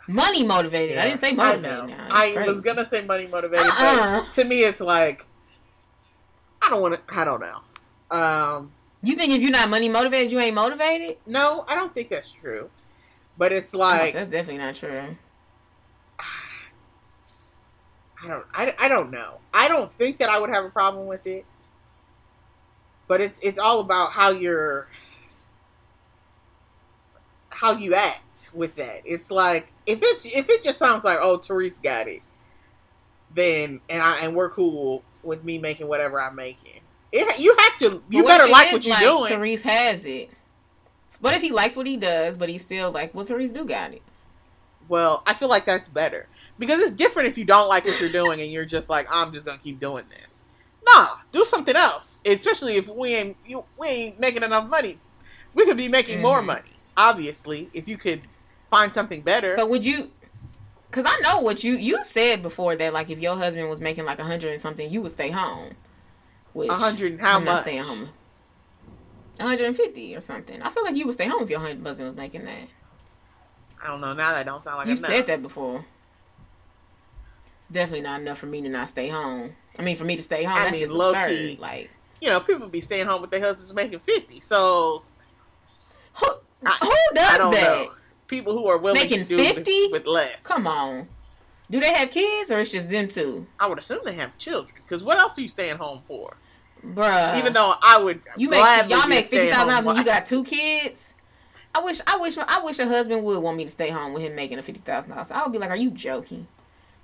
money 0.07 0.43
motivated. 0.43 0.97
I 0.97 1.05
didn't 1.05 1.19
say 1.19 1.29
I 1.29 1.33
motivated. 1.33 1.63
know. 1.71 1.85
now. 1.85 2.07
I 2.09 2.43
was 2.47 2.61
gonna 2.61 2.89
say 2.89 3.05
money 3.05 3.27
motivated, 3.27 3.67
Uh-uh. 3.67 4.21
but 4.21 4.31
to 4.33 4.43
me, 4.43 4.61
it's 4.61 4.81
like 4.81 5.27
I 6.63 6.69
don't 6.69 6.81
want 6.81 6.95
to. 7.07 7.15
I 7.15 7.25
don't 7.25 7.41
know. 7.41 8.15
Um, 8.15 8.71
You 9.03 9.15
think 9.15 9.33
if 9.33 9.41
you're 9.41 9.51
not 9.51 9.69
money 9.69 9.87
motivated, 9.89 10.31
you 10.31 10.39
ain't 10.39 10.55
motivated? 10.55 11.17
no, 11.27 11.63
I 11.67 11.75
don't 11.75 11.93
think 11.93 12.09
that's 12.09 12.31
true. 12.31 12.69
But 13.37 13.51
it's 13.53 13.73
No, 13.73 13.79
like 13.79 14.13
that's 14.13 14.29
definitely 14.29 14.63
not 14.63 14.75
true. 14.75 15.15
I 18.23 18.27
don't. 18.27 18.45
I, 18.53 18.73
I 18.79 18.87
don't 18.87 19.11
know. 19.11 19.39
I 19.53 19.67
don't 19.67 19.91
think 19.97 20.17
that 20.17 20.29
I 20.29 20.39
would 20.39 20.49
have 20.49 20.65
a 20.65 20.69
problem 20.69 21.07
with 21.07 21.25
it. 21.25 21.45
But 23.07 23.21
it's 23.21 23.39
it's 23.41 23.59
all 23.59 23.79
about 23.79 24.11
how 24.11 24.31
you're 24.31 24.87
how 27.49 27.73
you 27.73 27.93
act 27.93 28.51
with 28.53 28.75
that. 28.75 29.01
It's 29.05 29.31
like 29.31 29.71
if 29.85 29.99
it's 30.01 30.25
if 30.25 30.49
it 30.49 30.63
just 30.63 30.79
sounds 30.79 31.03
like 31.03 31.17
oh 31.21 31.37
Therese 31.37 31.79
got 31.79 32.07
it, 32.07 32.21
then 33.33 33.81
and 33.89 34.01
I 34.01 34.19
and 34.23 34.35
we're 34.35 34.49
cool 34.49 35.03
with 35.23 35.43
me 35.43 35.57
making 35.57 35.87
whatever 35.87 36.19
I'm 36.19 36.35
making. 36.35 36.81
It, 37.11 37.39
you 37.39 37.55
have 37.57 37.77
to. 37.79 38.01
You 38.09 38.23
better 38.23 38.47
like 38.47 38.71
what 38.71 38.85
you're 38.85 38.97
doing. 38.97 39.27
Therese 39.27 39.63
has 39.63 40.05
it. 40.05 40.29
What 41.19 41.35
if 41.35 41.41
he 41.41 41.51
likes 41.51 41.75
what 41.75 41.85
he 41.85 41.97
does, 41.97 42.37
but 42.37 42.49
he's 42.49 42.63
still 42.63 42.91
like, 42.91 43.13
well, 43.13 43.25
Therese 43.25 43.51
do 43.51 43.65
got 43.65 43.93
it. 43.93 44.01
Well, 44.87 45.21
I 45.27 45.33
feel 45.33 45.49
like 45.49 45.65
that's 45.65 45.87
better 45.87 46.27
because 46.59 46.79
it's 46.81 46.93
different 46.93 47.27
if 47.29 47.37
you 47.37 47.45
don't 47.45 47.67
like 47.69 47.85
what 47.85 47.99
you're 47.99 48.09
doing 48.11 48.41
and 48.41 48.51
you're 48.51 48.65
just 48.65 48.89
like, 48.89 49.07
I'm 49.09 49.33
just 49.33 49.45
gonna 49.45 49.57
keep 49.57 49.79
doing 49.79 50.05
this. 50.09 50.45
Nah, 50.85 51.07
do 51.31 51.45
something 51.45 51.75
else. 51.75 52.19
Especially 52.25 52.75
if 52.77 52.87
we 52.89 53.13
ain't 53.15 53.37
you, 53.45 53.63
we 53.77 53.87
ain't 53.87 54.19
making 54.19 54.43
enough 54.43 54.67
money. 54.69 54.97
We 55.53 55.65
could 55.65 55.77
be 55.77 55.87
making 55.89 56.21
more 56.21 56.41
Mhm. 56.41 56.45
money. 56.47 56.71
Obviously, 56.97 57.69
if 57.73 57.87
you 57.87 57.97
could 57.97 58.21
find 58.69 58.93
something 58.93 59.21
better. 59.21 59.53
So 59.55 59.65
would 59.65 59.85
you? 59.85 60.11
Because 60.89 61.05
I 61.07 61.15
know 61.21 61.39
what 61.39 61.63
you 61.63 61.75
you 61.75 62.03
said 62.03 62.41
before 62.41 62.75
that 62.75 62.93
like 62.93 63.09
if 63.09 63.19
your 63.19 63.35
husband 63.37 63.69
was 63.69 63.79
making 63.81 64.05
like 64.05 64.19
a 64.19 64.23
hundred 64.23 64.51
and 64.51 64.59
something, 64.61 64.89
you 64.91 65.01
would 65.01 65.11
stay 65.11 65.29
home. 65.29 65.75
Which 66.53 66.69
a 66.69 66.73
hundred 66.73 67.13
and 67.13 67.21
how 67.21 67.37
I'm 67.37 67.45
much? 67.45 67.65
not 67.65 67.85
home. 67.85 68.09
150 69.39 70.15
or 70.15 70.21
something. 70.21 70.61
I 70.61 70.69
feel 70.69 70.83
like 70.83 70.95
you 70.95 71.05
would 71.05 71.15
stay 71.15 71.27
home 71.27 71.43
if 71.43 71.49
your 71.49 71.59
husband 71.59 72.09
was 72.09 72.15
making 72.17 72.45
that. 72.45 72.67
I 73.83 73.87
don't 73.87 74.01
know. 74.01 74.13
Now 74.13 74.33
that 74.33 74.45
don't 74.45 74.63
sound 74.63 74.77
like 74.77 74.87
you 74.87 74.93
enough. 74.93 75.09
said 75.09 75.27
that 75.27 75.41
before. 75.41 75.85
It's 77.61 77.69
definitely 77.69 78.01
not 78.01 78.19
enough 78.21 78.37
for 78.39 78.47
me 78.47 78.61
to 78.61 78.69
not 78.69 78.89
stay 78.89 79.07
home. 79.07 79.55
I 79.79 79.83
mean, 79.83 79.95
for 79.95 80.03
me 80.03 80.15
to 80.17 80.21
stay 80.21 80.43
home, 80.43 80.57
I 80.57 80.63
that's 80.65 80.73
mean, 80.73 80.81
just 80.81 80.93
low 80.93 81.11
absurd. 81.11 81.29
key. 81.29 81.57
Like, 81.61 81.89
You 82.19 82.29
know, 82.29 82.39
people 82.41 82.67
be 82.67 82.81
staying 82.81 83.05
home 83.07 83.21
with 83.21 83.31
their 83.31 83.39
husbands 83.39 83.73
making 83.73 83.99
fifty. 83.99 84.39
So 84.41 85.03
who 86.15 86.27
I- 86.65 86.77
who 86.81 87.15
does 87.15 87.33
I 87.33 87.37
don't 87.37 87.51
that? 87.51 87.61
know. 87.85 87.91
People 88.27 88.53
who 88.57 88.67
are 88.67 88.77
willing 88.77 88.99
Making 89.01 89.19
to 89.19 89.25
do 89.25 89.37
50? 89.37 89.87
with 89.91 90.05
less. 90.07 90.45
Come 90.47 90.65
on. 90.65 91.07
Do 91.69 91.79
they 91.79 91.93
have 91.93 92.11
kids 92.11 92.49
or 92.51 92.59
it's 92.59 92.71
just 92.71 92.89
them 92.89 93.07
two, 93.07 93.45
I 93.59 93.67
would 93.67 93.77
assume 93.79 93.99
they 94.05 94.13
have 94.15 94.37
children. 94.37 94.73
Because 94.85 95.03
what 95.03 95.17
else 95.19 95.37
are 95.37 95.41
you 95.41 95.47
staying 95.49 95.77
home 95.77 96.01
for? 96.07 96.35
bruh? 96.85 97.37
Even 97.37 97.53
though 97.53 97.73
I 97.81 98.01
would 98.01 98.21
you 98.37 98.49
make 98.49 98.63
y'all 98.89 99.07
make 99.07 99.25
fifty 99.25 99.49
thousand 99.51 99.67
dollars 99.69 99.85
when 99.85 99.95
you 99.97 100.03
got 100.03 100.25
two 100.25 100.43
kids. 100.43 101.13
I 101.73 101.79
wish, 101.81 102.01
I 102.05 102.17
wish, 102.17 102.37
I 102.37 102.59
wish 102.61 102.79
a 102.79 102.85
husband 102.87 103.23
would 103.23 103.39
want 103.39 103.55
me 103.55 103.63
to 103.63 103.69
stay 103.69 103.89
home 103.91 104.11
with 104.13 104.23
him 104.23 104.35
making 104.35 104.57
a 104.59 104.63
fifty 104.63 104.81
thousand 104.81 105.11
dollars. 105.11 105.31
I 105.31 105.43
would 105.43 105.51
be 105.53 105.57
like, 105.57 105.69
"Are 105.69 105.75
you 105.77 105.91
joking? 105.91 106.47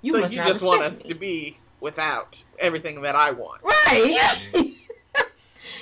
You 0.02 0.12
so 0.12 0.18
you 0.18 0.28
just 0.28 0.62
want 0.62 0.82
us 0.82 1.04
me. 1.04 1.08
to 1.08 1.14
be 1.14 1.58
without 1.80 2.42
everything 2.58 3.02
that 3.02 3.14
I 3.14 3.32
want, 3.32 3.62
right? 3.62 4.42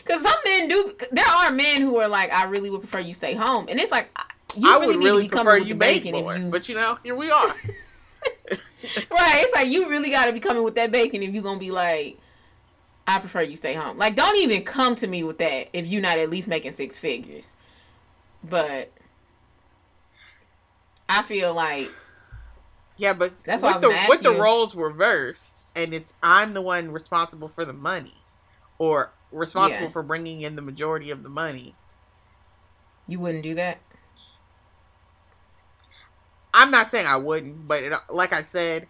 Because 0.03 0.23
some 0.23 0.37
men 0.45 0.69
do. 0.69 0.97
There 1.13 1.27
are 1.27 1.53
men 1.53 1.83
who 1.83 1.97
are 1.99 2.09
like, 2.09 2.33
"I 2.33 2.45
really 2.45 2.71
would 2.71 2.81
prefer 2.81 3.01
you 3.01 3.15
stay 3.15 3.35
home," 3.35 3.67
and 3.69 3.79
it's 3.79 3.93
like, 3.93 4.09
you 4.57 4.69
I 4.69 4.79
really 4.79 4.97
would 4.97 5.05
really 5.05 5.29
prefer 5.29 5.59
you 5.59 5.75
bacon 5.75 6.13
more. 6.13 6.37
You... 6.37 6.49
But 6.49 6.69
you 6.69 6.75
know, 6.75 6.99
here 7.03 7.15
we 7.15 7.31
are. 7.31 7.49
right? 9.11 9.43
It's 9.43 9.55
like 9.55 9.69
you 9.69 9.89
really 9.89 10.11
got 10.11 10.27
to 10.27 10.33
be 10.33 10.41
coming 10.41 10.63
with 10.63 10.75
that 10.77 10.91
bacon 10.91 11.23
if 11.23 11.35
you're 11.35 11.43
gonna 11.43 11.59
be 11.59 11.71
like, 11.71 12.19
I 13.07 13.19
prefer 13.19 13.43
you 13.43 13.57
stay 13.57 13.75
home. 13.75 13.99
Like, 13.99 14.17
don't 14.17 14.37
even 14.39 14.63
come 14.63 14.95
to 14.97 15.07
me 15.07 15.23
with 15.23 15.39
that 15.39 15.69
if 15.73 15.87
you're 15.87 16.03
not 16.03 16.19
at 16.19 16.31
least 16.31 16.49
making 16.49 16.73
six 16.73 16.99
figures. 16.99 17.55
But 18.43 18.91
I 21.09 21.23
feel 21.23 21.55
like 21.55 21.91
yeah, 22.97 23.13
but 23.13 23.39
that's 23.45 23.63
with 23.63 23.81
the 23.81 24.07
with 24.09 24.23
the 24.23 24.35
roles 24.35 24.75
reversed, 24.75 25.65
and 25.75 25.93
it's 25.93 26.15
I'm 26.23 26.55
the 26.55 26.63
one 26.63 26.91
responsible 26.91 27.49
for 27.49 27.65
the 27.65 27.73
money, 27.73 28.15
or 28.79 29.13
responsible 29.31 29.85
yeah. 29.85 29.91
for 29.91 30.03
bringing 30.03 30.43
in 30.43 30.57
the 30.57 30.63
majority 30.63 31.11
of 31.11 31.23
the 31.23 31.29
money. 31.29 31.75
You 33.07 33.21
wouldn't 33.21 33.43
do 33.43 33.55
that. 33.55 33.79
I'm 36.55 36.71
not 36.71 36.91
saying 36.91 37.07
I 37.07 37.19
wouldn't, 37.19 37.69
but 37.69 37.83
it, 37.83 37.93
like 38.09 38.33
I 38.33 38.43
said, 38.43 38.89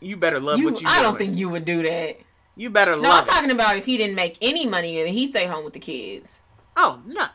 you 0.00 0.16
better 0.16 0.40
love 0.40 0.58
you, 0.58 0.70
what 0.70 0.80
you. 0.80 0.88
I 0.88 1.02
don't 1.02 1.18
think 1.18 1.36
you 1.36 1.50
would 1.50 1.66
do 1.66 1.82
that. 1.82 2.18
You 2.56 2.70
better 2.70 2.96
love. 2.96 3.02
no, 3.02 3.10
I'm 3.10 3.24
talking 3.24 3.50
about 3.50 3.76
if 3.76 3.84
he 3.84 3.96
didn't 3.96 4.14
make 4.14 4.38
any 4.40 4.66
money 4.66 5.00
and 5.00 5.08
he 5.08 5.26
stayed 5.26 5.48
home 5.48 5.64
with 5.64 5.74
the 5.74 5.80
kids. 5.80 6.40
Oh 6.76 7.02
no, 7.04 7.26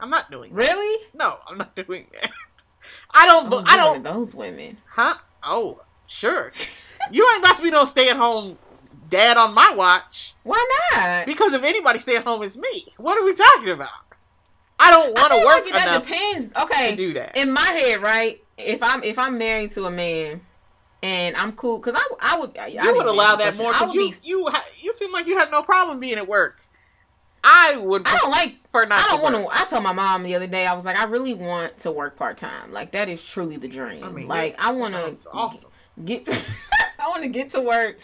I'm 0.00 0.10
not 0.10 0.30
doing. 0.30 0.54
That. 0.54 0.56
Really? 0.56 1.06
No, 1.14 1.38
I'm 1.48 1.56
not 1.56 1.74
doing 1.86 2.06
that. 2.20 2.30
I 3.10 3.26
don't. 3.26 3.52
Oh, 3.52 3.62
I 3.66 3.76
don't. 3.76 4.02
Those 4.02 4.34
women. 4.34 4.78
Huh? 4.88 5.14
Oh, 5.42 5.80
sure. 6.06 6.52
you 7.12 7.28
ain't 7.34 7.44
about 7.44 7.56
to 7.56 7.62
be 7.62 7.70
no 7.70 7.84
stay 7.84 8.08
at 8.08 8.16
home 8.16 8.58
dad 9.08 9.36
on 9.36 9.54
my 9.54 9.74
watch. 9.76 10.34
Why 10.42 10.64
not? 10.92 11.26
Because 11.26 11.52
if 11.52 11.62
anybody 11.62 11.98
stay 11.98 12.16
at 12.16 12.24
home, 12.24 12.42
it's 12.42 12.56
me. 12.56 12.86
What 12.96 13.18
are 13.18 13.24
we 13.24 13.34
talking 13.34 13.70
about? 13.70 13.90
I 14.78 14.90
don't 14.90 15.12
want 15.12 15.32
to 15.32 15.46
work 15.46 15.64
like 15.64 15.84
that 15.84 16.02
depends. 16.02 16.50
Okay, 16.60 16.90
to 16.90 16.96
do 16.96 17.12
that 17.12 17.36
in 17.36 17.52
my 17.52 17.60
head, 17.60 18.02
right? 18.02 18.42
If 18.58 18.82
I'm 18.82 19.04
if 19.04 19.18
I'm 19.18 19.38
married 19.38 19.70
to 19.72 19.84
a 19.84 19.90
man 19.90 20.40
and 21.02 21.36
I'm 21.36 21.52
cool 21.52 21.78
because 21.78 21.94
I 21.94 22.08
I 22.20 22.38
would 22.38 22.58
I 22.58 22.66
you 22.68 22.94
would 22.96 23.06
allow 23.06 23.36
that 23.36 23.56
more 23.56 23.72
because 23.72 23.94
you 23.94 24.10
be, 24.10 24.16
you 24.24 24.48
you 24.78 24.92
seem 24.92 25.12
like 25.12 25.26
you 25.26 25.38
have 25.38 25.50
no 25.52 25.62
problem 25.62 26.00
being 26.00 26.18
at 26.18 26.26
work. 26.26 26.60
I 27.44 27.76
would. 27.76 28.06
I 28.06 28.16
don't 28.16 28.30
like. 28.30 28.56
For 28.70 28.86
not 28.86 29.04
I 29.04 29.08
don't 29.08 29.22
want 29.22 29.34
to. 29.34 29.48
I 29.50 29.64
told 29.66 29.82
my 29.82 29.92
mom 29.92 30.22
the 30.22 30.34
other 30.34 30.46
day. 30.46 30.66
I 30.66 30.72
was 30.72 30.84
like, 30.84 30.96
I 30.96 31.04
really 31.04 31.34
want 31.34 31.78
to 31.78 31.90
work 31.90 32.16
part 32.16 32.38
time. 32.38 32.72
Like 32.72 32.92
that 32.92 33.08
is 33.08 33.24
truly 33.24 33.56
the 33.56 33.68
dream. 33.68 34.02
I 34.02 34.10
mean, 34.10 34.28
like 34.28 34.58
I 34.58 34.72
want 34.72 34.94
to 34.94 35.30
awesome. 35.32 35.70
get. 36.04 36.28
I 36.98 37.08
want 37.08 37.22
to 37.22 37.28
get 37.28 37.50
to 37.50 37.60
work 37.60 37.98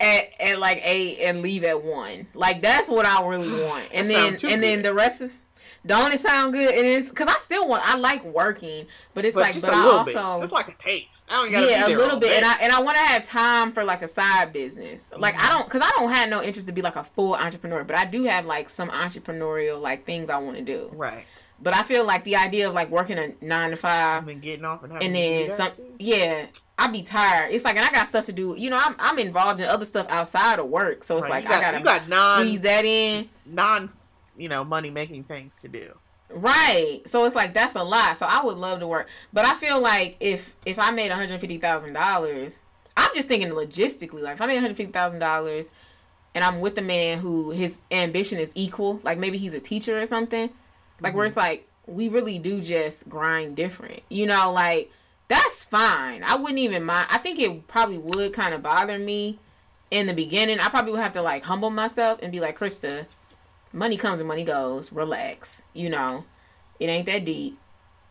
at, 0.00 0.40
at 0.40 0.58
like 0.58 0.80
eight 0.84 1.18
and 1.20 1.42
leave 1.42 1.64
at 1.64 1.82
one. 1.82 2.26
Like 2.34 2.62
that's 2.62 2.88
what 2.88 3.04
I 3.04 3.26
really 3.26 3.62
want. 3.62 3.88
And 3.92 4.08
then 4.08 4.32
and 4.34 4.40
good. 4.40 4.62
then 4.62 4.82
the 4.82 4.94
rest 4.94 5.20
of 5.20 5.32
don't 5.84 6.12
it 6.12 6.20
sound 6.20 6.52
good? 6.52 6.74
And 6.74 6.86
It 6.86 6.98
is 6.98 7.08
because 7.08 7.28
I 7.28 7.38
still 7.38 7.66
want. 7.66 7.82
I 7.84 7.96
like 7.96 8.24
working, 8.24 8.86
but 9.14 9.24
it's 9.24 9.34
but 9.34 9.40
like, 9.40 9.60
but 9.60 9.72
I 9.72 9.82
also 9.82 10.04
bit. 10.04 10.40
just 10.42 10.52
like 10.52 10.68
a 10.68 10.74
taste. 10.74 11.26
I 11.28 11.42
don't 11.42 11.68
yeah, 11.68 11.86
a 11.86 11.88
little 11.88 12.20
bit, 12.20 12.30
day. 12.30 12.36
and 12.36 12.44
I 12.44 12.54
and 12.60 12.72
I 12.72 12.80
want 12.80 12.96
to 12.96 13.02
have 13.02 13.24
time 13.24 13.72
for 13.72 13.82
like 13.82 14.02
a 14.02 14.08
side 14.08 14.52
business. 14.52 15.10
Like 15.16 15.34
mm-hmm. 15.34 15.46
I 15.46 15.48
don't, 15.48 15.64
because 15.64 15.82
I 15.82 15.90
don't 15.90 16.12
have 16.12 16.28
no 16.28 16.42
interest 16.42 16.68
to 16.68 16.72
be 16.72 16.82
like 16.82 16.96
a 16.96 17.04
full 17.04 17.34
entrepreneur, 17.34 17.82
but 17.82 17.96
I 17.96 18.04
do 18.04 18.24
have 18.24 18.46
like 18.46 18.68
some 18.68 18.90
entrepreneurial 18.90 19.80
like 19.80 20.06
things 20.06 20.30
I 20.30 20.38
want 20.38 20.56
to 20.56 20.62
do. 20.62 20.88
Right. 20.92 21.24
But 21.60 21.74
I 21.74 21.82
feel 21.82 22.04
like 22.04 22.24
the 22.24 22.36
idea 22.36 22.68
of 22.68 22.74
like 22.74 22.90
working 22.90 23.18
a 23.18 23.32
nine 23.40 23.70
to 23.70 23.76
five, 23.76 24.20
and 24.20 24.28
then 24.28 24.40
getting 24.40 24.64
off 24.64 24.82
and, 24.84 24.92
and 25.00 25.14
then 25.14 25.50
some, 25.50 25.72
yeah, 25.98 26.46
I'd 26.78 26.92
be 26.92 27.02
tired. 27.02 27.52
It's 27.52 27.64
like, 27.64 27.76
and 27.76 27.84
I 27.84 27.90
got 27.90 28.06
stuff 28.06 28.24
to 28.26 28.32
do. 28.32 28.54
You 28.56 28.70
know, 28.70 28.78
I'm 28.80 28.94
I'm 29.00 29.18
involved 29.18 29.60
in 29.60 29.66
other 29.66 29.84
stuff 29.84 30.06
outside 30.08 30.60
of 30.60 30.66
work, 30.66 31.02
so 31.02 31.18
it's 31.18 31.24
right. 31.28 31.44
like 31.44 31.48
got, 31.48 31.64
I 31.64 31.72
gotta 31.72 31.84
got 31.84 32.08
non, 32.08 32.40
squeeze 32.40 32.60
that 32.62 32.84
in. 32.84 33.28
Non 33.46 33.90
you 34.36 34.48
know, 34.48 34.64
money 34.64 34.90
making 34.90 35.24
things 35.24 35.60
to 35.60 35.68
do. 35.68 35.98
Right. 36.34 37.02
So 37.06 37.24
it's 37.24 37.34
like 37.34 37.54
that's 37.54 37.74
a 37.74 37.82
lot. 37.82 38.16
So 38.16 38.26
I 38.26 38.44
would 38.44 38.56
love 38.56 38.80
to 38.80 38.86
work. 38.86 39.08
But 39.32 39.44
I 39.44 39.54
feel 39.54 39.80
like 39.80 40.16
if 40.20 40.54
if 40.64 40.78
I 40.78 40.90
made 40.90 41.10
$150,000, 41.10 42.58
I'm 42.96 43.14
just 43.14 43.28
thinking 43.28 43.50
logistically. 43.50 44.22
Like 44.22 44.34
if 44.34 44.42
I 44.42 44.46
made 44.46 44.62
$150,000 44.62 45.70
and 46.34 46.44
I'm 46.44 46.60
with 46.60 46.78
a 46.78 46.82
man 46.82 47.18
who 47.18 47.50
his 47.50 47.78
ambition 47.90 48.38
is 48.38 48.52
equal, 48.54 49.00
like 49.02 49.18
maybe 49.18 49.38
he's 49.38 49.54
a 49.54 49.60
teacher 49.60 50.00
or 50.00 50.06
something, 50.06 50.50
like 51.00 51.10
mm-hmm. 51.10 51.18
where 51.18 51.26
it's 51.26 51.36
like 51.36 51.68
we 51.86 52.08
really 52.08 52.38
do 52.38 52.60
just 52.60 53.08
grind 53.08 53.56
different. 53.56 54.00
You 54.08 54.26
know, 54.26 54.52
like 54.52 54.90
that's 55.28 55.64
fine. 55.64 56.22
I 56.22 56.36
wouldn't 56.36 56.58
even 56.58 56.84
mind. 56.84 57.08
I 57.10 57.18
think 57.18 57.38
it 57.38 57.68
probably 57.68 57.98
would 57.98 58.32
kind 58.32 58.54
of 58.54 58.62
bother 58.62 58.98
me 58.98 59.38
in 59.90 60.06
the 60.06 60.14
beginning. 60.14 60.60
I 60.60 60.68
probably 60.68 60.92
would 60.92 61.00
have 61.00 61.12
to 61.12 61.22
like 61.22 61.44
humble 61.44 61.70
myself 61.70 62.18
and 62.22 62.32
be 62.32 62.40
like, 62.40 62.58
Krista, 62.58 63.06
money 63.72 63.96
comes 63.96 64.20
and 64.20 64.28
money 64.28 64.44
goes. 64.44 64.92
Relax. 64.92 65.62
You 65.72 65.90
know, 65.90 66.24
it 66.78 66.86
ain't 66.86 67.06
that 67.06 67.24
deep. 67.24 67.58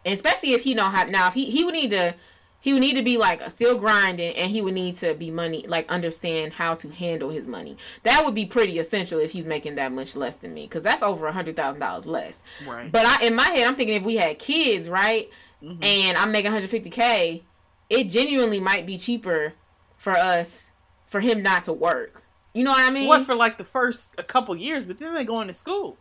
And 0.06 0.14
especially 0.14 0.54
if 0.54 0.64
he 0.64 0.74
know 0.74 0.86
how 0.86 1.04
now 1.04 1.28
if 1.28 1.34
he 1.34 1.46
he 1.46 1.64
would 1.64 1.74
need 1.74 1.92
to 1.92 2.16
he 2.62 2.74
would 2.74 2.82
need 2.82 2.96
to 2.96 3.02
be 3.02 3.18
like 3.18 3.50
still 3.52 3.78
grinding 3.78 4.36
and 4.36 4.50
he 4.50 4.62
would 4.62 4.76
need 4.76 4.96
to 4.96 5.14
be 5.16 5.30
money 5.30 5.66
like 5.68 5.90
understand 5.90 6.54
how 6.54 6.74
to 6.76 6.90
handle 6.90 7.30
his 7.30 7.48
money 7.48 7.76
that 8.04 8.24
would 8.24 8.36
be 8.36 8.46
pretty 8.46 8.80
essential 8.80 9.20
if 9.20 9.32
he's 9.32 9.46
making 9.46 9.76
that 9.76 9.92
much 9.92 10.16
less 10.16 10.38
than 10.38 10.54
me 10.54 10.64
because 10.64 10.84
that's 10.84 11.04
over 11.04 11.28
a 11.28 11.32
hundred 11.34 11.56
thousand 11.56 11.82
dollars 11.82 12.06
less 12.06 12.44
right 12.68 12.92
but 12.92 13.06
i 13.06 13.26
in 13.26 13.36
my 13.36 13.50
head 13.50 13.68
i'm 13.68 13.76
thinking 13.76 13.96
if 13.96 14.04
we 14.04 14.16
had 14.16 14.40
kids 14.40 14.88
right 14.88 15.30
mm-hmm. 15.62 15.84
and 15.84 16.18
i'm 16.18 16.32
making 16.32 16.52
150k 16.52 17.42
it 17.90 18.06
genuinely 18.06 18.60
might 18.60 18.86
be 18.86 18.98
cheaper 18.98 19.54
for 19.98 20.14
us 20.14 20.72
for 21.08 21.20
him 21.20 21.44
not 21.44 21.64
to 21.64 21.74
work 21.74 22.24
you 22.54 22.64
know 22.64 22.72
what 22.72 22.86
I 22.86 22.94
mean? 22.94 23.08
What 23.08 23.26
for 23.26 23.36
like 23.36 23.58
the 23.58 23.64
first 23.64 24.14
a 24.18 24.24
couple 24.24 24.56
years, 24.56 24.86
but 24.86 24.98
then 24.98 25.14
they 25.14 25.24
go 25.24 25.42
into 25.42 25.54
school, 25.54 25.98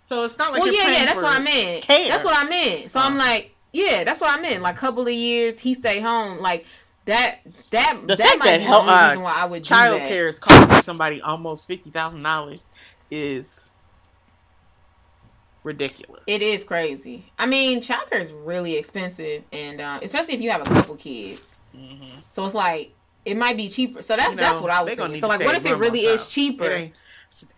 so 0.00 0.24
it's 0.24 0.36
not 0.38 0.52
like 0.52 0.62
well, 0.62 0.72
yeah, 0.72 0.90
yeah. 0.90 1.04
That's 1.06 1.22
what 1.22 1.40
I 1.40 1.42
meant. 1.42 1.84
Care. 1.84 2.08
That's 2.08 2.24
what 2.24 2.36
I 2.36 2.48
meant. 2.48 2.90
So 2.90 3.00
I'm 3.00 3.16
like, 3.16 3.54
yeah, 3.72 4.04
that's 4.04 4.20
what 4.20 4.36
I 4.36 4.40
meant. 4.40 4.62
Like 4.62 4.76
couple 4.76 5.06
of 5.06 5.12
years, 5.12 5.58
he 5.58 5.74
stay 5.74 6.00
home. 6.00 6.38
Like 6.38 6.66
that. 7.04 7.38
That 7.70 8.00
the 8.06 8.16
that 8.16 8.36
might 8.38 8.44
that 8.44 8.58
be 8.58 8.64
help, 8.64 8.86
the 8.86 8.92
reason 8.92 9.22
why 9.22 9.32
I 9.32 9.46
would. 9.46 9.64
Child 9.64 10.00
care 10.00 10.28
is 10.28 10.38
costing 10.38 10.82
somebody 10.82 11.20
almost 11.20 11.66
fifty 11.66 11.90
thousand 11.90 12.22
dollars. 12.22 12.68
Is 13.10 13.72
ridiculous. 15.64 16.22
It 16.26 16.42
is 16.42 16.64
crazy. 16.64 17.30
I 17.38 17.46
mean, 17.46 17.80
childcare 17.80 18.20
is 18.20 18.32
really 18.32 18.76
expensive, 18.76 19.44
and 19.52 19.80
uh, 19.80 20.00
especially 20.02 20.34
if 20.34 20.40
you 20.40 20.50
have 20.50 20.62
a 20.62 20.64
couple 20.64 20.96
kids. 20.96 21.60
Mm-hmm. 21.76 22.20
So 22.30 22.44
it's 22.44 22.54
like 22.54 22.94
it 23.24 23.36
might 23.36 23.56
be 23.56 23.68
cheaper. 23.68 24.02
So 24.02 24.16
that's 24.16 24.30
you 24.30 24.36
know, 24.36 24.42
that's 24.42 24.60
what 24.60 24.70
I 24.70 24.82
was 24.82 24.94
thinking. 24.94 25.18
So 25.18 25.28
like, 25.28 25.40
what 25.40 25.54
if 25.54 25.66
it 25.66 25.76
really 25.76 26.00
is 26.00 26.26
cheaper? 26.26 26.70
Ain't, 26.70 26.94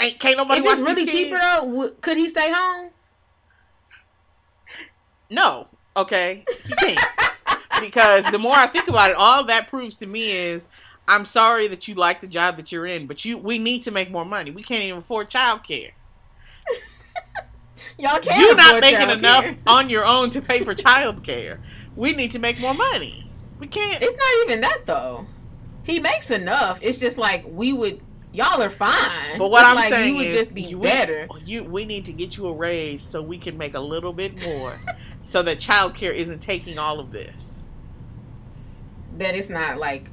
ain't, 0.00 0.18
can't 0.18 0.36
nobody. 0.36 0.60
If 0.60 0.72
it's 0.72 0.80
really 0.80 1.06
cheaper 1.06 1.38
though, 1.38 1.66
w- 1.66 1.94
could 2.00 2.16
he 2.16 2.28
stay 2.28 2.52
home? 2.52 2.90
No. 5.30 5.68
Okay, 5.96 6.44
he 6.64 6.74
can't. 6.74 7.00
because 7.80 8.28
the 8.30 8.38
more 8.38 8.54
I 8.54 8.66
think 8.66 8.88
about 8.88 9.10
it, 9.10 9.16
all 9.16 9.44
that 9.46 9.68
proves 9.68 9.96
to 9.96 10.06
me 10.06 10.30
is 10.32 10.68
I'm 11.06 11.24
sorry 11.24 11.68
that 11.68 11.86
you 11.86 11.94
like 11.94 12.20
the 12.20 12.26
job 12.26 12.56
that 12.56 12.72
you're 12.72 12.86
in, 12.86 13.06
but 13.06 13.24
you 13.24 13.38
we 13.38 13.58
need 13.58 13.82
to 13.84 13.90
make 13.90 14.10
more 14.10 14.24
money. 14.24 14.50
We 14.50 14.62
can't 14.62 14.82
even 14.82 14.98
afford 15.00 15.30
childcare. 15.30 15.90
Y'all 17.98 18.18
can't. 18.18 18.40
You're 18.40 18.56
not 18.56 18.80
making 18.80 19.10
enough 19.10 19.46
on 19.66 19.88
your 19.88 20.04
own 20.04 20.30
to 20.30 20.42
pay 20.42 20.62
for 20.64 20.74
childcare. 20.74 21.60
We 21.94 22.12
need 22.12 22.32
to 22.32 22.38
make 22.38 22.58
more 22.60 22.74
money. 22.74 23.30
We 23.60 23.66
can't. 23.68 24.02
It's 24.02 24.16
not 24.16 24.46
even 24.46 24.60
that 24.62 24.86
though. 24.86 25.26
He 25.84 26.00
makes 26.00 26.30
enough. 26.30 26.78
It's 26.82 26.98
just 26.98 27.18
like 27.18 27.44
we 27.46 27.72
would. 27.72 28.00
Y'all 28.32 28.60
are 28.60 28.70
fine. 28.70 29.38
But 29.38 29.50
what 29.50 29.64
I'm 29.64 29.76
like, 29.76 29.92
saying 29.92 30.14
you 30.14 30.18
would 30.18 30.26
is, 30.26 30.34
just 30.34 30.54
be 30.54 30.74
we, 30.74 30.82
better. 30.82 31.28
You, 31.46 31.62
we 31.62 31.84
need 31.84 32.04
to 32.06 32.12
get 32.12 32.36
you 32.36 32.48
a 32.48 32.52
raise 32.52 33.00
so 33.00 33.22
we 33.22 33.38
can 33.38 33.56
make 33.56 33.74
a 33.74 33.80
little 33.80 34.12
bit 34.12 34.44
more, 34.44 34.72
so 35.22 35.42
that 35.44 35.58
childcare 35.58 36.12
isn't 36.12 36.40
taking 36.40 36.76
all 36.78 36.98
of 36.98 37.12
this. 37.12 37.66
That 39.18 39.36
it's 39.36 39.50
not 39.50 39.78
like 39.78 40.08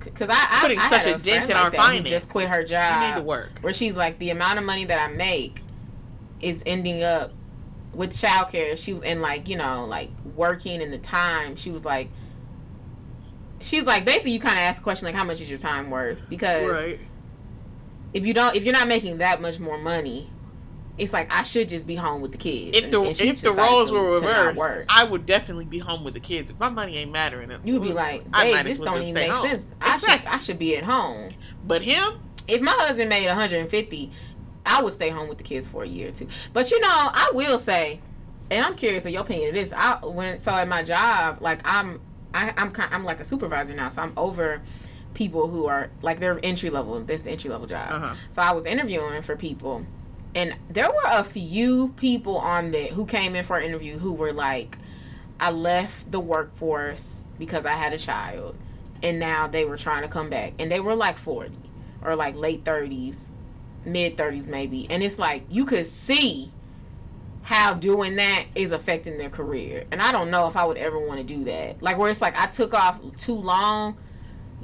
because 0.00 0.30
I, 0.30 0.58
putting 0.60 0.78
I, 0.78 0.88
such 0.88 1.06
a, 1.06 1.14
a 1.14 1.18
dent 1.18 1.50
in 1.50 1.54
like 1.54 1.64
our 1.64 1.70
finances. 1.70 2.10
Just 2.10 2.28
quit 2.30 2.48
her 2.48 2.64
job. 2.64 3.02
You 3.02 3.08
need 3.08 3.14
to 3.16 3.22
work. 3.22 3.58
Where 3.60 3.72
she's 3.72 3.96
like, 3.96 4.18
the 4.18 4.30
amount 4.30 4.58
of 4.58 4.64
money 4.64 4.84
that 4.86 4.98
I 4.98 5.12
make 5.12 5.62
is 6.40 6.62
ending 6.66 7.02
up 7.02 7.32
with 7.94 8.12
childcare. 8.12 8.76
She 8.76 8.92
was 8.92 9.02
in 9.02 9.20
like 9.20 9.48
you 9.48 9.56
know 9.56 9.84
like 9.84 10.10
working 10.34 10.80
in 10.80 10.90
the 10.90 10.98
time. 10.98 11.54
She 11.54 11.70
was 11.70 11.84
like 11.84 12.08
she's 13.60 13.84
like 13.84 14.04
basically 14.04 14.32
you 14.32 14.40
kind 14.40 14.56
of 14.56 14.60
ask 14.60 14.78
the 14.78 14.84
question 14.84 15.06
like 15.06 15.14
how 15.14 15.24
much 15.24 15.40
is 15.40 15.48
your 15.48 15.58
time 15.58 15.90
worth 15.90 16.18
because 16.28 16.68
right. 16.68 17.00
if 18.12 18.26
you 18.26 18.34
don't 18.34 18.54
if 18.54 18.64
you're 18.64 18.72
not 18.72 18.88
making 18.88 19.18
that 19.18 19.40
much 19.40 19.58
more 19.58 19.78
money 19.78 20.30
it's 20.98 21.12
like 21.12 21.32
I 21.32 21.42
should 21.42 21.68
just 21.68 21.86
be 21.86 21.94
home 21.94 22.22
with 22.22 22.32
the 22.32 22.38
kids. 22.38 22.78
If 22.78 22.90
the 22.90 23.02
and, 23.02 23.20
if 23.20 23.42
the 23.42 23.52
roles 23.52 23.90
to, 23.90 23.96
were 23.96 24.12
reversed, 24.14 24.60
I 24.88 25.04
would 25.04 25.26
definitely 25.26 25.66
be 25.66 25.78
home 25.78 26.04
with 26.04 26.14
the 26.14 26.20
kids. 26.20 26.50
If 26.50 26.58
my 26.58 26.68
money 26.68 26.96
ain't 26.96 27.12
mattering, 27.12 27.50
you 27.64 27.74
would 27.74 27.82
be 27.82 27.90
mm, 27.90 27.94
like, 27.94 28.34
"Hey, 28.34 28.62
this 28.62 28.80
don't 28.80 29.02
even 29.02 29.14
make 29.14 29.30
home. 29.30 29.46
sense. 29.46 29.70
Exactly. 29.82 30.08
I 30.08 30.16
should 30.16 30.26
I 30.26 30.38
should 30.38 30.58
be 30.58 30.76
at 30.76 30.84
home." 30.84 31.28
But 31.66 31.82
him, 31.82 32.20
if 32.48 32.62
my 32.62 32.72
husband 32.72 33.10
made 33.10 33.26
150, 33.26 34.10
I 34.64 34.82
would 34.82 34.92
stay 34.92 35.10
home 35.10 35.28
with 35.28 35.38
the 35.38 35.44
kids 35.44 35.66
for 35.66 35.84
a 35.84 35.86
year 35.86 36.08
or 36.08 36.12
two. 36.12 36.28
But 36.52 36.70
you 36.70 36.80
know, 36.80 36.88
I 36.90 37.30
will 37.34 37.58
say, 37.58 38.00
and 38.50 38.64
I'm 38.64 38.74
curious 38.74 39.04
of 39.04 39.12
your 39.12 39.22
opinion 39.22 39.50
of 39.50 39.54
this. 39.54 39.72
I 39.74 39.98
when 40.04 40.38
so 40.38 40.52
at 40.52 40.66
my 40.66 40.82
job, 40.82 41.42
like 41.42 41.60
I'm 41.64 42.00
I, 42.34 42.52
I'm 42.56 42.70
kind, 42.70 42.92
I'm 42.92 43.04
like 43.04 43.20
a 43.20 43.24
supervisor 43.24 43.74
now, 43.74 43.88
so 43.88 44.02
I'm 44.02 44.12
over 44.16 44.60
people 45.14 45.48
who 45.48 45.66
are 45.66 45.90
like 46.02 46.20
they're 46.20 46.38
entry 46.42 46.68
level. 46.70 47.00
This 47.02 47.26
entry 47.26 47.50
level 47.50 47.66
job. 47.66 47.90
Uh-huh. 47.90 48.14
So 48.30 48.42
I 48.42 48.52
was 48.52 48.66
interviewing 48.66 49.22
for 49.22 49.36
people, 49.36 49.86
and 50.34 50.54
there 50.68 50.88
were 50.88 51.10
a 51.10 51.24
few 51.24 51.88
people 51.96 52.36
on 52.38 52.70
there 52.70 52.88
who 52.88 53.06
came 53.06 53.34
in 53.34 53.44
for 53.44 53.58
an 53.58 53.64
interview 53.64 53.98
who 53.98 54.12
were 54.12 54.32
like, 54.32 54.78
I 55.40 55.50
left 55.50 56.10
the 56.12 56.20
workforce 56.20 57.24
because 57.38 57.66
I 57.66 57.72
had 57.72 57.92
a 57.92 57.98
child, 57.98 58.56
and 59.02 59.18
now 59.18 59.46
they 59.48 59.64
were 59.64 59.76
trying 59.76 60.02
to 60.02 60.08
come 60.08 60.28
back, 60.28 60.52
and 60.58 60.70
they 60.70 60.80
were 60.80 60.94
like 60.94 61.16
forty 61.16 61.52
or 62.02 62.14
like 62.14 62.36
late 62.36 62.64
thirties, 62.64 63.32
mid 63.84 64.16
thirties 64.16 64.46
maybe, 64.46 64.86
and 64.90 65.02
it's 65.02 65.18
like 65.18 65.44
you 65.48 65.64
could 65.64 65.86
see 65.86 66.52
how 67.46 67.72
doing 67.72 68.16
that 68.16 68.44
is 68.56 68.72
affecting 68.72 69.16
their 69.18 69.30
career. 69.30 69.86
And 69.92 70.02
I 70.02 70.10
don't 70.10 70.32
know 70.32 70.48
if 70.48 70.56
I 70.56 70.64
would 70.64 70.78
ever 70.78 70.98
want 70.98 71.20
to 71.20 71.24
do 71.24 71.44
that. 71.44 71.80
Like 71.80 71.96
where 71.96 72.10
it's 72.10 72.20
like 72.20 72.36
I 72.36 72.46
took 72.46 72.74
off 72.74 72.98
too 73.18 73.36
long 73.36 73.96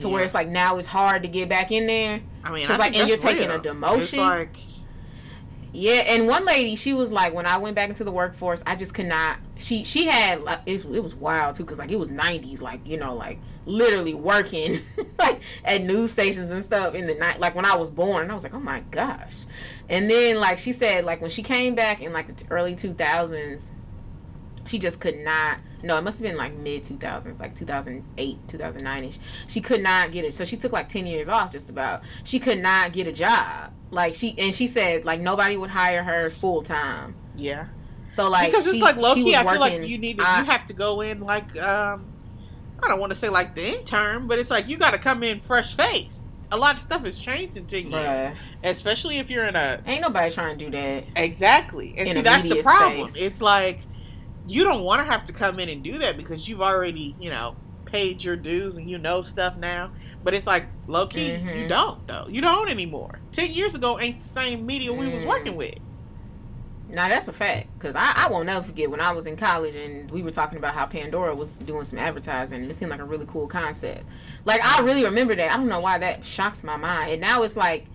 to 0.00 0.08
where 0.08 0.24
it's 0.24 0.34
like 0.34 0.48
now 0.48 0.76
it's 0.78 0.88
hard 0.88 1.22
to 1.22 1.28
get 1.28 1.48
back 1.48 1.70
in 1.70 1.86
there. 1.86 2.20
I 2.42 2.52
mean, 2.52 2.66
I 2.68 2.76
like, 2.78 2.96
and 2.96 3.08
you're 3.08 3.18
taking 3.18 3.48
a 3.48 3.60
demotion? 3.60 3.98
It's 4.00 4.16
like 4.16 4.56
Yeah, 5.74 6.02
and 6.06 6.26
one 6.26 6.44
lady, 6.44 6.76
she 6.76 6.92
was 6.92 7.10
like, 7.10 7.32
when 7.32 7.46
I 7.46 7.56
went 7.56 7.74
back 7.76 7.88
into 7.88 8.04
the 8.04 8.12
workforce, 8.12 8.62
I 8.66 8.76
just 8.76 8.92
could 8.92 9.06
not. 9.06 9.38
She 9.56 9.84
she 9.84 10.06
had 10.06 10.42
like 10.42 10.60
it, 10.66 10.84
it 10.84 11.02
was 11.02 11.14
wild 11.14 11.54
too, 11.54 11.64
cause 11.64 11.78
like 11.78 11.90
it 11.90 11.98
was 11.98 12.10
'90s, 12.10 12.60
like 12.60 12.86
you 12.86 12.98
know, 12.98 13.14
like 13.14 13.38
literally 13.64 14.12
working 14.12 14.80
like 15.18 15.40
at 15.64 15.82
news 15.82 16.12
stations 16.12 16.50
and 16.50 16.62
stuff 16.62 16.94
in 16.94 17.06
the 17.06 17.14
night, 17.14 17.40
like 17.40 17.54
when 17.54 17.64
I 17.64 17.74
was 17.76 17.88
born. 17.88 18.30
I 18.30 18.34
was 18.34 18.42
like, 18.42 18.52
oh 18.52 18.60
my 18.60 18.80
gosh. 18.90 19.46
And 19.88 20.10
then 20.10 20.36
like 20.36 20.58
she 20.58 20.72
said, 20.72 21.06
like 21.06 21.22
when 21.22 21.30
she 21.30 21.42
came 21.42 21.74
back 21.74 22.02
in 22.02 22.12
like 22.12 22.36
the 22.36 22.44
early 22.50 22.74
2000s, 22.74 23.70
she 24.66 24.78
just 24.78 25.00
could 25.00 25.18
not. 25.20 25.58
No, 25.82 25.96
it 25.96 26.02
must 26.02 26.20
have 26.20 26.28
been 26.28 26.36
like 26.36 26.54
mid 26.54 26.84
2000s, 26.84 27.40
like 27.40 27.54
2008, 27.54 28.38
2009 28.46 29.04
ish. 29.04 29.18
She 29.48 29.60
could 29.62 29.82
not 29.82 30.12
get 30.12 30.24
it. 30.26 30.34
So 30.34 30.44
she 30.44 30.56
took 30.58 30.72
like 30.72 30.88
10 30.88 31.06
years 31.06 31.30
off, 31.30 31.50
just 31.50 31.70
about. 31.70 32.02
She 32.24 32.38
could 32.38 32.58
not 32.58 32.92
get 32.92 33.06
a 33.06 33.12
job. 33.12 33.72
Like 33.92 34.14
she 34.16 34.34
and 34.38 34.52
she 34.54 34.66
said 34.66 35.04
like 35.04 35.20
nobody 35.20 35.56
would 35.56 35.70
hire 35.70 36.02
her 36.02 36.30
full 36.30 36.62
time. 36.62 37.14
yeah, 37.36 37.66
So 38.10 38.28
like 38.28 38.50
because 38.50 38.66
it's 38.66 38.76
she- 38.76 38.82
like 38.82 38.96
low 38.96 39.14
key, 39.14 39.24
was 39.24 39.34
I 39.36 39.52
feel 39.52 39.60
like 39.60 39.86
you 39.86 39.98
need 39.98 40.18
to, 40.18 40.24
I- 40.26 40.40
you 40.40 40.46
have 40.46 40.66
to 40.66 40.72
go 40.72 41.02
in 41.02 41.20
like 41.20 41.54
um, 41.62 42.06
I 42.82 42.88
don't 42.88 42.98
want 42.98 43.12
to 43.12 43.16
say 43.18 43.28
like 43.28 43.54
the 43.54 43.78
intern, 43.78 44.26
but 44.26 44.38
it's 44.38 44.50
like 44.50 44.66
you 44.68 44.78
got 44.78 44.92
to 44.92 44.98
come 44.98 45.22
in 45.22 45.40
fresh 45.40 45.76
faced. 45.76 46.26
A 46.50 46.56
lot 46.56 46.74
of 46.74 46.80
stuff 46.80 47.04
has 47.04 47.18
changed 47.18 47.56
in 47.56 47.66
ten 47.66 47.90
years, 47.90 47.92
Bruh, 47.92 48.36
especially 48.64 49.18
if 49.18 49.30
you're 49.30 49.46
in 49.46 49.56
a 49.56 49.82
ain't 49.86 50.00
nobody 50.02 50.30
trying 50.30 50.56
to 50.58 50.64
do 50.64 50.70
that. 50.72 51.04
Exactly. 51.16 51.94
And 51.98 52.08
see, 52.16 52.22
that's 52.22 52.42
the 52.44 52.62
problem. 52.62 53.08
space. 53.10 53.22
It's 53.22 53.40
like 53.42 53.80
you 54.48 54.64
don't 54.64 54.82
want 54.84 55.00
to 55.06 55.10
have 55.10 55.24
to 55.26 55.32
come 55.34 55.58
in 55.60 55.68
and 55.68 55.82
do 55.82 55.98
that 55.98 56.16
because 56.16 56.48
you've 56.48 56.60
already, 56.62 57.14
you 57.20 57.30
know, 57.30 57.56
paid 57.92 58.24
your 58.24 58.36
dues 58.36 58.76
and 58.76 58.88
you 58.90 58.98
know 58.98 59.22
stuff 59.22 59.56
now. 59.56 59.90
But 60.24 60.34
it's 60.34 60.46
like 60.46 60.66
low 60.86 61.06
key, 61.06 61.32
you 61.32 61.38
Mhm. 61.38 61.68
don't 61.68 62.06
though. 62.08 62.26
You 62.28 62.40
don't 62.40 62.68
anymore. 62.70 63.20
Ten 63.32 63.50
years 63.52 63.74
ago 63.74 63.98
ain't 64.00 64.20
the 64.20 64.26
same 64.26 64.64
media 64.66 64.92
we 64.92 65.08
was 65.08 65.24
Mm. 65.24 65.28
working 65.28 65.56
with. 65.56 65.74
Now 66.88 67.08
that's 67.08 67.26
a 67.28 67.32
fact 67.32 67.68
because 67.78 67.96
I, 67.96 68.12
I 68.14 68.28
won't 68.30 68.48
ever 68.50 68.62
forget 68.62 68.90
when 68.90 69.00
I 69.00 69.12
was 69.12 69.26
in 69.26 69.34
college 69.36 69.74
and 69.76 70.10
we 70.10 70.22
were 70.22 70.30
talking 70.30 70.58
about 70.58 70.74
how 70.74 70.84
Pandora 70.84 71.34
was 71.34 71.50
doing 71.56 71.84
some 71.86 71.98
advertising. 71.98 72.60
and 72.60 72.70
It 72.70 72.74
seemed 72.74 72.90
like 72.90 73.00
a 73.00 73.04
really 73.04 73.24
cool 73.26 73.46
concept. 73.46 74.04
Like 74.44 74.62
I 74.62 74.80
really 74.82 75.04
remember 75.04 75.34
that. 75.34 75.52
I 75.52 75.56
don't 75.56 75.68
know 75.68 75.80
why 75.80 75.98
that 75.98 76.26
shocks 76.26 76.62
my 76.62 76.76
mind. 76.76 77.12
And 77.12 77.20
now 77.20 77.42
it's 77.44 77.56
like 77.56 77.86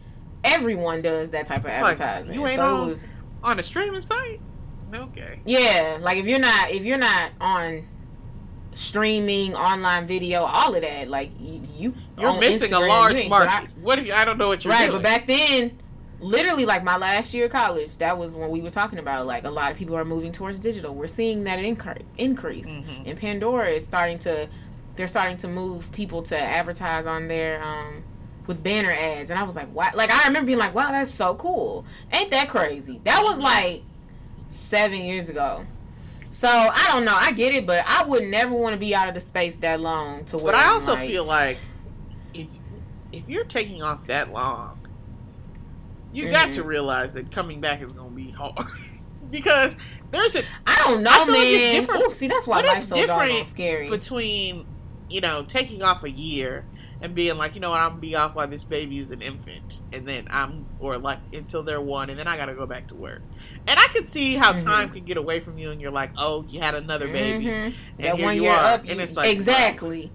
everyone 0.43 1.01
does 1.03 1.31
that 1.31 1.45
type 1.45 1.59
of 1.59 1.71
It's 1.71 1.81
like, 1.81 1.99
advertising. 2.01 2.33
you 2.33 2.47
ain't 2.47 2.57
so 2.57 2.65
on- 2.81 2.87
was 2.87 3.07
On 3.43 3.59
a 3.59 3.63
streaming 3.63 4.03
site? 4.03 4.39
Okay. 4.93 5.41
yeah. 5.45 5.97
Like 6.01 6.17
if 6.17 6.25
you're 6.25 6.39
not 6.39 6.71
if 6.71 6.83
you're 6.83 6.97
not 6.97 7.31
on 7.39 7.87
streaming, 8.77 9.55
online 9.55 10.05
video, 10.05 10.43
all 10.43 10.75
of 10.75 10.81
that, 10.81 11.07
like 11.09 11.31
you, 11.39 11.61
you 11.75 11.93
You're 12.19 12.39
missing 12.39 12.69
Instagram, 12.69 12.85
a 12.85 12.87
large 12.87 13.29
but 13.29 13.41
I- 13.47 13.59
market. 13.61 13.77
what 13.81 14.05
you, 14.05 14.13
I 14.13 14.23
don't 14.23 14.37
know 14.37 14.47
what 14.47 14.63
you're 14.63 14.73
right, 14.73 14.89
doing. 14.89 15.01
but 15.01 15.03
back 15.03 15.25
then, 15.27 15.77
literally 16.19 16.65
like 16.65 16.83
my 16.83 16.95
last 16.97 17.33
year 17.33 17.45
of 17.45 17.51
college, 17.51 17.97
that 17.97 18.17
was 18.17 18.35
when 18.35 18.49
we 18.49 18.61
were 18.61 18.69
talking 18.69 18.99
about 18.99 19.25
like 19.25 19.45
a 19.45 19.49
lot 19.49 19.71
of 19.71 19.77
people 19.77 19.95
are 19.95 20.05
moving 20.05 20.31
towards 20.31 20.59
digital. 20.59 20.93
We're 20.93 21.07
seeing 21.07 21.43
that 21.45 21.57
incre- 21.59 22.03
increase. 22.19 22.67
Mhm. 22.69 23.07
And 23.07 23.17
Pandora 23.17 23.69
is 23.69 23.83
starting 23.85 24.19
to 24.19 24.47
they're 24.95 25.07
starting 25.07 25.37
to 25.37 25.47
move 25.47 25.91
people 25.91 26.21
to 26.23 26.37
advertise 26.39 27.05
on 27.05 27.27
their 27.27 27.61
um 27.63 28.03
with 28.47 28.63
banner 28.63 28.91
ads 28.91 29.29
and 29.29 29.37
I 29.39 29.43
was 29.43 29.55
like, 29.55 29.73
"Wow." 29.75 29.89
Like 29.93 30.09
I 30.11 30.27
remember 30.27 30.47
being 30.47 30.57
like, 30.59 30.73
"Wow, 30.73 30.91
that's 30.91 31.11
so 31.11 31.35
cool." 31.35 31.83
Ain't 32.11 32.31
that 32.31 32.47
crazy? 32.49 33.01
That 33.03 33.23
was 33.23 33.37
like 33.39 33.83
7 34.47 34.99
years 35.01 35.29
ago. 35.29 35.65
So, 36.37 36.47
I 36.47 36.85
don't 36.89 37.03
know. 37.03 37.15
I 37.15 37.31
get 37.31 37.55
it, 37.55 37.65
but 37.65 37.83
I 37.87 38.03
would 38.03 38.21
never 38.25 38.53
want 38.53 38.73
to 38.73 38.79
be 38.79 38.93
out 38.93 39.07
of 39.07 39.15
the 39.15 39.19
space 39.19 39.57
that 39.57 39.79
long 39.81 40.23
to 40.25 40.37
where 40.37 40.53
But 40.53 40.55
I 40.61 40.67
also 40.67 40.93
like, 40.93 41.09
feel 41.09 41.25
like 41.25 41.57
if 42.35 42.45
if 43.11 43.27
you're 43.27 43.43
taking 43.43 43.81
off 43.81 44.05
that 44.05 44.31
long, 44.31 44.77
you 46.13 46.29
got 46.29 46.49
Mhm. 46.49 46.53
to 46.55 46.63
realize 46.63 47.15
that 47.15 47.31
coming 47.31 47.59
back 47.59 47.81
is 47.81 47.91
going 47.91 48.09
to 48.11 48.15
be 48.15 48.29
hard 48.29 48.53
because 49.31 49.77
there's 50.11 50.35
a 50.35 50.43
I 50.67 50.75
don't 50.85 51.01
know, 51.01 51.09
I 51.11 51.17
man. 51.25 51.27
like 51.29 51.39
it's 51.41 51.79
different- 51.79 52.03
Ooh, 52.05 52.11
see, 52.11 52.27
that's 52.27 52.45
why 52.45 52.59
it's 52.59 52.67
life's 52.71 52.87
so 52.89 52.95
different 52.97 53.47
scary. 53.47 53.89
between 53.89 54.67
you 55.09 55.21
know 55.21 55.43
taking 55.47 55.81
off 55.81 56.03
a 56.03 56.11
year 56.11 56.65
and 57.01 57.13
being 57.13 57.37
like 57.37 57.53
you 57.55 57.61
know 57.61 57.69
what 57.69 57.79
I'm 57.79 57.89
gonna 57.91 58.01
be 58.01 58.15
off 58.15 58.33
while 58.35 58.47
this 58.47 58.63
baby 58.63 58.97
is 58.97 59.11
an 59.11 59.21
infant 59.21 59.81
and 59.93 60.07
then 60.07 60.27
I'm 60.31 60.65
or 60.79 60.97
like 60.97 61.19
until 61.33 61.63
they're 61.63 61.81
one 61.81 62.09
and 62.09 62.17
then 62.17 62.27
I 62.27 62.37
got 62.37 62.47
to 62.47 62.55
go 62.55 62.65
back 62.65 62.87
to 62.87 62.95
work 62.95 63.21
and 63.67 63.79
I 63.79 63.87
could 63.93 64.07
see 64.07 64.33
how 64.35 64.53
Mhm. 64.53 64.63
time 64.63 64.89
can 64.89 65.03
get 65.05 65.17
away 65.17 65.39
from 65.39 65.57
you 65.59 65.69
and 65.71 65.79
you're 65.79 65.91
like 65.91 66.11
oh 66.17 66.45
you 66.49 66.59
had 66.59 66.73
another 66.75 67.07
baby 67.07 67.45
Mhm. 67.45 67.65
and 67.65 67.73
That 67.99 68.15
here 68.15 68.25
one 68.25 68.35
you 68.35 68.43
year 68.43 68.51
are 68.51 68.73
up, 68.73 68.81
and 68.89 68.99
it's 68.99 69.15
like 69.15 69.31
exactly. 69.31 70.11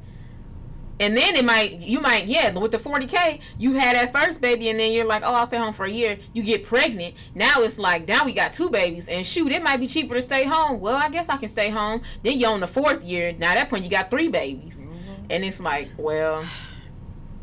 And 1.01 1.17
then 1.17 1.35
it 1.35 1.45
might, 1.45 1.81
you 1.81 2.01
might, 2.01 2.27
yeah, 2.27 2.57
with 2.57 2.71
the 2.71 2.79
40K, 2.79 3.41
you 3.59 3.73
had 3.73 3.97
that 3.97 4.13
first 4.13 4.41
baby, 4.41 4.69
and 4.69 4.79
then 4.79 4.93
you're 4.93 5.07
like, 5.07 5.23
oh, 5.25 5.33
I'll 5.35 5.47
stay 5.47 5.57
home 5.57 5.73
for 5.73 5.85
a 5.85 5.91
year. 5.91 6.17
You 6.33 6.45
get 6.45 6.65
pregnant. 6.65 7.17
Now 7.35 7.63
it's 7.63 7.77
like, 7.77 8.07
now 8.07 8.25
we 8.25 8.33
got 8.33 8.53
two 8.53 8.71
babies, 8.71 9.09
and 9.09 9.27
shoot, 9.27 9.51
it 9.51 9.65
might 9.65 9.79
be 9.79 9.89
cheaper 9.89 10.15
to 10.15 10.23
stay 10.23 10.45
home. 10.45 10.79
Well, 10.79 10.95
I 10.95 11.09
guess 11.09 11.29
I 11.29 11.39
can 11.39 11.49
stay 11.49 11.71
home. 11.71 12.03
Then 12.23 12.39
you're 12.39 12.51
on 12.53 12.61
the 12.61 12.69
fourth 12.69 13.03
year. 13.03 13.33
Now 13.37 13.51
at 13.51 13.55
that 13.57 13.71
point, 13.71 13.83
you 13.83 13.91
got 13.91 14.11
three 14.11 14.29
babies. 14.29 14.87
Mhm. 14.87 15.27
And 15.31 15.45
it's 15.45 15.59
like, 15.59 15.89
well, 15.97 16.45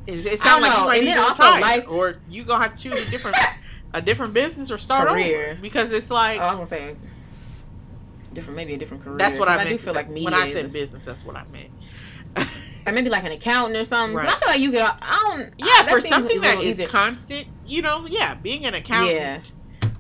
It, 0.09 0.25
it 0.25 0.39
sounds 0.39 0.61
like 0.61 0.77
you 0.77 0.85
might 0.85 0.97
and 0.97 1.05
need 1.05 1.15
then 1.15 1.23
to 1.23 1.29
retire, 1.31 1.61
like- 1.61 1.91
or 1.91 2.15
you 2.29 2.43
gonna 2.43 2.63
have 2.63 2.73
to 2.73 2.81
choose 2.81 3.07
a 3.07 3.11
different 3.11 3.37
a 3.93 4.01
different 4.01 4.33
business 4.33 4.71
or 4.71 4.77
start 4.77 5.07
Career. 5.07 5.51
over 5.51 5.61
because 5.61 5.91
it's 5.93 6.09
like 6.11 6.39
oh, 6.39 6.43
I 6.43 6.49
was 6.49 6.55
gonna 6.57 6.65
say, 6.67 6.95
different, 8.33 8.55
maybe 8.57 8.73
a 8.73 8.77
different 8.77 9.03
career. 9.03 9.17
that's 9.17 9.37
what 9.37 9.47
I 9.47 9.53
I 9.55 9.57
meant. 9.57 9.69
do 9.69 9.77
feel 9.77 9.93
like 9.93 10.09
media 10.09 10.25
when 10.25 10.33
I 10.33 10.51
said 10.53 10.65
is- 10.65 10.73
business, 10.73 11.05
that's 11.05 11.25
what 11.25 11.35
I 11.35 11.43
meant. 11.51 11.69
Or 12.87 12.93
maybe 12.93 13.09
like 13.09 13.25
an 13.25 13.33
accountant 13.33 13.75
or 13.75 13.83
something. 13.83 14.15
Right. 14.15 14.25
I 14.27 14.39
feel 14.39 14.47
like 14.47 14.59
you 14.61 14.71
could, 14.71 14.79
I 14.81 15.17
don't, 15.27 15.53
yeah, 15.57 15.65
that 15.83 15.89
for 15.89 15.99
something 15.99 16.39
that 16.41 16.59
is 16.63 16.77
that 16.77 16.83
easier. 16.83 16.87
constant, 16.87 17.47
you 17.67 17.81
know, 17.81 18.05
yeah, 18.09 18.35
being 18.35 18.65
an 18.65 18.73
accountant. 18.73 19.51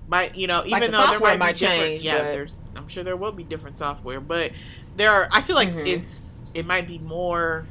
Might 0.07 0.35
you 0.35 0.47
know 0.47 0.59
even 0.61 0.71
Like 0.71 0.85
the 0.85 0.91
though 0.93 1.05
there 1.11 1.19
might, 1.19 1.37
might 1.39 1.53
be 1.55 1.59
different, 1.59 1.81
change, 1.81 2.01
yeah, 2.03 2.19
but- 2.23 2.31
there's 2.31 2.63
I'm 2.77 2.87
sure 2.87 3.03
there 3.03 3.17
will 3.17 3.33
be 3.33 3.43
different 3.43 3.77
software, 3.77 4.21
but 4.21 4.53
there 4.95 5.11
are. 5.11 5.27
I 5.31 5.41
feel 5.41 5.57
like 5.57 5.67
Mhm. 5.69 5.85
it's 5.87 6.45
it 6.53 6.65
might 6.65 6.87
be 6.87 6.99
more. 6.99 7.67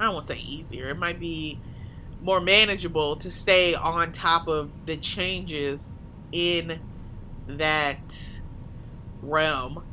I 0.00 0.04
don't 0.04 0.14
want 0.14 0.26
to 0.26 0.32
say 0.34 0.38
easier. 0.40 0.88
It 0.90 0.98
might 0.98 1.18
be 1.18 1.58
more 2.20 2.40
manageable 2.40 3.16
to 3.16 3.30
stay 3.30 3.74
on 3.74 4.12
top 4.12 4.48
of 4.48 4.70
the 4.86 4.96
changes 4.96 5.96
in 6.32 6.80
that 7.46 8.40
realm. 9.22 9.84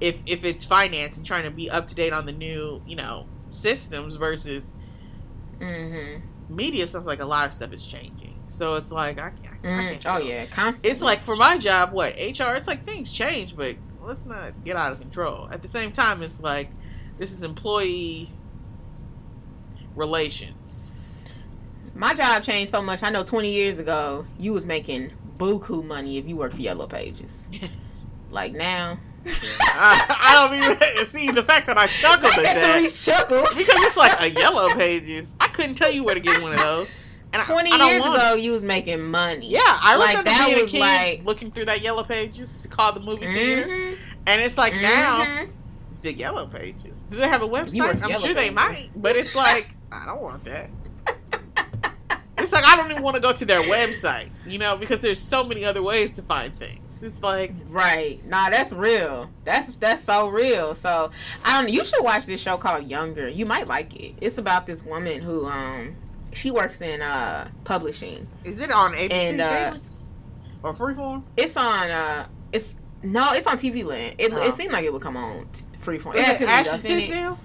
If 0.00 0.22
if 0.26 0.44
it's 0.44 0.64
finance 0.64 1.16
and 1.16 1.26
trying 1.26 1.44
to 1.44 1.50
be 1.50 1.68
up 1.70 1.88
to 1.88 1.94
date 1.94 2.12
on 2.12 2.26
the 2.26 2.32
new 2.32 2.82
you 2.86 2.96
know 2.96 3.26
systems 3.50 4.16
versus 4.16 4.74
Mm-hmm. 5.60 6.54
media 6.54 6.86
sounds 6.86 7.04
like 7.04 7.20
a 7.20 7.26
lot 7.26 7.46
of 7.46 7.52
stuff 7.54 7.72
is 7.72 7.84
changing. 7.86 8.34
So 8.48 8.76
it's 8.76 8.90
like 8.90 9.20
I, 9.20 9.26
I, 9.26 9.28
I 9.28 9.30
can't. 9.32 10.04
Mm, 10.04 10.14
oh 10.14 10.18
yeah, 10.18 10.46
constantly. 10.46 10.90
It's 10.90 11.02
like 11.02 11.18
for 11.18 11.36
my 11.36 11.58
job, 11.58 11.92
what 11.92 12.14
HR? 12.14 12.56
It's 12.56 12.66
like 12.66 12.84
things 12.84 13.12
change, 13.12 13.56
but 13.56 13.76
let's 14.00 14.24
not 14.24 14.52
get 14.64 14.76
out 14.76 14.92
of 14.92 15.00
control. 15.00 15.48
At 15.52 15.60
the 15.62 15.68
same 15.68 15.92
time, 15.92 16.22
it's 16.22 16.40
like 16.40 16.70
this 17.18 17.32
is 17.32 17.42
employee 17.42 18.32
relations. 20.00 20.96
my 21.94 22.14
job 22.14 22.42
changed 22.42 22.70
so 22.72 22.82
much. 22.82 23.02
I 23.02 23.10
know 23.10 23.22
20 23.22 23.50
years 23.52 23.78
ago, 23.78 24.26
you 24.38 24.52
was 24.52 24.66
making 24.66 25.12
buku 25.38 25.84
money 25.84 26.18
if 26.18 26.26
you 26.26 26.36
worked 26.36 26.54
for 26.54 26.62
Yellow 26.62 26.86
Pages. 26.86 27.48
like 28.30 28.52
now, 28.54 28.98
I, 29.26 30.16
I 30.18 30.34
don't 30.34 30.58
even 30.58 31.06
see 31.10 31.30
the 31.30 31.42
fact 31.42 31.66
that 31.66 31.76
I 31.76 31.86
chuckled 31.88 32.32
at 32.32 32.42
that 32.54 32.90
chuckle. 32.90 33.42
because 33.42 33.80
it's 33.84 33.96
like 33.96 34.18
a 34.20 34.30
yellow 34.30 34.70
pages. 34.70 35.34
I 35.40 35.48
couldn't 35.48 35.74
tell 35.74 35.92
you 35.92 36.02
where 36.04 36.14
to 36.14 36.20
get 36.20 36.40
one 36.40 36.52
of 36.52 36.58
those. 36.58 36.88
And 37.32 37.42
20 37.42 37.70
I, 37.72 37.78
don't 37.78 37.90
years 37.90 38.04
ago, 38.06 38.34
you 38.34 38.52
was 38.52 38.64
making 38.64 39.02
money. 39.02 39.48
Yeah, 39.48 39.60
I 39.64 39.96
Like, 39.96 40.08
remember 40.08 40.30
that 40.30 40.46
being 40.52 40.66
a 40.66 40.68
kid 40.68 40.80
like- 40.80 41.24
looking 41.24 41.50
through 41.52 41.66
that 41.66 41.80
yellow 41.82 42.02
pages 42.02 42.66
called 42.70 42.96
the 42.96 43.00
movie 43.00 43.26
theater, 43.32 43.68
Mhm, 43.68 43.96
and 44.26 44.40
it's 44.42 44.58
like 44.58 44.74
now 44.74 45.22
mhm. 45.24 45.50
the 46.02 46.12
yellow 46.12 46.46
pages. 46.48 47.04
Do 47.10 47.18
they 47.18 47.28
have 47.28 47.42
a 47.42 47.48
website? 47.48 48.02
I'm 48.02 48.10
Yellow 48.10 48.24
sure 48.24 48.34
they 48.34 48.50
might, 48.50 48.90
but 48.96 49.14
it's 49.16 49.34
like 49.36 49.76
I 49.92 50.06
don't 50.06 50.20
want 50.22 50.44
that. 50.44 50.70
It's 52.38 52.52
like 52.52 52.64
I 52.66 52.74
don't 52.76 52.90
even 52.90 53.02
want 53.02 53.16
to 53.16 53.22
go 53.22 53.32
to 53.32 53.44
their 53.44 53.60
website, 53.62 54.30
you 54.46 54.58
know, 54.58 54.76
because 54.76 55.00
there's 55.00 55.20
so 55.20 55.44
many 55.44 55.64
other 55.64 55.82
ways 55.82 56.12
to 56.12 56.22
find 56.22 56.56
things. 56.58 57.02
It's 57.02 57.22
like 57.22 57.52
Right. 57.68 58.24
Nah, 58.26 58.48
that's 58.50 58.72
real. 58.72 59.30
That's 59.44 59.76
that's 59.76 60.02
so 60.02 60.28
real. 60.28 60.74
So 60.74 61.10
I 61.44 61.60
don't 61.60 61.70
you 61.70 61.84
should 61.84 62.02
watch 62.02 62.24
this 62.26 62.40
show 62.40 62.56
called 62.56 62.88
Younger. 62.88 63.28
You 63.28 63.44
might 63.44 63.66
like 63.68 63.94
it. 63.94 64.14
It's 64.22 64.38
about 64.38 64.66
this 64.66 64.82
woman 64.82 65.20
who 65.20 65.44
um 65.46 65.94
she 66.32 66.50
works 66.50 66.80
in 66.80 67.02
uh 67.02 67.48
publishing. 67.64 68.26
is 68.44 68.60
it 68.60 68.70
on 68.70 68.94
ABC 68.94 69.10
And, 69.12 69.40
uh, 69.42 69.76
or 70.62 70.72
Freeform? 70.72 71.22
It's 71.36 71.56
on 71.58 71.90
uh 71.90 72.26
it's 72.52 72.76
no, 73.02 73.32
it's 73.32 73.46
on 73.46 73.58
TV 73.58 73.84
Land. 73.84 74.16
It, 74.18 74.32
Oh. 74.32 74.42
it 74.42 74.52
seemed 74.54 74.72
like 74.72 74.84
it 74.84 74.92
would 74.92 75.02
come 75.02 75.16
on 75.16 75.46
t- 75.52 75.64
freeform. 75.78 76.14
It 76.16 76.26
Is 76.28 76.40
it 76.40 76.48
Ashley 76.48 76.70
Duff 76.72 76.84
in 76.86 76.90
it. 76.92 77.00
Tisdale? 77.00 77.38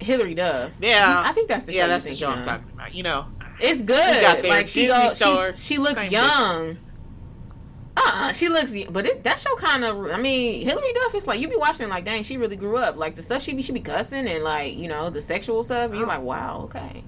Hilary 0.00 0.34
Duff. 0.34 0.70
Yeah. 0.80 1.22
I 1.26 1.32
think 1.32 1.48
that's 1.48 1.66
the 1.66 1.72
yeah, 1.74 1.82
show 1.84 1.88
that's 1.88 2.04
the 2.06 2.14
show 2.14 2.30
I'm 2.30 2.40
of. 2.40 2.46
talking 2.46 2.70
about. 2.74 2.94
You 2.94 3.02
know, 3.02 3.26
It's 3.60 3.82
good. 3.82 4.44
Like 4.48 4.66
she 4.68 4.86
goes, 4.86 5.18
she 5.64 5.78
looks 5.78 6.04
young. 6.10 6.60
difference. 6.68 6.86
Uh, 7.96 8.32
she 8.32 8.48
looks, 8.48 8.74
but 8.90 9.04
it, 9.04 9.24
that 9.24 9.38
show 9.38 9.54
kind 9.56 9.84
of. 9.84 10.06
I 10.10 10.16
mean, 10.16 10.64
Hilary 10.66 10.92
Duff 10.94 11.14
is 11.14 11.26
like 11.26 11.40
you 11.40 11.48
be 11.48 11.56
watching, 11.56 11.88
like, 11.88 12.04
dang, 12.04 12.22
she 12.22 12.36
really 12.38 12.56
grew 12.56 12.76
up. 12.78 12.96
Like 12.96 13.14
the 13.16 13.20
stuff 13.22 13.42
she 13.42 13.52
be, 13.52 13.62
she 13.62 13.72
be 13.72 13.80
cussing 13.80 14.26
and 14.28 14.42
like 14.44 14.76
you 14.76 14.88
know 14.88 15.10
the 15.10 15.20
sexual 15.20 15.62
stuff. 15.62 15.92
You're 15.92 16.04
Oh. 16.04 16.08
like, 16.08 16.22
wow, 16.22 16.62
okay. 16.64 17.04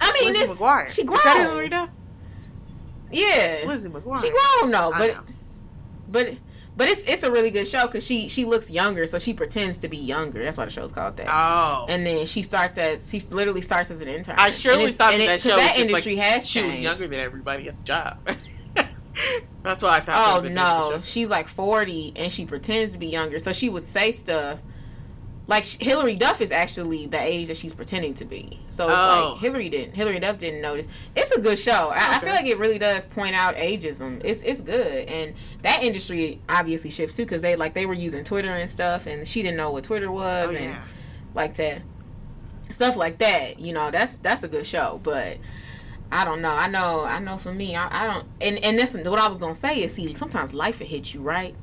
I 0.00 0.12
mean, 0.12 0.32
Lizzie 0.32 0.46
this 0.46 0.58
McGuire. 0.58 0.88
she 0.88 1.02
Is 1.02 1.08
that 1.24 1.36
Hilary 1.38 1.68
grown. 1.68 1.86
Duff? 1.86 1.90
Yeah, 3.12 3.64
Lizzie 3.66 3.90
McGuire. 3.90 4.20
she 4.22 4.30
grown 4.30 4.70
though, 4.70 4.92
but 4.96 5.16
but 6.08 6.34
but 6.76 6.88
it's 6.88 7.02
it's 7.04 7.22
a 7.22 7.30
really 7.30 7.50
good 7.50 7.66
show 7.68 7.86
because 7.86 8.04
she 8.04 8.28
she 8.28 8.44
looks 8.44 8.70
younger, 8.70 9.06
so 9.06 9.18
she 9.18 9.32
pretends 9.34 9.78
to 9.78 9.88
be 9.88 9.96
younger. 9.96 10.42
That's 10.44 10.56
why 10.56 10.64
the 10.64 10.70
show's 10.70 10.92
called 10.92 11.16
that. 11.18 11.26
Oh, 11.28 11.86
and 11.88 12.04
then 12.04 12.26
she 12.26 12.42
starts 12.42 12.76
as 12.78 13.08
she 13.10 13.20
literally 13.30 13.60
starts 13.62 13.90
as 13.90 14.00
an 14.00 14.08
intern. 14.08 14.36
I 14.38 14.50
surely 14.50 14.90
thought 14.92 15.12
that, 15.16 15.40
'cause 15.40 15.42
show 15.42 15.56
that 15.56 15.76
just 15.76 15.90
like 15.90 16.06
industry 16.06 16.16
has 16.16 16.48
she 16.48 16.62
was 16.62 16.80
younger 16.80 17.06
than 17.06 17.20
everybody 17.20 17.68
at 17.68 17.78
the 17.78 17.84
job. 17.84 18.18
That's 19.62 19.80
why 19.80 19.98
I 19.98 20.00
thought. 20.00 20.38
Oh 20.38 20.40
that 20.42 20.50
no, 20.52 21.00
she's 21.04 21.30
like 21.30 21.48
forty 21.48 22.12
and 22.16 22.32
she 22.32 22.44
pretends 22.44 22.94
to 22.94 22.98
be 22.98 23.06
younger, 23.06 23.38
so 23.38 23.52
she 23.52 23.68
would 23.68 23.86
say 23.86 24.10
stuff. 24.12 24.58
Like 25.46 25.66
Hilary 25.66 26.16
Duff 26.16 26.40
is 26.40 26.50
actually 26.50 27.06
the 27.06 27.20
age 27.20 27.48
that 27.48 27.56
she's 27.58 27.74
pretending 27.74 28.14
to 28.14 28.24
be. 28.24 28.58
So 28.68 28.84
it's 28.84 28.94
Oh. 28.96 29.32
like 29.34 29.42
Hilary 29.42 29.68
didn't. 29.68 29.94
Hilary 29.94 30.18
Duff 30.18 30.38
didn't 30.38 30.62
notice. 30.62 30.88
It's 31.14 31.32
a 31.32 31.40
good 31.40 31.58
show. 31.58 31.90
I, 31.94 32.16
I 32.16 32.18
feel 32.20 32.30
like 32.30 32.46
it 32.46 32.58
really 32.58 32.78
does 32.78 33.04
point 33.04 33.36
out 33.36 33.54
ageism. 33.56 34.22
It's 34.24 34.42
it's 34.42 34.62
good, 34.62 35.06
and 35.06 35.34
that 35.62 35.82
industry 35.82 36.40
obviously 36.48 36.88
shifts 36.90 37.14
too 37.16 37.24
because 37.24 37.42
they 37.42 37.56
like 37.56 37.74
they 37.74 37.84
were 37.84 37.92
using 37.94 38.24
Twitter 38.24 38.48
and 38.48 38.70
stuff, 38.70 39.06
and 39.06 39.26
she 39.28 39.42
didn't 39.42 39.58
know 39.58 39.70
what 39.70 39.84
Twitter 39.84 40.10
was, 40.10 40.52
Oh 40.52 40.56
and 40.56 40.64
yeah. 40.70 40.82
like 41.34 41.54
that 41.54 41.82
stuff 42.70 42.96
like 42.96 43.18
that 43.18 43.60
you 43.60 43.72
know 43.74 43.90
that's 43.90 44.18
that's 44.18 44.42
a 44.42 44.48
good 44.48 44.64
show 44.64 44.98
but 45.02 45.36
i 46.10 46.24
don't 46.24 46.40
know 46.40 46.50
i 46.50 46.66
know 46.66 47.04
i 47.04 47.18
know 47.18 47.36
for 47.36 47.52
me 47.52 47.76
i, 47.76 48.04
I 48.04 48.06
don't 48.12 48.26
and 48.40 48.58
and 48.64 48.78
this 48.78 48.94
what 48.94 49.18
i 49.18 49.28
was 49.28 49.36
gonna 49.36 49.54
say 49.54 49.82
is 49.82 49.92
see 49.92 50.14
sometimes 50.14 50.54
life 50.54 50.80
will 50.80 50.86
hit 50.86 51.12
you 51.12 51.20
right 51.20 51.54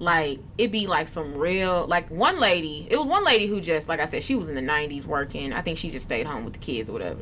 like 0.00 0.40
it 0.56 0.72
be 0.72 0.86
like 0.86 1.06
some 1.06 1.36
real 1.36 1.86
like 1.86 2.10
one 2.10 2.40
lady 2.40 2.88
it 2.90 2.98
was 2.98 3.06
one 3.06 3.22
lady 3.22 3.46
who 3.46 3.60
just 3.60 3.86
like 3.86 4.00
i 4.00 4.06
said 4.06 4.22
she 4.22 4.34
was 4.34 4.48
in 4.48 4.54
the 4.54 4.62
90s 4.62 5.04
working 5.04 5.52
i 5.52 5.60
think 5.60 5.76
she 5.76 5.90
just 5.90 6.04
stayed 6.04 6.26
home 6.26 6.42
with 6.42 6.54
the 6.54 6.58
kids 6.58 6.88
or 6.88 6.94
whatever 6.94 7.20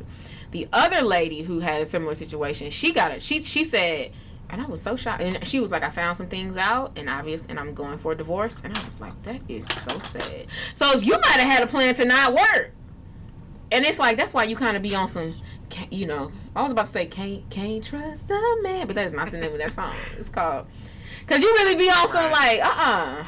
the 0.51 0.65
other 0.71 1.01
lady 1.01 1.43
who 1.43 1.59
had 1.59 1.81
a 1.81 1.85
similar 1.85 2.15
situation 2.15 2.69
she 2.69 2.93
got 2.93 3.11
it 3.11 3.21
she 3.21 3.41
she 3.41 3.65
said 3.65 4.11
and 4.49 4.61
I 4.61 4.65
was 4.65 4.81
so 4.81 4.95
shocked. 4.95 5.21
And 5.21 5.45
she 5.47 5.59
was 5.59 5.71
like, 5.71 5.83
I 5.83 5.89
found 5.89 6.17
some 6.17 6.27
things 6.27 6.57
out, 6.57 6.93
and 6.95 7.07
obvious, 7.07 7.45
and 7.45 7.59
I'm 7.59 7.73
going 7.73 7.97
for 7.97 8.13
a 8.13 8.15
divorce. 8.15 8.61
And 8.63 8.75
I 8.75 8.83
was 8.83 8.99
like, 8.99 9.21
that 9.23 9.41
is 9.47 9.65
so 9.67 9.99
sad. 9.99 10.47
So 10.73 10.91
you 10.95 11.13
might 11.13 11.39
have 11.39 11.51
had 11.51 11.63
a 11.63 11.67
plan 11.67 11.93
to 11.95 12.05
not 12.05 12.33
work. 12.33 12.71
And 13.71 13.85
it's 13.85 13.99
like 13.99 14.17
that's 14.17 14.33
why 14.33 14.45
you 14.45 14.55
kind 14.55 14.75
of 14.75 14.81
be 14.81 14.95
on 14.95 15.07
some, 15.07 15.35
can't- 15.69 15.91
you 15.93 16.05
know. 16.07 16.31
I 16.55 16.61
was 16.63 16.71
about 16.71 16.85
to 16.85 16.91
say 16.91 17.05
can't 17.05 17.49
can't 17.49 17.83
trust 17.83 18.29
a 18.31 18.57
man, 18.61 18.87
but 18.87 18.95
that's 18.95 19.13
not 19.13 19.31
the 19.31 19.37
name 19.37 19.51
of 19.53 19.57
that 19.59 19.71
song. 19.71 19.93
It's 20.17 20.29
called 20.29 20.67
because 21.21 21.41
you 21.43 21.49
really 21.53 21.75
be 21.75 21.89
some 22.07 22.25
Right. 22.31 22.59
like 22.59 22.65
uh 22.65 22.73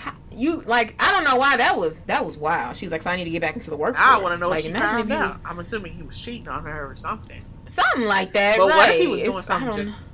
uh 0.05 0.11
you 0.31 0.63
like 0.65 0.95
I 0.99 1.11
don't 1.11 1.23
know 1.23 1.35
why 1.35 1.57
that 1.57 1.77
was 1.77 2.01
that 2.03 2.25
was 2.25 2.37
wild. 2.37 2.75
She's 2.75 2.91
like, 2.91 3.01
so 3.01 3.11
I 3.11 3.15
need 3.15 3.25
to 3.25 3.29
get 3.29 3.41
back 3.41 3.53
into 3.55 3.69
the 3.69 3.77
workforce. 3.77 4.05
I 4.07 4.19
want 4.19 4.33
to 4.33 4.39
know 4.39 4.49
like, 4.49 4.63
what 4.63 4.71
she 4.71 4.77
found 4.77 5.11
out. 5.11 5.27
was 5.29 5.39
I'm 5.45 5.59
assuming 5.59 5.93
he 5.93 6.03
was 6.03 6.19
cheating 6.19 6.47
on 6.47 6.63
her 6.65 6.89
or 6.89 6.95
something. 6.95 7.43
something 7.65 8.03
like 8.05 8.31
that. 8.33 8.57
But 8.57 8.69
right. 8.69 8.75
what 8.77 8.89
if 8.91 9.01
he 9.01 9.07
was 9.07 9.19
doing 9.21 9.29
It's- 9.37 9.45
something 9.45 9.85
just 9.85 10.07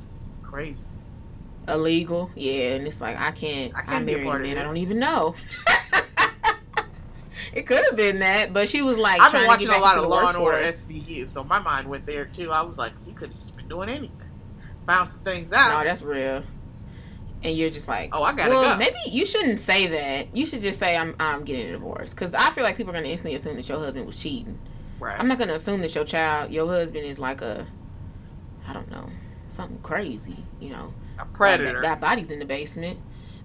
crazy? 0.44 0.86
illegal? 1.68 2.32
Yeah, 2.36 2.76
and 2.76 2.88
it's 2.88 3.02
like 3.02 3.18
I 3.20 3.32
can't. 3.32 3.74
I 3.76 3.80
I, 3.80 3.84
can't 3.84 4.06
be 4.06 4.14
a 4.14 4.18
married 4.18 4.28
a 4.28 4.30
part 4.30 4.41
of 4.41 4.48
man 4.48 4.58
I 4.58 4.64
don't 4.64 4.78
even 4.78 4.99
know. 4.99 5.36
it 7.53 7.64
could 7.65 7.84
have 7.85 7.95
been 7.95 8.19
that, 8.19 8.53
but 8.53 8.68
she 8.69 8.81
was 8.81 8.97
like, 8.97 9.19
I've 9.22 9.31
been 9.31 9.41
to 9.41 9.47
watching 9.47 9.69
a 9.69 9.77
lot 9.77 9.97
of 9.97 10.05
Law 10.07 10.27
and 10.30 10.38
Order. 10.38 10.57
SVU, 10.59 11.27
so 11.27 11.43
my 11.43 11.59
mind 11.59 11.88
went 11.88 12.05
there 12.05 12.26
too. 12.26 12.51
I 12.51 12.61
was 12.61 12.77
like, 12.77 12.93
he 13.05 13.14
could 13.14 13.30
have 13.30 13.39
just 13.39 13.55
been 13.55 13.68
doing 13.68 13.89
anything. 13.89 14.11
Found 14.85 15.07
some 15.07 15.19
things 15.22 15.51
out. 15.53 15.77
No, 15.80 15.88
that's 15.88 16.01
real. 16.01 16.43
And 17.43 17.55
you're 17.55 17.69
just 17.69 17.88
like, 17.88 18.09
Oh, 18.15 18.23
I 18.23 18.34
gotta 18.34 18.49
well, 18.49 18.73
go. 18.73 18.77
maybe 18.77 18.95
you 19.07 19.26
shouldn't 19.26 19.59
say 19.59 19.88
that. 19.88 20.35
You 20.35 20.45
should 20.45 20.61
just 20.61 20.80
say 20.80 20.97
I'm 20.97 21.15
I'm 21.19 21.43
getting 21.43 21.68
a 21.69 21.72
divorce 21.73 22.11
because 22.14 22.34
I 22.34 22.49
feel 22.49 22.64
like 22.64 22.77
people 22.77 22.91
are 22.91 22.95
gonna 22.95 23.07
instantly 23.09 23.35
assume 23.35 23.55
that 23.57 23.68
your 23.69 23.80
husband 23.80 24.05
was 24.07 24.18
cheating. 24.18 24.57
right. 24.99 25.18
I'm 25.19 25.27
not 25.27 25.38
gonna 25.38 25.53
assume 25.53 25.81
that 25.81 25.93
your 25.93 26.03
child, 26.05 26.51
your 26.51 26.68
husband, 26.68 27.05
is 27.05 27.19
like 27.19 27.41
a, 27.41 27.68
I 28.68 28.73
don't 28.73 28.89
know, 28.89 29.07
something 29.49 29.77
crazy. 29.84 30.43
You 30.59 30.69
know, 30.72 30.93
a 31.19 31.26
predator. 31.26 31.73
Got, 31.81 31.81
got 31.81 32.01
bodies 32.01 32.31
in 32.31 32.39
the 32.39 32.45
basement. 32.45 32.99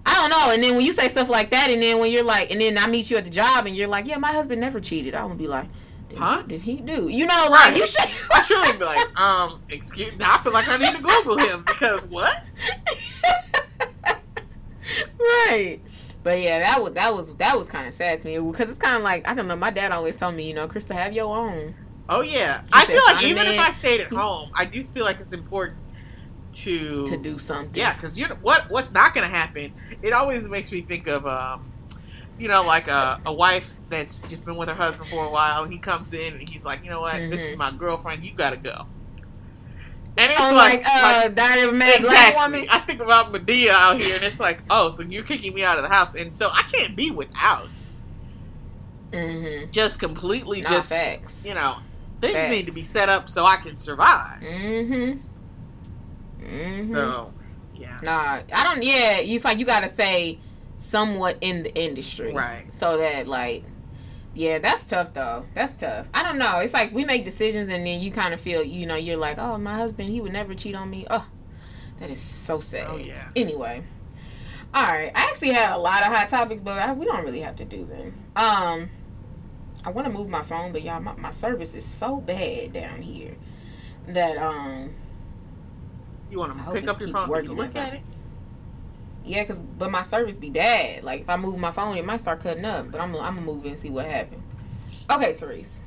I 0.05 0.15
don't 0.15 0.29
know. 0.29 0.51
And 0.53 0.61
then 0.61 0.75
when 0.75 0.85
you 0.85 0.91
say 0.93 1.07
stuff 1.07 1.29
like 1.29 1.49
that, 1.51 1.69
and 1.69 1.81
then 1.81 1.99
when 1.99 2.11
you're 2.11 2.23
like, 2.23 2.51
and 2.51 2.59
then 2.61 2.77
I 2.77 2.87
meet 2.87 3.09
you 3.09 3.17
at 3.17 3.23
the 3.25 3.29
job, 3.31 3.65
and 3.65 3.75
you're 3.75 3.87
like, 3.87 4.05
yeah, 4.07 4.17
my 4.17 4.31
husband 4.33 4.59
never 4.61 4.79
cheated. 4.79 5.15
I'm 5.15 5.23
gonna 5.27 5.35
be 5.35 5.47
like, 5.47 5.67
did, 6.09 6.19
Huh? 6.19 6.43
did 6.45 6.61
he 6.61 6.75
do? 6.75 7.07
You 7.07 7.25
know, 7.25 7.47
like 7.49 7.71
Right. 7.71 7.77
you 7.77 7.87
should. 7.87 8.09
I 8.31 8.41
should 8.41 8.79
be 8.79 8.85
like, 8.85 9.19
um, 9.19 9.61
excuse. 9.69 10.13
Now 10.17 10.35
I 10.35 10.37
feel 10.39 10.53
like 10.53 10.67
I 10.67 10.77
need 10.77 10.95
to 10.95 11.01
Google 11.01 11.37
him 11.37 11.63
because 11.65 12.05
what? 12.05 12.43
right. 15.19 15.79
But 16.23 16.39
yeah, 16.39 16.59
that 16.59 16.81
was 16.81 16.93
that 16.93 17.13
was 17.13 17.35
that 17.35 17.57
was 17.57 17.67
kind 17.67 17.87
of 17.87 17.93
sad 17.93 18.19
to 18.19 18.25
me 18.25 18.39
because 18.39 18.69
it's 18.69 18.77
kind 18.77 18.95
of 18.97 19.03
like 19.03 19.27
I 19.27 19.33
don't 19.33 19.47
know. 19.47 19.55
My 19.55 19.71
dad 19.71 19.91
always 19.91 20.15
told 20.15 20.35
me, 20.35 20.47
you 20.47 20.53
know, 20.53 20.67
Krista, 20.67 20.93
have 20.95 21.13
your 21.13 21.35
own. 21.35 21.75
Oh 22.09 22.21
yeah, 22.21 22.61
I 22.71 22.85
said 22.85 22.93
feel 22.95 23.03
like 23.15 23.25
even 23.25 23.47
if. 23.47 23.59
I 23.59 23.71
stayed 23.71 24.01
at 24.01 24.11
home, 24.11 24.49
I 24.55 24.65
do 24.65 24.83
feel 24.83 25.03
like 25.05 25.19
it's 25.19 25.33
important 25.33 25.79
to 26.53 27.07
to 27.07 27.17
do 27.17 27.37
something. 27.39 27.75
Yeah, 27.75 27.93
because 27.93 28.17
you 28.17 28.27
know 28.27 28.37
what? 28.41 28.69
What's 28.69 28.91
not 28.91 29.13
going 29.13 29.27
to 29.27 29.33
happen? 29.33 29.73
It 30.01 30.13
always 30.13 30.47
makes 30.47 30.71
me 30.71 30.81
think 30.81 31.07
of, 31.07 31.25
um, 31.27 31.71
you 32.39 32.47
know, 32.47 32.63
like 32.63 32.87
a, 32.87 33.19
a 33.25 33.33
wife 33.33 33.71
that's 33.89 34.21
just 34.23 34.45
been 34.45 34.55
with 34.55 34.69
her 34.69 34.75
husband 34.75 35.09
for 35.09 35.25
a 35.25 35.29
while. 35.29 35.65
He 35.65 35.77
comes 35.77 36.13
in 36.13 36.33
and 36.33 36.47
he's 36.49 36.65
like, 36.65 36.83
you 36.83 36.89
know 36.89 37.01
what? 37.01 37.17
This 37.17 37.43
is 37.43 37.53
Mhm. 37.53 37.57
my 37.57 37.71
girlfriend. 37.77 38.23
You 38.25 38.33
got 38.33 38.51
to 38.51 38.57
go. 38.57 38.87
And 40.15 40.31
it's 40.31 40.39
Oh, 40.39 40.53
like, 40.53 40.83
like, 40.83 40.87
uh, 40.87 41.21
like, 41.25 41.25
a 41.25 41.71
Mad 41.71 41.71
Black 41.71 41.99
exactly. 41.99 42.41
Woman. 42.41 42.67
I 42.69 42.79
think 42.79 43.01
about 43.01 43.33
Madea 43.33 43.69
out 43.69 43.97
here, 43.99 44.15
and 44.15 44.23
it's 44.23 44.39
like, 44.39 44.61
oh, 44.69 44.89
so 44.89 45.01
you're 45.03 45.23
kicking 45.23 45.55
me 45.55 45.63
out 45.63 45.77
of 45.77 45.83
the 45.83 45.89
house, 45.89 46.13
and 46.13 46.33
so 46.33 46.49
I 46.53 46.61
can't 46.71 46.95
be 46.95 47.09
without. 47.09 47.69
Mm-hmm. 49.11 49.71
Just 49.71 49.99
completely, 49.99 50.61
Not 50.61 50.71
just 50.71 50.89
facts. 50.89 51.45
you 51.47 51.53
know, 51.55 51.77
things 52.21 52.33
Facts. 52.35 52.53
need 52.53 52.65
to 52.67 52.71
be 52.71 52.81
set 52.81 53.09
up 53.09 53.27
so 53.29 53.45
I 53.45 53.57
can 53.57 53.77
survive. 53.77 54.41
Mm-hmm. 54.41 55.19
Mm-hmm. 56.53 56.91
So, 56.91 57.33
yeah, 57.75 57.97
Nah, 58.03 58.41
I 58.51 58.63
don't. 58.63 58.83
Yeah, 58.83 59.19
you 59.19 59.35
it's 59.35 59.45
like 59.45 59.57
you 59.57 59.65
gotta 59.65 59.87
say 59.87 60.39
somewhat 60.77 61.37
in 61.41 61.63
the 61.63 61.73
industry, 61.75 62.33
Right. 62.33 62.71
So 62.73 62.97
that 62.97 63.27
like, 63.27 63.63
yeah, 64.33 64.59
that's 64.59 64.83
tough 64.83 65.13
though. 65.13 65.45
That's 65.53 65.73
tough. 65.73 66.07
I 66.13 66.23
don't 66.23 66.37
know. 66.37 66.59
It's 66.59 66.73
like 66.73 66.93
we 66.93 67.05
make 67.05 67.23
decisions 67.25 67.69
and 67.69 67.85
then 67.85 68.01
you 68.01 68.11
kind 68.11 68.33
of 68.33 68.39
feel, 68.39 68.63
you 68.63 68.85
know, 68.85 68.95
you're 68.95 69.17
like, 69.17 69.37
oh, 69.37 69.57
my 69.57 69.75
husband, 69.75 70.09
he 70.09 70.21
would 70.21 70.33
never 70.33 70.53
cheat 70.53 70.75
on 70.75 70.89
me. 70.89 71.05
Oh, 71.09 71.25
that 71.99 72.09
is 72.09 72.19
so 72.19 72.59
sad. 72.59 72.87
Oh, 72.89 72.97
yeah. 72.97 73.29
Anyway, 73.35 73.83
all 74.73 74.83
right. 74.83 75.11
I 75.15 75.23
actually 75.23 75.51
had 75.51 75.71
a 75.71 75.77
lot 75.77 76.01
of 76.05 76.11
hot 76.13 76.29
topics, 76.29 76.61
but 76.61 76.77
I, 76.77 76.93
we 76.93 77.05
don't 77.05 77.23
really 77.23 77.41
have 77.41 77.55
to 77.57 77.65
do 77.65 77.85
them. 77.85 78.13
Um, 78.35 78.89
I 79.85 79.89
want 79.91 80.07
to 80.07 80.13
move 80.13 80.29
my 80.29 80.41
phone, 80.41 80.71
but 80.71 80.81
y'all, 80.83 80.99
my, 81.01 81.13
my 81.15 81.29
service 81.29 81.75
is 81.75 81.85
so 81.85 82.17
bad 82.19 82.73
down 82.73 83.01
here 83.01 83.35
that 84.07 84.37
um. 84.37 84.95
You 86.33 86.39
want 86.39 86.51
to 86.51 86.57
hope 86.57 86.75
pick 86.75 86.89
up 86.89 86.99
your 86.99 87.07
keeps 87.07 87.17
phone 87.19 87.23
and 87.23 87.31
working 87.31 87.51
look 87.51 87.75
at 87.75 87.93
it. 87.93 88.01
Yeah, 89.25 89.43
cause 89.45 89.59
but 89.61 89.89
my 89.91 90.01
service 90.03 90.35
be 90.35 90.49
bad. 90.49 91.03
Like 91.03 91.21
if 91.21 91.29
I 91.29 91.37
move 91.37 91.57
my 91.57 91.71
phone, 91.71 91.95
it 91.95 92.03
might 92.05 92.17
start 92.19 92.41
cutting 92.41 92.65
up. 92.65 92.91
But 92.91 92.99
I'm 92.99 93.15
I'm 93.15 93.35
gonna 93.35 93.41
move 93.41 93.65
it 93.65 93.69
and 93.69 93.79
see 93.79 93.89
what 93.89 94.05
happened. 94.05 94.43
Okay, 95.09 95.33
Therese, 95.33 95.81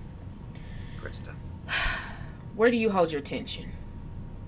Krista, 1.03 1.35
where 2.55 2.71
do 2.71 2.77
you 2.77 2.89
hold 2.91 3.13
your 3.13 3.21
tension 3.21 3.71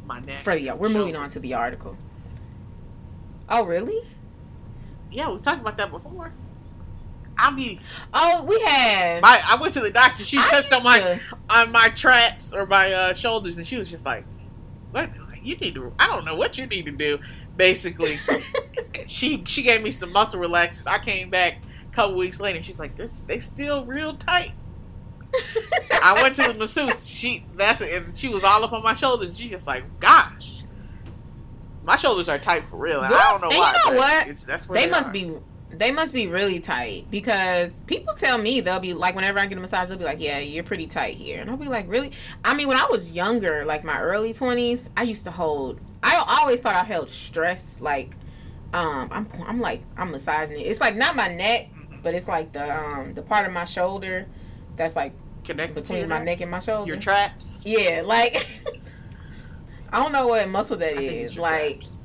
my 0.07 0.20
neck. 0.20 0.41
for 0.41 0.55
the? 0.55 0.70
We're 0.73 0.89
moving 0.89 1.16
on 1.16 1.29
to 1.31 1.41
the 1.41 1.55
article. 1.55 1.97
Oh 3.49 3.65
really? 3.65 4.07
Yeah, 5.11 5.31
we 5.31 5.39
talked 5.41 5.61
about 5.61 5.77
that 5.79 5.91
before. 5.91 6.33
I 7.37 7.51
be 7.53 7.81
Oh, 8.15 8.45
we 8.45 8.59
have. 8.61 9.23
my 9.23 9.41
I 9.47 9.59
went 9.61 9.73
to 9.75 9.81
the 9.81 9.91
doctor. 9.91 10.25
She 10.25 10.39
I 10.39 10.49
touched 10.49 10.73
on 10.73 10.83
my 10.83 10.99
to- 11.01 11.20
on 11.51 11.73
my 11.73 11.89
traps 11.91 12.53
or 12.55 12.66
my 12.66 12.93
uh, 12.93 13.12
shoulders, 13.12 13.59
and 13.59 13.66
she 13.66 13.77
was 13.79 13.91
just 13.91 14.05
like, 14.05 14.25
"What 14.93 15.11
you 15.49 15.57
need 15.57 15.75
to? 15.75 15.93
I 15.99 16.07
don't 16.07 16.25
know 16.25 16.37
what 16.37 16.59
you 16.59 16.66
need 16.66 16.87
to 16.87 16.93
do." 16.93 17.19
Basically, 17.57 18.16
she 19.07 19.43
she 19.47 19.62
gave 19.62 19.83
me 19.83 19.91
some 19.91 20.12
muscle 20.12 20.41
relaxers. 20.41 20.87
I 20.87 20.99
came 20.99 21.31
back 21.31 21.59
a 21.91 21.95
couple 21.95 22.16
weeks 22.16 22.41
later. 22.41 22.57
and 22.57 22.65
She's 22.65 22.79
like, 22.79 22.95
"This 22.97 23.20
they 23.27 23.39
still 23.39 23.85
real 23.85 24.15
tight." 24.15 24.53
I 26.03 26.19
went 26.23 26.35
to 26.37 26.43
the 26.53 26.55
masseuse. 26.55 27.09
She 27.09 27.45
that's 27.57 27.81
it, 27.81 27.93
and 28.03 28.16
she 28.16 28.29
was 28.29 28.45
all 28.45 28.62
up 28.65 28.73
on 28.73 28.83
my 28.83 28.95
shoulders. 28.95 29.39
She 29.39 29.49
just 29.49 29.66
like, 29.66 29.85
"Gosh." 30.01 30.55
My 31.85 31.97
shoulders 31.97 32.29
are 32.29 32.39
tight 32.39 32.69
for 32.69 32.77
real. 32.77 33.01
and 33.01 33.11
Yours- 33.11 33.23
I 33.25 33.31
don't 33.31 33.41
know 33.41 33.49
and 33.51 33.77
you 33.87 33.93
know 33.93 33.99
what? 33.99 34.29
It's, 34.29 34.45
that's 34.45 34.69
where 34.69 34.79
they 34.79 34.85
they 34.87 34.91
must 34.91 35.09
are. 35.09 35.12
be 35.12 35.33
they 35.79 35.91
must 35.93 36.13
be 36.13 36.27
really 36.27 36.59
tight 36.61 37.07
because 37.11 37.73
people 37.87 38.13
tell 38.15 38.37
me 38.37 38.61
they'll 38.61 38.81
be 38.81 38.93
like 38.95 39.15
whenever 39.15 39.39
I 39.39 39.47
get 39.47 39.57
a 39.57 39.61
massage 39.61 39.89
they'll 39.89 39.97
be 39.99 40.05
like 40.05 40.21
yeah 40.21 40.39
you're 40.39 40.65
pretty 40.65 40.87
tight 40.87 41.17
here 41.17 41.41
and 41.41 41.49
I'll 41.49 41.57
be 41.57 41.69
like 41.69 41.89
really 41.89 42.13
I 42.45 42.53
mean 42.55 42.69
when 42.69 42.77
I 42.77 42.87
was 42.87 43.13
younger 43.13 43.65
like 43.65 43.85
my 43.85 44.01
early 44.01 44.33
20s 44.33 44.89
I 44.97 45.05
used 45.05 45.25
to 45.25 45.31
hold 45.31 45.81
I 46.03 46.17
always 46.41 46.61
thought 46.61 46.75
I 46.75 46.85
held 46.85 47.09
stress 47.09 47.77
like 47.81 48.15
um 48.73 49.09
I'm 49.13 49.29
I'm 49.47 49.61
like 49.61 49.83
I'm 49.97 50.11
massaging 50.11 50.59
it 50.59 50.63
it's 50.67 50.81
like 50.81 50.97
not 50.97 51.15
my 51.17 51.29
neck 51.35 51.69
Mhm. 51.73 52.03
but 52.03 52.15
it's 52.15 52.29
like 52.29 52.53
the 52.53 52.77
um 52.77 53.15
the 53.15 53.23
part 53.23 53.47
of 53.47 53.53
my 53.53 53.65
shoulder 53.65 54.27
that's 54.77 54.97
like 54.97 55.13
connected 55.45 55.83
between 55.83 56.09
my 56.09 56.23
neck 56.23 56.41
and 56.41 56.51
my 56.51 56.59
shoulder 56.59 56.87
your 56.89 56.97
traps. 57.01 57.63
yeah 57.65 58.03
like 58.05 58.47
I 59.93 60.03
don't 60.03 60.13
know 60.13 60.27
what 60.27 60.47
muscle 60.49 60.77
that 60.79 60.99
I 60.99 61.03
is 61.03 61.39
like 61.39 61.81
traps. 61.81 61.97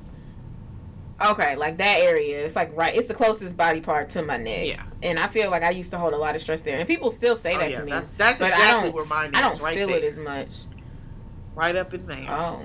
Okay, 1.21 1.55
like 1.55 1.77
that 1.77 1.99
area. 1.99 2.43
It's 2.45 2.55
like 2.55 2.75
right. 2.75 2.93
It's 2.95 3.07
the 3.07 3.13
closest 3.13 3.55
body 3.55 3.79
part 3.81 4.09
to 4.09 4.21
my 4.23 4.37
neck. 4.37 4.67
Yeah. 4.67 4.83
And 5.03 5.19
I 5.19 5.27
feel 5.27 5.49
like 5.51 5.63
I 5.63 5.69
used 5.69 5.91
to 5.91 5.97
hold 5.97 6.13
a 6.13 6.17
lot 6.17 6.35
of 6.35 6.41
stress 6.41 6.61
there, 6.61 6.77
and 6.79 6.87
people 6.87 7.09
still 7.09 7.35
say 7.35 7.55
Oh, 7.55 7.59
that 7.59 7.71
yeah, 7.71 7.79
to 7.79 7.85
me. 7.85 7.91
that's 7.91 8.13
that's 8.13 8.39
but 8.39 8.45
I 8.53 8.57
exactly 8.57 8.89
don't- 8.89 8.95
where 8.95 9.05
mine 9.05 9.29
is. 9.29 9.35
I 9.35 9.41
don't 9.41 9.61
right 9.61 9.75
feel 9.75 9.87
there, 9.87 9.97
it 9.97 10.05
as 10.05 10.19
much. 10.19 10.49
right 11.55 11.75
up 11.75 11.93
in 11.93 12.05
there. 12.07 12.25
Oh. 12.29 12.63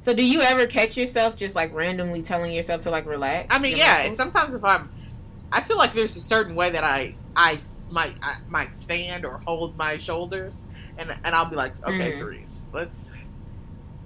So 0.00 0.12
do 0.12 0.24
you 0.24 0.40
ever 0.42 0.66
catch 0.66 0.96
yourself 0.96 1.36
just 1.36 1.54
like 1.54 1.72
randomly 1.72 2.22
telling 2.22 2.52
yourself 2.52 2.80
to 2.82 2.90
like 2.90 3.06
relax? 3.06 3.54
I 3.54 3.58
mean, 3.58 3.76
yeah. 3.76 3.94
muscles? 3.98 4.16
Sometimes 4.16 4.54
if 4.54 4.64
I'm, 4.64 4.90
I 5.52 5.60
feel 5.62 5.78
like 5.78 5.92
there's 5.92 6.16
a 6.16 6.20
certain 6.20 6.54
way 6.54 6.70
that 6.70 6.82
I 6.84 7.14
I 7.36 7.58
might 7.90 8.14
I 8.22 8.36
might 8.48 8.76
stand 8.76 9.24
or 9.24 9.40
hold 9.46 9.76
my 9.76 9.96
shoulders, 9.98 10.66
and 10.98 11.10
and 11.24 11.34
I'll 11.34 11.48
be 11.48 11.56
like, 11.56 11.72
okay, 11.86 12.12
Mhm. 12.12 12.18
Therese, 12.18 12.66
let's, 12.72 13.12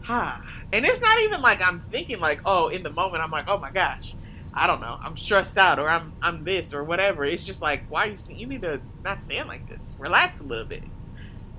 ha. 0.03 0.43
And 0.73 0.85
it's 0.85 1.01
not 1.01 1.19
even 1.23 1.41
like 1.41 1.61
I'm 1.63 1.81
thinking 1.81 2.21
like, 2.21 2.41
oh, 2.45 2.69
in 2.69 2.83
the 2.83 2.91
moment 2.91 3.23
I'm 3.23 3.31
like, 3.31 3.47
oh 3.49 3.59
my 3.59 3.71
gosh, 3.71 4.15
I 4.53 4.67
don't 4.67 4.81
know, 4.81 4.99
I'm 5.01 5.17
stressed 5.17 5.57
out 5.59 5.79
or 5.79 5.89
I'm 5.89 6.13
I'm 6.23 6.45
this 6.45 6.75
or 6.75 6.85
whatever. 6.85 7.25
It's 7.25 7.45
just 7.45 7.63
like, 7.63 7.85
why 7.89 8.07
are 8.07 8.11
you 8.11 8.17
st- 8.17 8.39
you 8.39 8.47
need 8.47 8.63
to 8.63 8.81
not 9.05 9.21
stand 9.21 9.49
like 9.49 9.67
this. 9.67 9.97
Relax 9.99 10.41
a 10.41 10.45
little 10.45 10.65
bit. 10.65 10.83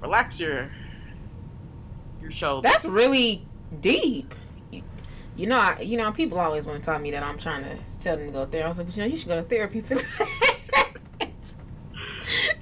Relax 0.02 0.40
your 0.40 0.72
your 2.22 2.32
shoulders. 2.32 2.72
That's 2.72 2.86
really 2.86 3.46
deep. 3.80 4.34
You 5.36 5.46
know, 5.46 5.60
I, 5.60 5.82
you 5.82 5.98
know, 5.98 6.12
people 6.12 6.40
always 6.40 6.66
want 6.66 6.80
to 6.80 6.84
tell 6.84 6.98
me 6.98 7.12
that 7.12 7.22
I'm 7.22 7.38
trying 7.38 7.64
to 7.64 7.78
tell 8.00 8.18
them 8.18 8.26
to 8.26 8.32
go 8.32 8.46
to 8.46 8.52
therapy. 8.52 8.66
I 8.66 8.68
was 8.68 8.80
like, 8.80 8.96
you 8.96 9.04
know, 9.04 9.08
you 9.08 9.18
should 9.18 9.28
go 9.28 9.36
to 9.36 9.44
therapy 9.44 9.82
for 9.82 9.96
that. 9.96 10.30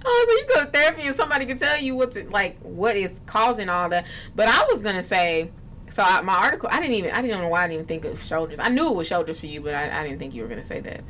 Oh, 0.08 0.26
so 0.28 0.38
you 0.38 0.54
go 0.54 0.66
to 0.66 0.72
therapy 0.72 1.02
and 1.08 1.16
somebody 1.16 1.46
can 1.46 1.58
tell 1.58 1.80
you 1.80 1.96
what's 1.96 2.16
like 2.30 2.60
what 2.62 2.96
is 2.96 3.22
causing 3.26 3.70
all 3.70 3.90
that. 3.90 4.06
But 4.36 4.48
I 4.48 4.66
was 4.70 4.82
gonna 4.82 5.02
say, 5.02 5.50
so 5.90 6.04
I, 6.04 6.22
my 6.22 6.36
article, 6.36 6.70
I 6.72 6.82
didn't 6.82 6.96
even, 6.96 7.12
I 7.12 7.22
didn't 7.22 7.42
know 7.42 7.48
why 7.48 7.66
I 7.66 7.68
didn't 7.68 7.88
think 7.88 8.06
of 8.06 8.22
shoulders. 8.24 8.60
I 8.60 8.70
knew 8.70 8.88
it 8.88 8.96
was 8.96 9.08
shoulders 9.08 9.40
for 9.40 9.46
you, 9.46 9.62
but 9.62 9.74
I, 9.74 10.02
I 10.02 10.04
didn't 10.04 10.20
think 10.20 10.34
you 10.34 10.42
were 10.42 10.48
gonna 10.48 10.64
say 10.64 10.80
that. 10.82 11.04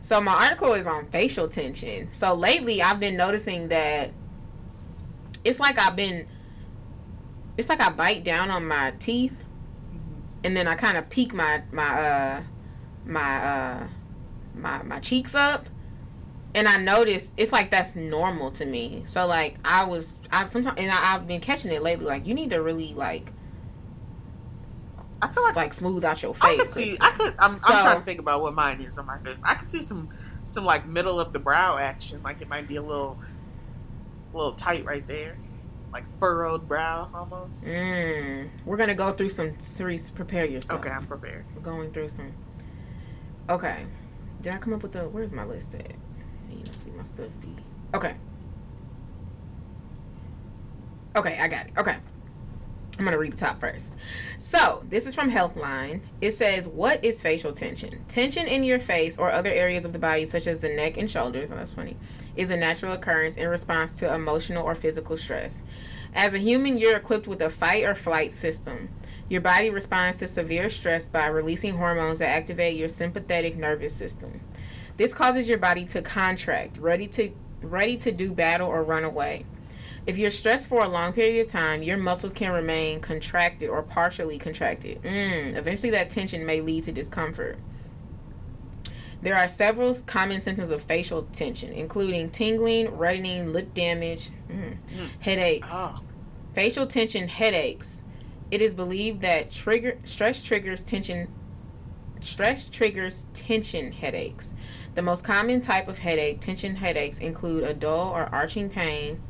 So 0.00 0.20
my 0.20 0.44
article 0.44 0.72
is 0.74 0.86
on 0.86 1.06
facial 1.10 1.48
tension. 1.48 2.10
So 2.12 2.34
lately, 2.34 2.82
I've 2.82 3.00
been 3.00 3.16
noticing 3.16 3.68
that 3.68 4.10
it's 5.44 5.60
like 5.60 5.78
I've 5.78 5.96
been, 5.96 6.26
it's 7.56 7.68
like 7.68 7.80
I 7.80 7.90
bite 7.90 8.24
down 8.24 8.50
on 8.50 8.66
my 8.66 8.92
teeth 8.98 9.34
and 10.44 10.56
then 10.56 10.66
I 10.66 10.74
kind 10.74 10.96
of 10.96 11.08
peek 11.08 11.32
my 11.32 11.62
my 11.72 12.00
uh 12.00 12.42
my 13.04 13.44
uh 13.44 13.86
my 14.54 14.82
my 14.82 15.00
cheeks 15.00 15.34
up 15.34 15.66
and 16.54 16.68
I 16.68 16.76
noticed 16.76 17.34
it's 17.36 17.52
like 17.52 17.70
that's 17.70 17.96
normal 17.96 18.50
to 18.52 18.64
me. 18.64 19.02
So 19.06 19.26
like 19.26 19.56
I 19.64 19.84
was 19.84 20.18
I 20.30 20.44
sometimes 20.46 20.78
and 20.78 20.90
I, 20.90 21.14
I've 21.14 21.26
been 21.26 21.40
catching 21.40 21.72
it 21.72 21.82
lately. 21.82 22.06
Like 22.06 22.26
you 22.26 22.34
need 22.34 22.50
to 22.50 22.62
really 22.62 22.94
like 22.94 23.32
I 25.22 25.28
feel 25.28 25.42
like 25.44 25.54
like 25.56 25.72
smooth 25.72 26.04
out 26.04 26.20
your 26.22 26.34
face. 26.34 26.42
I 26.44 26.56
could 26.56 26.68
see. 26.70 26.96
I 27.00 27.10
could. 27.12 27.34
I'm, 27.38 27.56
So- 27.56 27.72
I'm 27.72 27.82
trying 27.82 27.98
to 28.00 28.04
think 28.04 28.18
about 28.20 28.42
what 28.42 28.54
mine 28.54 28.80
is 28.80 28.98
on 28.98 29.06
my 29.06 29.18
face. 29.18 29.38
I 29.44 29.54
could 29.54 29.70
see 29.70 29.80
some, 29.80 30.08
some 30.44 30.64
like 30.64 30.84
middle 30.86 31.20
of 31.20 31.32
the 31.32 31.38
brow 31.38 31.78
action. 31.78 32.20
Like 32.24 32.42
it 32.42 32.48
might 32.48 32.66
be 32.66 32.76
a 32.76 32.82
little, 32.82 33.16
little 34.34 34.52
tight 34.54 34.84
right 34.84 35.06
there, 35.06 35.38
like 35.92 36.04
furrowed 36.18 36.66
brow 36.66 37.08
almost. 37.14 37.66
Mm, 37.68 38.48
we're 38.66 38.76
gonna 38.76 38.94
go 38.96 39.12
through 39.12 39.28
some 39.28 39.58
series. 39.60 40.10
Prepare 40.10 40.46
yourself. 40.46 40.80
Okay, 40.80 40.90
I'm 40.90 41.06
prepared. 41.06 41.44
We're 41.54 41.62
going 41.62 41.92
through 41.92 42.08
some. 42.08 42.32
Okay. 43.48 43.86
Did 44.40 44.54
I 44.54 44.58
come 44.58 44.72
up 44.74 44.82
with 44.82 44.90
the? 44.92 45.04
Where's 45.08 45.30
my 45.30 45.44
list 45.44 45.74
at? 45.76 45.92
You 46.50 46.56
don't 46.64 46.74
see 46.74 46.90
my 46.90 47.04
stuff. 47.04 47.28
Okay. 47.94 48.16
Okay, 51.14 51.38
I 51.38 51.46
got 51.46 51.66
it. 51.66 51.72
Okay. 51.78 51.96
I'm 52.98 53.04
going 53.04 53.12
to 53.12 53.18
read 53.18 53.32
the 53.32 53.38
top 53.38 53.58
first. 53.58 53.96
So, 54.36 54.84
this 54.88 55.06
is 55.06 55.14
from 55.14 55.30
Healthline. 55.30 56.02
It 56.20 56.32
says, 56.32 56.68
What 56.68 57.02
is 57.02 57.22
facial 57.22 57.52
tension? 57.52 58.04
Tension 58.06 58.46
in 58.46 58.64
your 58.64 58.78
face 58.78 59.16
or 59.16 59.32
other 59.32 59.50
areas 59.50 59.86
of 59.86 59.94
the 59.94 59.98
body, 59.98 60.26
such 60.26 60.46
as 60.46 60.58
the 60.58 60.68
neck 60.68 60.98
and 60.98 61.10
shoulders, 61.10 61.50
oh, 61.50 61.56
that's 61.56 61.70
funny, 61.70 61.96
is 62.36 62.50
a 62.50 62.56
natural 62.56 62.92
occurrence 62.92 63.36
in 63.38 63.48
response 63.48 63.94
to 63.94 64.14
emotional 64.14 64.62
or 64.62 64.74
physical 64.74 65.16
stress. 65.16 65.64
As 66.14 66.34
a 66.34 66.38
human, 66.38 66.76
you're 66.76 66.96
equipped 66.96 67.26
with 67.26 67.40
a 67.40 67.48
fight 67.48 67.84
or 67.84 67.94
flight 67.94 68.30
system. 68.30 68.90
Your 69.30 69.40
body 69.40 69.70
responds 69.70 70.18
to 70.18 70.28
severe 70.28 70.68
stress 70.68 71.08
by 71.08 71.26
releasing 71.28 71.78
hormones 71.78 72.18
that 72.18 72.28
activate 72.28 72.76
your 72.76 72.88
sympathetic 72.88 73.56
nervous 73.56 73.94
system. 73.94 74.40
This 74.98 75.14
causes 75.14 75.48
your 75.48 75.58
body 75.58 75.86
to 75.86 76.02
contract, 76.02 76.76
ready 76.76 77.06
to 77.08 77.32
ready 77.62 77.96
to 77.96 78.12
do 78.12 78.32
battle 78.32 78.68
or 78.68 78.82
run 78.82 79.04
away. 79.04 79.46
If 80.06 80.18
you're 80.18 80.30
stressed 80.30 80.68
for 80.68 80.82
a 80.82 80.88
long 80.88 81.12
period 81.12 81.40
of 81.46 81.52
time, 81.52 81.82
your 81.82 81.96
muscles 81.96 82.32
can 82.32 82.50
remain 82.52 83.00
contracted 83.00 83.68
or 83.70 83.82
partially 83.82 84.36
contracted. 84.38 85.00
Mm, 85.02 85.56
eventually, 85.56 85.90
that 85.90 86.10
tension 86.10 86.44
may 86.44 86.60
lead 86.60 86.84
to 86.84 86.92
discomfort. 86.92 87.56
There 89.22 89.36
are 89.36 89.46
several 89.46 89.94
common 90.06 90.40
symptoms 90.40 90.70
of 90.70 90.82
facial 90.82 91.22
tension, 91.32 91.72
including 91.72 92.30
tingling, 92.30 92.88
reddening, 92.96 93.52
lip 93.52 93.72
damage, 93.72 94.30
mm, 94.50 94.74
Mm. 94.74 95.08
headaches, 95.20 95.68
Oh, 95.72 96.00
facial 96.54 96.88
tension, 96.88 97.28
headaches. 97.28 98.02
It 98.50 98.60
is 98.60 98.74
believed 98.74 99.20
that 99.22 99.52
trigger 99.52 99.98
stress 100.04 100.42
triggers 100.42 100.82
tension. 100.82 101.28
Stress 102.20 102.68
triggers 102.68 103.26
tension 103.32 103.92
headaches. 103.92 104.54
The 104.94 105.02
most 105.02 105.24
common 105.24 105.60
type 105.60 105.86
of 105.88 105.98
headache, 105.98 106.40
tension 106.40 106.76
headaches, 106.76 107.18
include 107.18 107.62
a 107.64 107.74
dull 107.74 108.10
or 108.10 108.28
arching 108.32 108.68
pain, 108.68 109.20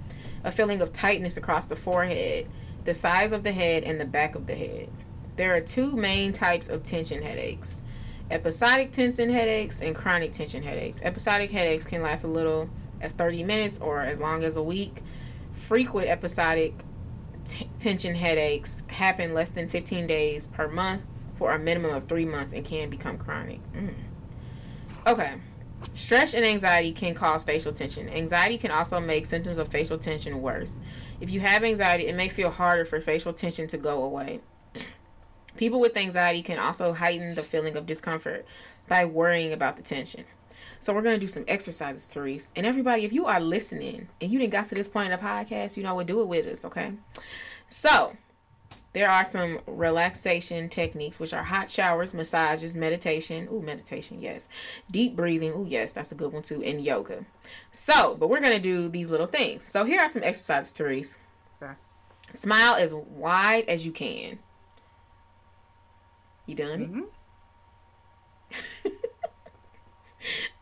a 0.44 0.50
feeling 0.50 0.80
of 0.80 0.92
tightness 0.92 1.36
across 1.36 1.66
the 1.66 1.76
forehead, 1.76 2.48
the 2.84 2.94
sides 2.94 3.32
of 3.32 3.42
the 3.42 3.52
head, 3.52 3.84
and 3.84 4.00
the 4.00 4.04
back 4.04 4.34
of 4.34 4.46
the 4.46 4.54
head. 4.54 4.88
There 5.36 5.54
are 5.54 5.60
two 5.60 5.96
main 5.96 6.32
types 6.32 6.68
of 6.68 6.82
tension 6.82 7.22
headaches 7.22 7.82
episodic 8.32 8.90
tension 8.92 9.28
headaches 9.28 9.82
and 9.82 9.94
chronic 9.94 10.32
tension 10.32 10.62
headaches. 10.62 11.00
Episodic 11.02 11.50
headaches 11.50 11.84
can 11.84 12.02
last 12.02 12.24
a 12.24 12.28
little 12.28 12.68
as 13.00 13.12
30 13.12 13.44
minutes 13.44 13.78
or 13.78 14.00
as 14.00 14.18
long 14.18 14.42
as 14.42 14.56
a 14.56 14.62
week. 14.62 15.02
Frequent 15.52 16.08
episodic 16.08 16.72
t- 17.44 17.68
tension 17.78 18.14
headaches 18.14 18.84
happen 18.86 19.34
less 19.34 19.50
than 19.50 19.68
15 19.68 20.06
days 20.06 20.46
per 20.46 20.66
month 20.66 21.02
for 21.34 21.52
a 21.52 21.58
minimum 21.58 21.94
of 21.94 22.04
three 22.04 22.24
months 22.24 22.52
and 22.52 22.64
can 22.64 22.88
become 22.88 23.18
chronic. 23.18 23.60
Mm. 23.74 23.94
Okay. 25.06 25.34
Stress 25.94 26.32
and 26.34 26.44
anxiety 26.44 26.92
can 26.92 27.14
cause 27.14 27.42
facial 27.42 27.72
tension. 27.72 28.08
Anxiety 28.08 28.56
can 28.56 28.70
also 28.70 28.98
make 28.98 29.26
symptoms 29.26 29.58
of 29.58 29.68
facial 29.68 29.98
tension 29.98 30.40
worse. 30.40 30.80
If 31.20 31.30
you 31.30 31.40
have 31.40 31.64
anxiety, 31.64 32.06
it 32.06 32.14
may 32.14 32.28
feel 32.28 32.50
harder 32.50 32.84
for 32.84 33.00
facial 33.00 33.32
tension 33.32 33.66
to 33.68 33.76
go 33.76 34.02
away. 34.02 34.40
People 35.56 35.80
with 35.80 35.96
anxiety 35.96 36.42
can 36.42 36.58
also 36.58 36.94
heighten 36.94 37.34
the 37.34 37.42
feeling 37.42 37.76
of 37.76 37.84
discomfort 37.84 38.46
by 38.88 39.04
worrying 39.04 39.52
about 39.52 39.76
the 39.76 39.82
tension. 39.82 40.24
So 40.80 40.94
we're 40.94 41.02
gonna 41.02 41.18
do 41.18 41.26
some 41.26 41.44
exercises, 41.46 42.06
Therese. 42.06 42.52
And 42.56 42.64
everybody, 42.64 43.04
if 43.04 43.12
you 43.12 43.26
are 43.26 43.40
listening 43.40 44.08
and 44.20 44.32
you 44.32 44.38
didn't 44.38 44.52
got 44.52 44.64
to 44.66 44.74
this 44.74 44.88
point 44.88 45.12
in 45.12 45.18
the 45.18 45.24
podcast, 45.24 45.76
you 45.76 45.82
know 45.82 45.94
what, 45.94 46.06
do 46.06 46.22
it 46.22 46.28
with 46.28 46.46
us, 46.46 46.64
okay? 46.64 46.92
So 47.66 48.16
there 48.92 49.08
are 49.08 49.24
some 49.24 49.60
relaxation 49.66 50.68
techniques, 50.68 51.18
which 51.18 51.32
are 51.32 51.42
hot 51.42 51.70
showers, 51.70 52.12
massages, 52.12 52.76
meditation. 52.76 53.48
Ooh, 53.50 53.62
meditation, 53.62 54.20
yes. 54.20 54.48
Deep 54.90 55.16
breathing. 55.16 55.52
Ooh, 55.52 55.66
yes, 55.66 55.92
that's 55.92 56.12
a 56.12 56.14
good 56.14 56.32
one 56.32 56.42
too. 56.42 56.62
And 56.62 56.82
yoga. 56.82 57.24
So, 57.70 58.16
but 58.18 58.28
we're 58.28 58.40
gonna 58.40 58.60
do 58.60 58.88
these 58.88 59.08
little 59.08 59.26
things. 59.26 59.64
So 59.64 59.84
here 59.84 60.00
are 60.00 60.08
some 60.08 60.22
exercises, 60.22 60.72
Therese. 60.72 61.18
Okay. 61.62 61.72
Smile 62.32 62.74
as 62.74 62.94
wide 62.94 63.64
as 63.68 63.86
you 63.86 63.92
can. 63.92 64.38
You 66.46 66.54
done? 66.54 66.84
hmm 66.84 67.00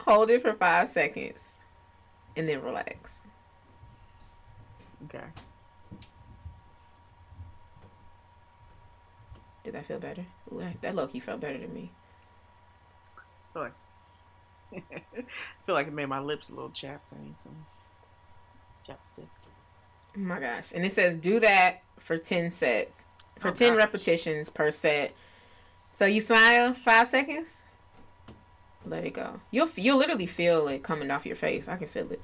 Hold 0.01 0.31
it 0.31 0.41
for 0.41 0.55
five 0.55 0.89
seconds, 0.89 1.43
and 2.37 2.49
then 2.49 2.63
relax. 2.63 3.19
Okay. 5.05 5.25
Did 9.65 9.75
that 9.75 9.87
feel 9.87 9.99
better? 9.99 10.25
Ooh, 10.53 10.63
that, 10.81 10.95
low 10.95 11.07
key 11.07 11.21
felt 11.21 11.41
better 11.41 11.59
to 11.59 11.69
me. 11.69 11.91
Boy. 13.55 13.71
I 14.73 14.81
feel 15.65 15.75
like 15.75 15.89
it 15.89 15.93
made 15.93 16.09
my 16.09 16.21
lips 16.21 16.49
a 16.49 16.55
little 16.55 16.71
chapped. 16.71 17.13
I 17.13 17.23
need 17.25 17.39
some 17.41 17.67
chapstick. 18.87 19.27
Oh 20.17 20.21
my 20.21 20.41
gosh. 20.41 20.73
And 20.73 20.85
it 20.85 20.93
says 20.93 21.17
do 21.17 21.41
that 21.41 21.83
for 21.99 22.17
10 22.17 22.51
sets. 22.51 23.07
For 23.39 23.49
Oh, 23.49 23.53
10 23.53 23.71
gosh. 23.75 23.79
repetitions 23.79 24.51
per 24.51 24.71
set. 24.71 25.13
So 25.91 26.07
you 26.07 26.21
smile 26.21 26.73
five 26.75 27.09
seconds. 27.09 27.63
Let 28.87 29.05
it 29.05 29.11
go. 29.13 29.41
You'll 29.51 29.69
you'll 29.77 29.99
literally 29.99 30.27
feel 30.27 30.69
it 30.69 30.83
coming 30.83 31.11
off 31.11 31.27
your 31.27 31.37
face. 31.37 31.69
I 31.69 31.77
can 31.77 31.87
feel 31.89 32.11
it. 32.13 32.21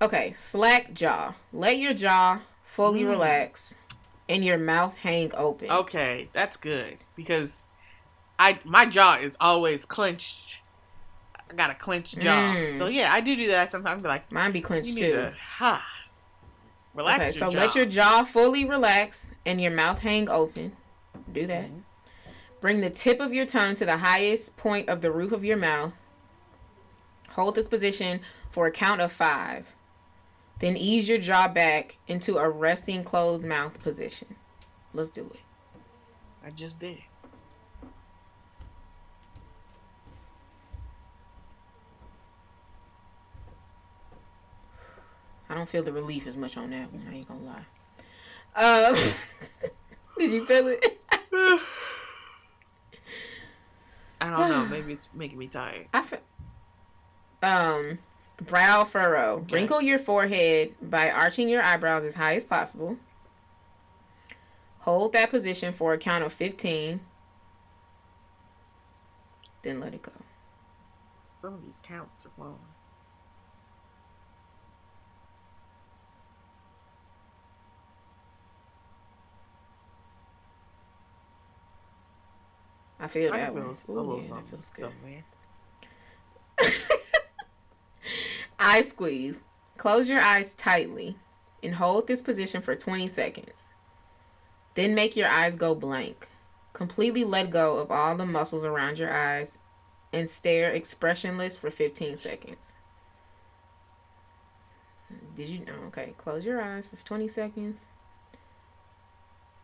Okay, 0.00 0.32
slack 0.36 0.92
jaw. 0.94 1.34
Let 1.52 1.78
your 1.78 1.92
jaw 1.94 2.40
fully 2.64 3.02
Mm. 3.02 3.10
relax 3.10 3.74
and 4.28 4.44
your 4.44 4.58
mouth 4.58 4.94
hang 4.96 5.32
open. 5.34 5.70
Okay, 5.70 6.28
that's 6.32 6.56
good 6.56 6.96
because 7.16 7.64
I 8.38 8.58
my 8.64 8.86
jaw 8.86 9.18
is 9.20 9.36
always 9.40 9.84
clenched. 9.86 10.62
I 11.50 11.54
got 11.54 11.70
a 11.70 11.74
clenched 11.74 12.18
jaw, 12.20 12.54
Mm. 12.54 12.72
so 12.78 12.86
yeah, 12.88 13.10
I 13.12 13.20
do 13.20 13.34
do 13.36 13.46
that 13.48 13.70
sometimes. 13.70 14.02
Be 14.02 14.08
like, 14.08 14.30
Mine 14.30 14.52
be 14.52 14.60
clenched 14.60 14.88
you 14.90 14.94
need 14.96 15.00
too. 15.00 15.12
to 15.16 15.32
ha, 15.32 15.82
relax 16.94 17.20
okay, 17.20 17.32
so 17.32 17.50
jaw. 17.50 17.58
let 17.58 17.74
your 17.74 17.86
jaw 17.86 18.24
fully 18.24 18.64
relax 18.66 19.32
and 19.46 19.60
your 19.60 19.70
mouth 19.72 19.98
hang 19.98 20.28
open. 20.28 20.76
Do 21.32 21.46
that. 21.46 21.64
Mhm. 21.70 21.82
Bring 22.60 22.80
the 22.80 22.90
tip 22.90 23.20
of 23.20 23.32
your 23.32 23.46
tongue 23.46 23.76
to 23.76 23.84
the 23.86 23.98
highest 23.98 24.56
point 24.56 24.88
of 24.88 25.00
the 25.00 25.10
roof 25.10 25.32
of 25.32 25.44
your 25.44 25.56
mouth. 25.56 25.92
Hold 27.30 27.54
this 27.54 27.68
position 27.68 28.20
for 28.50 28.66
a 28.66 28.70
count 28.70 29.00
of 29.00 29.12
five. 29.12 29.74
Then 30.58 30.76
ease 30.76 31.08
your 31.08 31.18
jaw 31.18 31.48
back 31.48 31.98
into 32.08 32.38
a 32.38 32.48
resting 32.48 33.04
closed 33.04 33.44
mouth 33.44 33.80
position. 33.82 34.34
Let's 34.92 35.10
do 35.10 35.30
it. 35.32 35.40
I 36.44 36.50
just 36.50 36.80
did. 36.80 36.98
It. 36.98 37.02
I 45.50 45.54
don't 45.54 45.68
feel 45.68 45.82
the 45.82 45.92
relief 45.92 46.26
as 46.26 46.36
much 46.36 46.56
on 46.56 46.70
that 46.70 46.92
one. 46.92 47.06
I 47.08 47.14
ain't 47.16 47.28
gonna 47.28 47.40
lie. 47.40 47.64
Um, 48.54 48.96
did 50.18 50.30
you 50.30 50.44
feel 50.44 50.68
it? 50.68 51.00
I 54.20 54.30
don't 54.30 54.50
know. 54.50 54.66
Maybe 54.70 54.92
it's 54.92 55.08
making 55.14 55.38
me 55.38 55.46
tired. 55.46 55.86
I 55.94 56.02
feel. 56.02 56.18
Um, 57.42 57.98
brow 58.40 58.84
furrow. 58.84 59.38
Okay. 59.42 59.56
Wrinkle 59.56 59.82
your 59.82 59.98
forehead 59.98 60.74
by 60.80 61.10
arching 61.10 61.48
your 61.48 61.62
eyebrows 61.62 62.04
as 62.04 62.14
high 62.14 62.34
as 62.34 62.44
possible. 62.44 62.96
Hold 64.80 65.12
that 65.12 65.30
position 65.30 65.72
for 65.72 65.92
a 65.92 65.98
count 65.98 66.24
of 66.24 66.32
15. 66.32 67.00
Then 69.62 69.80
let 69.80 69.92
it 69.92 70.02
go. 70.02 70.12
Some 71.34 71.54
of 71.54 71.64
these 71.64 71.80
counts 71.82 72.26
are 72.26 72.42
long. 72.42 72.58
I 83.00 83.06
feel 83.06 83.32
I 83.32 83.38
that 83.38 83.54
feel 83.54 83.62
one. 83.62 83.76
a 83.88 83.92
little 83.92 84.14
yeah, 84.14 84.20
that 84.20 84.26
something, 84.26 84.46
feels 84.46 84.68
good. 84.70 84.80
something 84.80 85.22
there. 86.62 86.78
Eye 88.58 88.82
squeeze. 88.82 89.44
Close 89.76 90.08
your 90.08 90.20
eyes 90.20 90.54
tightly 90.54 91.16
and 91.62 91.74
hold 91.74 92.06
this 92.06 92.22
position 92.22 92.60
for 92.60 92.74
20 92.74 93.06
seconds. 93.06 93.70
Then 94.74 94.94
make 94.94 95.16
your 95.16 95.28
eyes 95.28 95.56
go 95.56 95.74
blank. 95.74 96.28
Completely 96.72 97.24
let 97.24 97.50
go 97.50 97.78
of 97.78 97.90
all 97.90 98.16
the 98.16 98.26
muscles 98.26 98.64
around 98.64 98.98
your 98.98 99.12
eyes 99.12 99.58
and 100.12 100.28
stare 100.28 100.70
expressionless 100.70 101.56
for 101.56 101.70
15 101.70 102.16
seconds. 102.16 102.76
Did 105.34 105.48
you 105.48 105.64
know? 105.64 105.86
Okay, 105.88 106.14
close 106.18 106.44
your 106.44 106.60
eyes 106.60 106.86
for 106.86 106.96
20 106.96 107.28
seconds. 107.28 107.88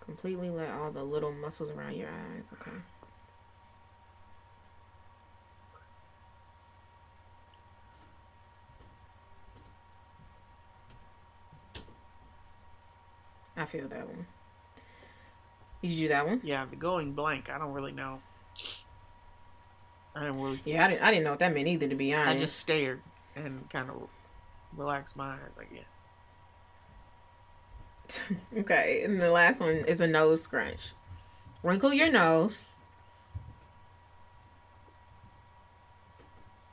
Completely 0.01 0.51
let 0.51 0.71
all 0.71 0.91
the 0.91 1.03
little 1.03 1.33
muscles 1.33 1.71
around 1.71 1.97
your 1.97 2.09
eyes, 2.09 2.45
okay? 2.53 2.77
I 13.57 13.65
feel 13.65 13.89
that 13.89 14.07
one. 14.07 14.27
Did 15.83 15.91
you 15.91 16.01
do 16.01 16.09
that 16.09 16.27
one? 16.27 16.41
Yeah, 16.43 16.65
the 16.65 16.77
going 16.77 17.13
blank. 17.13 17.51
I 17.51 17.59
don't 17.59 17.73
really 17.73 17.93
know. 17.93 18.21
I 20.15 20.25
didn't 20.25 20.41
really. 20.41 20.59
Yeah, 20.65 20.87
I 20.87 20.89
didn't. 20.89 21.03
I 21.03 21.11
didn't 21.11 21.25
know 21.25 21.31
what 21.31 21.41
that 21.41 21.53
meant 21.55 21.69
either. 21.69 21.89
To 21.89 21.95
be 21.95 22.15
honest, 22.15 22.37
I 22.37 22.39
just 22.39 22.57
stared 22.59 23.03
and 23.37 23.69
kind 23.69 23.91
of 23.91 24.09
relaxed 24.77 25.17
my 25.17 25.33
eyes. 25.33 25.39
I 25.59 25.65
guess. 25.75 25.85
okay. 28.59 29.03
And 29.05 29.21
the 29.21 29.31
last 29.31 29.61
one 29.61 29.85
is 29.87 30.01
a 30.01 30.07
nose 30.07 30.43
scrunch. 30.43 30.93
Wrinkle 31.63 31.93
your 31.93 32.11
nose. 32.11 32.71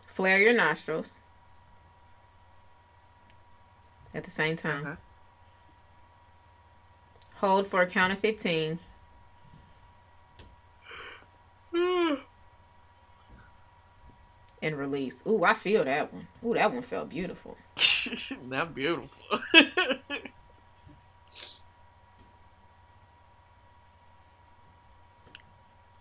Flare 0.06 0.40
your 0.40 0.54
nostrils. 0.54 1.22
At 4.14 4.24
the 4.24 4.32
same 4.32 4.56
time. 4.56 4.86
Uh-huh. 4.86 4.96
Hold 7.42 7.68
for 7.68 7.82
a 7.82 7.88
count 7.88 8.14
of 8.14 8.20
15. 8.20 8.80
And 14.64 14.78
release. 14.78 15.24
Ooh, 15.28 15.44
I 15.44 15.56
feel 15.56 15.84
that 15.86 16.14
one. 16.14 16.28
Ooh, 16.46 16.54
that 16.54 16.72
one 16.72 16.84
felt 16.84 17.10
beautiful. 17.10 17.58
Not 18.44 18.76
beautiful. 18.76 19.40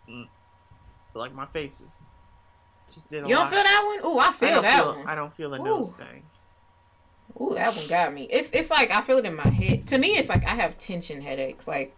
Mm. 0.09 0.29
Like 1.15 1.35
my 1.35 1.47
face 1.47 1.81
is 1.81 2.03
just 2.93 3.09
did 3.09 3.25
a 3.25 3.29
You 3.29 3.35
don't 3.35 3.45
lot. 3.45 3.51
feel 3.51 3.63
that 3.63 4.01
one? 4.03 4.11
Ooh, 4.13 4.19
I 4.19 4.29
I 4.29 4.33
feel 4.33 4.51
don't 4.51 4.63
that 4.63 4.83
feel. 4.83 4.97
one. 4.97 5.09
I 5.09 5.15
don't 5.15 5.35
feel 5.35 5.55
a 5.55 5.61
Ooh. 5.61 5.65
nose 5.65 5.93
thing. 5.93 6.23
Ooh, 7.41 7.55
that 7.55 7.75
one 7.77 7.87
got 7.89 8.15
me. 8.15 8.27
It's 8.31 8.51
it's 8.53 8.71
like 8.71 8.91
I 8.91 9.01
feel 9.01 9.19
it 9.19 9.25
in 9.25 9.37
my 9.37 9.49
head. 9.49 9.87
To 9.89 9.99
me, 9.99 10.17
it's 10.17 10.29
like 10.29 10.45
I 10.45 10.55
have 10.55 10.79
tension 10.79 11.21
headaches. 11.21 11.69
Like, 11.69 11.95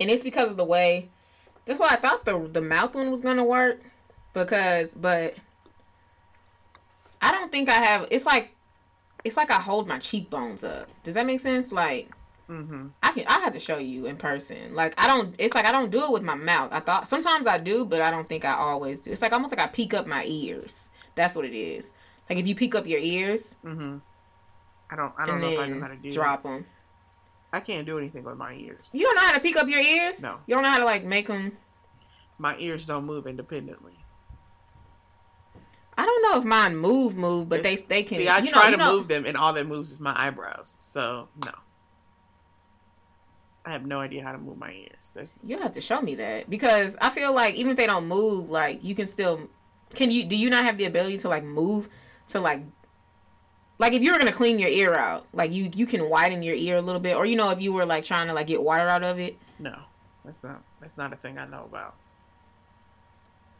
and 0.00 0.10
it's 0.10 0.22
because 0.22 0.50
of 0.50 0.56
the 0.56 0.64
way. 0.64 1.08
That's 1.64 1.78
why 1.78 1.88
I 1.90 1.96
thought 1.96 2.24
the 2.24 2.48
the 2.48 2.60
mouth 2.60 2.94
one 2.94 3.10
was 3.10 3.20
gonna 3.20 3.44
work, 3.44 3.80
because 4.32 4.92
but 4.94 5.34
I 7.22 7.32
don't 7.32 7.52
think 7.52 7.68
I 7.68 7.74
have. 7.74 8.08
It's 8.10 8.26
like 8.26 8.54
it's 9.24 9.36
like 9.36 9.50
I 9.50 9.60
hold 9.60 9.86
my 9.86 9.98
cheekbones 9.98 10.64
up. 10.64 10.88
Does 11.04 11.14
that 11.14 11.26
make 11.26 11.40
sense? 11.40 11.72
Like 11.72 12.14
Mm-hmm. 12.50 12.88
I 13.00 13.12
can 13.12 13.26
I 13.28 13.38
have 13.38 13.52
to 13.52 13.60
show 13.60 13.78
you 13.78 14.06
in 14.06 14.16
person. 14.16 14.74
Like 14.74 14.94
I 14.98 15.06
don't. 15.06 15.36
It's 15.38 15.54
like 15.54 15.66
I 15.66 15.72
don't 15.72 15.90
do 15.90 16.04
it 16.04 16.10
with 16.10 16.24
my 16.24 16.34
mouth. 16.34 16.70
I 16.72 16.80
thought 16.80 17.08
sometimes 17.08 17.46
I 17.46 17.58
do, 17.58 17.84
but 17.84 18.00
I 18.02 18.10
don't 18.10 18.28
think 18.28 18.44
I 18.44 18.54
always 18.54 18.98
do. 19.00 19.12
It's 19.12 19.22
like 19.22 19.32
almost 19.32 19.52
like 19.52 19.60
I 19.60 19.68
peek 19.68 19.94
up 19.94 20.06
my 20.08 20.24
ears. 20.24 20.90
That's 21.14 21.36
what 21.36 21.44
it 21.44 21.54
is. 21.54 21.92
Like 22.28 22.40
if 22.40 22.48
you 22.48 22.56
peek 22.56 22.74
up 22.74 22.86
your 22.86 22.98
ears 22.98 23.54
Mm-hmm. 23.64 23.98
I 24.90 24.96
don't. 24.96 25.12
I 25.18 25.26
don't 25.26 25.40
know 25.40 25.48
if 25.50 25.58
I 25.60 25.66
know 25.68 25.80
how 25.80 25.88
to 25.88 25.96
do. 25.96 26.12
drop 26.12 26.42
them. 26.42 26.66
I 27.52 27.60
can't 27.60 27.84
do 27.86 27.98
anything 27.98 28.22
with 28.24 28.36
my 28.36 28.54
ears. 28.54 28.88
You 28.92 29.02
don't 29.04 29.16
know 29.16 29.22
how 29.22 29.32
to 29.32 29.40
peek 29.40 29.56
up 29.56 29.68
your 29.68 29.80
ears? 29.80 30.22
No. 30.22 30.36
You 30.46 30.54
don't 30.54 30.62
know 30.62 30.70
how 30.70 30.78
to 30.78 30.84
like 30.84 31.04
make 31.04 31.26
them. 31.26 31.56
My 32.38 32.54
ears 32.58 32.86
don't 32.86 33.04
move 33.04 33.26
independently. 33.26 33.94
I 35.98 36.06
don't 36.06 36.22
know 36.22 36.38
if 36.38 36.44
mine 36.44 36.76
move, 36.76 37.16
move, 37.16 37.48
but 37.48 37.58
It's- 37.60 37.82
they 37.82 37.86
they 37.86 38.02
can. 38.04 38.18
See, 38.18 38.28
I 38.28 38.38
you 38.38 38.44
know- 38.44 38.50
try 38.52 38.64
you 38.66 38.70
to 38.72 38.76
know- 38.78 38.96
move 38.96 39.08
them, 39.08 39.26
and 39.26 39.36
all 39.36 39.52
that 39.52 39.66
moves 39.66 39.90
is 39.90 40.00
my 40.00 40.14
eyebrows. 40.16 40.68
So 40.68 41.28
no, 41.44 41.52
I 43.66 43.70
have 43.72 43.84
no 43.86 44.00
idea 44.00 44.22
how 44.24 44.32
to 44.32 44.38
move 44.38 44.56
my 44.58 44.72
ears. 44.72 45.10
There's 45.12 45.38
You 45.44 45.58
have 45.58 45.72
to 45.72 45.80
show 45.80 46.00
me 46.00 46.14
that 46.16 46.48
because 46.48 46.96
I 47.00 47.10
feel 47.10 47.32
like 47.34 47.54
even 47.56 47.70
if 47.72 47.76
they 47.76 47.86
don't 47.86 48.06
move, 48.06 48.48
like 48.48 48.82
you 48.82 48.94
can 48.94 49.06
still. 49.06 49.48
Can 49.94 50.10
you? 50.10 50.24
Do 50.24 50.36
you 50.36 50.48
not 50.50 50.64
have 50.64 50.76
the 50.78 50.84
ability 50.84 51.18
to 51.18 51.28
like 51.28 51.44
move 51.44 51.88
to 52.28 52.40
like? 52.40 52.62
Like 53.80 53.94
if 53.94 54.02
you 54.02 54.12
were 54.12 54.18
gonna 54.18 54.30
clean 54.30 54.58
your 54.58 54.68
ear 54.68 54.94
out, 54.94 55.26
like 55.32 55.50
you 55.52 55.70
you 55.74 55.86
can 55.86 56.08
widen 56.10 56.42
your 56.42 56.54
ear 56.54 56.76
a 56.76 56.82
little 56.82 57.00
bit, 57.00 57.16
or 57.16 57.24
you 57.24 57.34
know 57.34 57.48
if 57.50 57.60
you 57.62 57.72
were 57.72 57.86
like 57.86 58.04
trying 58.04 58.26
to 58.28 58.34
like 58.34 58.46
get 58.46 58.62
water 58.62 58.86
out 58.88 59.02
of 59.02 59.18
it. 59.18 59.36
no. 59.58 59.74
That's 60.22 60.44
not. 60.44 60.62
That's 60.82 60.98
not 60.98 61.14
a 61.14 61.16
thing 61.16 61.38
I 61.38 61.46
know 61.46 61.64
about. 61.64 61.94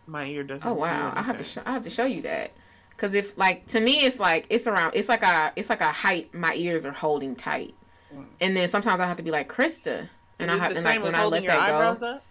My 0.07 0.27
ear 0.27 0.45
doesn't. 0.45 0.69
Oh 0.69 0.75
do 0.75 0.81
wow, 0.81 1.11
I 1.17 1.23
have 1.23 1.39
to 1.39 1.43
sh- 1.43 1.57
I 1.65 1.73
have 1.73 1.85
to 1.85 1.91
show 1.91 2.05
you 2.05 2.21
that 2.23 2.51
because 2.91 3.15
if 3.15 3.37
like 3.39 3.65
to 3.69 3.81
me 3.81 4.05
it's 4.05 4.21
like 4.21 4.45
it's 4.51 4.67
around 4.67 4.93
it's 4.95 5.09
like 5.09 5.23
a 5.23 5.53
it's 5.57 5.71
like 5.71 5.81
a 5.81 5.91
height 5.91 6.35
my 6.35 6.55
ears 6.55 6.85
are 6.85 6.93
holding 6.93 7.35
tight, 7.35 7.75
Mm. 8.15 8.27
and 8.43 8.57
then 8.57 8.69
sometimes 8.69 9.01
I 9.01 9.07
have 9.07 9.17
to 9.17 9.23
be 9.23 9.31
like 9.31 9.49
Krista, 9.51 10.03
Is 10.03 10.09
and 10.41 10.51
I 10.51 10.57
it 10.57 10.61
have 10.61 10.77
same 10.77 10.85
like 10.85 11.03
when 11.05 11.09
as 11.09 11.15
I 11.15 11.21
holding 11.23 11.45
let 11.45 11.45
your 11.45 11.53
that 11.61 11.71
eyebrows 11.73 12.01
go. 12.01 12.07
up? 12.17 12.25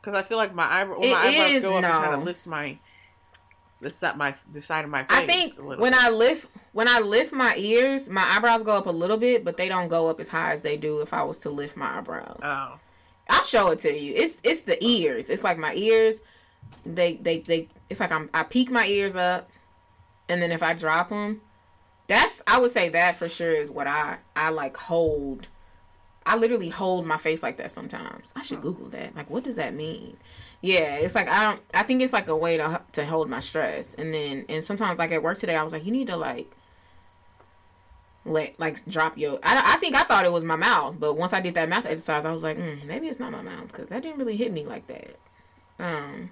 Because 0.00 0.14
I 0.14 0.22
feel 0.22 0.38
like 0.38 0.54
my 0.54 0.64
eyebrow, 0.70 1.00
when 1.00 1.08
It 1.08 1.12
my 1.12 1.18
eyebrows 1.18 1.50
is, 1.50 1.62
go 1.64 1.78
up, 1.78 1.84
it 1.84 1.88
kind 1.88 2.14
of 2.14 2.22
lifts 2.22 2.46
my 2.46 2.78
the 3.80 3.90
side 3.90 4.16
my 4.16 4.34
the 4.52 4.60
side 4.60 4.84
of 4.84 4.90
my 4.90 5.02
face. 5.02 5.18
I 5.18 5.26
think 5.26 5.52
when 5.78 5.92
bit. 5.92 5.94
I 5.94 6.10
lift 6.10 6.48
when 6.72 6.88
I 6.88 7.00
lift 7.00 7.32
my 7.32 7.54
ears, 7.56 8.08
my 8.08 8.22
eyebrows 8.22 8.62
go 8.62 8.72
up 8.72 8.86
a 8.86 8.90
little 8.90 9.18
bit, 9.18 9.44
but 9.44 9.56
they 9.56 9.68
don't 9.68 9.88
go 9.88 10.08
up 10.08 10.20
as 10.20 10.28
high 10.28 10.52
as 10.52 10.62
they 10.62 10.76
do 10.76 11.00
if 11.00 11.12
I 11.12 11.22
was 11.22 11.38
to 11.40 11.50
lift 11.50 11.76
my 11.76 11.98
eyebrows. 11.98 12.38
oh 12.42 12.78
I'll 13.28 13.44
show 13.44 13.68
it 13.68 13.78
to 13.80 13.96
you. 13.96 14.14
It's 14.14 14.38
it's 14.42 14.62
the 14.62 14.82
ears. 14.84 15.30
It's 15.30 15.44
like 15.44 15.58
my 15.58 15.74
ears. 15.74 16.20
They 16.84 17.16
they 17.16 17.40
they. 17.40 17.68
It's 17.90 18.00
like 18.00 18.12
I'm 18.12 18.30
I 18.32 18.44
peek 18.44 18.70
my 18.70 18.86
ears 18.86 19.16
up, 19.16 19.50
and 20.28 20.40
then 20.40 20.52
if 20.52 20.62
I 20.62 20.74
drop 20.74 21.08
them, 21.08 21.40
that's 22.06 22.40
I 22.46 22.58
would 22.58 22.70
say 22.70 22.88
that 22.90 23.16
for 23.16 23.28
sure 23.28 23.54
is 23.54 23.70
what 23.70 23.86
I 23.86 24.18
I 24.34 24.50
like 24.50 24.76
hold. 24.76 25.48
I 26.24 26.36
literally 26.36 26.70
hold 26.70 27.06
my 27.06 27.18
face 27.18 27.42
like 27.42 27.56
that 27.58 27.70
sometimes. 27.70 28.32
I 28.34 28.42
should 28.42 28.58
oh. 28.58 28.62
Google 28.62 28.88
that. 28.88 29.14
Like, 29.14 29.30
what 29.30 29.44
does 29.44 29.56
that 29.56 29.74
mean? 29.74 30.16
Yeah, 30.66 30.96
it's 30.96 31.14
like 31.14 31.28
I 31.28 31.44
don't. 31.44 31.60
I 31.72 31.84
think 31.84 32.02
it's 32.02 32.12
like 32.12 32.26
a 32.26 32.36
way 32.36 32.56
to 32.56 32.80
to 32.92 33.06
hold 33.06 33.30
my 33.30 33.38
stress. 33.38 33.94
And 33.94 34.12
then 34.12 34.44
and 34.48 34.64
sometimes 34.64 34.98
like 34.98 35.12
at 35.12 35.22
work 35.22 35.38
today, 35.38 35.54
I 35.54 35.62
was 35.62 35.72
like, 35.72 35.86
you 35.86 35.92
need 35.92 36.08
to 36.08 36.16
like 36.16 36.50
let 38.24 38.58
like 38.58 38.84
drop 38.86 39.16
your. 39.16 39.38
I 39.44 39.74
I 39.74 39.76
think 39.76 39.94
I 39.94 40.02
thought 40.02 40.24
it 40.24 40.32
was 40.32 40.42
my 40.42 40.56
mouth, 40.56 40.96
but 40.98 41.14
once 41.14 41.32
I 41.32 41.40
did 41.40 41.54
that 41.54 41.68
mouth 41.68 41.86
exercise, 41.86 42.24
I 42.24 42.32
was 42.32 42.42
like, 42.42 42.58
mm, 42.58 42.84
maybe 42.84 43.06
it's 43.06 43.20
not 43.20 43.30
my 43.30 43.42
mouth 43.42 43.68
because 43.68 43.86
that 43.90 44.02
didn't 44.02 44.18
really 44.18 44.36
hit 44.36 44.52
me 44.52 44.66
like 44.66 44.88
that. 44.88 45.16
Um, 45.78 46.30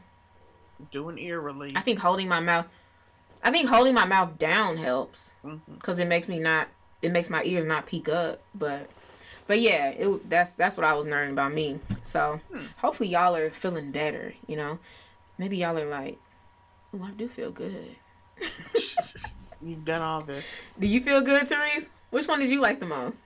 Do 0.90 1.08
an 1.10 1.18
ear 1.18 1.40
release. 1.40 1.74
I 1.76 1.80
think 1.80 2.00
holding 2.00 2.28
my 2.28 2.40
mouth. 2.40 2.66
I 3.44 3.52
think 3.52 3.68
holding 3.68 3.94
my 3.94 4.04
mouth 4.06 4.36
down 4.36 4.78
helps 4.78 5.34
because 5.70 6.00
it 6.00 6.08
makes 6.08 6.28
me 6.28 6.40
not. 6.40 6.66
It 7.02 7.12
makes 7.12 7.30
my 7.30 7.44
ears 7.44 7.66
not 7.66 7.86
peak 7.86 8.08
up, 8.08 8.42
but. 8.52 8.90
But 9.46 9.60
yeah, 9.60 9.88
it 9.90 10.28
that's 10.30 10.52
that's 10.54 10.76
what 10.76 10.86
I 10.86 10.94
was 10.94 11.06
learning 11.06 11.32
about 11.32 11.52
me. 11.52 11.78
So 12.02 12.40
Hmm. 12.52 12.66
hopefully 12.78 13.08
y'all 13.10 13.36
are 13.36 13.50
feeling 13.50 13.90
better. 13.90 14.34
You 14.46 14.56
know, 14.56 14.78
maybe 15.38 15.58
y'all 15.58 15.78
are 15.78 15.88
like, 15.88 16.18
"Oh, 16.94 17.02
I 17.04 17.10
do 17.10 17.28
feel 17.28 17.50
good." 17.50 17.96
You've 19.62 19.84
done 19.84 20.02
all 20.02 20.20
this. 20.22 20.44
Do 20.78 20.86
you 20.86 21.00
feel 21.00 21.20
good, 21.20 21.48
Therese? 21.48 21.90
Which 22.10 22.26
one 22.28 22.40
did 22.40 22.50
you 22.50 22.60
like 22.60 22.80
the 22.80 22.86
most? 22.86 23.20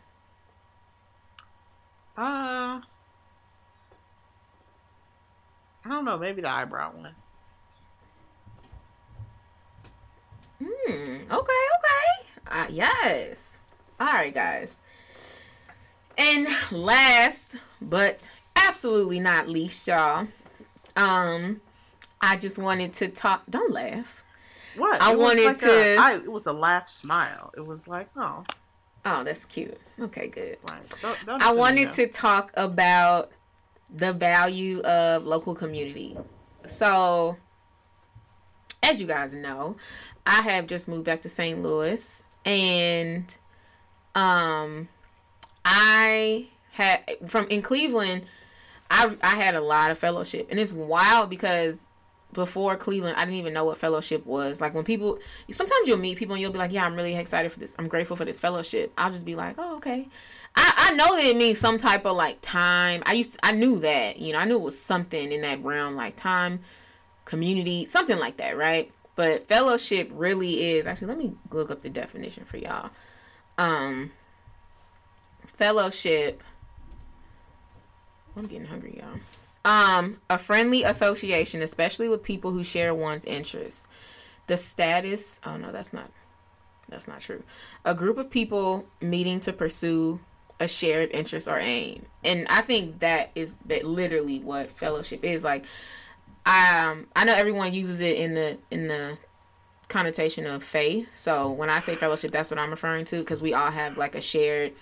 Uh, 2.17 2.81
I 5.85 5.89
don't 5.89 6.05
know. 6.05 6.19
Maybe 6.19 6.43
the 6.43 6.51
eyebrow 6.51 6.93
one. 6.95 7.15
Hmm. 10.63 11.15
Okay. 11.31 11.31
Okay. 11.31 12.29
Uh, 12.51 12.67
yes. 12.71 13.53
All 14.01 14.07
right, 14.13 14.35
guys. 14.35 14.79
And 16.19 16.49
last 16.73 17.57
but 17.81 18.31
absolutely 18.57 19.21
not 19.21 19.49
least, 19.49 19.87
y'all. 19.87 20.27
Um, 20.97 21.61
I 22.21 22.37
just 22.37 22.59
wanted 22.59 22.93
to 22.95 23.09
talk. 23.09 23.45
Don't 23.49 23.73
laugh. 23.73 24.25
What? 24.77 25.01
I 25.01 25.15
wanted 25.15 25.45
like 25.45 25.59
to- 25.61 25.71
A, 25.71 25.97
I, 25.97 26.15
it 26.17 26.31
was 26.31 26.47
a 26.47 26.53
laugh 26.53 26.89
smile. 26.89 27.53
It 27.57 27.65
was 27.65 27.87
like, 27.89 28.09
oh, 28.17 28.45
Oh, 29.05 29.25
that's 29.25 29.45
cute. 29.45 29.79
Okay, 30.01 30.27
good. 30.29 30.59
right. 30.69 30.83
Don't, 31.01 31.19
don't 31.25 31.43
I 31.43 31.53
wanted 31.53 31.93
to 31.93 32.09
talk 32.09 32.51
about 32.55 33.31
the 33.95 34.13
value 34.13 34.81
of 34.81 35.25
local 35.25 35.55
community. 35.55 36.17
So, 36.67 37.37
as 38.83 39.01
you 39.01 39.07
guys 39.07 39.33
know, 39.35 39.77
I 40.27 40.43
have 40.43 40.67
just 40.67 40.89
moved 40.89 41.05
back 41.05 41.23
to 41.23 41.29
St. 41.29 41.63
Louis 41.63 42.23
and 42.45 43.35
um 44.15 44.89
I 45.71 46.47
had 46.73 47.01
from 47.27 47.47
in 47.49 47.61
Cleveland 47.61 48.25
I 48.91 49.15
I 49.23 49.37
had 49.37 49.55
a 49.55 49.61
lot 49.61 49.91
of 49.91 49.99
fellowship 49.99 50.49
and 50.51 50.59
it's 50.59 50.73
wild 50.73 51.29
because 51.29 51.91
before 52.33 52.77
Cleveland, 52.77 53.17
I 53.17 53.25
didn't 53.25 53.39
even 53.39 53.55
know 53.55 53.65
what 53.65 53.79
fellowship 53.79 54.27
was. 54.27 54.61
Like 54.61 54.75
when 54.75 54.85
people, 54.85 55.19
sometimes 55.51 55.89
you'll 55.89 55.97
meet 55.99 56.19
people 56.19 56.35
and 56.35 56.43
you'll 56.43 56.53
be 56.53 56.59
like, 56.59 56.73
"Yeah, 56.73 56.85
I'm 56.85 56.95
really 56.95 57.17
excited 57.17 57.51
for 57.51 57.59
this. 57.59 57.75
I'm 57.79 57.89
grateful 57.89 58.17
for 58.17 58.25
this 58.27 58.39
fellowship." 58.39 58.93
I'll 58.99 59.11
just 59.11 59.25
be 59.25 59.35
like, 59.35 59.55
"Oh, 59.59 59.77
okay." 59.77 60.09
I 60.55 60.73
I 60.77 60.95
know 60.95 61.17
that 61.17 61.25
it 61.25 61.37
means 61.37 61.59
some 61.59 61.79
type 61.79 62.05
of 62.05 62.17
like 62.17 62.39
time. 62.43 63.03
I 63.07 63.15
used, 63.15 63.35
to, 63.35 63.39
I 63.43 63.53
knew 63.53 63.79
that, 63.81 64.19
you 64.19 64.33
know, 64.33 64.39
I 64.39 64.45
knew 64.45 64.57
it 64.57 64.63
was 64.63 64.79
something 64.79 65.33
in 65.33 65.41
that 65.43 65.63
realm, 65.65 65.97
like 65.97 66.17
time, 66.17 66.61
community, 67.25 67.87
something 67.87 68.19
like 68.19 68.37
that, 68.39 68.57
right? 68.57 68.91
But 69.17 69.47
fellowship 69.47 70.11
really 70.13 70.73
is 70.73 70.87
actually. 70.87 71.09
Let 71.09 71.19
me 71.19 71.33
look 71.51 71.71
up 71.71 71.83
the 71.83 71.91
definition 71.91 72.45
for 72.45 72.59
y'all. 72.59 72.91
Um, 73.57 74.13
fellowship. 75.59 76.43
I'm 78.37 78.47
getting 78.47 78.67
hungry, 78.67 79.03
y'all. 79.03 79.21
Um, 79.65 80.19
a 80.31 80.39
friendly 80.39 80.85
association, 80.85 81.61
especially 81.61 82.09
with 82.09 82.23
people 82.23 82.53
who 82.53 82.65
share 82.65 82.95
one's 82.95 83.25
interests. 83.25 83.87
The 84.47 84.57
status, 84.57 85.41
oh 85.45 85.59
no, 85.59 85.73
that's 85.73 85.93
not 85.93 86.11
that's 86.89 87.07
not 87.07 87.21
true. 87.21 87.43
A 87.85 87.95
group 87.95 88.17
of 88.17 88.31
people 88.31 88.87
meeting 89.03 89.41
to 89.41 89.53
pursue 89.53 90.21
a 90.59 90.67
shared 90.67 91.11
interest 91.11 91.47
or 91.47 91.59
aim. 91.59 92.07
And 92.25 92.47
I 92.49 92.63
think 92.63 93.01
that 93.01 93.31
is 93.35 93.57
that 93.67 93.85
literally 93.85 94.39
what 94.39 94.71
fellowship 94.71 95.25
is 95.25 95.45
like. 95.45 95.67
Um, 96.47 97.09
I 97.15 97.25
know 97.25 97.35
everyone 97.35 97.75
uses 97.75 98.01
it 98.01 98.17
in 98.17 98.35
the 98.35 98.59
in 98.71 98.89
the 98.89 99.19
connotation 99.89 100.47
of 100.47 100.63
faith. 100.63 101.09
So 101.15 101.51
when 101.51 101.69
I 101.69 101.81
say 101.81 101.95
fellowship, 101.95 102.31
that's 102.31 102.51
what 102.51 102.59
I'm 102.59 102.71
referring 102.71 103.05
to 103.07 103.19
because 103.19 103.43
we 103.43 103.55
all 103.55 103.71
have 103.71 103.97
like 103.99 104.15
a 104.15 104.21
shared 104.21 104.73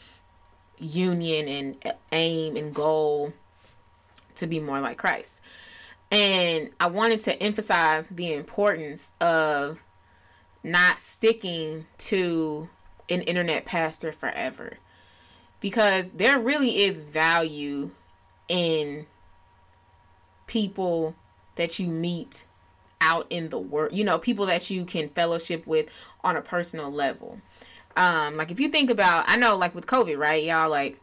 union 0.78 1.48
and 1.48 1.94
aim 2.12 2.56
and 2.56 2.74
goal 2.74 3.32
to 4.36 4.46
be 4.46 4.60
more 4.60 4.80
like 4.80 4.98
Christ. 4.98 5.40
And 6.10 6.70
I 6.78 6.86
wanted 6.86 7.20
to 7.20 7.42
emphasize 7.42 8.08
the 8.08 8.32
importance 8.32 9.12
of 9.20 9.78
not 10.62 11.00
sticking 11.00 11.86
to 11.98 12.68
an 13.08 13.22
internet 13.22 13.64
pastor 13.64 14.12
forever. 14.12 14.78
Because 15.60 16.08
there 16.08 16.38
really 16.38 16.84
is 16.84 17.00
value 17.00 17.90
in 18.48 19.06
people 20.46 21.14
that 21.56 21.78
you 21.78 21.88
meet 21.88 22.44
out 23.00 23.26
in 23.30 23.48
the 23.48 23.58
world, 23.58 23.92
you 23.92 24.04
know, 24.04 24.18
people 24.18 24.46
that 24.46 24.70
you 24.70 24.84
can 24.84 25.08
fellowship 25.08 25.66
with 25.66 25.88
on 26.22 26.36
a 26.36 26.42
personal 26.42 26.90
level. 26.90 27.40
Um, 27.96 28.36
like 28.36 28.50
if 28.50 28.60
you 28.60 28.68
think 28.68 28.90
about, 28.90 29.24
I 29.26 29.36
know, 29.36 29.56
like 29.56 29.74
with 29.74 29.86
COVID, 29.86 30.18
right, 30.18 30.44
y'all, 30.44 30.68
like 30.68 31.00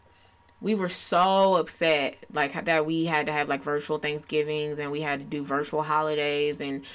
we 0.63 0.75
were 0.75 0.89
so 0.89 1.57
upset 1.57 2.15
like 2.33 2.65
that 2.65 2.85
we 2.85 3.03
had 3.05 3.25
to 3.25 3.31
have 3.33 3.49
like 3.49 3.61
virtual 3.61 3.97
Thanksgivings 3.97 4.79
and 4.79 4.91
we 4.91 5.01
had 5.01 5.19
to 5.19 5.25
do 5.25 5.43
virtual 5.43 5.83
holidays 5.83 6.61
and 6.61 6.85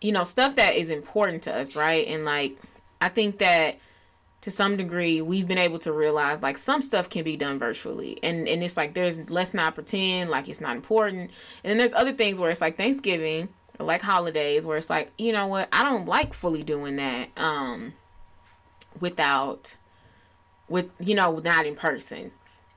you 0.00 0.10
know 0.10 0.24
stuff 0.24 0.56
that 0.56 0.74
is 0.74 0.88
important 0.88 1.42
to 1.42 1.54
us, 1.54 1.76
right? 1.76 2.06
And 2.08 2.24
like 2.24 2.56
I 3.00 3.10
think 3.10 3.38
that 3.38 3.76
to 4.40 4.50
some 4.50 4.78
degree 4.78 5.20
we've 5.20 5.46
been 5.46 5.58
able 5.58 5.78
to 5.80 5.92
realize 5.92 6.42
like 6.42 6.56
some 6.56 6.80
stuff 6.80 7.10
can 7.10 7.22
be 7.22 7.36
done 7.36 7.58
virtually. 7.58 8.18
And 8.22 8.48
and 8.48 8.64
it's 8.64 8.78
like 8.78 8.94
there's 8.94 9.28
let's 9.28 9.52
not 9.52 9.74
pretend 9.74 10.30
like 10.30 10.48
it's 10.48 10.62
not 10.62 10.76
important. 10.76 11.30
And 11.62 11.70
then 11.70 11.76
there's 11.76 11.92
other 11.92 12.14
things 12.14 12.40
where 12.40 12.50
it's 12.50 12.62
like 12.62 12.78
thanksgiving 12.78 13.50
or 13.78 13.84
like 13.84 14.00
holidays 14.00 14.64
where 14.64 14.78
it's 14.78 14.88
like 14.90 15.10
you 15.18 15.32
know 15.32 15.46
what 15.46 15.68
i 15.72 15.82
don't 15.82 16.06
like 16.06 16.32
fully 16.32 16.62
doing 16.62 16.96
that. 16.96 17.28
Um 17.36 17.92
without 19.00 19.76
with 20.68 20.90
you 21.00 21.14
know 21.14 21.38
not 21.38 21.66
in 21.66 21.74
person 21.74 22.30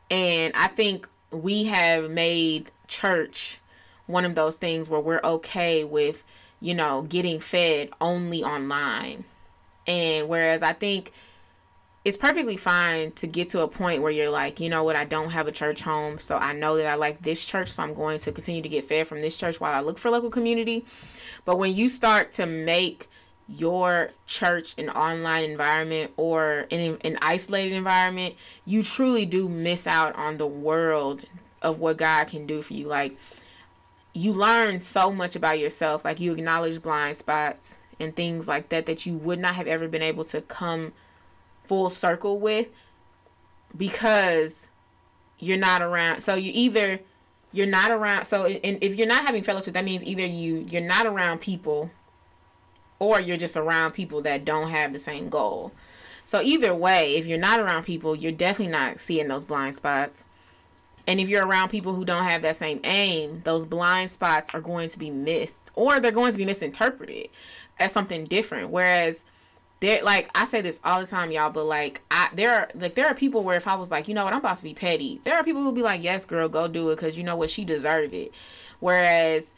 and 0.09 0.53
I 0.55 0.67
think 0.67 1.07
we 1.31 1.65
have 1.65 2.09
made 2.09 2.71
church 2.87 3.59
one 4.05 4.25
of 4.25 4.35
those 4.35 4.55
things 4.55 4.89
where 4.89 4.99
we're 4.99 5.21
okay 5.23 5.83
with, 5.83 6.23
you 6.59 6.73
know, 6.73 7.03
getting 7.03 7.39
fed 7.39 7.89
only 7.99 8.43
online. 8.43 9.23
And 9.87 10.27
whereas 10.29 10.61
I 10.61 10.73
think 10.73 11.11
it's 12.05 12.17
perfectly 12.17 12.57
fine 12.57 13.11
to 13.13 13.27
get 13.27 13.49
to 13.49 13.61
a 13.61 13.67
point 13.67 14.01
where 14.01 14.11
you're 14.11 14.29
like, 14.29 14.59
you 14.59 14.69
know 14.69 14.83
what, 14.83 14.95
I 14.95 15.05
don't 15.05 15.31
have 15.31 15.47
a 15.47 15.51
church 15.51 15.81
home, 15.81 16.19
so 16.19 16.37
I 16.37 16.53
know 16.53 16.77
that 16.77 16.85
I 16.85 16.95
like 16.95 17.21
this 17.21 17.43
church, 17.43 17.69
so 17.69 17.81
I'm 17.81 17.93
going 17.93 18.19
to 18.19 18.31
continue 18.31 18.61
to 18.61 18.69
get 18.69 18.85
fed 18.85 19.07
from 19.07 19.21
this 19.21 19.37
church 19.37 19.59
while 19.59 19.73
I 19.73 19.79
look 19.79 19.97
for 19.97 20.11
local 20.11 20.29
community. 20.29 20.85
But 21.45 21.57
when 21.57 21.73
you 21.73 21.87
start 21.87 22.33
to 22.33 22.45
make 22.45 23.09
your 23.47 24.11
church 24.25 24.75
an 24.77 24.89
online 24.89 25.43
environment 25.43 26.11
or 26.17 26.65
in 26.69 26.97
an 27.01 27.17
isolated 27.21 27.73
environment, 27.73 28.35
you 28.65 28.83
truly 28.83 29.25
do 29.25 29.49
miss 29.49 29.85
out 29.87 30.15
on 30.15 30.37
the 30.37 30.47
world 30.47 31.23
of 31.61 31.79
what 31.79 31.97
God 31.97 32.25
can 32.25 32.45
do 32.45 32.61
for 32.61 32.73
you. 32.73 32.87
Like, 32.87 33.17
you 34.13 34.33
learn 34.33 34.81
so 34.81 35.11
much 35.11 35.35
about 35.35 35.59
yourself. 35.59 36.05
Like, 36.05 36.19
you 36.19 36.33
acknowledge 36.33 36.81
blind 36.81 37.15
spots 37.15 37.79
and 37.99 38.15
things 38.15 38.47
like 38.47 38.69
that 38.69 38.85
that 38.85 39.05
you 39.05 39.17
would 39.17 39.39
not 39.39 39.55
have 39.55 39.67
ever 39.67 39.87
been 39.87 40.01
able 40.01 40.23
to 40.25 40.41
come 40.41 40.93
full 41.63 41.89
circle 41.89 42.39
with 42.39 42.67
because 43.75 44.69
you're 45.39 45.57
not 45.57 45.81
around. 45.81 46.21
So, 46.21 46.35
you 46.35 46.51
either 46.53 46.99
you're 47.53 47.67
not 47.67 47.91
around 47.91 48.25
so 48.25 48.45
and 48.45 48.83
if 48.83 48.95
you're 48.95 49.07
not 49.07 49.23
having 49.23 49.43
fellowship 49.43 49.75
that 49.75 49.85
means 49.85 50.03
either 50.03 50.25
you 50.25 50.65
you're 50.69 50.81
not 50.81 51.05
around 51.05 51.39
people 51.39 51.91
or 53.03 53.19
you're 53.19 53.37
just 53.37 53.57
around 53.57 53.93
people 53.93 54.21
that 54.21 54.45
don't 54.45 54.69
have 54.69 54.93
the 54.93 54.99
same 54.99 55.29
goal. 55.29 55.71
So 56.23 56.41
either 56.41 56.73
way, 56.73 57.17
if 57.17 57.25
you're 57.25 57.37
not 57.37 57.59
around 57.59 57.83
people, 57.83 58.15
you're 58.15 58.31
definitely 58.31 58.71
not 58.71 58.99
seeing 58.99 59.27
those 59.27 59.43
blind 59.43 59.75
spots. 59.75 60.27
And 61.05 61.19
if 61.19 61.27
you're 61.27 61.45
around 61.45 61.67
people 61.67 61.93
who 61.93 62.05
don't 62.05 62.23
have 62.23 62.41
that 62.43 62.55
same 62.55 62.79
aim, 62.85 63.41
those 63.43 63.65
blind 63.65 64.09
spots 64.09 64.53
are 64.53 64.61
going 64.61 64.87
to 64.89 64.99
be 64.99 65.09
missed 65.09 65.71
or 65.75 65.99
they're 65.99 66.11
going 66.11 66.31
to 66.31 66.37
be 66.37 66.45
misinterpreted 66.45 67.29
as 67.77 67.91
something 67.91 68.23
different. 68.23 68.69
Whereas 68.69 69.25
there 69.81 70.01
like 70.01 70.29
I 70.33 70.45
say 70.45 70.61
this 70.61 70.79
all 70.85 71.01
the 71.01 71.05
time, 71.05 71.29
y'all, 71.31 71.49
but 71.49 71.65
like 71.65 72.01
I 72.09 72.29
there 72.33 72.53
are 72.53 72.69
like 72.73 72.95
there 72.95 73.07
are 73.07 73.13
people 73.13 73.43
where 73.43 73.57
if 73.57 73.67
I 73.67 73.75
was 73.75 73.91
like, 73.91 74.07
you 74.07 74.13
know 74.13 74.23
what, 74.23 74.31
I'm 74.31 74.39
about 74.39 74.57
to 74.57 74.63
be 74.63 74.73
petty, 74.73 75.19
there 75.25 75.35
are 75.35 75.43
people 75.43 75.61
who'll 75.61 75.73
be 75.73 75.81
like, 75.81 76.01
Yes, 76.01 76.23
girl, 76.23 76.47
go 76.47 76.69
do 76.69 76.89
it 76.89 76.95
because 76.95 77.17
you 77.17 77.23
know 77.25 77.35
what, 77.35 77.49
she 77.49 77.65
deserve 77.65 78.13
it. 78.13 78.31
Whereas 78.79 79.53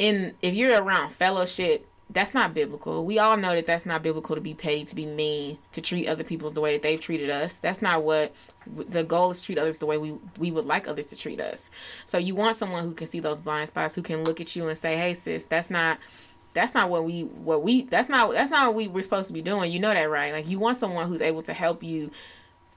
in 0.00 0.34
if 0.42 0.54
you're 0.54 0.82
around 0.82 1.12
fellowship 1.12 1.86
that's 2.14 2.32
not 2.32 2.54
biblical. 2.54 3.04
We 3.04 3.18
all 3.18 3.36
know 3.36 3.56
that 3.56 3.66
that's 3.66 3.84
not 3.84 4.02
biblical 4.02 4.36
to 4.36 4.40
be 4.40 4.54
paid 4.54 4.86
to 4.86 4.96
be 4.96 5.04
mean, 5.04 5.58
to 5.72 5.80
treat 5.80 6.06
other 6.06 6.22
people 6.22 6.48
the 6.48 6.60
way 6.60 6.72
that 6.72 6.82
they've 6.82 7.00
treated 7.00 7.28
us. 7.28 7.58
That's 7.58 7.82
not 7.82 8.04
what 8.04 8.32
the 8.88 9.02
goal 9.02 9.32
is. 9.32 9.40
To 9.40 9.46
treat 9.46 9.58
others 9.58 9.78
the 9.78 9.86
way 9.86 9.98
we 9.98 10.14
we 10.38 10.52
would 10.52 10.64
like 10.64 10.86
others 10.86 11.08
to 11.08 11.16
treat 11.16 11.40
us. 11.40 11.70
So 12.04 12.16
you 12.16 12.36
want 12.36 12.54
someone 12.54 12.84
who 12.84 12.94
can 12.94 13.08
see 13.08 13.18
those 13.18 13.40
blind 13.40 13.66
spots, 13.68 13.96
who 13.96 14.02
can 14.02 14.22
look 14.22 14.40
at 14.40 14.54
you 14.54 14.68
and 14.68 14.78
say, 14.78 14.96
"Hey, 14.96 15.12
sis, 15.12 15.44
that's 15.44 15.70
not." 15.70 15.98
That's 16.54 16.72
not 16.72 16.88
what 16.88 17.04
we 17.04 17.22
what 17.22 17.64
we 17.64 17.82
that's 17.82 18.08
not 18.08 18.30
that's 18.30 18.52
not 18.52 18.68
what 18.68 18.76
we 18.76 18.86
were 18.86 19.02
supposed 19.02 19.26
to 19.26 19.34
be 19.34 19.42
doing. 19.42 19.72
You 19.72 19.80
know 19.80 19.92
that, 19.92 20.08
right? 20.08 20.32
Like 20.32 20.48
you 20.48 20.60
want 20.60 20.76
someone 20.76 21.08
who's 21.08 21.20
able 21.20 21.42
to 21.42 21.52
help 21.52 21.82
you 21.82 22.12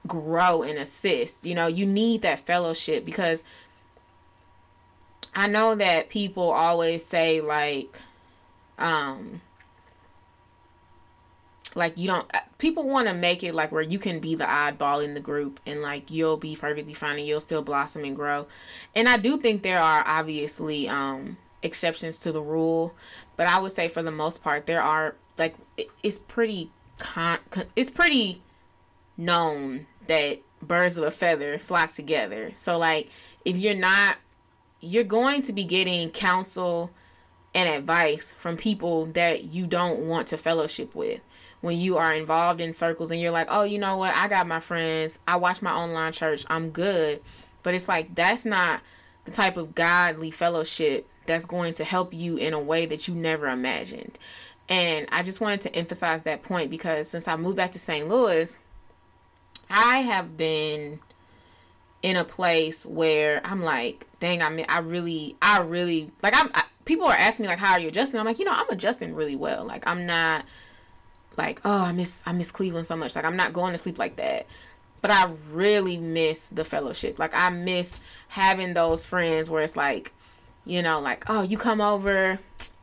grow 0.04 0.62
and 0.62 0.80
assist. 0.80 1.46
You 1.46 1.54
know, 1.54 1.68
you 1.68 1.86
need 1.86 2.22
that 2.22 2.40
fellowship 2.40 3.04
because 3.04 3.44
I 5.32 5.46
know 5.46 5.76
that 5.76 6.08
people 6.08 6.50
always 6.50 7.04
say 7.04 7.40
like 7.40 8.00
um 8.78 9.40
like 11.74 11.96
you 11.98 12.06
don't 12.06 12.26
uh, 12.34 12.40
people 12.58 12.88
want 12.88 13.06
to 13.06 13.14
make 13.14 13.44
it 13.44 13.54
like 13.54 13.70
where 13.70 13.82
you 13.82 13.98
can 13.98 14.18
be 14.20 14.34
the 14.34 14.44
oddball 14.44 15.04
in 15.04 15.14
the 15.14 15.20
group 15.20 15.60
and 15.66 15.82
like 15.82 16.10
you'll 16.10 16.36
be 16.36 16.56
perfectly 16.56 16.94
fine 16.94 17.18
and 17.18 17.26
you'll 17.26 17.40
still 17.40 17.62
blossom 17.62 18.04
and 18.04 18.16
grow. 18.16 18.46
And 18.94 19.08
i 19.08 19.16
do 19.16 19.38
think 19.38 19.62
there 19.62 19.80
are 19.80 20.02
obviously 20.06 20.88
um 20.88 21.36
exceptions 21.62 22.18
to 22.20 22.30
the 22.30 22.40
rule 22.40 22.94
but 23.36 23.48
i 23.48 23.58
would 23.58 23.72
say 23.72 23.88
for 23.88 24.00
the 24.00 24.12
most 24.12 24.44
part 24.44 24.66
there 24.66 24.80
are 24.80 25.16
like 25.36 25.56
it's 26.02 26.18
pretty 26.18 26.70
con 26.98 27.38
it's 27.74 27.90
pretty 27.90 28.42
known 29.16 29.86
that 30.06 30.40
birds 30.62 30.96
of 30.96 31.04
a 31.04 31.10
feather 31.10 31.58
flock 31.58 31.92
together. 31.92 32.50
So 32.54 32.78
like 32.78 33.10
if 33.44 33.56
you're 33.56 33.74
not 33.74 34.16
you're 34.80 35.04
going 35.04 35.42
to 35.42 35.52
be 35.52 35.64
getting 35.64 36.10
counsel 36.10 36.90
and 37.54 37.68
advice 37.68 38.32
from 38.36 38.56
people 38.56 39.06
that 39.06 39.44
you 39.44 39.66
don't 39.66 40.00
want 40.00 40.28
to 40.28 40.36
fellowship 40.36 40.94
with 40.94 41.20
when 41.60 41.76
you 41.76 41.96
are 41.96 42.14
involved 42.14 42.60
in 42.60 42.72
circles 42.72 43.10
and 43.10 43.20
you're 43.20 43.32
like, 43.32 43.48
oh, 43.50 43.62
you 43.62 43.78
know 43.78 43.96
what? 43.96 44.14
I 44.14 44.28
got 44.28 44.46
my 44.46 44.60
friends. 44.60 45.18
I 45.26 45.36
watch 45.36 45.60
my 45.60 45.72
online 45.72 46.12
church. 46.12 46.44
I'm 46.48 46.70
good. 46.70 47.20
But 47.62 47.74
it's 47.74 47.88
like, 47.88 48.14
that's 48.14 48.44
not 48.44 48.80
the 49.24 49.30
type 49.30 49.56
of 49.56 49.74
godly 49.74 50.30
fellowship 50.30 51.08
that's 51.26 51.44
going 51.44 51.74
to 51.74 51.84
help 51.84 52.14
you 52.14 52.36
in 52.36 52.54
a 52.54 52.60
way 52.60 52.86
that 52.86 53.08
you 53.08 53.14
never 53.14 53.48
imagined. 53.48 54.18
And 54.68 55.06
I 55.10 55.22
just 55.22 55.40
wanted 55.40 55.62
to 55.62 55.74
emphasize 55.74 56.22
that 56.22 56.42
point 56.42 56.70
because 56.70 57.08
since 57.08 57.26
I 57.26 57.36
moved 57.36 57.56
back 57.56 57.72
to 57.72 57.78
St. 57.78 58.08
Louis, 58.08 58.60
I 59.70 59.98
have 59.98 60.36
been 60.36 61.00
in 62.02 62.16
a 62.16 62.24
place 62.24 62.86
where 62.86 63.40
I'm 63.44 63.62
like, 63.62 64.06
dang, 64.20 64.42
I 64.42 64.50
mean, 64.50 64.66
I 64.68 64.78
really, 64.78 65.36
I 65.42 65.58
really, 65.60 66.10
like, 66.22 66.34
I'm, 66.36 66.50
I, 66.54 66.64
people 66.88 67.06
are 67.06 67.14
asking 67.14 67.44
me, 67.44 67.48
like, 67.48 67.60
how 67.60 67.74
are 67.74 67.78
you 67.78 67.88
adjusting? 67.88 68.18
I'm 68.18 68.26
like, 68.26 68.40
you 68.40 68.44
know, 68.46 68.52
I'm 68.52 68.68
adjusting 68.70 69.14
really 69.14 69.36
well. 69.36 69.64
Like, 69.64 69.86
I'm 69.86 70.06
not, 70.06 70.44
like, 71.36 71.60
oh, 71.64 71.84
I 71.84 71.92
miss, 71.92 72.22
I 72.26 72.32
miss 72.32 72.50
Cleveland 72.50 72.86
so 72.86 72.96
much. 72.96 73.14
Like, 73.14 73.24
I'm 73.24 73.36
not 73.36 73.52
going 73.52 73.72
to 73.72 73.78
sleep 73.78 73.98
like 73.98 74.16
that. 74.16 74.46
But 75.00 75.12
I 75.12 75.30
really 75.52 75.96
miss 75.96 76.48
the 76.48 76.64
fellowship. 76.64 77.18
Like, 77.18 77.32
I 77.32 77.50
miss 77.50 78.00
having 78.26 78.74
those 78.74 79.06
friends 79.06 79.48
where 79.48 79.62
it's 79.62 79.76
like, 79.76 80.12
you 80.64 80.82
know, 80.82 80.98
like, 80.98 81.24
oh, 81.28 81.42
you 81.42 81.56
come 81.56 81.80
over, 81.80 82.40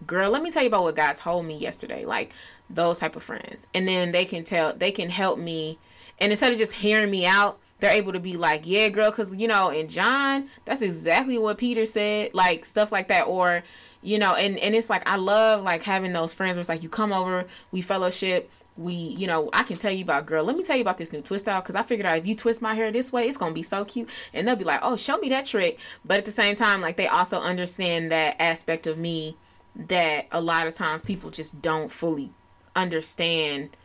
girl, 0.07 0.31
let 0.31 0.41
me 0.41 0.49
tell 0.49 0.63
you 0.63 0.69
about 0.69 0.83
what 0.83 0.95
God 0.95 1.17
told 1.17 1.45
me 1.45 1.57
yesterday. 1.57 2.05
Like, 2.05 2.31
those 2.69 2.99
type 2.99 3.17
of 3.17 3.23
friends. 3.23 3.67
And 3.73 3.85
then 3.85 4.13
they 4.13 4.23
can 4.23 4.45
tell, 4.45 4.73
they 4.73 4.91
can 4.91 5.09
help 5.09 5.37
me. 5.37 5.77
And 6.19 6.31
instead 6.31 6.53
of 6.53 6.57
just 6.57 6.71
hearing 6.71 7.11
me 7.11 7.25
out, 7.25 7.59
they're 7.81 7.91
able 7.91 8.13
to 8.13 8.21
be 8.21 8.37
like, 8.37 8.61
yeah, 8.65 8.87
girl, 8.87 9.11
because, 9.11 9.35
you 9.35 9.49
know, 9.49 9.69
in 9.69 9.89
John, 9.89 10.49
that's 10.63 10.81
exactly 10.81 11.37
what 11.37 11.57
Peter 11.57 11.85
said, 11.85 12.33
like 12.33 12.63
stuff 12.63 12.91
like 12.93 13.09
that. 13.09 13.23
Or, 13.23 13.63
you 14.05 14.19
know, 14.19 14.33
and, 14.33 14.57
and 14.59 14.75
it's 14.75 14.89
like, 14.89 15.07
I 15.07 15.15
love 15.15 15.63
like 15.63 15.83
having 15.83 16.13
those 16.13 16.33
friends 16.33 16.55
where 16.55 16.61
it's 16.61 16.69
like, 16.69 16.83
you 16.83 16.89
come 16.89 17.11
over, 17.11 17.45
we 17.71 17.81
fellowship, 17.81 18.49
we, 18.77 18.93
you 18.93 19.25
know, 19.25 19.49
I 19.53 19.63
can 19.63 19.77
tell 19.77 19.91
you 19.91 20.03
about, 20.03 20.25
girl, 20.25 20.43
let 20.43 20.55
me 20.55 20.63
tell 20.63 20.75
you 20.75 20.81
about 20.81 20.97
this 20.97 21.11
new 21.11 21.21
twist 21.21 21.47
out 21.47 21.63
because 21.63 21.75
I 21.75 21.81
figured 21.81 22.05
out 22.05 22.17
if 22.17 22.27
you 22.27 22.35
twist 22.35 22.61
my 22.61 22.75
hair 22.75 22.91
this 22.91 23.11
way, 23.11 23.27
it's 23.27 23.37
to 23.37 23.51
be 23.51 23.63
so 23.63 23.83
cute. 23.85 24.09
And 24.33 24.47
they'll 24.47 24.55
be 24.55 24.63
like, 24.63 24.81
oh, 24.83 24.95
show 24.95 25.17
me 25.17 25.29
that 25.29 25.45
trick. 25.45 25.79
But 26.03 26.17
at 26.17 26.25
the 26.25 26.31
same 26.31 26.55
time, 26.55 26.81
like, 26.81 26.97
they 26.97 27.07
also 27.07 27.39
understand 27.39 28.11
that 28.11 28.35
aspect 28.39 28.85
of 28.85 28.97
me 28.97 29.37
that 29.75 30.27
a 30.31 30.39
lot 30.39 30.67
of 30.67 30.75
times 30.75 31.01
people 31.01 31.31
just 31.31 31.61
don't 31.61 31.91
fully 31.91 32.31
understand 32.75 33.75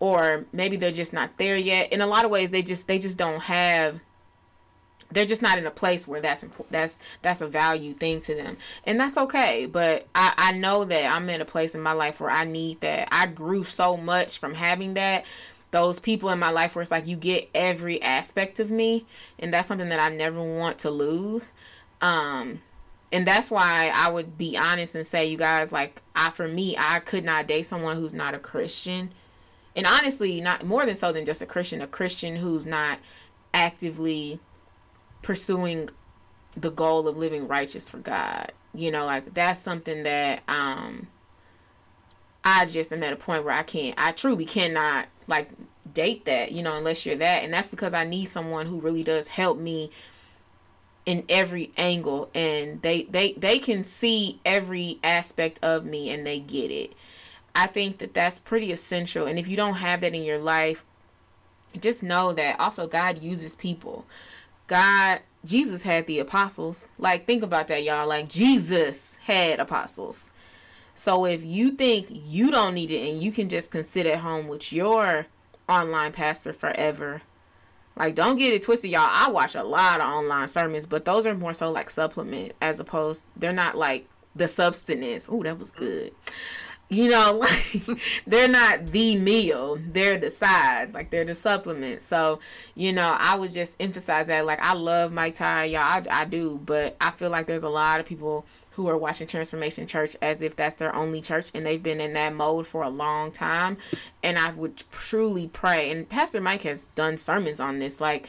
or 0.00 0.46
maybe 0.52 0.76
they're 0.76 0.92
just 0.92 1.12
not 1.12 1.36
there 1.38 1.56
yet. 1.56 1.92
In 1.92 2.00
a 2.00 2.06
lot 2.06 2.24
of 2.24 2.30
ways, 2.30 2.50
they 2.50 2.62
just 2.62 2.86
they 2.86 2.98
just 2.98 3.18
don't 3.18 3.40
have. 3.40 4.00
They're 5.10 5.24
just 5.24 5.42
not 5.42 5.58
in 5.58 5.66
a 5.66 5.70
place 5.70 6.06
where 6.06 6.20
that's 6.20 6.42
important. 6.42 6.72
That's 6.72 6.98
that's 7.22 7.40
a 7.40 7.46
value 7.46 7.92
thing 7.94 8.20
to 8.22 8.34
them, 8.34 8.58
and 8.84 9.00
that's 9.00 9.16
okay. 9.16 9.66
But 9.66 10.06
I 10.14 10.34
I 10.36 10.52
know 10.52 10.84
that 10.84 11.14
I'm 11.14 11.28
in 11.30 11.40
a 11.40 11.46
place 11.46 11.74
in 11.74 11.80
my 11.80 11.92
life 11.92 12.20
where 12.20 12.30
I 12.30 12.44
need 12.44 12.80
that. 12.82 13.08
I 13.10 13.26
grew 13.26 13.64
so 13.64 13.96
much 13.96 14.38
from 14.38 14.54
having 14.54 14.94
that. 14.94 15.24
Those 15.70 16.00
people 16.00 16.30
in 16.30 16.38
my 16.38 16.50
life 16.50 16.74
where 16.74 16.82
it's 16.82 16.90
like 16.90 17.06
you 17.06 17.16
get 17.16 17.48
every 17.54 18.00
aspect 18.00 18.60
of 18.60 18.70
me, 18.70 19.06
and 19.38 19.52
that's 19.52 19.68
something 19.68 19.90
that 19.90 20.00
I 20.00 20.14
never 20.14 20.42
want 20.42 20.78
to 20.80 20.90
lose. 20.90 21.52
Um, 22.00 22.62
and 23.12 23.26
that's 23.26 23.50
why 23.50 23.90
I 23.94 24.10
would 24.10 24.38
be 24.38 24.56
honest 24.56 24.94
and 24.94 25.06
say, 25.06 25.26
you 25.26 25.36
guys, 25.36 25.72
like, 25.72 26.02
I 26.14 26.30
for 26.30 26.48
me, 26.48 26.76
I 26.78 27.00
could 27.00 27.24
not 27.24 27.46
date 27.46 27.64
someone 27.66 27.96
who's 27.96 28.14
not 28.14 28.34
a 28.34 28.38
Christian 28.38 29.10
and 29.78 29.86
honestly, 29.86 30.40
not 30.40 30.64
more 30.66 30.84
than 30.84 30.96
so 30.96 31.12
than 31.12 31.24
just 31.24 31.40
a 31.40 31.46
Christian, 31.46 31.80
a 31.80 31.86
Christian 31.86 32.34
who's 32.34 32.66
not 32.66 32.98
actively 33.54 34.40
pursuing 35.22 35.90
the 36.56 36.70
goal 36.70 37.06
of 37.08 37.16
living 37.16 37.48
righteous 37.48 37.88
for 37.88 37.98
God. 37.98 38.52
You 38.74 38.90
know, 38.90 39.06
like 39.06 39.34
that's 39.34 39.60
something 39.60 40.02
that 40.04 40.42
um 40.48 41.08
I 42.44 42.66
just 42.66 42.92
am 42.92 43.02
at 43.02 43.12
a 43.12 43.16
point 43.16 43.44
where 43.44 43.54
I 43.54 43.62
can't 43.62 43.94
I 43.98 44.12
truly 44.12 44.44
cannot 44.44 45.06
like 45.26 45.50
date 45.92 46.24
that, 46.26 46.52
you 46.52 46.62
know, 46.62 46.76
unless 46.76 47.04
you're 47.04 47.16
that. 47.16 47.44
And 47.44 47.52
that's 47.52 47.68
because 47.68 47.94
I 47.94 48.04
need 48.04 48.26
someone 48.26 48.66
who 48.66 48.80
really 48.80 49.02
does 49.02 49.28
help 49.28 49.58
me 49.58 49.90
in 51.06 51.24
every 51.28 51.72
angle 51.76 52.30
and 52.34 52.82
they 52.82 53.04
they 53.04 53.32
they 53.32 53.58
can 53.58 53.82
see 53.82 54.40
every 54.44 54.98
aspect 55.02 55.58
of 55.62 55.84
me 55.86 56.10
and 56.10 56.26
they 56.26 56.38
get 56.38 56.70
it 56.70 56.94
I 57.58 57.66
think 57.66 57.98
that 57.98 58.14
that's 58.14 58.38
pretty 58.38 58.70
essential. 58.70 59.26
And 59.26 59.36
if 59.36 59.48
you 59.48 59.56
don't 59.56 59.74
have 59.74 60.02
that 60.02 60.14
in 60.14 60.22
your 60.22 60.38
life, 60.38 60.84
just 61.80 62.04
know 62.04 62.32
that 62.34 62.60
also 62.60 62.86
God 62.86 63.20
uses 63.20 63.56
people. 63.56 64.06
God, 64.68 65.20
Jesus 65.44 65.82
had 65.82 66.06
the 66.06 66.20
apostles. 66.20 66.88
Like, 66.98 67.26
think 67.26 67.42
about 67.42 67.68
that, 67.68 67.82
y'all. 67.82 68.06
Like, 68.06 68.28
Jesus 68.28 69.18
had 69.24 69.58
apostles. 69.58 70.30
So 70.94 71.24
if 71.24 71.44
you 71.44 71.72
think 71.72 72.06
you 72.10 72.50
don't 72.50 72.74
need 72.74 72.90
it 72.90 73.10
and 73.10 73.22
you 73.22 73.32
can 73.32 73.48
just 73.48 73.70
consider 73.70 74.12
at 74.12 74.20
home 74.20 74.46
with 74.46 74.72
your 74.72 75.26
online 75.68 76.12
pastor 76.12 76.52
forever, 76.52 77.22
like, 77.96 78.14
don't 78.14 78.36
get 78.36 78.52
it 78.52 78.62
twisted, 78.62 78.90
y'all. 78.90 79.08
I 79.10 79.30
watch 79.30 79.54
a 79.54 79.64
lot 79.64 80.00
of 80.00 80.06
online 80.06 80.48
sermons, 80.48 80.86
but 80.86 81.04
those 81.04 81.26
are 81.26 81.34
more 81.34 81.54
so 81.54 81.70
like 81.72 81.90
supplement 81.90 82.52
as 82.60 82.78
opposed, 82.78 83.26
they're 83.36 83.52
not 83.52 83.76
like 83.76 84.08
the 84.36 84.46
substance. 84.46 85.28
Oh, 85.30 85.42
that 85.42 85.58
was 85.58 85.72
good 85.72 86.12
you 86.88 87.10
know, 87.10 87.32
like 87.40 88.00
they're 88.26 88.48
not 88.48 88.92
the 88.92 89.16
meal, 89.16 89.78
they're 89.88 90.18
the 90.18 90.30
sides, 90.30 90.92
like 90.94 91.10
they're 91.10 91.24
the 91.24 91.34
supplements. 91.34 92.04
So, 92.04 92.40
you 92.74 92.92
know, 92.92 93.16
I 93.18 93.36
would 93.36 93.52
just 93.52 93.76
emphasize 93.80 94.28
that. 94.28 94.46
Like, 94.46 94.60
I 94.60 94.74
love 94.74 95.12
Mike 95.12 95.34
Ty, 95.34 95.66
y'all, 95.66 95.82
I, 95.82 96.04
I 96.10 96.24
do, 96.24 96.60
but 96.64 96.96
I 97.00 97.10
feel 97.10 97.30
like 97.30 97.46
there's 97.46 97.62
a 97.62 97.68
lot 97.68 98.00
of 98.00 98.06
people 98.06 98.46
who 98.72 98.86
are 98.88 98.96
watching 98.96 99.26
Transformation 99.26 99.88
Church 99.88 100.16
as 100.22 100.40
if 100.40 100.54
that's 100.54 100.76
their 100.76 100.94
only 100.94 101.20
church 101.20 101.50
and 101.52 101.66
they've 101.66 101.82
been 101.82 102.00
in 102.00 102.12
that 102.12 102.32
mode 102.32 102.64
for 102.64 102.82
a 102.82 102.88
long 102.88 103.32
time. 103.32 103.76
And 104.22 104.38
I 104.38 104.52
would 104.52 104.76
truly 104.92 105.48
pray, 105.48 105.90
and 105.90 106.08
Pastor 106.08 106.40
Mike 106.40 106.62
has 106.62 106.86
done 106.94 107.18
sermons 107.18 107.58
on 107.60 107.80
this, 107.80 108.00
like, 108.00 108.28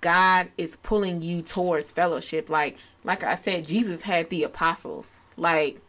God 0.00 0.48
is 0.58 0.74
pulling 0.74 1.22
you 1.22 1.42
towards 1.42 1.92
fellowship. 1.92 2.50
Like, 2.50 2.76
like 3.04 3.22
I 3.22 3.36
said, 3.36 3.68
Jesus 3.68 4.02
had 4.02 4.28
the 4.30 4.42
apostles. 4.42 5.20
Like, 5.36 5.80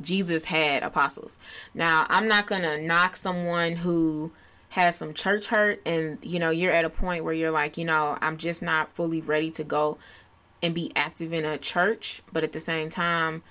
Jesus 0.00 0.44
had 0.44 0.82
apostles. 0.82 1.38
Now, 1.74 2.06
I'm 2.08 2.28
not 2.28 2.46
going 2.46 2.62
to 2.62 2.80
knock 2.80 3.16
someone 3.16 3.76
who 3.76 4.32
has 4.70 4.96
some 4.96 5.14
church 5.14 5.46
hurt 5.46 5.80
and 5.86 6.18
you 6.22 6.38
know, 6.38 6.50
you're 6.50 6.72
at 6.72 6.84
a 6.84 6.90
point 6.90 7.24
where 7.24 7.32
you're 7.32 7.50
like, 7.50 7.78
you 7.78 7.84
know, 7.84 8.18
I'm 8.20 8.36
just 8.36 8.62
not 8.62 8.92
fully 8.92 9.20
ready 9.20 9.50
to 9.52 9.64
go 9.64 9.98
and 10.62 10.74
be 10.74 10.92
active 10.96 11.32
in 11.32 11.44
a 11.44 11.56
church, 11.58 12.22
but 12.32 12.44
at 12.44 12.52
the 12.52 12.60
same 12.60 12.88
time, 12.88 13.42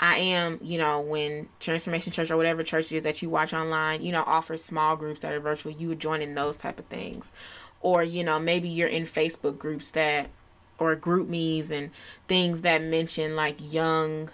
I 0.00 0.16
am, 0.16 0.58
you 0.62 0.78
know, 0.78 1.00
when 1.00 1.48
Transformation 1.60 2.12
Church 2.12 2.30
or 2.30 2.36
whatever 2.36 2.64
church 2.64 2.90
it 2.90 2.96
is 2.96 3.04
that 3.04 3.22
you 3.22 3.30
watch 3.30 3.54
online, 3.54 4.02
you 4.02 4.10
know, 4.10 4.24
offers 4.26 4.64
small 4.64 4.96
groups 4.96 5.20
that 5.20 5.32
are 5.32 5.40
virtual, 5.40 5.72
you 5.72 5.88
would 5.88 6.00
join 6.00 6.20
in 6.20 6.34
those 6.34 6.56
type 6.56 6.78
of 6.78 6.86
things. 6.86 7.32
Or, 7.80 8.02
you 8.02 8.24
know, 8.24 8.40
maybe 8.40 8.68
you're 8.68 8.88
in 8.88 9.04
Facebook 9.04 9.58
groups 9.58 9.92
that 9.92 10.30
or 10.78 10.96
GroupMes 10.96 11.70
and 11.70 11.90
things 12.26 12.62
that 12.62 12.82
mention 12.82 13.36
like 13.36 13.56
young 13.72 14.30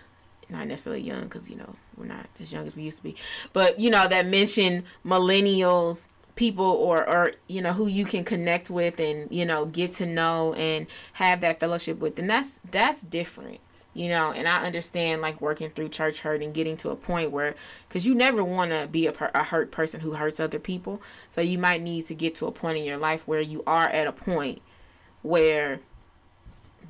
not 0.51 0.66
necessarily 0.66 1.02
young 1.02 1.24
because 1.24 1.48
you 1.48 1.56
know 1.56 1.74
we're 1.97 2.06
not 2.06 2.27
as 2.40 2.52
young 2.52 2.66
as 2.66 2.77
we 2.77 2.82
used 2.82 2.98
to 2.98 3.05
be, 3.05 3.16
but 3.52 3.78
you 3.78 3.90
know 3.90 4.09
that 4.09 4.27
mention 4.27 4.85
millennials 5.05 6.09
people 6.36 6.64
or 6.64 7.06
or 7.09 7.32
you 7.48 7.60
know 7.60 7.72
who 7.72 7.86
you 7.86 8.05
can 8.05 8.24
connect 8.24 8.70
with 8.70 8.98
and 8.98 9.31
you 9.31 9.44
know 9.44 9.66
get 9.66 9.93
to 9.93 10.06
know 10.06 10.55
and 10.55 10.86
have 11.14 11.40
that 11.40 11.60
fellowship 11.60 11.98
with 11.98 12.18
and 12.18 12.31
that's 12.31 12.60
that's 12.70 13.02
different 13.02 13.60
you 13.94 14.09
know. 14.09 14.32
And 14.32 14.47
i 14.48 14.64
understand 14.64 15.20
like 15.20 15.40
working 15.40 15.70
through 15.70 15.89
church 15.89 16.20
hurt 16.20 16.43
and 16.43 16.55
getting 16.55 16.77
to 16.78 16.90
a 16.90 16.97
point 16.97 17.31
where 17.31 17.55
because 17.89 18.06
you 18.06 18.14
never 18.14 18.43
want 18.43 18.70
to 18.70 18.89
be 18.90 19.06
a, 19.06 19.12
per- 19.12 19.31
a 19.35 19.44
hurt 19.44 19.70
person 19.70 20.01
who 20.01 20.12
hurts 20.12 20.40
other 20.40 20.59
people. 20.59 21.02
So 21.28 21.40
you 21.40 21.59
might 21.59 21.82
need 21.82 22.06
to 22.06 22.14
get 22.14 22.35
to 22.36 22.47
a 22.47 22.52
point 22.52 22.78
in 22.78 22.85
your 22.85 22.98
life 22.98 23.27
where 23.27 23.40
you 23.40 23.62
are 23.66 23.89
at 23.89 24.06
a 24.06 24.12
point 24.12 24.62
where 25.22 25.81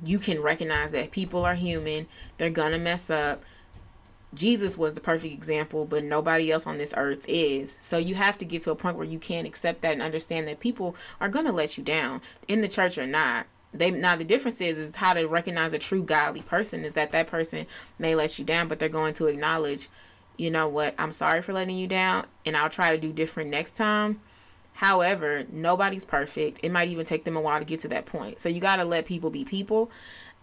you 0.03 0.19
can 0.19 0.41
recognize 0.41 0.91
that 0.93 1.11
people 1.11 1.45
are 1.45 1.53
human 1.53 2.07
they're 2.37 2.49
gonna 2.49 2.79
mess 2.79 3.09
up 3.09 3.43
Jesus 4.33 4.77
was 4.77 4.93
the 4.93 5.01
perfect 5.01 5.33
example, 5.33 5.85
but 5.85 6.03
nobody 6.03 6.51
else 6.51 6.65
on 6.65 6.77
this 6.77 6.93
earth 6.95 7.25
is. 7.27 7.77
So 7.81 7.97
you 7.97 8.15
have 8.15 8.37
to 8.37 8.45
get 8.45 8.61
to 8.63 8.71
a 8.71 8.75
point 8.75 8.95
where 8.95 9.05
you 9.05 9.19
can 9.19 9.45
accept 9.45 9.81
that 9.81 9.93
and 9.93 10.01
understand 10.01 10.47
that 10.47 10.59
people 10.59 10.95
are 11.19 11.29
going 11.29 11.45
to 11.45 11.51
let 11.51 11.77
you 11.77 11.83
down 11.83 12.21
in 12.47 12.61
the 12.61 12.67
church 12.67 12.97
or 12.97 13.07
not. 13.07 13.45
They 13.73 13.91
now 13.91 14.15
the 14.15 14.25
difference 14.25 14.59
is 14.59 14.77
is 14.77 14.95
how 14.95 15.13
to 15.13 15.25
recognize 15.27 15.73
a 15.73 15.79
true 15.79 16.03
godly 16.03 16.41
person 16.41 16.83
is 16.83 16.93
that 16.95 17.13
that 17.13 17.27
person 17.27 17.65
may 17.99 18.15
let 18.15 18.37
you 18.37 18.45
down, 18.45 18.67
but 18.67 18.79
they're 18.79 18.89
going 18.89 19.13
to 19.15 19.27
acknowledge, 19.27 19.87
you 20.37 20.51
know 20.51 20.67
what, 20.67 20.93
I'm 20.97 21.11
sorry 21.11 21.41
for 21.41 21.53
letting 21.53 21.77
you 21.77 21.87
down, 21.87 22.25
and 22.45 22.55
I'll 22.55 22.69
try 22.69 22.93
to 22.93 23.01
do 23.01 23.13
different 23.13 23.49
next 23.49 23.77
time. 23.77 24.19
However, 24.73 25.45
nobody's 25.51 26.05
perfect. 26.05 26.59
It 26.63 26.71
might 26.71 26.89
even 26.89 27.05
take 27.05 27.23
them 27.23 27.37
a 27.37 27.41
while 27.41 27.59
to 27.59 27.65
get 27.65 27.81
to 27.81 27.89
that 27.89 28.05
point. 28.05 28.39
So 28.39 28.49
you 28.49 28.59
got 28.59 28.77
to 28.77 28.85
let 28.85 29.05
people 29.05 29.29
be 29.29 29.45
people, 29.45 29.89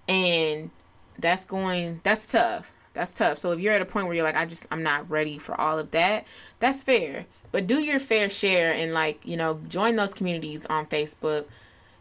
and 0.07 0.71
that's 1.19 1.45
going 1.45 2.01
that's 2.05 2.31
tough 2.31 2.73
that's 2.99 3.15
tough. 3.15 3.39
So 3.39 3.53
if 3.53 3.61
you're 3.61 3.73
at 3.73 3.81
a 3.81 3.87
point 3.87 4.07
where 4.07 4.17
you're 4.17 4.25
like, 4.25 4.37
I 4.37 4.45
just 4.45 4.67
I'm 4.71 4.83
not 4.83 5.09
ready 5.09 5.39
for 5.39 5.59
all 5.59 5.79
of 5.79 5.93
that, 5.93 6.27
that's 6.59 6.83
fair. 6.83 7.27
But 7.53 7.67
do 7.67 7.79
your 7.79 7.99
fair 7.99 8.29
share 8.29 8.73
and 8.73 8.93
like, 8.93 9.25
you 9.25 9.37
know, 9.37 9.61
join 9.69 9.97
those 9.97 10.13
communities 10.13 10.67
on 10.67 10.87
Facebook 10.87 11.47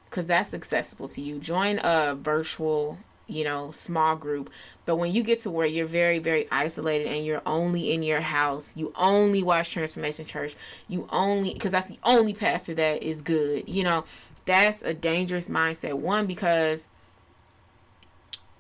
because 0.10 0.26
that's 0.26 0.54
accessible 0.54 1.08
to 1.10 1.22
you. 1.22 1.38
Join 1.38 1.80
a 1.84 2.16
virtual, 2.16 2.98
you 3.28 3.44
know, 3.44 3.70
small 3.72 4.16
group. 4.16 4.50
But 4.86 4.96
when 4.96 5.12
you 5.12 5.22
get 5.22 5.40
to 5.42 5.52
where 5.52 5.68
you're 5.68 5.86
very, 5.86 6.18
very 6.18 6.48
isolated 6.52 7.08
and 7.08 7.24
you're 7.24 7.44
only 7.46 7.94
in 7.94 8.02
your 8.02 8.22
house, 8.22 8.76
you 8.76 8.92
only 8.96 9.44
watch 9.44 9.72
Transformation 9.72 10.26
Church, 10.26 10.56
you 10.88 11.08
only, 11.12 11.54
because 11.54 11.74
that's 11.74 11.88
the 11.88 12.00
only 12.04 12.34
pastor 12.34 12.74
that 12.74 13.04
is 13.04 13.22
good, 13.22 13.70
you 13.70 13.84
know, 13.84 14.04
that's 14.46 14.82
a 14.82 14.94
dangerous 14.94 15.48
mindset. 15.48 15.94
One, 15.94 16.26
because 16.26 16.88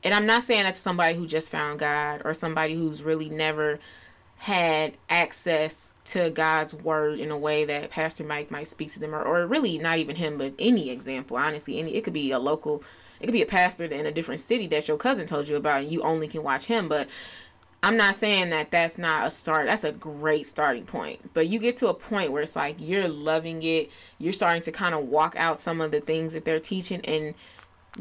and 0.07 0.13
I'm 0.13 0.25
not 0.25 0.41
saying 0.41 0.63
that's 0.63 0.79
somebody 0.79 1.17
who 1.17 1.27
just 1.27 1.51
found 1.51 1.79
God 1.79 2.21
or 2.23 2.34
somebody 2.34 2.75
who's 2.75 3.03
really 3.03 3.29
never 3.29 3.77
had 4.38 4.93
access 5.09 5.93
to 6.05 6.29
God's 6.29 6.73
word 6.73 7.19
in 7.19 7.29
a 7.29 7.38
way 7.38 7.65
that 7.65 7.89
Pastor 7.89 8.23
Mike 8.23 8.49
might 8.49 8.67
speak 8.69 8.89
to 8.93 9.01
them, 9.01 9.13
or, 9.13 9.21
or 9.21 9.45
really 9.45 9.77
not 9.79 9.97
even 9.97 10.15
him, 10.15 10.38
but 10.38 10.53
any 10.59 10.91
example. 10.91 11.35
Honestly, 11.35 11.77
any 11.77 11.93
it 11.93 12.05
could 12.05 12.13
be 12.13 12.31
a 12.31 12.39
local, 12.39 12.81
it 13.19 13.25
could 13.25 13.34
be 13.34 13.41
a 13.41 13.45
pastor 13.45 13.84
in 13.84 14.05
a 14.05 14.11
different 14.13 14.39
city 14.39 14.65
that 14.67 14.88
your 14.88 14.95
cousin 14.95 15.27
told 15.27 15.49
you 15.49 15.57
about, 15.57 15.81
and 15.81 15.91
you 15.91 16.01
only 16.03 16.29
can 16.29 16.41
watch 16.41 16.67
him. 16.67 16.88
But 16.88 17.09
I'm 17.84 17.97
not 17.97 18.15
saying 18.15 18.51
that 18.51 18.71
that's 18.71 18.97
not 18.97 19.27
a 19.27 19.29
start. 19.29 19.67
That's 19.67 19.84
a 19.84 19.91
great 19.91 20.47
starting 20.47 20.85
point. 20.85 21.34
But 21.34 21.49
you 21.49 21.59
get 21.59 21.75
to 21.77 21.89
a 21.89 21.93
point 21.93 22.31
where 22.31 22.43
it's 22.43 22.55
like 22.55 22.77
you're 22.79 23.09
loving 23.09 23.61
it. 23.61 23.91
You're 24.19 24.31
starting 24.31 24.61
to 24.61 24.71
kind 24.71 24.95
of 24.95 25.03
walk 25.03 25.35
out 25.35 25.59
some 25.59 25.81
of 25.81 25.91
the 25.91 25.99
things 25.99 26.31
that 26.31 26.45
they're 26.45 26.61
teaching, 26.61 27.01
and 27.03 27.34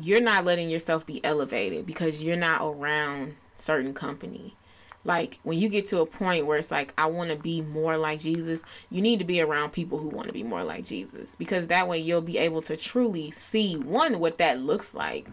you're 0.02 0.20
not 0.20 0.44
letting 0.44 0.68
yourself 0.68 1.06
be 1.06 1.24
elevated 1.24 1.86
because 1.86 2.22
you're 2.22 2.36
not 2.36 2.62
around 2.62 3.36
certain 3.54 3.94
company. 3.94 4.56
Like 5.04 5.38
when 5.44 5.58
you 5.58 5.68
get 5.68 5.86
to 5.86 6.00
a 6.00 6.06
point 6.06 6.46
where 6.46 6.58
it's 6.58 6.72
like 6.72 6.92
I 6.98 7.06
want 7.06 7.30
to 7.30 7.36
be 7.36 7.60
more 7.60 7.96
like 7.96 8.20
Jesus, 8.20 8.64
you 8.90 9.00
need 9.00 9.20
to 9.20 9.24
be 9.24 9.40
around 9.40 9.70
people 9.70 9.98
who 9.98 10.08
want 10.08 10.26
to 10.26 10.32
be 10.32 10.42
more 10.42 10.64
like 10.64 10.84
Jesus 10.84 11.36
because 11.36 11.68
that 11.68 11.88
way 11.88 11.98
you'll 11.98 12.20
be 12.20 12.38
able 12.38 12.60
to 12.62 12.76
truly 12.76 13.30
see 13.30 13.76
one 13.76 14.18
what 14.18 14.38
that 14.38 14.60
looks 14.60 14.94
like. 14.94 15.28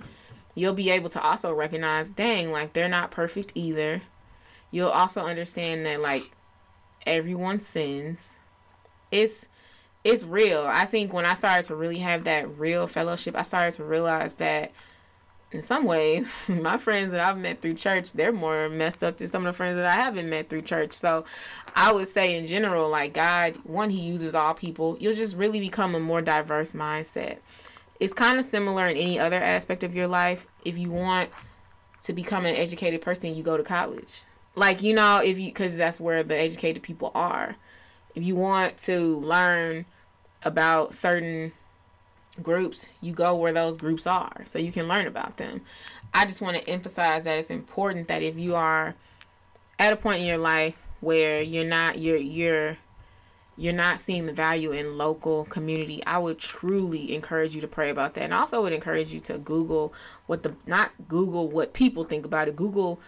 You'll 0.55 0.73
be 0.73 0.91
able 0.91 1.09
to 1.09 1.21
also 1.21 1.51
recognize, 1.51 2.09
dang, 2.09 2.51
like 2.51 2.73
they're 2.73 2.87
not 2.87 3.09
perfect 3.09 3.53
either. 3.55 4.03
You'll 4.69 4.89
also 4.89 5.23
understand 5.23 5.85
that 5.87 5.99
like 5.99 6.31
everyone 7.07 7.59
sins. 7.59 8.35
It's 9.11 9.49
it's 10.03 10.23
real. 10.23 10.63
I 10.65 10.85
think 10.85 11.13
when 11.13 11.25
I 11.25 11.33
started 11.33 11.65
to 11.67 11.75
really 11.75 11.99
have 11.99 12.25
that 12.25 12.57
real 12.59 12.87
fellowship, 12.87 13.35
I 13.35 13.43
started 13.43 13.73
to 13.75 13.85
realize 13.85 14.35
that 14.35 14.71
in 15.53 15.61
some 15.61 15.85
ways, 15.85 16.45
my 16.49 16.77
friends 16.77 17.11
that 17.11 17.25
I've 17.25 17.37
met 17.37 17.61
through 17.61 17.75
church, 17.75 18.11
they're 18.11 18.33
more 18.33 18.67
messed 18.69 19.03
up 19.03 19.17
than 19.17 19.27
some 19.27 19.45
of 19.45 19.53
the 19.53 19.57
friends 19.57 19.77
that 19.77 19.85
I 19.85 20.01
haven't 20.01 20.29
met 20.29 20.49
through 20.49 20.63
church. 20.63 20.93
So 20.93 21.25
I 21.75 21.91
would 21.91 22.07
say 22.07 22.37
in 22.37 22.45
general, 22.45 22.89
like 22.89 23.13
God, 23.13 23.57
one, 23.63 23.89
He 23.89 24.01
uses 24.01 24.35
all 24.35 24.53
people. 24.53 24.97
You'll 24.99 25.13
just 25.13 25.37
really 25.37 25.59
become 25.59 25.95
a 25.95 25.99
more 25.99 26.21
diverse 26.21 26.73
mindset. 26.73 27.37
It's 27.99 28.13
kind 28.13 28.37
of 28.37 28.45
similar 28.45 28.87
in 28.87 28.97
any 28.97 29.19
other 29.19 29.41
aspect 29.41 29.83
of 29.83 29.95
your 29.95 30.07
life. 30.07 30.47
If 30.65 30.77
you 30.77 30.91
want 30.91 31.29
to 32.01 32.11
become 32.11 32.45
an 32.45 32.55
educated 32.55 33.01
person, 33.01 33.35
you 33.35 33.43
go 33.43 33.55
to 33.55 33.63
college. 33.63 34.23
Like, 34.55 34.83
you 34.83 34.93
know, 34.93 35.19
if 35.19 35.39
you, 35.39 35.45
because 35.45 35.77
that's 35.77 36.01
where 36.01 36.21
the 36.23 36.37
educated 36.37 36.83
people 36.83 37.11
are. 37.15 37.55
If 38.13 38.23
you 38.23 38.35
want 38.35 38.77
to 38.79 39.19
learn 39.19 39.85
about 40.45 40.93
certain 40.93 41.51
groups, 42.41 42.87
you 43.01 43.13
go 43.13 43.35
where 43.35 43.53
those 43.53 43.77
groups 43.77 44.07
are 44.07 44.41
so 44.45 44.59
you 44.59 44.71
can 44.71 44.87
learn 44.87 45.07
about 45.07 45.37
them. 45.37 45.61
I 46.13 46.25
just 46.25 46.41
want 46.41 46.57
to 46.57 46.69
emphasize 46.69 47.25
that 47.25 47.37
it's 47.37 47.49
important 47.49 48.07
that 48.07 48.21
if 48.23 48.37
you 48.37 48.55
are 48.55 48.95
at 49.79 49.93
a 49.93 49.95
point 49.95 50.21
in 50.21 50.27
your 50.27 50.37
life 50.37 50.75
where 51.01 51.41
you're 51.41 51.65
not 51.65 51.99
you're 51.99 52.17
you're 52.17 52.77
you're 53.55 53.73
not 53.73 53.99
seeing 53.99 54.25
the 54.25 54.33
value 54.33 54.71
in 54.71 54.97
local 54.97 55.45
community, 55.45 56.03
I 56.05 56.17
would 56.17 56.39
truly 56.39 57.13
encourage 57.13 57.53
you 57.53 57.61
to 57.61 57.67
pray 57.67 57.91
about 57.91 58.15
that. 58.15 58.23
And 58.23 58.33
also 58.33 58.63
would 58.63 58.73
encourage 58.73 59.13
you 59.13 59.19
to 59.21 59.37
Google 59.37 59.93
what 60.25 60.43
the 60.43 60.55
not 60.65 60.91
Google 61.07 61.49
what 61.49 61.73
people 61.73 62.03
think 62.03 62.25
about 62.25 62.47
it. 62.47 62.55
Google 62.55 62.99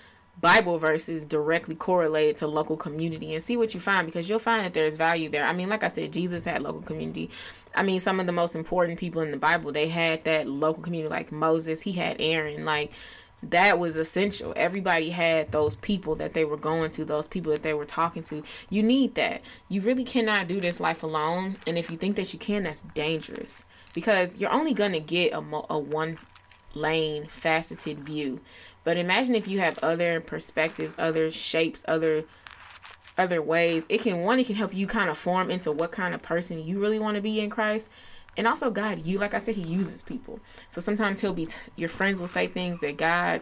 Bible 0.42 0.78
verses 0.78 1.26
directly 1.26 1.76
correlated 1.76 2.38
to 2.38 2.48
local 2.48 2.78
community 2.78 3.34
and 3.34 3.42
see 3.42 3.58
what 3.58 3.74
you 3.74 3.80
find 3.80 4.06
because 4.06 4.30
you'll 4.30 4.40
find 4.40 4.66
that 4.66 4.74
there's 4.74 4.96
value 4.96 5.30
there. 5.30 5.46
I 5.46 5.54
mean, 5.54 5.70
like 5.70 5.84
I 5.84 5.88
said, 5.88 6.14
Jesus 6.14 6.46
had 6.46 6.62
local 6.62 6.82
community. 6.82 7.30
I 7.74 7.84
mean, 7.84 8.00
some 8.00 8.20
of 8.20 8.26
the 8.26 8.32
most 8.32 8.56
important 8.56 9.00
people 9.00 9.22
in 9.22 9.32
the 9.32 9.38
Bible, 9.38 9.72
they 9.72 9.88
had 9.88 10.24
that 10.26 10.48
local 10.48 10.84
community, 10.84 11.10
like 11.10 11.32
Moses, 11.32 11.82
he 11.82 11.94
had 11.94 12.18
Aaron, 12.20 12.66
like 12.66 12.92
that 13.44 13.80
was 13.80 13.96
essential. 13.96 14.54
Everybody 14.56 15.10
had 15.10 15.52
those 15.52 15.76
people 15.76 16.16
that 16.16 16.34
they 16.34 16.46
were 16.46 16.58
going 16.58 16.92
to, 16.92 17.06
those 17.06 17.28
people 17.28 17.52
that 17.52 17.64
they 17.64 17.74
were 17.74 17.86
talking 17.86 18.24
to. 18.24 18.44
You 18.70 18.84
need 18.84 19.16
that. 19.16 19.42
You 19.70 19.82
really 19.82 20.04
cannot 20.04 20.48
do 20.48 20.60
this 20.60 20.80
life 20.80 21.04
alone. 21.04 21.58
And 21.68 21.78
if 21.78 21.92
you 21.92 21.98
think 21.98 22.16
that 22.16 22.34
you 22.34 22.40
can, 22.40 22.64
that's 22.64 22.82
dangerous 22.94 23.66
because 23.94 24.40
you're 24.40 24.52
only 24.52 24.74
going 24.74 24.94
to 24.94 25.00
get 25.00 25.34
a, 25.34 25.44
a 25.70 25.78
one 25.78 26.18
lane 26.74 27.28
faceted 27.28 28.00
view 28.00 28.42
but 28.86 28.96
imagine 28.96 29.36
if 29.36 29.50
you 29.50 29.60
have 29.60 29.78
other 29.80 30.22
perspectives, 30.22 30.96
other 30.98 31.30
shapes, 31.30 31.84
other 31.88 32.24
other 33.18 33.42
ways. 33.42 33.86
It 33.90 34.02
can 34.02 34.22
one, 34.22 34.40
it 34.40 34.46
can 34.46 34.56
help 34.56 34.74
you 34.74 34.88
kind 34.88 35.10
of 35.10 35.18
form 35.18 35.50
into 35.50 35.72
what 35.72 35.92
kind 35.92 36.14
of 36.14 36.22
person 36.22 36.64
you 36.64 36.80
really 36.80 37.00
want 37.00 37.16
to 37.16 37.22
be 37.22 37.40
in 37.40 37.50
Christ. 37.50 37.90
And 38.38 38.48
also 38.48 38.70
God, 38.70 39.06
you 39.06 39.18
like 39.18 39.34
I 39.34 39.40
said, 39.40 39.56
He 39.56 39.64
uses 39.64 40.02
people. 40.02 40.40
So 40.70 40.80
sometimes 40.80 41.20
He'll 41.20 41.34
be 41.34 41.48
t- 41.48 41.58
your 41.76 41.90
friends 41.90 42.20
will 42.20 42.28
say 42.28 42.48
things 42.48 42.80
that 42.82 42.98
God 42.98 43.42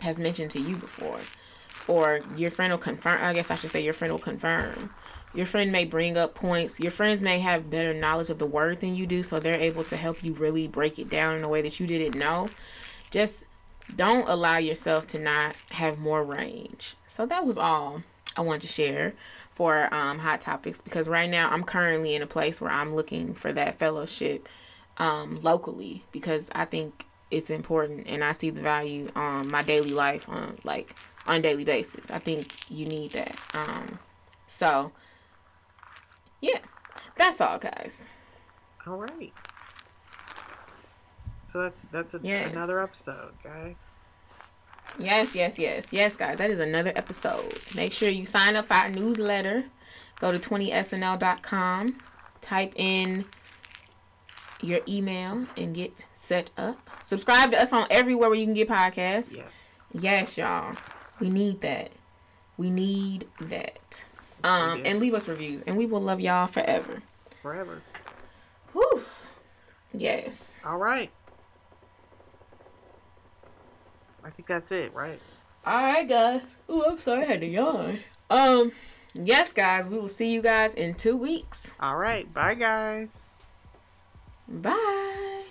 has 0.00 0.18
mentioned 0.18 0.50
to 0.52 0.60
you 0.60 0.76
before, 0.76 1.20
or 1.86 2.20
your 2.36 2.50
friend 2.50 2.72
will 2.72 2.78
confirm. 2.78 3.18
I 3.20 3.34
guess 3.34 3.50
I 3.50 3.56
should 3.56 3.70
say 3.70 3.82
your 3.82 3.92
friend 3.92 4.12
will 4.12 4.18
confirm. 4.18 4.90
Your 5.34 5.46
friend 5.46 5.70
may 5.70 5.84
bring 5.84 6.16
up 6.16 6.34
points. 6.34 6.80
Your 6.80 6.90
friends 6.90 7.20
may 7.20 7.40
have 7.40 7.68
better 7.68 7.92
knowledge 7.92 8.30
of 8.30 8.38
the 8.38 8.46
word 8.46 8.80
than 8.80 8.94
you 8.94 9.06
do, 9.06 9.22
so 9.22 9.38
they're 9.38 9.60
able 9.60 9.84
to 9.84 9.96
help 9.96 10.24
you 10.24 10.32
really 10.32 10.66
break 10.66 10.98
it 10.98 11.10
down 11.10 11.36
in 11.36 11.44
a 11.44 11.48
way 11.48 11.60
that 11.60 11.78
you 11.78 11.86
didn't 11.86 12.18
know. 12.18 12.48
Just 13.10 13.44
don't 13.94 14.28
allow 14.28 14.58
yourself 14.58 15.06
to 15.08 15.18
not 15.18 15.54
have 15.70 15.98
more 15.98 16.24
range. 16.24 16.96
So 17.06 17.26
that 17.26 17.46
was 17.46 17.56
all 17.58 18.02
I 18.36 18.40
wanted 18.40 18.62
to 18.62 18.66
share 18.66 19.14
for 19.52 19.92
um, 19.94 20.18
hot 20.18 20.40
topics 20.40 20.82
because 20.82 21.08
right 21.08 21.30
now 21.30 21.48
I'm 21.50 21.64
currently 21.64 22.14
in 22.14 22.22
a 22.22 22.26
place 22.26 22.60
where 22.60 22.70
I'm 22.70 22.94
looking 22.94 23.32
for 23.32 23.52
that 23.52 23.78
fellowship 23.78 24.48
um, 24.98 25.40
locally 25.42 26.04
because 26.12 26.50
I 26.54 26.64
think 26.64 27.06
it's 27.30 27.50
important 27.50 28.06
and 28.06 28.22
I 28.22 28.32
see 28.32 28.50
the 28.50 28.60
value 28.60 29.10
on 29.16 29.50
my 29.50 29.62
daily 29.62 29.90
life 29.90 30.28
on 30.28 30.58
like 30.64 30.94
on 31.26 31.36
a 31.36 31.42
daily 31.42 31.64
basis. 31.64 32.10
I 32.10 32.18
think 32.18 32.70
you 32.70 32.86
need 32.86 33.12
that. 33.12 33.36
Um, 33.54 33.98
so 34.46 34.92
yeah, 36.40 36.58
that's 37.16 37.40
all, 37.40 37.58
guys. 37.58 38.06
All 38.86 38.96
right. 38.98 39.32
So 41.46 41.60
that's 41.60 41.82
that's 41.92 42.14
a, 42.14 42.20
yes. 42.24 42.52
another 42.52 42.80
episode, 42.80 43.30
guys. 43.42 43.94
Yes, 44.98 45.36
yes, 45.36 45.60
yes, 45.60 45.92
yes, 45.92 46.16
guys. 46.16 46.38
That 46.38 46.50
is 46.50 46.58
another 46.58 46.92
episode. 46.96 47.60
Make 47.72 47.92
sure 47.92 48.08
you 48.08 48.26
sign 48.26 48.56
up 48.56 48.66
for 48.66 48.74
our 48.74 48.88
newsletter. 48.88 49.64
Go 50.18 50.32
to 50.32 50.38
20snl.com, 50.38 52.00
type 52.40 52.72
in 52.74 53.26
your 54.60 54.80
email, 54.88 55.46
and 55.56 55.72
get 55.72 56.06
set 56.14 56.50
up. 56.58 56.90
Subscribe 57.04 57.52
to 57.52 57.62
us 57.62 57.72
on 57.72 57.86
everywhere 57.90 58.28
where 58.28 58.38
you 58.38 58.44
can 58.44 58.54
get 58.54 58.68
podcasts. 58.68 59.36
Yes. 59.36 59.86
Yes, 59.92 60.36
y'all. 60.36 60.74
We 61.20 61.30
need 61.30 61.60
that. 61.60 61.92
We 62.56 62.70
need 62.70 63.28
that. 63.40 64.04
Um, 64.42 64.82
and 64.84 64.98
leave 64.98 65.14
us 65.14 65.28
reviews, 65.28 65.62
and 65.62 65.76
we 65.76 65.86
will 65.86 66.02
love 66.02 66.18
y'all 66.18 66.48
forever. 66.48 67.04
Forever. 67.40 67.82
Whew. 68.72 69.04
Yes. 69.92 70.60
All 70.64 70.78
right. 70.78 71.10
I 74.26 74.30
think 74.30 74.48
that's 74.48 74.72
it, 74.72 74.92
right? 74.92 75.20
All 75.64 75.82
right, 75.82 76.08
guys. 76.08 76.56
Oh, 76.68 76.84
I'm 76.90 76.98
sorry, 76.98 77.22
I 77.22 77.26
had 77.26 77.40
to 77.42 77.46
yawn. 77.46 78.00
Um, 78.28 78.72
yes, 79.14 79.52
guys, 79.52 79.88
we 79.88 79.98
will 80.00 80.08
see 80.08 80.32
you 80.32 80.42
guys 80.42 80.74
in 80.74 80.94
two 80.94 81.16
weeks. 81.16 81.74
All 81.78 81.96
right. 81.96 82.32
Bye, 82.32 82.54
guys. 82.54 83.30
Bye. 84.48 85.44